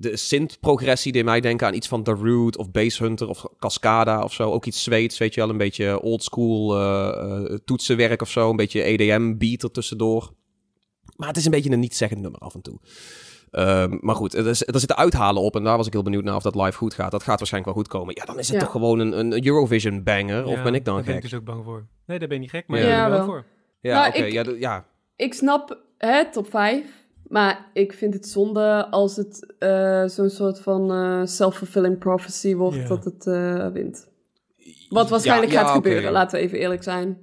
De 0.00 0.16
synth-progressie 0.16 1.12
deed 1.12 1.24
mij 1.24 1.40
denken 1.40 1.66
aan 1.66 1.74
iets 1.74 1.88
van 1.88 2.02
Darude 2.02 2.58
of 2.58 2.70
Bass 2.70 2.98
Hunter 2.98 3.28
of 3.28 3.46
Cascada 3.58 4.22
of 4.22 4.32
zo. 4.32 4.52
Ook 4.52 4.66
iets 4.66 4.82
Zweeds, 4.82 5.18
weet 5.18 5.34
je 5.34 5.40
wel, 5.40 5.50
een 5.50 5.56
beetje 5.56 6.00
oldschool 6.00 6.76
eh 6.76 7.08
eh, 7.08 7.58
toetsenwerk 7.64 8.22
of 8.22 8.30
zo. 8.30 8.50
Een 8.50 8.56
beetje 8.56 8.82
EDM-beat 8.82 9.62
er 9.62 9.70
tussendoor. 9.70 10.32
Maar 11.18 11.28
het 11.28 11.36
is 11.36 11.44
een 11.44 11.50
beetje 11.50 11.70
een 11.70 11.80
niet-zeggend 11.80 12.20
nummer 12.20 12.40
af 12.40 12.54
en 12.54 12.60
toe. 12.62 12.78
Ehm, 13.50 13.96
maar 14.00 14.14
goed, 14.14 14.34
er, 14.34 14.46
er 14.46 14.54
zitten 14.56 14.96
uithalen 14.96 15.42
op 15.42 15.56
en 15.56 15.64
daar 15.64 15.76
was 15.76 15.86
ik 15.86 15.92
heel 15.92 16.02
benieuwd 16.02 16.24
naar 16.24 16.34
of 16.36 16.42
dat 16.42 16.54
live 16.54 16.76
goed 16.76 16.94
gaat. 16.94 17.10
Dat 17.10 17.22
gaat 17.22 17.38
waarschijnlijk 17.38 17.74
wel 17.74 17.82
goed 17.84 17.92
komen. 17.92 18.14
Ja, 18.18 18.24
dan 18.24 18.38
is 18.38 18.46
het 18.48 18.56
Ja. 18.56 18.62
toch 18.62 18.70
gewoon 18.72 18.98
een, 18.98 19.18
een 19.18 19.46
Eurovision 19.46 20.02
banger? 20.02 20.44
of 20.44 20.62
ben 20.62 20.74
ik 20.74 20.84
dan 20.84 20.94
daar 20.94 21.04
ben 21.04 21.14
gek? 21.14 21.22
ik 21.24 21.30
dus 21.30 21.38
ook 21.38 21.44
bang 21.44 21.64
voor. 21.64 21.86
Nee, 22.06 22.18
daar 22.18 22.28
ben 22.28 22.36
je 22.36 22.42
niet 22.42 22.52
gek, 22.52 22.66
maar 22.66 22.78
Ja. 22.80 23.04
ik 23.04 23.08
ben 23.08 23.16
wel 23.18 23.26
voor. 23.26 23.44
Ja, 23.80 23.94
Nou, 23.94 24.08
oké. 24.08 24.18
ik- 24.24 24.32
ja, 24.32 24.44
ja. 24.58 24.86
Ik 25.16 25.34
snap 25.34 25.78
het 25.98 26.32
top 26.32 26.50
5, 26.50 27.06
maar 27.28 27.70
ik 27.72 27.92
vind 27.92 28.14
het 28.14 28.28
zonde 28.28 28.86
als 28.90 29.16
het 29.16 29.54
eh, 29.58 30.04
zo'n 30.06 30.30
soort 30.30 30.60
van 30.60 30.92
eh, 30.92 31.20
self-fulfilling 31.24 31.98
prophecy 31.98 32.54
wordt 32.54 32.76
Ja. 32.76 32.88
dat 32.88 33.04
het 33.04 33.26
eh, 33.26 33.68
wint. 33.68 34.08
Wat 34.88 35.08
waarschijnlijk 35.10 35.52
Ja, 35.52 35.60
ja, 35.60 35.66
gaat 35.66 35.74
gebeuren, 35.74 36.12
laten 36.12 36.38
we 36.38 36.44
even 36.44 36.58
eerlijk 36.58 36.82
zijn. 36.82 37.18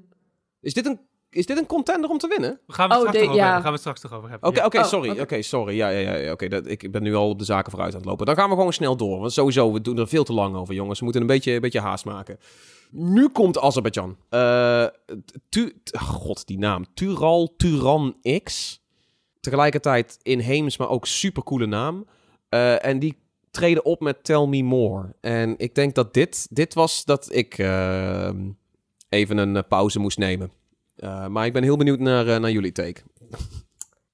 Is 0.62 0.74
dit, 0.74 0.86
een, 0.86 1.00
is 1.36 1.46
dit 1.46 1.58
een 1.58 1.66
contender 1.66 2.10
om 2.10 2.18
te 2.18 2.28
winnen? 2.28 2.60
We 2.68 2.74
gaan 2.74 2.90
het 2.90 2.98
Oh, 2.98 3.08
straks 3.08 3.18
de- 3.18 3.24
over 3.24 3.36
ja. 3.36 3.44
hebben. 3.44 3.62
Gaan 3.62 3.72
we 3.72 3.78
het 3.78 3.80
straks 3.80 4.00
toch 4.02 4.14
over 4.14 4.30
hebben. 4.30 4.50
Oké, 4.50 4.60
Ja. 4.60 4.66
oké, 4.66 4.78
Oh, 4.80 4.84
sorry. 4.86 5.20
oké. 5.20 5.42
Sorry. 5.42 5.76
Ja, 5.76 5.90
ja, 5.90 6.00
ja. 6.00 6.16
ja, 6.16 6.32
Oké, 6.32 6.48
dat- 6.48 6.68
ik 6.68 6.92
ben 6.92 7.04
nu 7.04 7.16
al 7.16 7.30
op 7.30 7.40
de 7.40 7.46
zaken 7.46 7.72
vooruit 7.72 7.92
aan 7.94 8.00
het 8.00 8.10
lopen. 8.10 8.26
Dan 8.26 8.36
gaan 8.36 8.50
we 8.50 8.56
gewoon 8.56 8.74
snel 8.74 8.96
door. 8.98 9.20
Want 9.20 9.34
sowieso, 9.34 9.72
we 9.74 9.82
doen 9.82 9.98
er 9.98 10.08
veel 10.08 10.24
te 10.24 10.34
lang 10.34 10.56
over, 10.56 10.74
jongens. 10.74 10.98
We 10.98 11.04
moeten 11.04 11.22
een 11.22 11.28
beetje, 11.28 11.52
een 11.54 11.62
beetje 11.62 11.80
haast 11.80 12.06
maken. 12.06 12.40
Nu 12.92 13.30
komt 13.30 13.60
Azerbeidzjan. 13.60 14.18
Eh, 14.30 14.86
tu, 15.50 15.80
t- 15.84 15.98
God, 15.98 16.48
die 16.48 16.58
naam. 16.58 16.86
Tural 16.94 17.54
Turan 17.58 18.16
X. 18.44 18.80
Tegelijkertijd 19.40 20.18
inheems, 20.22 20.78
maar 20.78 20.90
ook 20.90 21.06
supercoole 21.08 21.66
naam. 21.66 22.06
Eh, 22.50 22.86
en 22.86 23.00
die 23.00 23.18
treden 23.52 23.86
op 23.86 24.00
met 24.02 24.24
Tell 24.24 24.46
Me 24.46 24.64
More. 24.64 25.16
En 25.22 25.54
ik 25.58 25.76
denk 25.76 25.96
dat 25.96 26.14
dit, 26.14 26.48
dit 26.50 26.74
was 26.74 27.06
dat 27.06 27.28
ik 27.34 27.58
eh, 27.58 28.30
even 29.10 29.38
een 29.38 29.56
eh, 29.56 29.64
pauze 29.68 30.00
moest 30.00 30.18
nemen. 30.18 30.52
Eh, 30.96 31.28
maar 31.28 31.46
ik 31.46 31.54
ben 31.54 31.64
heel 31.64 31.78
benieuwd 31.78 32.00
naar, 32.00 32.28
eh, 32.28 32.40
naar 32.40 32.52
jullie 32.52 32.72
take. 32.72 33.02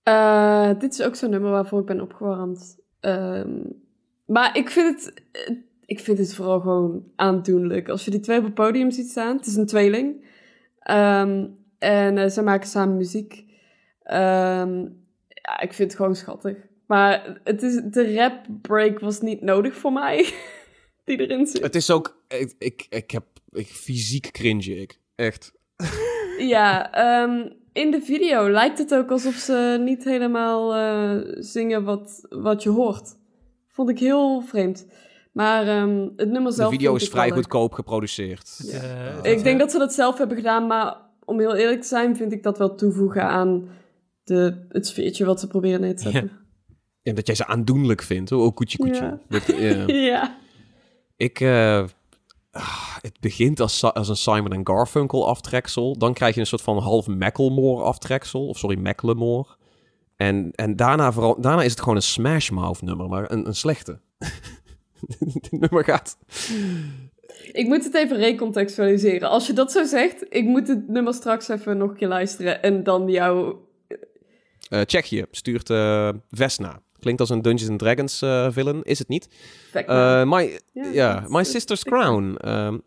Eh, 0.04 0.70
dit 0.80 0.94
is 0.94 1.02
ook 1.02 1.16
zo'n 1.16 1.30
nummer 1.30 1.52
waarvoor 1.52 1.80
ik 1.80 1.86
ben 1.86 2.02
opgewarmd. 2.02 2.78
Ehm, 3.00 3.60
maar 4.26 4.58
ik 4.58 4.70
vind, 4.70 5.06
het, 5.06 5.24
ik 5.86 6.00
vind 6.00 6.18
het 6.18 6.34
vooral 6.34 6.60
gewoon 6.60 7.04
aandoenlijk. 7.16 7.90
Als 7.90 8.06
je 8.06 8.12
die 8.12 8.20
twee 8.20 8.38
op 8.38 8.44
het 8.44 8.54
podium 8.54 8.92
ziet 8.92 9.10
staan, 9.10 9.38
het 9.38 9.46
is 9.46 9.56
een 9.56 9.66
tweeling. 9.66 10.26
Ehm, 10.80 11.48
en 11.78 12.32
zij 12.32 12.44
maken 12.44 12.68
samen 12.68 12.98
muziek. 12.98 13.46
Ehm, 14.04 14.80
ja, 15.28 15.60
ik 15.60 15.74
vind 15.74 15.92
het 15.92 15.96
gewoon 15.96 16.16
schattig. 16.16 16.58
Maar 16.86 17.40
het 17.44 17.64
is, 17.64 17.82
de 17.84 18.16
rap 18.16 18.46
break 18.62 19.00
was 19.00 19.22
niet 19.22 19.42
nodig 19.42 19.76
voor 19.76 19.94
mij. 19.94 20.34
die 21.06 21.20
erin 21.20 21.46
zit. 21.48 21.62
Het 21.62 21.76
is 21.76 21.92
ook... 21.92 22.24
Ik, 22.28 22.54
ik, 22.58 22.86
ik 22.90 23.12
heb... 23.12 23.24
Ik, 23.50 23.68
fysiek 23.68 24.32
cringe 24.32 24.76
ik. 24.76 25.00
Echt. 25.16 25.52
Ja, 26.48 26.92
ehm, 26.94 27.48
in 27.74 27.92
de 27.92 28.02
video 28.02 28.50
lijkt 28.50 28.78
het 28.78 28.96
ook 28.96 29.12
alsof 29.12 29.34
ze 29.34 29.82
niet 29.86 30.04
helemaal 30.04 30.76
eh, 30.76 31.34
zingen 31.40 31.84
wat, 31.84 32.26
wat 32.30 32.64
je 32.64 32.70
hoort. 32.70 33.16
Vond 33.68 33.90
ik 33.90 34.00
heel 34.00 34.42
vreemd. 34.42 34.86
Maar 35.34 35.68
ehm, 35.68 36.08
het 36.16 36.30
nummer 36.30 36.52
zelf. 36.52 36.70
De 36.70 36.76
video 36.76 36.96
is 36.96 37.10
vrij 37.10 37.30
goedkoop 37.32 37.74
geproduceerd. 37.74 38.72
Eh, 38.72 39.32
Ik 39.32 39.44
denk 39.44 39.56
eh, 39.56 39.60
dat 39.60 39.72
ze 39.72 39.78
dat 39.78 39.94
zelf 39.94 40.18
hebben 40.18 40.38
gedaan, 40.38 40.68
maar 40.68 40.98
om 41.26 41.40
heel 41.40 41.56
eerlijk 41.56 41.82
te 41.82 41.88
zijn, 41.88 42.16
vind 42.16 42.32
ik 42.32 42.44
dat 42.44 42.58
wel 42.58 42.76
toevoegen 42.76 43.24
aan 43.24 43.70
de, 44.24 44.66
het 44.70 44.88
sfeertje 44.88 45.26
wat 45.26 45.40
ze 45.40 45.48
proberen 45.48 45.82
neer 45.82 45.96
te 45.96 46.02
zetten. 46.10 46.32
En 47.04 47.16
dat 47.16 47.26
jij 47.28 47.36
ze 47.36 47.48
aandoenlijk 47.48 48.02
vindt. 48.02 48.32
Oh, 48.32 48.56
koetje, 48.56 48.78
koetje. 48.78 49.04
Ja. 49.04 49.20
Dat, 49.30 49.46
ja. 49.46 49.86
Ja. 50.12 50.38
Ik, 51.16 51.40
eh, 51.40 51.84
ah, 52.52 52.96
het 53.02 53.20
begint 53.20 53.60
als, 53.60 53.84
als 53.84 54.10
een 54.10 54.16
Simon 54.16 54.54
en 54.54 54.68
Garfunkel 54.68 55.28
aftreksel. 55.28 55.98
Dan 55.98 56.14
krijg 56.14 56.34
je 56.34 56.40
een 56.40 56.48
soort 56.48 56.62
van 56.62 56.78
half 56.78 57.08
Macklemore 57.08 57.84
aftreksel. 57.84 58.48
Of 58.48 58.58
sorry, 58.58 58.78
Macklemore. 58.78 59.46
En, 60.16 60.52
en 60.56 60.76
daarna, 60.76 61.12
vooral, 61.12 61.42
daarna 61.42 61.64
is 61.64 61.72
het 61.72 61.80
gewoon 61.80 61.96
een 61.96 62.02
Smash 62.02 62.50
Mouth 62.50 62.82
nummer, 62.82 63.10
maar 63.10 63.32
een, 63.32 63.48
een 63.48 63.56
slechte. 63.56 64.00
Dit 65.20 65.52
nummer 65.52 65.84
gaat... 65.84 66.18
Ik 67.52 67.68
moet 67.68 67.84
het 67.84 67.96
even 67.96 68.18
recontextualiseren. 68.18 69.30
Als 69.30 69.48
je 69.48 69.54
dat 69.54 69.72
zo 69.72 69.84
zegt, 69.84 70.26
ik 70.30 70.44
moet 70.44 70.68
het 70.68 70.88
nummer 70.88 71.14
straks 71.14 71.48
even 71.48 71.78
nog 71.78 71.90
een 71.90 71.96
keer 71.96 72.08
luisteren 72.08 72.62
en 72.62 72.84
dan 72.84 73.10
jou... 73.10 73.56
eh 74.70 74.82
Tsjechië 74.82 75.26
stuurt 75.32 75.70
eh, 75.70 76.10
Vesna. 76.30 76.82
Klinkt 77.02 77.20
als 77.22 77.30
een 77.30 77.42
Dungeons 77.42 77.70
and 77.70 77.80
Dragons 77.80 78.22
eh, 78.22 78.48
villain. 78.52 78.84
Is 78.84 79.00
het 79.00 79.08
niet? 79.08 79.28
maken. 79.74 80.30
my, 80.30 80.60
Ja, 80.94 81.24
My 81.28 81.44
Sister's. 81.44 81.84
Crown. 81.84 82.36
Ehm, 82.38 82.78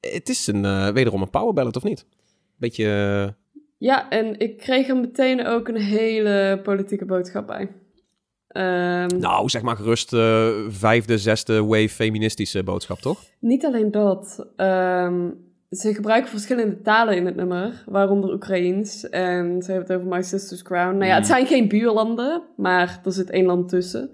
het 0.00 0.28
is 0.28 0.46
een, 0.46 0.64
eh, 0.64 0.88
wederom 0.88 1.22
een 1.22 1.30
power 1.30 1.52
ballad, 1.54 1.76
of 1.76 1.82
niet? 1.82 2.06
Beetje... 2.56 3.34
Ja, 3.78 4.08
en 4.10 4.38
ik 4.38 4.58
kreeg 4.58 4.88
er 4.88 4.96
meteen 4.96 5.46
ook 5.46 5.68
een 5.68 5.80
hele 5.80 6.60
politieke 6.62 7.04
boodschap 7.04 7.46
bij. 7.46 7.68
Ehm, 8.48 9.18
Nou, 9.18 9.48
zeg 9.48 9.62
maar 9.62 9.76
gerust 9.76 10.08
vijfde, 10.68 11.18
zesde 11.18 11.64
wave 11.64 11.88
feministische 11.88 12.62
boodschap, 12.62 12.98
toch? 12.98 13.24
Niet 13.40 13.64
alleen 13.64 13.90
dat. 13.90 14.46
ehm, 14.56 15.28
ze 15.70 15.94
gebruiken 15.94 16.30
verschillende 16.30 16.80
talen 16.80 17.16
in 17.16 17.26
het 17.26 17.36
nummer, 17.36 17.82
waaronder 17.86 18.32
Oekraïens. 18.32 19.08
En 19.08 19.62
ze 19.62 19.72
hebben 19.72 19.88
het 19.90 19.98
over 19.98 20.16
My 20.16 20.22
Sister's 20.22 20.62
Crown. 20.62 20.92
Nou 20.96 21.04
ja, 21.06 21.14
het 21.14 21.22
Mm. 21.22 21.28
zijn 21.28 21.46
geen 21.46 21.68
buurlanden, 21.68 22.42
maar 22.56 23.00
er 23.04 23.12
zit 23.12 23.30
één 23.30 23.44
land 23.46 23.68
tussen. 23.68 24.10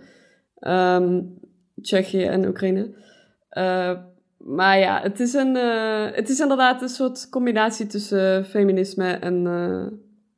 Ehm, 0.59 1.23
Tsjechië 1.83 2.25
en 2.25 2.47
Oekraïne. 2.47 2.95
Eh, 3.49 3.99
maar 4.39 4.79
ja, 4.79 5.01
het 5.03 5.21
is, 5.21 5.33
een, 5.33 5.57
eh, 5.57 6.07
het 6.13 6.29
is 6.29 6.41
inderdaad 6.41 6.83
een 6.83 6.89
soort 6.89 7.29
combinatie 7.29 7.87
tussen 7.87 8.45
feminisme 8.45 9.11
en 9.13 9.47
eh, 9.47 9.87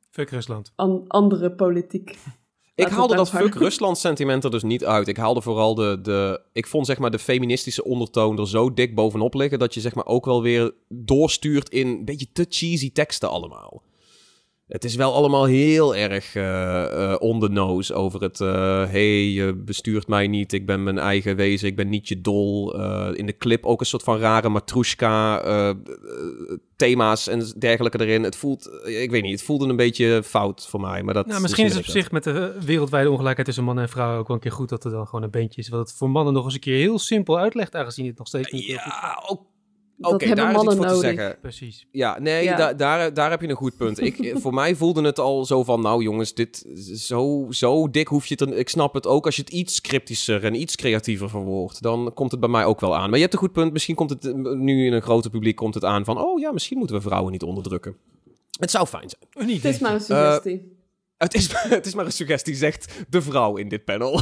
Fuck 0.09 0.29
Rusland. 0.29 0.71
an- 0.75 1.03
andere 1.07 1.51
politiek. 1.51 2.17
Ik 2.79 2.87
haalde 2.87 3.15
dat 3.15 3.29
fuck 3.29 3.55
Rusland 3.55 3.97
sentiment 3.97 4.43
er 4.43 4.51
dus 4.51 4.63
niet 4.63 4.85
uit. 4.85 5.07
Ik 5.07 5.17
haalde 5.17 5.41
vooral 5.41 5.75
de, 5.75 5.99
de... 6.01 6.41
Ik 6.53 6.67
vond 6.67 6.85
zeg 6.85 6.97
maar 6.97 7.11
de 7.11 7.19
feministische 7.19 7.83
ondertoon 7.83 8.39
er 8.39 8.47
zo 8.47 8.73
dik 8.73 8.95
bovenop 8.95 9.33
liggen... 9.33 9.59
dat 9.59 9.73
je 9.73 9.79
zeg 9.79 9.95
maar 9.95 10.05
ook 10.05 10.25
wel 10.25 10.41
weer 10.41 10.73
doorstuurt 10.87 11.69
in 11.69 11.87
een 11.87 12.05
beetje 12.05 12.27
te 12.33 12.45
cheesy 12.49 12.91
teksten 12.91 13.29
allemaal. 13.29 13.81
Het 14.69 14.83
is 14.83 14.95
wel 14.95 15.13
allemaal 15.13 15.45
heel 15.45 15.95
erg 15.95 16.35
eh, 16.35 17.11
eh, 17.11 17.15
on 17.19 17.39
the 17.39 17.47
nose 17.49 17.93
over 17.93 18.21
het... 18.21 18.41
eh 18.41 18.89
hey, 18.89 19.29
je 19.29 19.53
bestuurt 19.53 20.07
mij 20.07 20.27
niet, 20.27 20.53
ik 20.53 20.65
ben 20.65 20.83
mijn 20.83 20.97
eigen 20.97 21.35
wezen, 21.35 21.67
ik 21.67 21.75
ben 21.75 21.89
niet 21.89 22.07
je 22.07 22.21
dol. 22.21 22.75
In 23.13 23.25
de 23.25 23.37
clip 23.37 23.65
ook 23.65 23.79
een 23.79 23.85
soort 23.85 24.03
van 24.03 24.17
rare 24.19 24.49
matroeska 24.49 25.41
eh, 25.41 25.69
eh, 25.69 25.75
thema's 26.75 27.27
en 27.27 27.53
dergelijke 27.59 27.99
erin. 28.05 28.23
Het 28.23 28.35
voelt, 28.35 28.69
ik 28.83 29.11
weet 29.11 29.21
niet, 29.21 29.31
het 29.31 29.43
voelde 29.43 29.67
een 29.67 29.75
beetje 29.75 30.23
fout 30.23 30.67
voor 30.69 30.81
mij. 30.81 31.03
Maar 31.03 31.13
dat, 31.13 31.25
Nou, 31.25 31.41
misschien 31.41 31.65
is 31.65 31.73
het 31.75 31.85
op 31.85 31.91
zich 31.91 32.11
met 32.11 32.23
de 32.23 32.55
wereldwijde 32.65 33.09
ongelijkheid 33.09 33.45
tussen 33.45 33.63
mannen 33.63 33.83
en 33.83 33.89
vrouwen 33.89 34.19
ook 34.19 34.27
wel 34.27 34.35
een 34.35 34.41
keer 34.41 34.51
goed 34.51 34.69
dat 34.69 34.83
er 34.85 34.91
dan 34.91 35.05
gewoon 35.05 35.23
een 35.23 35.29
bandje 35.31 35.61
is. 35.61 35.69
Wat 35.69 35.79
het 35.79 35.97
voor 35.97 36.09
mannen 36.09 36.33
nog 36.33 36.45
eens 36.45 36.53
een 36.53 36.59
keer 36.59 36.77
heel 36.77 36.99
simpel 36.99 37.39
uitlegt, 37.39 37.75
aangezien 37.75 38.05
het 38.05 38.17
nog 38.17 38.27
steeds 38.27 38.51
niet. 38.51 38.65
Ja, 38.65 39.23
ook- 39.27 39.45
oké, 40.01 40.35
daar 40.35 40.55
is 40.55 40.61
iets 40.63 40.75
voor 40.75 40.85
te 40.87 40.95
zeggen. 40.95 41.37
Precies. 41.41 41.87
Ja, 41.91 42.19
nee, 42.19 42.43
Ja. 42.43 42.55
da- 42.57 42.73
daar, 42.73 43.13
daar 43.13 43.29
heb 43.29 43.41
je 43.41 43.47
een 43.47 43.55
goed 43.55 43.77
punt. 43.77 44.01
Ik, 44.01 44.31
voor 44.41 44.53
mij 44.53 44.75
voelde 44.75 45.01
het 45.01 45.19
al 45.19 45.45
zo 45.45 45.63
van, 45.63 45.81
nou 45.81 46.03
jongens, 46.03 46.33
dit 46.33 46.65
zo, 46.95 47.45
zo 47.49 47.89
dik 47.89 48.07
hoef 48.07 48.25
je 48.25 48.35
het... 48.39 48.49
er- 48.49 48.57
Ik 48.57 48.69
snap 48.69 48.93
het 48.93 49.07
ook 49.07 49.25
als 49.25 49.35
je 49.35 49.41
het 49.41 49.51
iets 49.51 49.81
cryptischer 49.81 50.43
en 50.45 50.55
iets 50.61 50.75
creatiever 50.75 51.29
verwoordt. 51.29 51.81
Dan 51.81 52.11
komt 52.13 52.31
het 52.31 52.39
bij 52.39 52.49
mij 52.49 52.65
ook 52.65 52.79
wel 52.79 52.95
aan. 52.95 53.05
Maar 53.09 53.15
je 53.17 53.21
hebt 53.23 53.33
een 53.33 53.39
goed 53.39 53.51
punt. 53.53 53.71
Misschien 53.73 53.95
komt 53.95 54.09
het 54.09 54.25
eh, 54.25 54.33
nu 54.53 54.85
in 54.85 54.93
een 54.93 55.01
groter 55.01 55.31
publiek 55.31 55.55
komt 55.55 55.73
het 55.73 55.83
aan 55.85 56.05
van... 56.05 56.17
Oh 56.23 56.39
ja, 56.39 56.51
misschien 56.51 56.77
moeten 56.77 56.95
we 56.95 57.01
vrouwen 57.01 57.31
niet 57.31 57.43
onderdrukken. 57.43 57.95
Het 58.59 58.71
zou 58.71 58.85
fijn 58.87 59.09
zijn. 59.09 59.21
Een 59.33 59.43
idee. 59.55 59.55
Het 59.71 59.73
is 59.73 59.79
maar 59.79 59.93
een 59.93 60.01
suggestie. 60.01 60.77
Het 61.19 61.33
is, 61.33 61.61
het 61.77 61.85
is 61.85 61.93
maar 61.93 62.05
een 62.05 62.11
suggestie, 62.11 62.55
zegt 62.55 63.05
de 63.09 63.21
vrouw 63.21 63.55
in 63.57 63.67
dit 63.69 63.83
panel. 63.85 64.21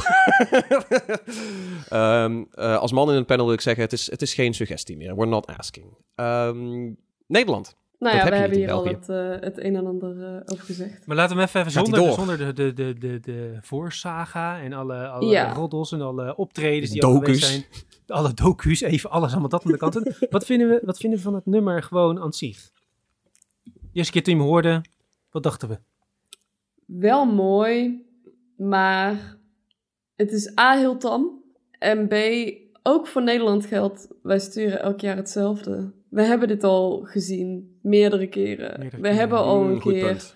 Ehm, 1.88 2.44
eh, 2.50 2.78
als 2.78 2.92
man 2.92 3.10
in 3.10 3.16
het 3.16 3.26
panel 3.26 3.44
wil 3.44 3.54
ik 3.54 3.60
zeggen, 3.60 3.82
het 3.82 3.92
is, 3.92 4.10
het 4.10 4.22
is 4.22 4.34
geen 4.34 4.54
suggestie 4.54 4.96
meer. 4.96 5.14
We're 5.16 5.26
not 5.26 5.46
asking. 5.46 5.86
Ehm, 6.14 6.92
Nederland. 7.26 7.76
nou 7.98 8.12
dat 8.12 8.12
ja, 8.12 8.18
heb 8.22 8.32
we 8.32 8.38
hebben 8.38 8.58
hier 8.58 8.72
al 8.72 8.84
het, 8.86 9.08
eh, 9.08 9.30
het 9.40 9.58
een 9.58 9.76
en 9.76 9.86
ander 9.86 10.24
eh, 10.24 10.40
over 10.46 10.64
gezegd. 10.64 11.06
Maar 11.06 11.16
laten 11.16 11.36
we 11.36 11.42
hem 11.42 11.48
even, 11.50 11.60
even 11.60 11.72
zonder, 11.72 12.12
zonder 12.12 12.38
de, 12.38 12.52
de, 12.52 12.72
de, 12.72 12.98
de, 12.98 13.20
de 13.20 13.58
voorsaga 13.60 14.60
en 14.60 14.72
alle, 14.72 15.08
alle 15.08 15.30
Ja. 15.30 15.52
roddels 15.52 15.92
en 15.92 16.00
alle 16.00 16.36
optredens 16.36 16.90
die 16.90 17.04
al 17.04 17.14
geweest 17.14 17.44
zijn. 17.44 17.64
Alle 18.06 18.34
docu's, 18.34 18.80
even 18.80 19.10
alles 19.10 19.30
allemaal 19.30 19.48
dat 19.48 19.64
aan 19.64 19.72
de 19.72 19.78
kant. 19.78 19.94
Wat, 20.30 20.44
vinden 20.44 20.68
we, 20.68 20.80
wat 20.84 20.98
vinden 20.98 21.18
we 21.18 21.24
van 21.24 21.34
het 21.34 21.46
nummer 21.46 21.82
gewoon 21.82 22.20
aan 22.20 22.32
zich? 22.32 22.70
De 23.64 23.72
eerste 23.92 24.12
keer 24.12 24.22
toen 24.22 24.34
je 24.34 24.40
hem 24.40 24.48
hoorde, 24.48 24.84
wat 25.30 25.42
dachten 25.42 25.68
we? 25.68 25.78
Wel 26.88 27.26
mooi, 27.26 28.06
maar 28.56 29.36
het 30.16 30.32
is 30.32 30.58
A, 30.58 30.76
heel 30.76 30.96
tam. 30.96 31.42
En 31.78 32.08
B, 32.08 32.14
ook 32.82 33.06
voor 33.06 33.22
Nederland 33.22 33.66
geldt, 33.66 34.08
wij 34.22 34.38
sturen 34.38 34.80
elk 34.82 35.00
jaar 35.00 35.16
hetzelfde. 35.16 35.92
We 36.10 36.22
hebben 36.22 36.48
dit 36.48 36.64
al 36.64 37.00
gezien, 37.04 37.78
meerdere 37.82 38.26
keren. 38.28 38.68
Meerdere 38.78 38.96
we 38.96 39.02
keren. 39.02 39.16
hebben 39.16 39.38
al 39.38 39.62
Mm, 39.62 39.70
een 39.70 39.80
goed 39.80 39.92
keer 39.92 40.32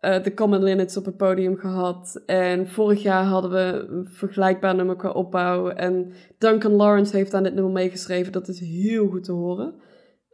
eh, 0.00 0.22
de 0.22 0.34
Common 0.34 0.62
Linnets 0.62 0.96
op 0.96 1.04
het 1.04 1.16
podium 1.16 1.56
gehad. 1.56 2.22
En 2.26 2.68
vorig 2.68 3.02
jaar 3.02 3.24
hadden 3.24 3.50
we 3.50 3.86
een 3.88 4.06
vergelijkbaar 4.10 4.74
nummer 4.74 4.96
qua 4.96 5.10
opbouw. 5.10 5.68
En 5.68 6.12
Duncan 6.38 6.72
Lawrence 6.72 7.16
heeft 7.16 7.34
aan 7.34 7.42
dit 7.42 7.54
nummer 7.54 7.72
meegeschreven. 7.72 8.32
Dat 8.32 8.48
is 8.48 8.60
heel 8.60 9.08
goed 9.08 9.24
te 9.24 9.32
horen. 9.32 9.74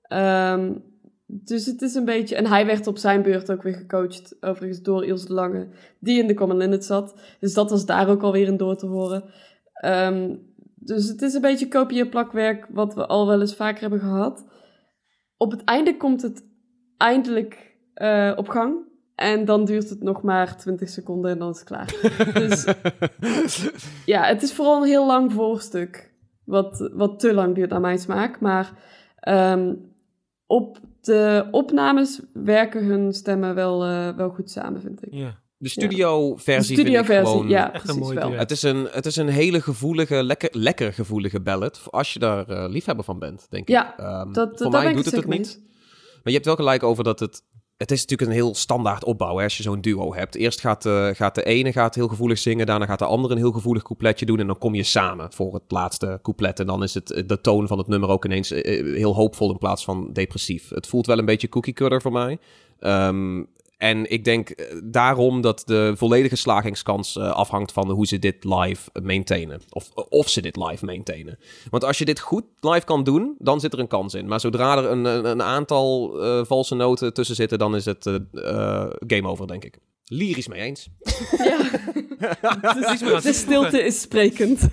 Ehm, 0.02 0.72
dus 1.30 1.66
het 1.66 1.82
is 1.82 1.94
een 1.94 2.04
beetje... 2.04 2.36
En 2.36 2.46
hij 2.46 2.66
werd 2.66 2.86
op 2.86 2.98
zijn 2.98 3.22
beurt 3.22 3.50
ook 3.50 3.62
weer 3.62 3.74
gecoacht, 3.74 4.36
overigens 4.40 4.82
door 4.82 5.00
de 5.06 5.32
Lange, 5.32 5.68
die 5.98 6.20
in 6.20 6.26
de 6.26 6.34
Common 6.34 6.56
Linnets 6.56 6.86
zat. 6.86 7.14
Dus 7.40 7.54
dat 7.54 7.70
was 7.70 7.86
daar 7.86 8.08
ook 8.08 8.22
alweer 8.22 8.46
in 8.46 8.56
door 8.56 8.76
te 8.76 8.86
horen. 8.86 9.24
Ehm, 9.72 10.36
dus 10.74 11.08
het 11.08 11.22
is 11.22 11.34
een 11.34 11.40
beetje 11.40 11.68
kopieerplakwerk, 11.68 12.66
wat 12.70 12.94
we 12.94 13.06
al 13.06 13.26
wel 13.26 13.40
eens 13.40 13.54
vaker 13.54 13.80
hebben 13.80 14.00
gehad. 14.00 14.44
Op 15.36 15.50
het 15.50 15.64
einde 15.64 15.96
komt 15.96 16.22
het 16.22 16.44
eindelijk 16.96 17.76
eh, 17.94 18.32
op 18.36 18.48
gang. 18.48 18.86
En 19.14 19.44
dan 19.44 19.64
duurt 19.64 19.90
het 19.90 20.02
nog 20.02 20.22
maar 20.22 20.56
20 20.56 20.88
seconden 20.88 21.30
en 21.30 21.38
dan 21.38 21.50
is 21.50 21.58
het 21.58 21.68
klaar. 21.68 21.94
dus 22.34 22.66
ja, 24.14 24.22
het 24.22 24.42
is 24.42 24.52
vooral 24.52 24.82
een 24.82 24.88
heel 24.88 25.06
lang 25.06 25.32
voorstuk. 25.32 26.12
Wat, 26.44 26.90
wat 26.92 27.18
te 27.18 27.34
lang 27.34 27.54
duurt 27.54 27.70
naar 27.70 27.80
mijn 27.80 27.98
smaak. 27.98 28.40
Maar 28.40 28.72
ehm, 29.16 29.74
op 30.46 30.78
de 31.00 31.48
opnames 31.50 32.20
werken 32.32 32.84
hun 32.84 33.12
stemmen 33.12 33.54
wel, 33.54 33.84
eh, 33.84 34.16
wel 34.16 34.28
goed 34.30 34.50
samen, 34.50 34.80
vind 34.80 35.06
ik. 35.06 35.12
Ja, 35.14 35.38
De 35.56 35.68
studioversie 35.68 36.76
de 36.76 36.82
vind 36.82 36.96
ik 37.08 37.16
gewoon... 37.16 37.48
ja, 37.48 37.72
echt 37.72 37.88
een 37.88 37.98
mooi 37.98 38.14
wel. 38.18 38.28
duet. 38.28 38.38
Het 38.40 38.50
is, 38.50 38.62
een, 38.62 38.88
het 38.90 39.06
is 39.06 39.16
een 39.16 39.28
hele 39.28 39.60
gevoelige, 39.60 40.22
lekker, 40.22 40.48
lekker 40.52 40.92
gevoelige 40.92 41.40
ballad. 41.40 41.82
Als 41.90 42.12
je 42.12 42.18
daar 42.18 42.48
eh, 42.48 42.68
liefhebber 42.68 43.04
van 43.04 43.18
bent, 43.18 43.46
denk 43.50 43.68
Ja, 43.68 43.92
ik. 43.92 43.98
Ehm, 43.98 44.32
Dat, 44.32 44.50
voor 44.54 44.70
mij 44.70 44.92
doet 44.92 45.04
het 45.04 45.16
het 45.16 45.26
niet. 45.26 45.60
Maar 46.12 46.22
je 46.24 46.32
hebt 46.32 46.44
wel 46.44 46.56
gelijk 46.56 46.82
over 46.82 47.04
dat 47.04 47.20
het... 47.20 47.42
Het 47.78 47.90
is 47.90 48.00
natuurlijk 48.00 48.30
een 48.30 48.36
heel 48.36 48.54
standaard 48.54 49.04
opbouw 49.04 49.36
hè, 49.36 49.42
als 49.42 49.56
je 49.56 49.62
zo'n 49.62 49.80
duo 49.80 50.14
hebt. 50.14 50.34
Eerst 50.34 50.60
gaat, 50.60 50.86
eh, 50.86 51.08
gaat 51.12 51.34
de 51.34 51.44
ene 51.44 51.72
gaat 51.72 51.94
heel 51.94 52.08
gevoelig 52.08 52.38
zingen, 52.38 52.66
daarna 52.66 52.86
gaat 52.86 52.98
de 52.98 53.04
andere 53.04 53.34
een 53.34 53.40
heel 53.40 53.52
gevoelig 53.52 53.82
coupletje 53.82 54.26
doen 54.26 54.38
en 54.38 54.46
dan 54.46 54.58
kom 54.58 54.74
je 54.74 54.82
samen 54.82 55.32
voor 55.32 55.54
het 55.54 55.62
laatste 55.68 56.18
couplet. 56.22 56.60
En 56.60 56.66
dan 56.66 56.82
is 56.82 56.94
het, 56.94 57.22
de 57.26 57.40
toon 57.40 57.66
van 57.66 57.78
het 57.78 57.86
nummer 57.86 58.08
ook 58.08 58.24
ineens 58.24 58.50
eh, 58.50 58.94
heel 58.96 59.14
hoopvol 59.14 59.50
in 59.50 59.58
plaats 59.58 59.84
van 59.84 60.12
depressief. 60.12 60.68
Het 60.68 60.86
voelt 60.86 61.06
wel 61.06 61.18
een 61.18 61.24
beetje 61.24 61.48
cookie 61.48 61.72
cutter 61.72 62.02
voor 62.02 62.12
mij. 62.12 62.38
Ehm, 62.80 63.42
en 63.78 64.10
ik 64.10 64.24
denk 64.24 64.48
eh, 64.48 64.76
daarom 64.84 65.40
dat 65.40 65.62
de 65.66 65.92
volledige 65.96 66.36
slagingskans 66.36 67.16
eh, 67.16 67.30
afhangt 67.30 67.72
van 67.72 67.90
hoe 67.90 68.06
ze 68.06 68.18
dit 68.18 68.44
live 68.44 68.90
maintainen. 69.02 69.60
Of, 69.68 69.90
of 69.94 70.28
ze 70.28 70.40
dit 70.40 70.56
live 70.56 70.84
maintainen. 70.84 71.38
Want 71.70 71.84
als 71.84 71.98
je 71.98 72.04
dit 72.04 72.20
goed 72.20 72.44
live 72.60 72.84
kan 72.84 73.04
doen, 73.04 73.34
dan 73.38 73.60
zit 73.60 73.72
er 73.72 73.78
een 73.78 73.88
kans 73.88 74.14
in. 74.14 74.26
Maar 74.28 74.40
zodra 74.40 74.76
er 74.76 74.90
een, 74.90 75.04
een, 75.04 75.24
een 75.24 75.42
aantal 75.42 76.20
eh, 76.22 76.44
valse 76.44 76.74
noten 76.74 77.14
tussen 77.14 77.36
zitten, 77.36 77.58
dan 77.58 77.76
is 77.76 77.84
het 77.84 78.06
eh, 78.06 78.14
eh, 78.32 78.90
game 79.06 79.28
over, 79.28 79.46
denk 79.46 79.64
ik. 79.64 79.78
Lyrisch 80.04 80.48
mee 80.48 80.60
eens. 80.60 80.88
Ja, 81.38 81.58
de 83.20 83.32
stilte 83.32 83.82
is 83.82 84.00
sprekend. 84.00 84.68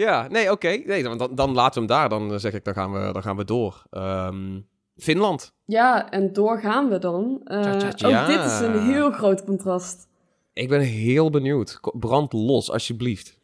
Ja, 0.00 0.28
nee, 0.28 0.50
oké. 0.50 0.68
Nee, 0.68 1.02
dan, 1.02 1.30
dan, 1.34 1.52
laten 1.52 1.82
we 1.82 1.88
hem 1.88 1.98
daar. 1.98 2.08
Dan 2.08 2.32
eh, 2.32 2.38
zeg 2.38 2.52
ik, 2.52 2.64
dan 2.64 2.74
gaan 2.74 2.92
we, 2.92 3.12
dan 3.12 3.22
gaan 3.22 3.36
we 3.36 3.44
door. 3.44 3.82
Ehm, 3.90 4.60
Finland. 5.00 5.52
Ja, 5.64 6.10
en 6.10 6.32
doorgaan 6.32 6.88
we 6.88 6.98
dan. 6.98 7.40
Uh. 7.44 7.58
Ook 8.04 8.26
dit 8.26 8.44
is 8.44 8.60
een 8.60 8.82
heel 8.82 9.10
groot 9.10 9.44
contrast. 9.44 10.08
Ik 10.52 10.68
ben 10.68 10.80
heel 10.80 11.30
benieuwd. 11.30 11.80
Brand 11.92 12.32
los, 12.32 12.70
alsjeblieft. 12.70 13.38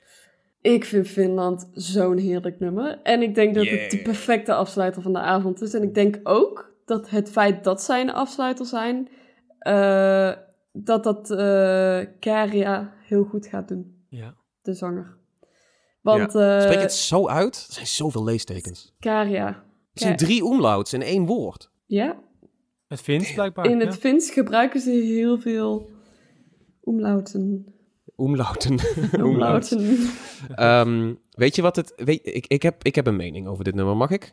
Ik 0.60 0.84
vind 0.84 1.08
Finland 1.08 1.68
zo'n 1.72 2.16
heerlijk 2.18 2.60
nummer. 2.60 3.00
En 3.02 3.22
ik 3.22 3.34
denk 3.34 3.54
dat 3.54 3.66
het 3.66 3.90
de 3.90 4.02
perfecte 4.02 4.54
afsluiter 4.54 5.02
van 5.02 5.12
de 5.12 5.18
avond 5.18 5.62
is. 5.62 5.74
En 5.74 5.82
ik 5.82 5.94
denk 5.94 6.20
ook 6.22 6.74
dat 6.84 7.10
het 7.10 7.30
feit 7.30 7.64
dat 7.64 7.82
zij 7.82 8.00
een 8.00 8.12
afsluiter 8.12 8.66
zijn, 8.66 9.08
eh, 9.58 10.32
dat 10.72 11.04
dat 11.04 11.30
eh 11.30 12.00
Karia 12.20 12.92
heel 13.02 13.24
goed 13.24 13.46
gaat 13.46 13.68
doen, 13.68 14.04
Ja. 14.08 14.34
de 14.62 14.74
zanger. 14.74 15.16
Want 16.00 16.32
Ja. 16.32 16.56
eh 16.56 16.62
Spreek 16.62 16.80
het 16.80 16.92
zo 16.92 17.28
uit. 17.28 17.64
Er 17.68 17.72
zijn 17.74 17.86
zoveel 17.86 18.24
leestekens. 18.24 18.94
Karia. 19.00 19.64
Er 19.96 20.02
zijn 20.02 20.16
drie 20.16 20.44
omlauts 20.44 20.92
in 20.92 21.02
één 21.02 21.26
woord. 21.26 21.70
Ja, 21.86 22.18
Het 22.88 23.00
Fins 23.00 23.32
blijkbaar. 23.32 23.66
in 23.66 23.78
ja. 23.78 23.84
het 23.84 23.96
Fins 23.96 24.30
gebruiken 24.30 24.80
ze 24.80 24.90
heel 24.90 25.38
veel 25.38 25.90
omlauten. 26.80 27.66
Omlauten. 28.14 28.78
Omlauten. 29.24 29.80
Ehm, 30.54 31.14
weet 31.30 31.56
je 31.56 31.62
wat 31.62 31.76
het... 31.76 31.92
Weet, 31.96 32.20
ik, 32.22 32.46
ik, 32.46 32.62
heb, 32.62 32.84
ik 32.84 32.94
heb 32.94 33.06
een 33.06 33.16
mening 33.16 33.46
over 33.46 33.64
dit 33.64 33.74
nummer. 33.74 33.96
Mag 33.96 34.10
ik? 34.10 34.32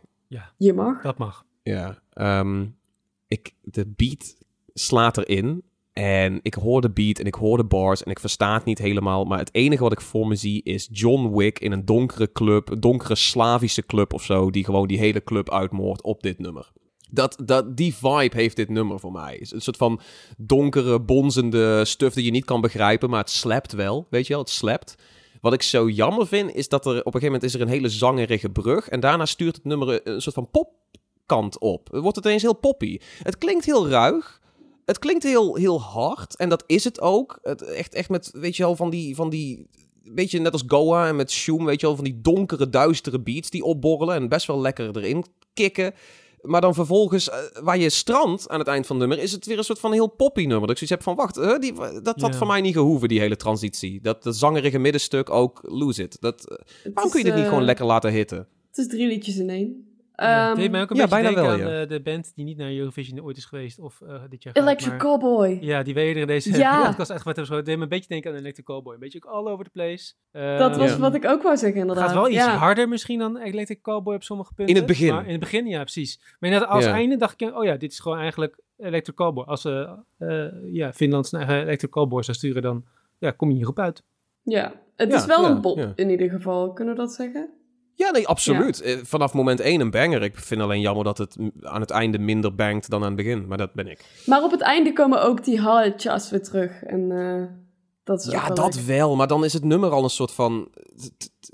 Je 0.58 0.74
mag. 0.74 1.02
Dat 1.02 1.18
mag. 1.18 1.46
Ja. 1.64 2.02
ehm, 2.14 2.66
ik, 3.28 3.54
de 3.62 3.88
beat 3.96 4.36
slaat 4.74 5.18
erin. 5.18 5.64
En 5.94 6.40
ik 6.42 6.54
hoor 6.54 6.82
de 6.82 6.90
beat 6.90 7.20
en 7.20 7.26
ik 7.26 7.36
hoor 7.36 7.58
de 7.58 7.64
bars 7.64 8.04
en 8.04 8.12
ik 8.12 8.20
versta 8.20 8.54
het 8.54 8.66
niet 8.66 8.78
helemaal. 8.78 9.26
Maar 9.26 9.38
het 9.38 9.54
enige 9.54 9.84
wat 9.84 9.92
ik 9.92 10.02
voor 10.02 10.28
me 10.28 10.36
zie 10.36 10.64
is 10.64 10.90
John 10.92 11.36
Wick 11.36 11.60
in 11.60 11.72
een 11.72 11.86
donkere 11.86 12.32
club. 12.32 12.70
Een 12.70 12.80
donkere 12.80 13.16
Slavische 13.16 13.86
club 13.86 14.14
of 14.14 14.24
zo. 14.24 14.52
Die 14.52 14.66
gewoon 14.66 14.88
die 14.88 14.98
hele 14.98 15.24
club 15.24 15.52
uitmoordt 15.52 16.04
op 16.04 16.24
dit 16.24 16.40
nummer. 16.40 16.72
Dat, 17.12 17.42
dat, 17.46 17.78
die 17.78 17.96
vibe 17.96 18.36
heeft 18.36 18.56
dit 18.56 18.70
nummer 18.70 19.00
voor 19.00 19.12
mij. 19.12 19.38
Is 19.38 19.52
Een 19.52 19.62
soort 19.62 19.78
van 19.78 20.00
donkere, 20.38 21.02
bonzende 21.02 21.86
stuff 21.86 22.16
die 22.16 22.26
je 22.26 22.32
niet 22.32 22.46
kan 22.46 22.62
begrijpen. 22.62 23.10
Maar 23.10 23.20
het 23.20 23.30
slapt 23.30 23.72
wel. 23.72 24.08
Weet 24.10 24.28
je 24.28 24.34
wel, 24.34 24.42
het 24.42 24.52
slapt. 24.52 24.96
Wat 25.42 25.54
ik 25.54 25.62
zo 25.62 25.90
jammer 25.90 26.28
vind, 26.28 26.54
is 26.54 26.70
dat 26.70 26.86
er 26.86 26.92
op 26.92 26.98
een 26.98 27.04
gegeven 27.04 27.26
moment 27.26 27.44
is 27.44 27.54
er 27.54 27.62
een 27.62 27.68
hele 27.68 27.90
zangerige 27.90 28.50
brug. 28.50 28.90
En 28.90 29.00
daarna 29.00 29.26
stuurt 29.26 29.56
het 29.56 29.66
nummer 29.66 30.08
een 30.08 30.22
soort 30.22 30.36
van 30.36 30.50
popkant 30.52 31.60
op. 31.60 31.88
Wordt 31.92 32.16
het 32.16 32.26
ineens 32.26 32.42
heel 32.42 32.56
poppy. 32.56 33.00
Het 33.24 33.38
klinkt 33.38 33.66
heel 33.66 33.90
ruig. 33.90 34.42
Het 34.86 35.00
klinkt 35.00 35.24
heel, 35.24 35.56
heel 35.56 35.82
hard. 35.82 36.36
En 36.36 36.50
dat 36.50 36.64
is 36.68 36.84
het 36.84 37.02
ook. 37.02 37.40
Het, 37.42 37.62
echt, 37.62 37.94
echt 37.94 38.10
met, 38.10 38.32
weet 38.34 38.56
je 38.56 38.64
wel, 38.64 38.76
van 38.76 38.90
die, 38.90 39.16
van 39.16 39.30
die... 39.30 39.68
Weet 40.04 40.32
je, 40.32 40.40
net 40.40 40.52
als 40.52 40.64
Goa 40.68 41.08
en 41.08 41.16
met 41.16 41.32
Shoom, 41.32 41.66
weet 41.66 41.80
je 41.80 41.86
wel, 41.86 41.96
van 41.96 42.06
die 42.06 42.22
donkere, 42.22 42.70
duistere 42.70 43.20
beats 43.20 43.50
die 43.50 43.64
opborrelen. 43.64 44.16
En 44.16 44.30
best 44.30 44.48
wel 44.48 44.62
lekker 44.62 44.98
erin 44.98 45.26
kicken. 45.54 45.94
Maar 46.42 46.62
dan 46.62 46.74
vervolgens, 46.74 47.30
eh, 47.30 47.38
waar 47.62 47.78
je 47.78 47.90
strandt 47.90 48.50
aan 48.50 48.60
het 48.60 48.68
eind 48.68 48.86
van 48.88 49.00
het 49.00 49.08
nummer, 49.08 49.26
is 49.26 49.32
het 49.32 49.46
weer 49.46 49.58
een 49.58 49.64
soort 49.64 49.80
van 49.80 49.92
heel 49.92 50.08
poppy 50.08 50.42
nummer. 50.42 50.68
Dat 50.68 50.70
ik 50.70 50.78
zoiets 50.78 50.90
heb 50.96 51.04
van, 51.04 51.16
wacht, 51.16 51.36
huh, 51.36 51.60
die, 51.60 51.74
dat 52.02 52.22
had 52.22 52.32
Ja. 52.32 52.38
voor 52.38 52.48
mij 52.48 52.62
niet 52.62 52.74
gehoeven, 52.74 53.08
die 53.08 53.20
hele 53.20 53.36
transitie. 53.36 54.02
Dat, 54.02 54.24
dat 54.24 54.36
zangerige 54.36 54.78
middenstuk 54.78 55.30
ook, 55.30 55.60
lose 55.64 56.04
it. 56.04 56.18
Dat, 56.20 56.50
eh, 56.50 56.58
waarom 56.84 57.06
is, 57.06 57.12
kun 57.12 57.20
je 57.20 57.26
dit 57.26 57.34
niet 57.36 57.44
eh, 57.44 57.50
gewoon 57.50 57.64
lekker 57.66 57.86
laten 57.86 58.12
hitten? 58.12 58.38
Het 58.68 58.78
is 58.78 58.88
drie 58.88 59.08
liedjes 59.08 59.38
in 59.38 59.50
één. 59.50 59.93
Ja, 60.24 60.40
Ehm, 60.42 60.50
het 60.50 60.58
deed 60.60 60.72
mij 60.72 60.82
ook 60.82 60.90
een 60.90 60.96
ja, 60.96 61.02
beetje 61.08 61.22
bijna 61.22 61.36
denken 61.36 61.58
wel, 61.58 61.68
aan 61.68 61.74
ja. 61.76 61.82
eh, 61.82 61.90
de 61.90 62.02
band 62.02 62.32
die 62.36 62.46
niet 62.46 62.58
naar 62.58 62.72
Eurovision 62.74 63.22
ooit 63.24 63.38
is 63.38 63.46
geweest. 63.46 63.80
Of 63.80 64.02
eh, 64.02 64.22
dit 64.30 64.44
jaar 64.44 64.54
gaat, 64.54 64.64
Electric 64.64 64.90
maar- 64.90 65.00
Cowboy. 65.00 65.58
Ja, 65.62 65.84
die 65.84 65.94
we 65.94 66.02
eerder 66.02 66.22
in 66.22 66.28
deze 66.28 66.58
Ja. 66.58 66.86
podcast 66.88 67.10
echt 67.10 67.26
met 67.26 67.36
hebben. 67.36 67.56
Het 67.56 67.66
deed 67.66 67.78
me 67.78 67.84
een 67.84 67.90
beetje 67.90 68.08
denken 68.08 68.32
aan 68.32 68.38
Electric 68.38 68.66
Cowboy. 68.66 68.94
Een 68.94 69.00
beetje 69.00 69.20
ook 69.26 69.32
all 69.34 69.48
over 69.48 69.66
the 69.66 69.72
place. 69.72 70.14
Eh, 70.32 70.58
Dat 70.58 70.78
was 70.78 70.92
Ja. 70.92 70.98
wat 70.98 71.16
ik 71.16 71.26
ook 71.26 71.42
wou 71.44 71.58
zeggen, 71.58 71.80
Het 71.80 71.88
inderdaad. 71.88 72.06
gaat 72.06 72.14
wel 72.22 72.28
iets 72.30 72.38
ja. 72.46 72.56
harder 72.56 72.88
misschien 72.90 73.20
dan 73.20 73.38
Electric 73.38 73.82
Cowboy 73.82 74.16
op 74.16 74.24
sommige 74.24 74.54
punten. 74.54 74.76
In 74.76 74.82
het 74.82 74.90
begin. 74.90 75.14
Maar 75.14 75.26
in 75.26 75.32
het 75.32 75.40
begin, 75.40 75.66
ja, 75.68 75.82
precies. 75.82 76.20
Maar 76.40 76.50
inderdaad, 76.50 76.70
als 76.76 76.84
Ja. 76.86 76.92
einde 76.92 77.18
dacht 77.18 77.42
ik, 77.42 77.56
oh 77.58 77.64
ja, 77.64 77.76
dit 77.78 77.92
is 77.92 78.00
gewoon 78.00 78.18
eigenlijk 78.20 78.60
Electric 78.78 79.16
Cowboy. 79.16 79.44
Als 79.44 79.62
ze 79.62 79.96
eh, 80.18 80.46
ja, 80.74 80.94
Finland 80.94 81.28
zijn 81.28 81.42
eigen 81.44 81.64
Electric 81.66 81.90
Cowboy 81.90 82.24
zou 82.24 82.38
sturen, 82.38 82.62
dan 82.62 82.86
ja, 83.18 83.32
kom 83.32 83.50
je 83.50 83.56
hierop 83.56 83.80
uit. 83.80 84.04
Ja, 84.44 84.74
het 84.96 85.10
Ja, 85.12 85.16
is 85.18 85.26
wel 85.26 85.42
ja, 85.44 85.50
een 85.50 85.62
bop 85.62 85.78
ja. 85.78 85.92
in 85.96 86.10
ieder 86.10 86.30
geval. 86.30 86.74
Kunnen 86.74 86.94
we 86.96 87.00
dat 87.00 87.14
zeggen? 87.14 87.50
Ja, 87.96 88.12
nee, 88.12 88.28
absoluut. 88.28 88.82
Eh, 88.82 88.98
Vanaf 89.04 89.34
moment 89.34 89.60
één 89.60 89.82
een 89.82 89.92
banger. 89.92 90.22
Ik 90.24 90.38
vind 90.38 90.62
alleen 90.62 90.82
jammer 90.82 91.04
dat 91.04 91.18
het 91.18 91.38
aan 91.62 91.82
het 91.82 91.90
einde 91.90 92.20
minder 92.20 92.56
bangt 92.56 92.90
dan 92.90 93.02
aan 93.02 93.08
het 93.08 93.16
begin. 93.16 93.48
Maar 93.48 93.58
dat 93.58 93.74
ben 93.74 93.88
ik. 93.88 94.06
Maar 94.26 94.44
op 94.44 94.52
het 94.52 94.62
einde 94.62 94.94
komen 94.94 95.22
ook 95.24 95.44
die 95.44 95.60
halletjas 95.60 96.30
weer 96.30 96.44
terug. 96.44 96.84
En 96.84 97.12
eh, 97.12 97.44
dat 98.04 98.20
is 98.26 98.32
Ja, 98.32 98.46
wel 98.48 98.56
dat 98.56 98.76
leuk. 98.76 98.86
wel. 98.86 99.16
Maar 99.16 99.28
dan 99.28 99.44
is 99.46 99.54
het 99.54 99.64
nummer 99.64 99.90
al 99.90 100.04
een 100.04 100.10
soort 100.10 100.32
van... 100.32 100.68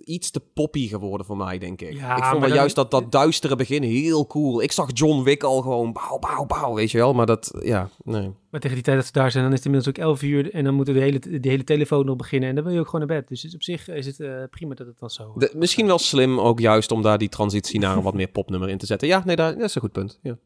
iets 0.09 0.31
te 0.31 0.39
poppy 0.53 0.87
geworden 0.87 1.25
voor 1.25 1.37
mij, 1.37 1.57
denk 1.57 1.81
ik. 1.81 1.93
Ja, 1.93 2.17
ik 2.17 2.23
vond 2.23 2.39
wel 2.39 2.49
dan- 2.49 2.57
juist 2.57 2.75
dat, 2.75 2.91
dat 2.91 3.11
duistere 3.11 3.55
begin 3.55 3.83
heel 3.83 4.27
cool. 4.27 4.61
Ik 4.61 4.71
zag 4.71 4.89
John 4.93 5.23
Wick 5.23 5.43
al 5.43 5.61
gewoon 5.61 5.93
bauw, 5.93 6.19
bauw, 6.19 6.45
bauw, 6.45 6.73
weet 6.73 6.91
je 6.91 6.97
wel. 6.97 7.13
Maar 7.13 7.25
dat, 7.25 7.51
ja, 7.63 7.89
nee. 8.03 8.31
Maar 8.49 8.59
tegen 8.59 8.75
die 8.75 8.85
tijd 8.85 8.97
dat 8.97 9.05
ze 9.05 9.11
daar 9.11 9.31
zijn, 9.31 9.43
dan 9.43 9.51
is 9.53 9.57
het 9.59 9.67
inmiddels 9.67 9.97
ook 9.97 10.03
11 10.03 10.21
uur. 10.21 10.53
En 10.53 10.63
dan 10.63 10.73
moeten 10.73 10.93
de 10.93 10.99
hele, 10.99 11.19
de 11.39 11.49
hele 11.49 11.63
telefoon 11.63 12.05
nog 12.05 12.15
beginnen. 12.15 12.49
En 12.49 12.55
dan 12.55 12.63
wil 12.63 12.73
je 12.73 12.79
ook 12.79 12.87
gewoon 12.89 13.07
naar 13.07 13.17
bed. 13.19 13.27
Dus 13.27 13.53
op 13.55 13.63
zich 13.63 13.87
is 13.87 14.05
het 14.05 14.19
eh, 14.19 14.43
prima 14.49 14.73
dat 14.75 14.87
het 14.87 14.99
dan 14.99 15.09
zo... 15.09 15.33
De- 15.35 15.51
misschien 15.55 15.85
wel 15.85 15.99
slim 15.99 16.39
ook 16.39 16.59
juist 16.59 16.91
om 16.91 17.01
daar 17.01 17.17
die 17.17 17.29
transitie 17.29 17.79
naar 17.79 17.97
een 17.97 18.03
wat 18.03 18.13
meer 18.13 18.27
popnummer 18.27 18.69
in 18.69 18.77
te 18.77 18.85
zetten. 18.85 19.07
Ja, 19.07 19.21
nee, 19.25 19.35
daar, 19.35 19.53
dat 19.53 19.63
is 19.69 19.75
een 19.75 19.81
goed 19.81 19.91
punt. 19.91 20.19
Ja. 20.21 20.37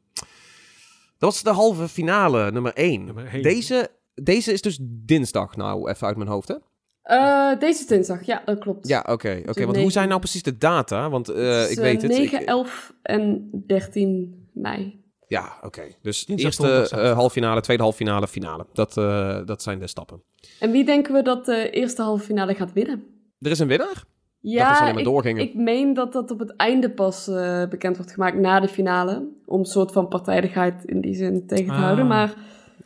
Dat 1.17 1.31
was 1.31 1.43
de 1.43 1.49
halve 1.49 1.87
finale, 1.87 2.51
nummer 2.51 2.73
1. 2.73 3.05
Nummer 3.05 3.25
één. 3.27 3.43
Deze, 3.43 3.89
deze 4.15 4.51
is 4.53 4.61
dus 4.61 4.77
dinsdag 4.81 5.55
nou, 5.55 5.89
even 5.89 6.07
uit 6.07 6.17
mijn 6.17 6.29
hoofd, 6.29 6.47
hè? 6.47 6.55
Eh, 7.03 7.59
deze 7.59 7.87
dinsdag, 7.87 8.23
ja, 8.25 8.41
dat 8.45 8.59
klopt. 8.59 8.87
Ja, 8.87 8.99
oké. 9.09 9.41
oké. 9.47 9.65
Want 9.65 9.77
hoe 9.77 9.91
zijn 9.91 10.07
nou 10.07 10.19
precies 10.19 10.43
de 10.43 10.57
data? 10.57 11.09
Want 11.09 11.29
eh, 11.29 11.35
Het 11.35 11.65
is, 11.65 11.71
ik 11.71 11.77
eh, 11.77 11.83
weet 11.83 12.01
het. 12.01 12.11
9, 12.11 12.41
ik- 12.41 12.47
11 12.47 12.93
en 13.01 13.49
13 13.67 14.47
mei. 14.53 15.01
Ja, 15.27 15.53
oké. 15.61 15.81
Dus 16.01 16.25
Dinsdag, 16.25 16.69
eerste 16.69 16.95
eh 16.97 17.13
halve 17.13 17.29
finale, 17.33 17.61
tweede 17.61 17.83
halve 17.83 17.97
finale, 17.97 18.27
finale. 18.27 18.65
Dat, 18.73 18.97
eh, 18.97 19.45
dat 19.45 19.61
zijn 19.61 19.79
de 19.79 19.87
stappen. 19.87 20.21
En 20.59 20.71
wie 20.71 20.85
denken 20.85 21.13
we 21.13 21.21
dat 21.21 21.45
de 21.45 21.69
eerste 21.69 22.01
halve 22.01 22.23
finale 22.25 22.53
gaat 22.55 22.73
winnen? 22.73 23.03
Er 23.39 23.51
is 23.51 23.59
een 23.59 23.67
winnaar? 23.67 24.03
Ja, 24.39 24.71
alleen 24.79 24.89
maar 24.91 24.97
ik, 24.99 25.05
doorgingen. 25.05 25.41
ik 25.43 25.55
meen 25.55 25.93
dat 25.93 26.13
dat 26.13 26.31
op 26.31 26.39
het 26.39 26.55
einde 26.55 26.89
pas 26.91 27.27
eh, 27.27 27.67
bekend 27.69 27.97
wordt 27.97 28.11
gemaakt 28.11 28.37
na 28.37 28.59
de 28.59 28.67
finale. 28.67 29.27
Om 29.45 29.59
een 29.59 29.65
soort 29.65 29.91
van 29.91 30.07
partijdigheid 30.07 30.83
in 30.85 31.01
die 31.01 31.15
zin 31.15 31.47
tegen 31.47 31.65
te 31.65 31.71
Ah. 31.71 31.79
houden. 31.81 32.07
Maar 32.07 32.33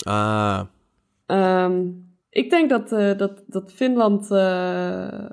Ah, 0.04 0.62
ehm, 1.26 1.82
ik 2.38 2.50
denk 2.50 2.70
dat, 2.70 2.92
eh, 2.92 3.18
dat, 3.18 3.44
dat 3.48 3.74
Finland 3.74 4.32
eh, 4.32 5.30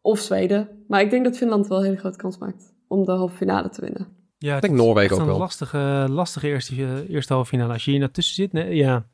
of 0.00 0.18
Zweden. 0.18 0.68
Maar 0.88 1.00
ik 1.00 1.10
denk 1.10 1.24
dat 1.24 1.36
Finland 1.36 1.66
wel 1.66 1.78
een 1.78 1.84
hele 1.84 1.96
grote 1.96 2.18
kans 2.18 2.38
maakt 2.38 2.74
om 2.88 3.04
de 3.04 3.12
halve 3.12 3.36
finale 3.36 3.68
te 3.68 3.80
winnen. 3.80 4.06
Ja, 4.38 4.54
ik 4.54 4.60
denk 4.60 4.72
het 4.72 4.80
is 4.80 4.86
Noorwegen 4.86 5.10
echt 5.10 5.20
ook 5.20 5.26
een 5.26 5.32
wel. 5.32 5.38
lastige, 5.38 6.06
lastige 6.10 6.46
eerste, 6.46 6.74
eh, 6.74 7.10
eerste 7.10 7.32
halve 7.32 7.48
finale. 7.48 7.72
Als 7.72 7.84
je 7.84 7.90
hier 7.90 8.00
naartussen 8.00 8.34
zit, 8.34 8.52
nee, 8.52 8.74
ja. 8.74 9.06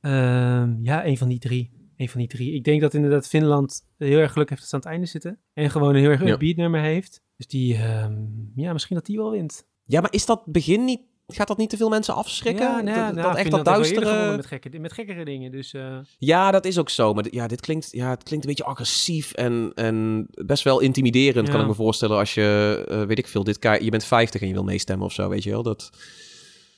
Ehm, 0.00 0.82
ja, 0.82 1.06
een 1.06 1.18
van 1.18 1.28
die 1.28 1.38
drie. 1.38 1.72
Een 1.96 2.08
van 2.08 2.20
die 2.20 2.28
drie. 2.28 2.54
Ik 2.54 2.64
denk 2.64 2.80
dat 2.80 2.94
inderdaad 2.94 3.28
Finland 3.28 3.80
heel 3.98 4.18
erg 4.18 4.32
geluk 4.32 4.48
heeft 4.48 4.60
dat 4.60 4.70
ze 4.70 4.74
aan 4.74 4.80
het 4.80 4.90
einde 4.90 5.06
zitten. 5.06 5.38
En 5.52 5.70
gewoon 5.70 5.88
een 5.94 6.00
heel 6.00 6.10
erg 6.10 6.24
Ja. 6.24 6.32
upbeat 6.32 6.56
nummer 6.56 6.80
heeft. 6.80 7.22
Dus 7.36 7.46
die, 7.46 7.74
ehm, 7.74 8.14
ja, 8.54 8.72
misschien 8.72 8.96
dat 8.96 9.06
die 9.06 9.16
wel 9.16 9.30
wint. 9.30 9.66
Ja, 9.82 10.00
maar 10.00 10.12
is 10.12 10.26
dat 10.26 10.42
begin 10.46 10.84
niet... 10.84 11.00
Gaat 11.26 11.48
dat 11.48 11.56
niet 11.56 11.70
te 11.70 11.76
veel 11.76 11.88
mensen 11.88 12.14
afschrikken? 12.14 12.64
Ja, 12.64 12.80
nou, 12.80 12.98
ja, 12.98 13.06
dat, 13.06 13.14
nou, 13.14 13.26
dat 13.28 13.36
echt 13.36 13.50
dat 13.50 13.60
gewonnen 13.60 13.82
duistere... 13.82 14.36
Met, 14.36 14.46
gekke, 14.46 14.78
met 14.78 14.92
gekkere 14.92 15.24
dingen, 15.24 15.50
dus... 15.52 15.72
eh, 15.72 15.96
Ja, 16.18 16.50
dat 16.50 16.64
is 16.64 16.78
ook 16.78 16.88
zo. 16.90 17.14
Maar 17.14 17.24
ja, 17.30 17.46
dit 17.46 17.60
klinkt, 17.60 17.88
ja, 17.92 18.10
het 18.10 18.22
klinkt 18.22 18.44
een 18.44 18.50
beetje 18.54 18.70
agressief 18.70 19.32
en, 19.32 19.72
en 19.74 20.26
best 20.30 20.62
wel 20.64 20.80
intimiderend, 20.80 21.48
kan 21.48 21.60
ik 21.60 21.66
me 21.66 21.74
voorstellen. 21.74 22.16
Als 22.18 22.34
je, 22.34 22.84
eh, 22.88 23.02
weet 23.02 23.18
ik 23.18 23.26
veel, 23.26 23.44
dit 23.44 23.58
je 23.80 23.90
bent 23.90 24.04
50 24.04 24.40
en 24.40 24.46
je 24.48 24.52
wil 24.52 24.64
meestemmen 24.64 25.06
of 25.06 25.12
zo, 25.12 25.28
weet 25.28 25.42
je 25.42 25.50
wel. 25.50 25.62
Dat, 25.62 25.90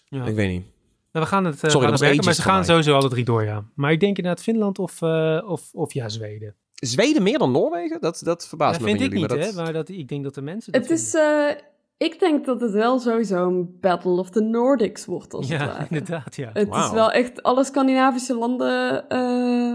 ja. 0.08 0.24
Ik 0.24 0.34
weet 0.34 0.48
niet. 0.50 0.64
Nou, 1.12 1.24
we 1.24 1.26
gaan 1.34 1.44
het, 1.44 1.54
eh, 1.54 1.60
Sorry, 1.60 1.72
gaan 1.72 1.80
dat 1.80 1.90
het 1.90 1.98
was 2.00 2.08
werken, 2.08 2.24
maar 2.24 2.34
ze 2.34 2.42
gaan 2.42 2.54
mij. 2.56 2.64
sowieso 2.64 2.94
alle 2.94 3.08
drie 3.08 3.24
door, 3.24 3.44
ja. 3.44 3.64
Maar 3.74 3.92
ik 3.92 4.00
denk 4.00 4.16
inderdaad 4.16 4.42
Finland 4.42 4.78
of, 4.78 5.02
eh, 5.02 5.42
of, 5.46 5.68
of 5.72 5.92
ja, 5.92 6.08
Zweden. 6.08 6.54
Zweden 6.74 7.22
meer 7.22 7.38
dan 7.38 7.50
Noorwegen? 7.52 8.00
Dat, 8.00 8.20
dat 8.24 8.48
verbaast 8.48 8.72
Dat 8.78 8.80
me 8.80 8.86
vind 8.86 8.98
van 8.98 9.06
ik 9.06 9.12
jullie. 9.12 9.28
niet, 9.28 9.36
maar 9.36 9.46
hè. 9.46 9.54
dat... 9.54 9.64
Maar 9.64 9.72
dat, 9.72 9.88
ik 9.88 10.08
denk 10.08 10.24
dat 10.24 10.34
de 10.34 10.42
mensen 10.42 10.72
dat 10.72 10.82
Het 10.82 10.90
is, 10.90 11.14
eh, 11.14 11.50
ik 11.96 12.18
denk 12.20 12.44
dat 12.46 12.60
het 12.60 12.70
wel 12.72 12.98
sowieso 12.98 13.46
een 13.46 13.78
Battle 13.80 14.18
of 14.18 14.30
the 14.30 14.40
Nordics 14.40 15.04
wordt 15.06 15.34
als 15.34 15.48
het 15.48 15.60
Ja, 15.60 15.66
ware. 15.66 15.86
inderdaad, 15.90 16.36
ja. 16.36 16.50
Het 16.52 16.74
is 16.74 16.90
wel 16.90 17.10
echt 17.12 17.42
alle 17.42 17.64
Scandinavische 17.64 18.34
landen 18.34 19.08
eh, 19.08 19.74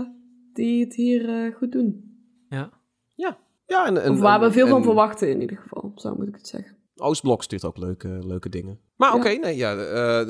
die 0.53 0.83
het 0.83 0.95
hier 0.95 1.29
eh, 1.29 1.55
goed 1.55 1.71
doen. 1.71 2.09
Ja, 3.65 3.85
en, 3.87 4.03
en, 4.03 4.11
Of 4.11 4.19
waar 4.19 4.39
we 4.39 4.45
en- 4.45 4.51
veel 4.51 4.67
van 4.67 4.77
en 4.77 4.83
verwachten 4.83 5.29
in 5.29 5.41
ieder 5.41 5.57
geval, 5.57 5.91
zo 5.95 6.15
moet 6.15 6.27
ik 6.27 6.35
het 6.35 6.47
zeggen. 6.47 6.75
Oostblok 6.95 7.43
stuurt 7.43 7.65
ook 7.65 7.77
leuke, 7.77 8.07
leuke 8.07 8.49
dingen. 8.49 8.79
Maar 8.97 9.09
Ja. 9.11 9.15
oké, 9.17 9.29
nee, 9.29 9.55
ja. 9.55 9.75
eh, 9.75 10.27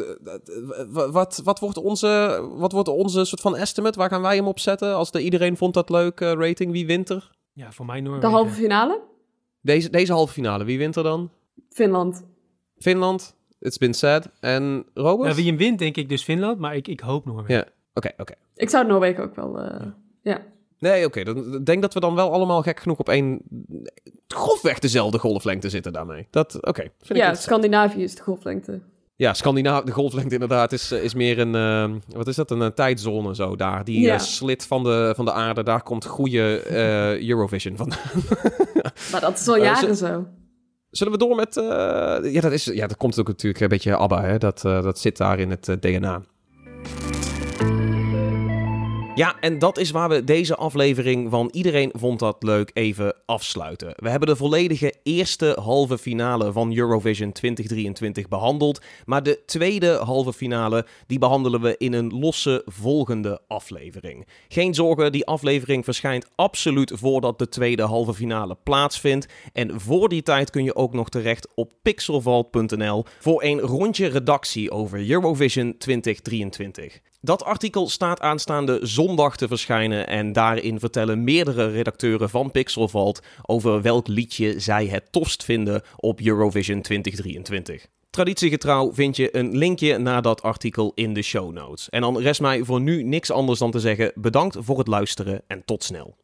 wat, 1.12 1.42
wat, 1.44 1.60
wordt 1.60 1.78
onze, 1.78 2.42
wat 2.58 2.72
wordt 2.72 2.88
onze 2.88 3.26
soort 3.26 3.42
van 3.42 3.56
estimate? 3.56 4.00
Waar 4.00 4.10
gaan 4.10 4.22
wij 4.22 4.36
hem 4.36 4.48
op 4.48 4.60
zetten? 4.60 4.96
Als 4.96 5.12
de, 5.12 5.24
iedereen 5.24 5.58
vond 5.58 5.74
dat 5.74 5.90
leuk, 5.90 6.22
eh, 6.22 6.32
rating, 6.32 6.72
wie 6.72 6.86
wint 6.86 7.10
er? 7.10 7.32
Ja, 7.54 7.72
voor 7.72 7.86
mij 7.86 7.96
De 7.96 8.02
Noorwegen. 8.02 8.30
halve 8.32 8.54
finale? 8.54 9.02
Deze, 9.62 9.90
deze 9.90 10.14
halve 10.14 10.34
finale, 10.34 10.64
wie 10.64 10.78
wint 10.78 10.96
er 10.96 11.04
dan? 11.04 11.30
Finland. 11.70 12.24
Finland, 12.78 13.36
It's 13.60 13.78
Been 13.78 13.94
Said. 13.94 14.30
En 14.40 14.86
Robert? 14.94 15.30
Ja, 15.30 15.36
wie 15.36 15.46
hem 15.46 15.58
wint, 15.58 15.80
denk 15.80 15.98
ik 15.98 16.10
dus 16.10 16.24
Finland, 16.24 16.60
maar 16.60 16.76
ik, 16.76 16.88
ik 16.88 17.00
hoop 17.00 17.26
Noorwegen. 17.26 17.56
Ja. 17.56 17.66
Oké, 17.94 18.12
oké. 18.18 18.34
Ik 18.56 18.70
zou 18.70 18.88
Noorwegen 18.88 19.24
ook 19.24 19.36
wel... 19.36 19.60
eh, 19.60 19.88
ja. 20.22 20.42
Nee, 20.80 21.06
oké. 21.06 21.24
dan 21.24 21.54
ik 21.54 21.66
denk 21.66 21.82
dat 21.82 21.94
we 21.94 22.00
dan 22.00 22.16
wel 22.16 22.32
allemaal 22.32 22.62
gek 22.62 22.80
genoeg 22.80 23.00
op 23.00 23.10
één... 23.10 23.42
grofweg 24.28 24.80
dezelfde 24.80 25.18
golflengte 25.20 25.70
zitten 25.70 25.94
daarmee. 25.94 26.28
Dat, 26.30 26.66
oké. 26.68 26.82
vind 26.82 27.10
ik 27.10 27.16
ja. 27.16 27.34
Scandinavië 27.34 28.04
is 28.04 28.16
de 28.16 28.22
golflengte. 28.22 28.82
Ja, 29.16 29.34
Scandinavië, 29.34 29.86
de 29.86 29.92
golflengte 29.92 30.34
inderdaad 30.34 30.72
is, 30.72 30.92
is 30.92 31.14
meer 31.14 31.40
een, 31.40 31.54
uh, 31.54 31.98
wat 32.16 32.28
is 32.28 32.36
dat, 32.36 32.52
een, 32.52 32.60
een, 32.60 32.74
tijdzone 32.74 33.36
zo 33.36 33.56
daar. 33.56 33.84
Die 33.84 34.00
ja. 34.00 34.14
uh, 34.14 34.20
slit 34.20 34.66
van 34.66 34.84
de, 34.84 35.14
van 35.16 35.26
de 35.26 35.32
aarde, 35.32 35.64
daar 35.64 35.84
komt 35.84 36.06
goede 36.06 36.64
uh, 36.72 37.30
Eurovision 37.30 37.78
vandaan. 37.78 38.24
maar 39.12 39.22
dat 39.22 39.40
is 39.40 39.48
al 39.48 39.58
jaren 39.58 39.96
zo. 39.96 40.26
Zullen 40.92 41.14
we 41.14 41.20
door 41.20 41.36
met, 41.36 41.56
ja, 42.34 42.42
dat 42.42 42.52
is, 42.52 42.66
ja, 42.66 42.88
dat 42.88 42.98
komt 42.98 43.20
ook 43.20 43.28
natuurlijk 43.28 43.64
een 43.64 43.70
beetje 43.70 43.96
ABBA, 43.96 44.22
hè? 44.22 44.38
Dat, 44.38 44.62
dat 44.62 45.00
zit 45.00 45.18
daar 45.18 45.40
in 45.40 45.50
het 45.50 45.78
DNA. 45.80 46.22
Ja, 49.16 49.40
en 49.40 49.60
dat 49.60 49.78
is 49.78 49.92
waar 49.92 50.10
we 50.10 50.24
deze 50.24 50.56
aflevering 50.56 51.30
van 51.30 51.50
Iedereen 51.54 51.92
Vond 51.98 52.20
Dat 52.20 52.44
Leuk 52.44 52.72
even 52.74 53.16
afsluiten. 53.26 53.94
We 53.96 54.10
hebben 54.10 54.28
de 54.28 54.36
volledige 54.36 54.94
eerste 55.04 55.58
halve 55.62 55.98
finale 55.98 56.52
van 56.52 56.78
Eurovision 56.78 57.32
2023 57.32 58.28
behandeld. 58.28 58.82
Maar 59.06 59.24
de 59.24 59.42
tweede 59.46 59.92
halve 59.92 60.34
finale, 60.34 60.86
die 61.08 61.20
behandelen 61.20 61.62
we 61.62 61.76
in 61.78 61.94
een 61.94 62.20
losse 62.20 62.62
volgende 62.66 63.42
aflevering. 63.48 64.28
Geen 64.48 64.74
zorgen, 64.74 65.12
die 65.12 65.26
aflevering 65.26 65.84
verschijnt 65.84 66.28
absoluut 66.36 66.92
voordat 66.96 67.40
de 67.40 67.50
tweede 67.50 67.84
halve 67.84 68.14
finale 68.14 68.58
plaatsvindt. 68.64 69.28
En 69.54 69.80
voor 69.80 70.10
die 70.10 70.24
tijd 70.24 70.50
kun 70.50 70.64
je 70.64 70.76
ook 70.76 70.94
nog 70.94 71.10
terecht 71.10 71.48
op 71.56 71.72
pixelvault.nl 71.82 73.06
voor 73.20 73.44
een 73.44 73.60
rondje 73.60 74.08
redactie 74.08 74.72
over 74.72 75.10
Eurovision 75.10 75.78
2023. 75.78 77.02
Dat 77.24 77.44
artikel 77.44 77.90
staat 77.90 78.20
aanstaande 78.20 78.80
zondag 78.82 79.38
te 79.38 79.48
verschijnen 79.48 80.08
en 80.08 80.34
daarin 80.34 80.80
vertellen 80.80 81.24
meerdere 81.24 81.68
redacteuren 81.68 82.30
van 82.30 82.52
Pixel 82.52 82.88
Vault 82.88 83.22
over 83.42 83.82
welk 83.82 84.08
liedje 84.08 84.60
zij 84.60 84.86
het 84.88 85.12
tofst 85.12 85.44
vinden 85.44 85.82
op 85.96 86.20
Eurovision 86.20 86.82
2023. 86.82 87.88
Traditiegetrouw 88.10 88.94
vind 88.94 89.16
je 89.16 89.38
een 89.38 89.58
linkje 89.58 89.98
naar 89.98 90.22
dat 90.22 90.42
artikel 90.42 90.92
in 90.96 91.14
de 91.14 91.22
show 91.22 91.52
notes. 91.52 91.90
En 91.90 92.02
dan 92.02 92.20
rest 92.20 92.42
mij 92.42 92.64
voor 92.64 92.82
nu 92.82 93.04
niks 93.04 93.32
anders 93.32 93.60
dan 93.60 93.72
te 93.72 93.80
zeggen 93.80 94.12
bedankt 94.16 94.58
voor 94.60 94.78
het 94.78 94.88
luisteren 94.88 95.42
en 95.48 95.66
tot 95.66 95.84
snel. 95.84 96.16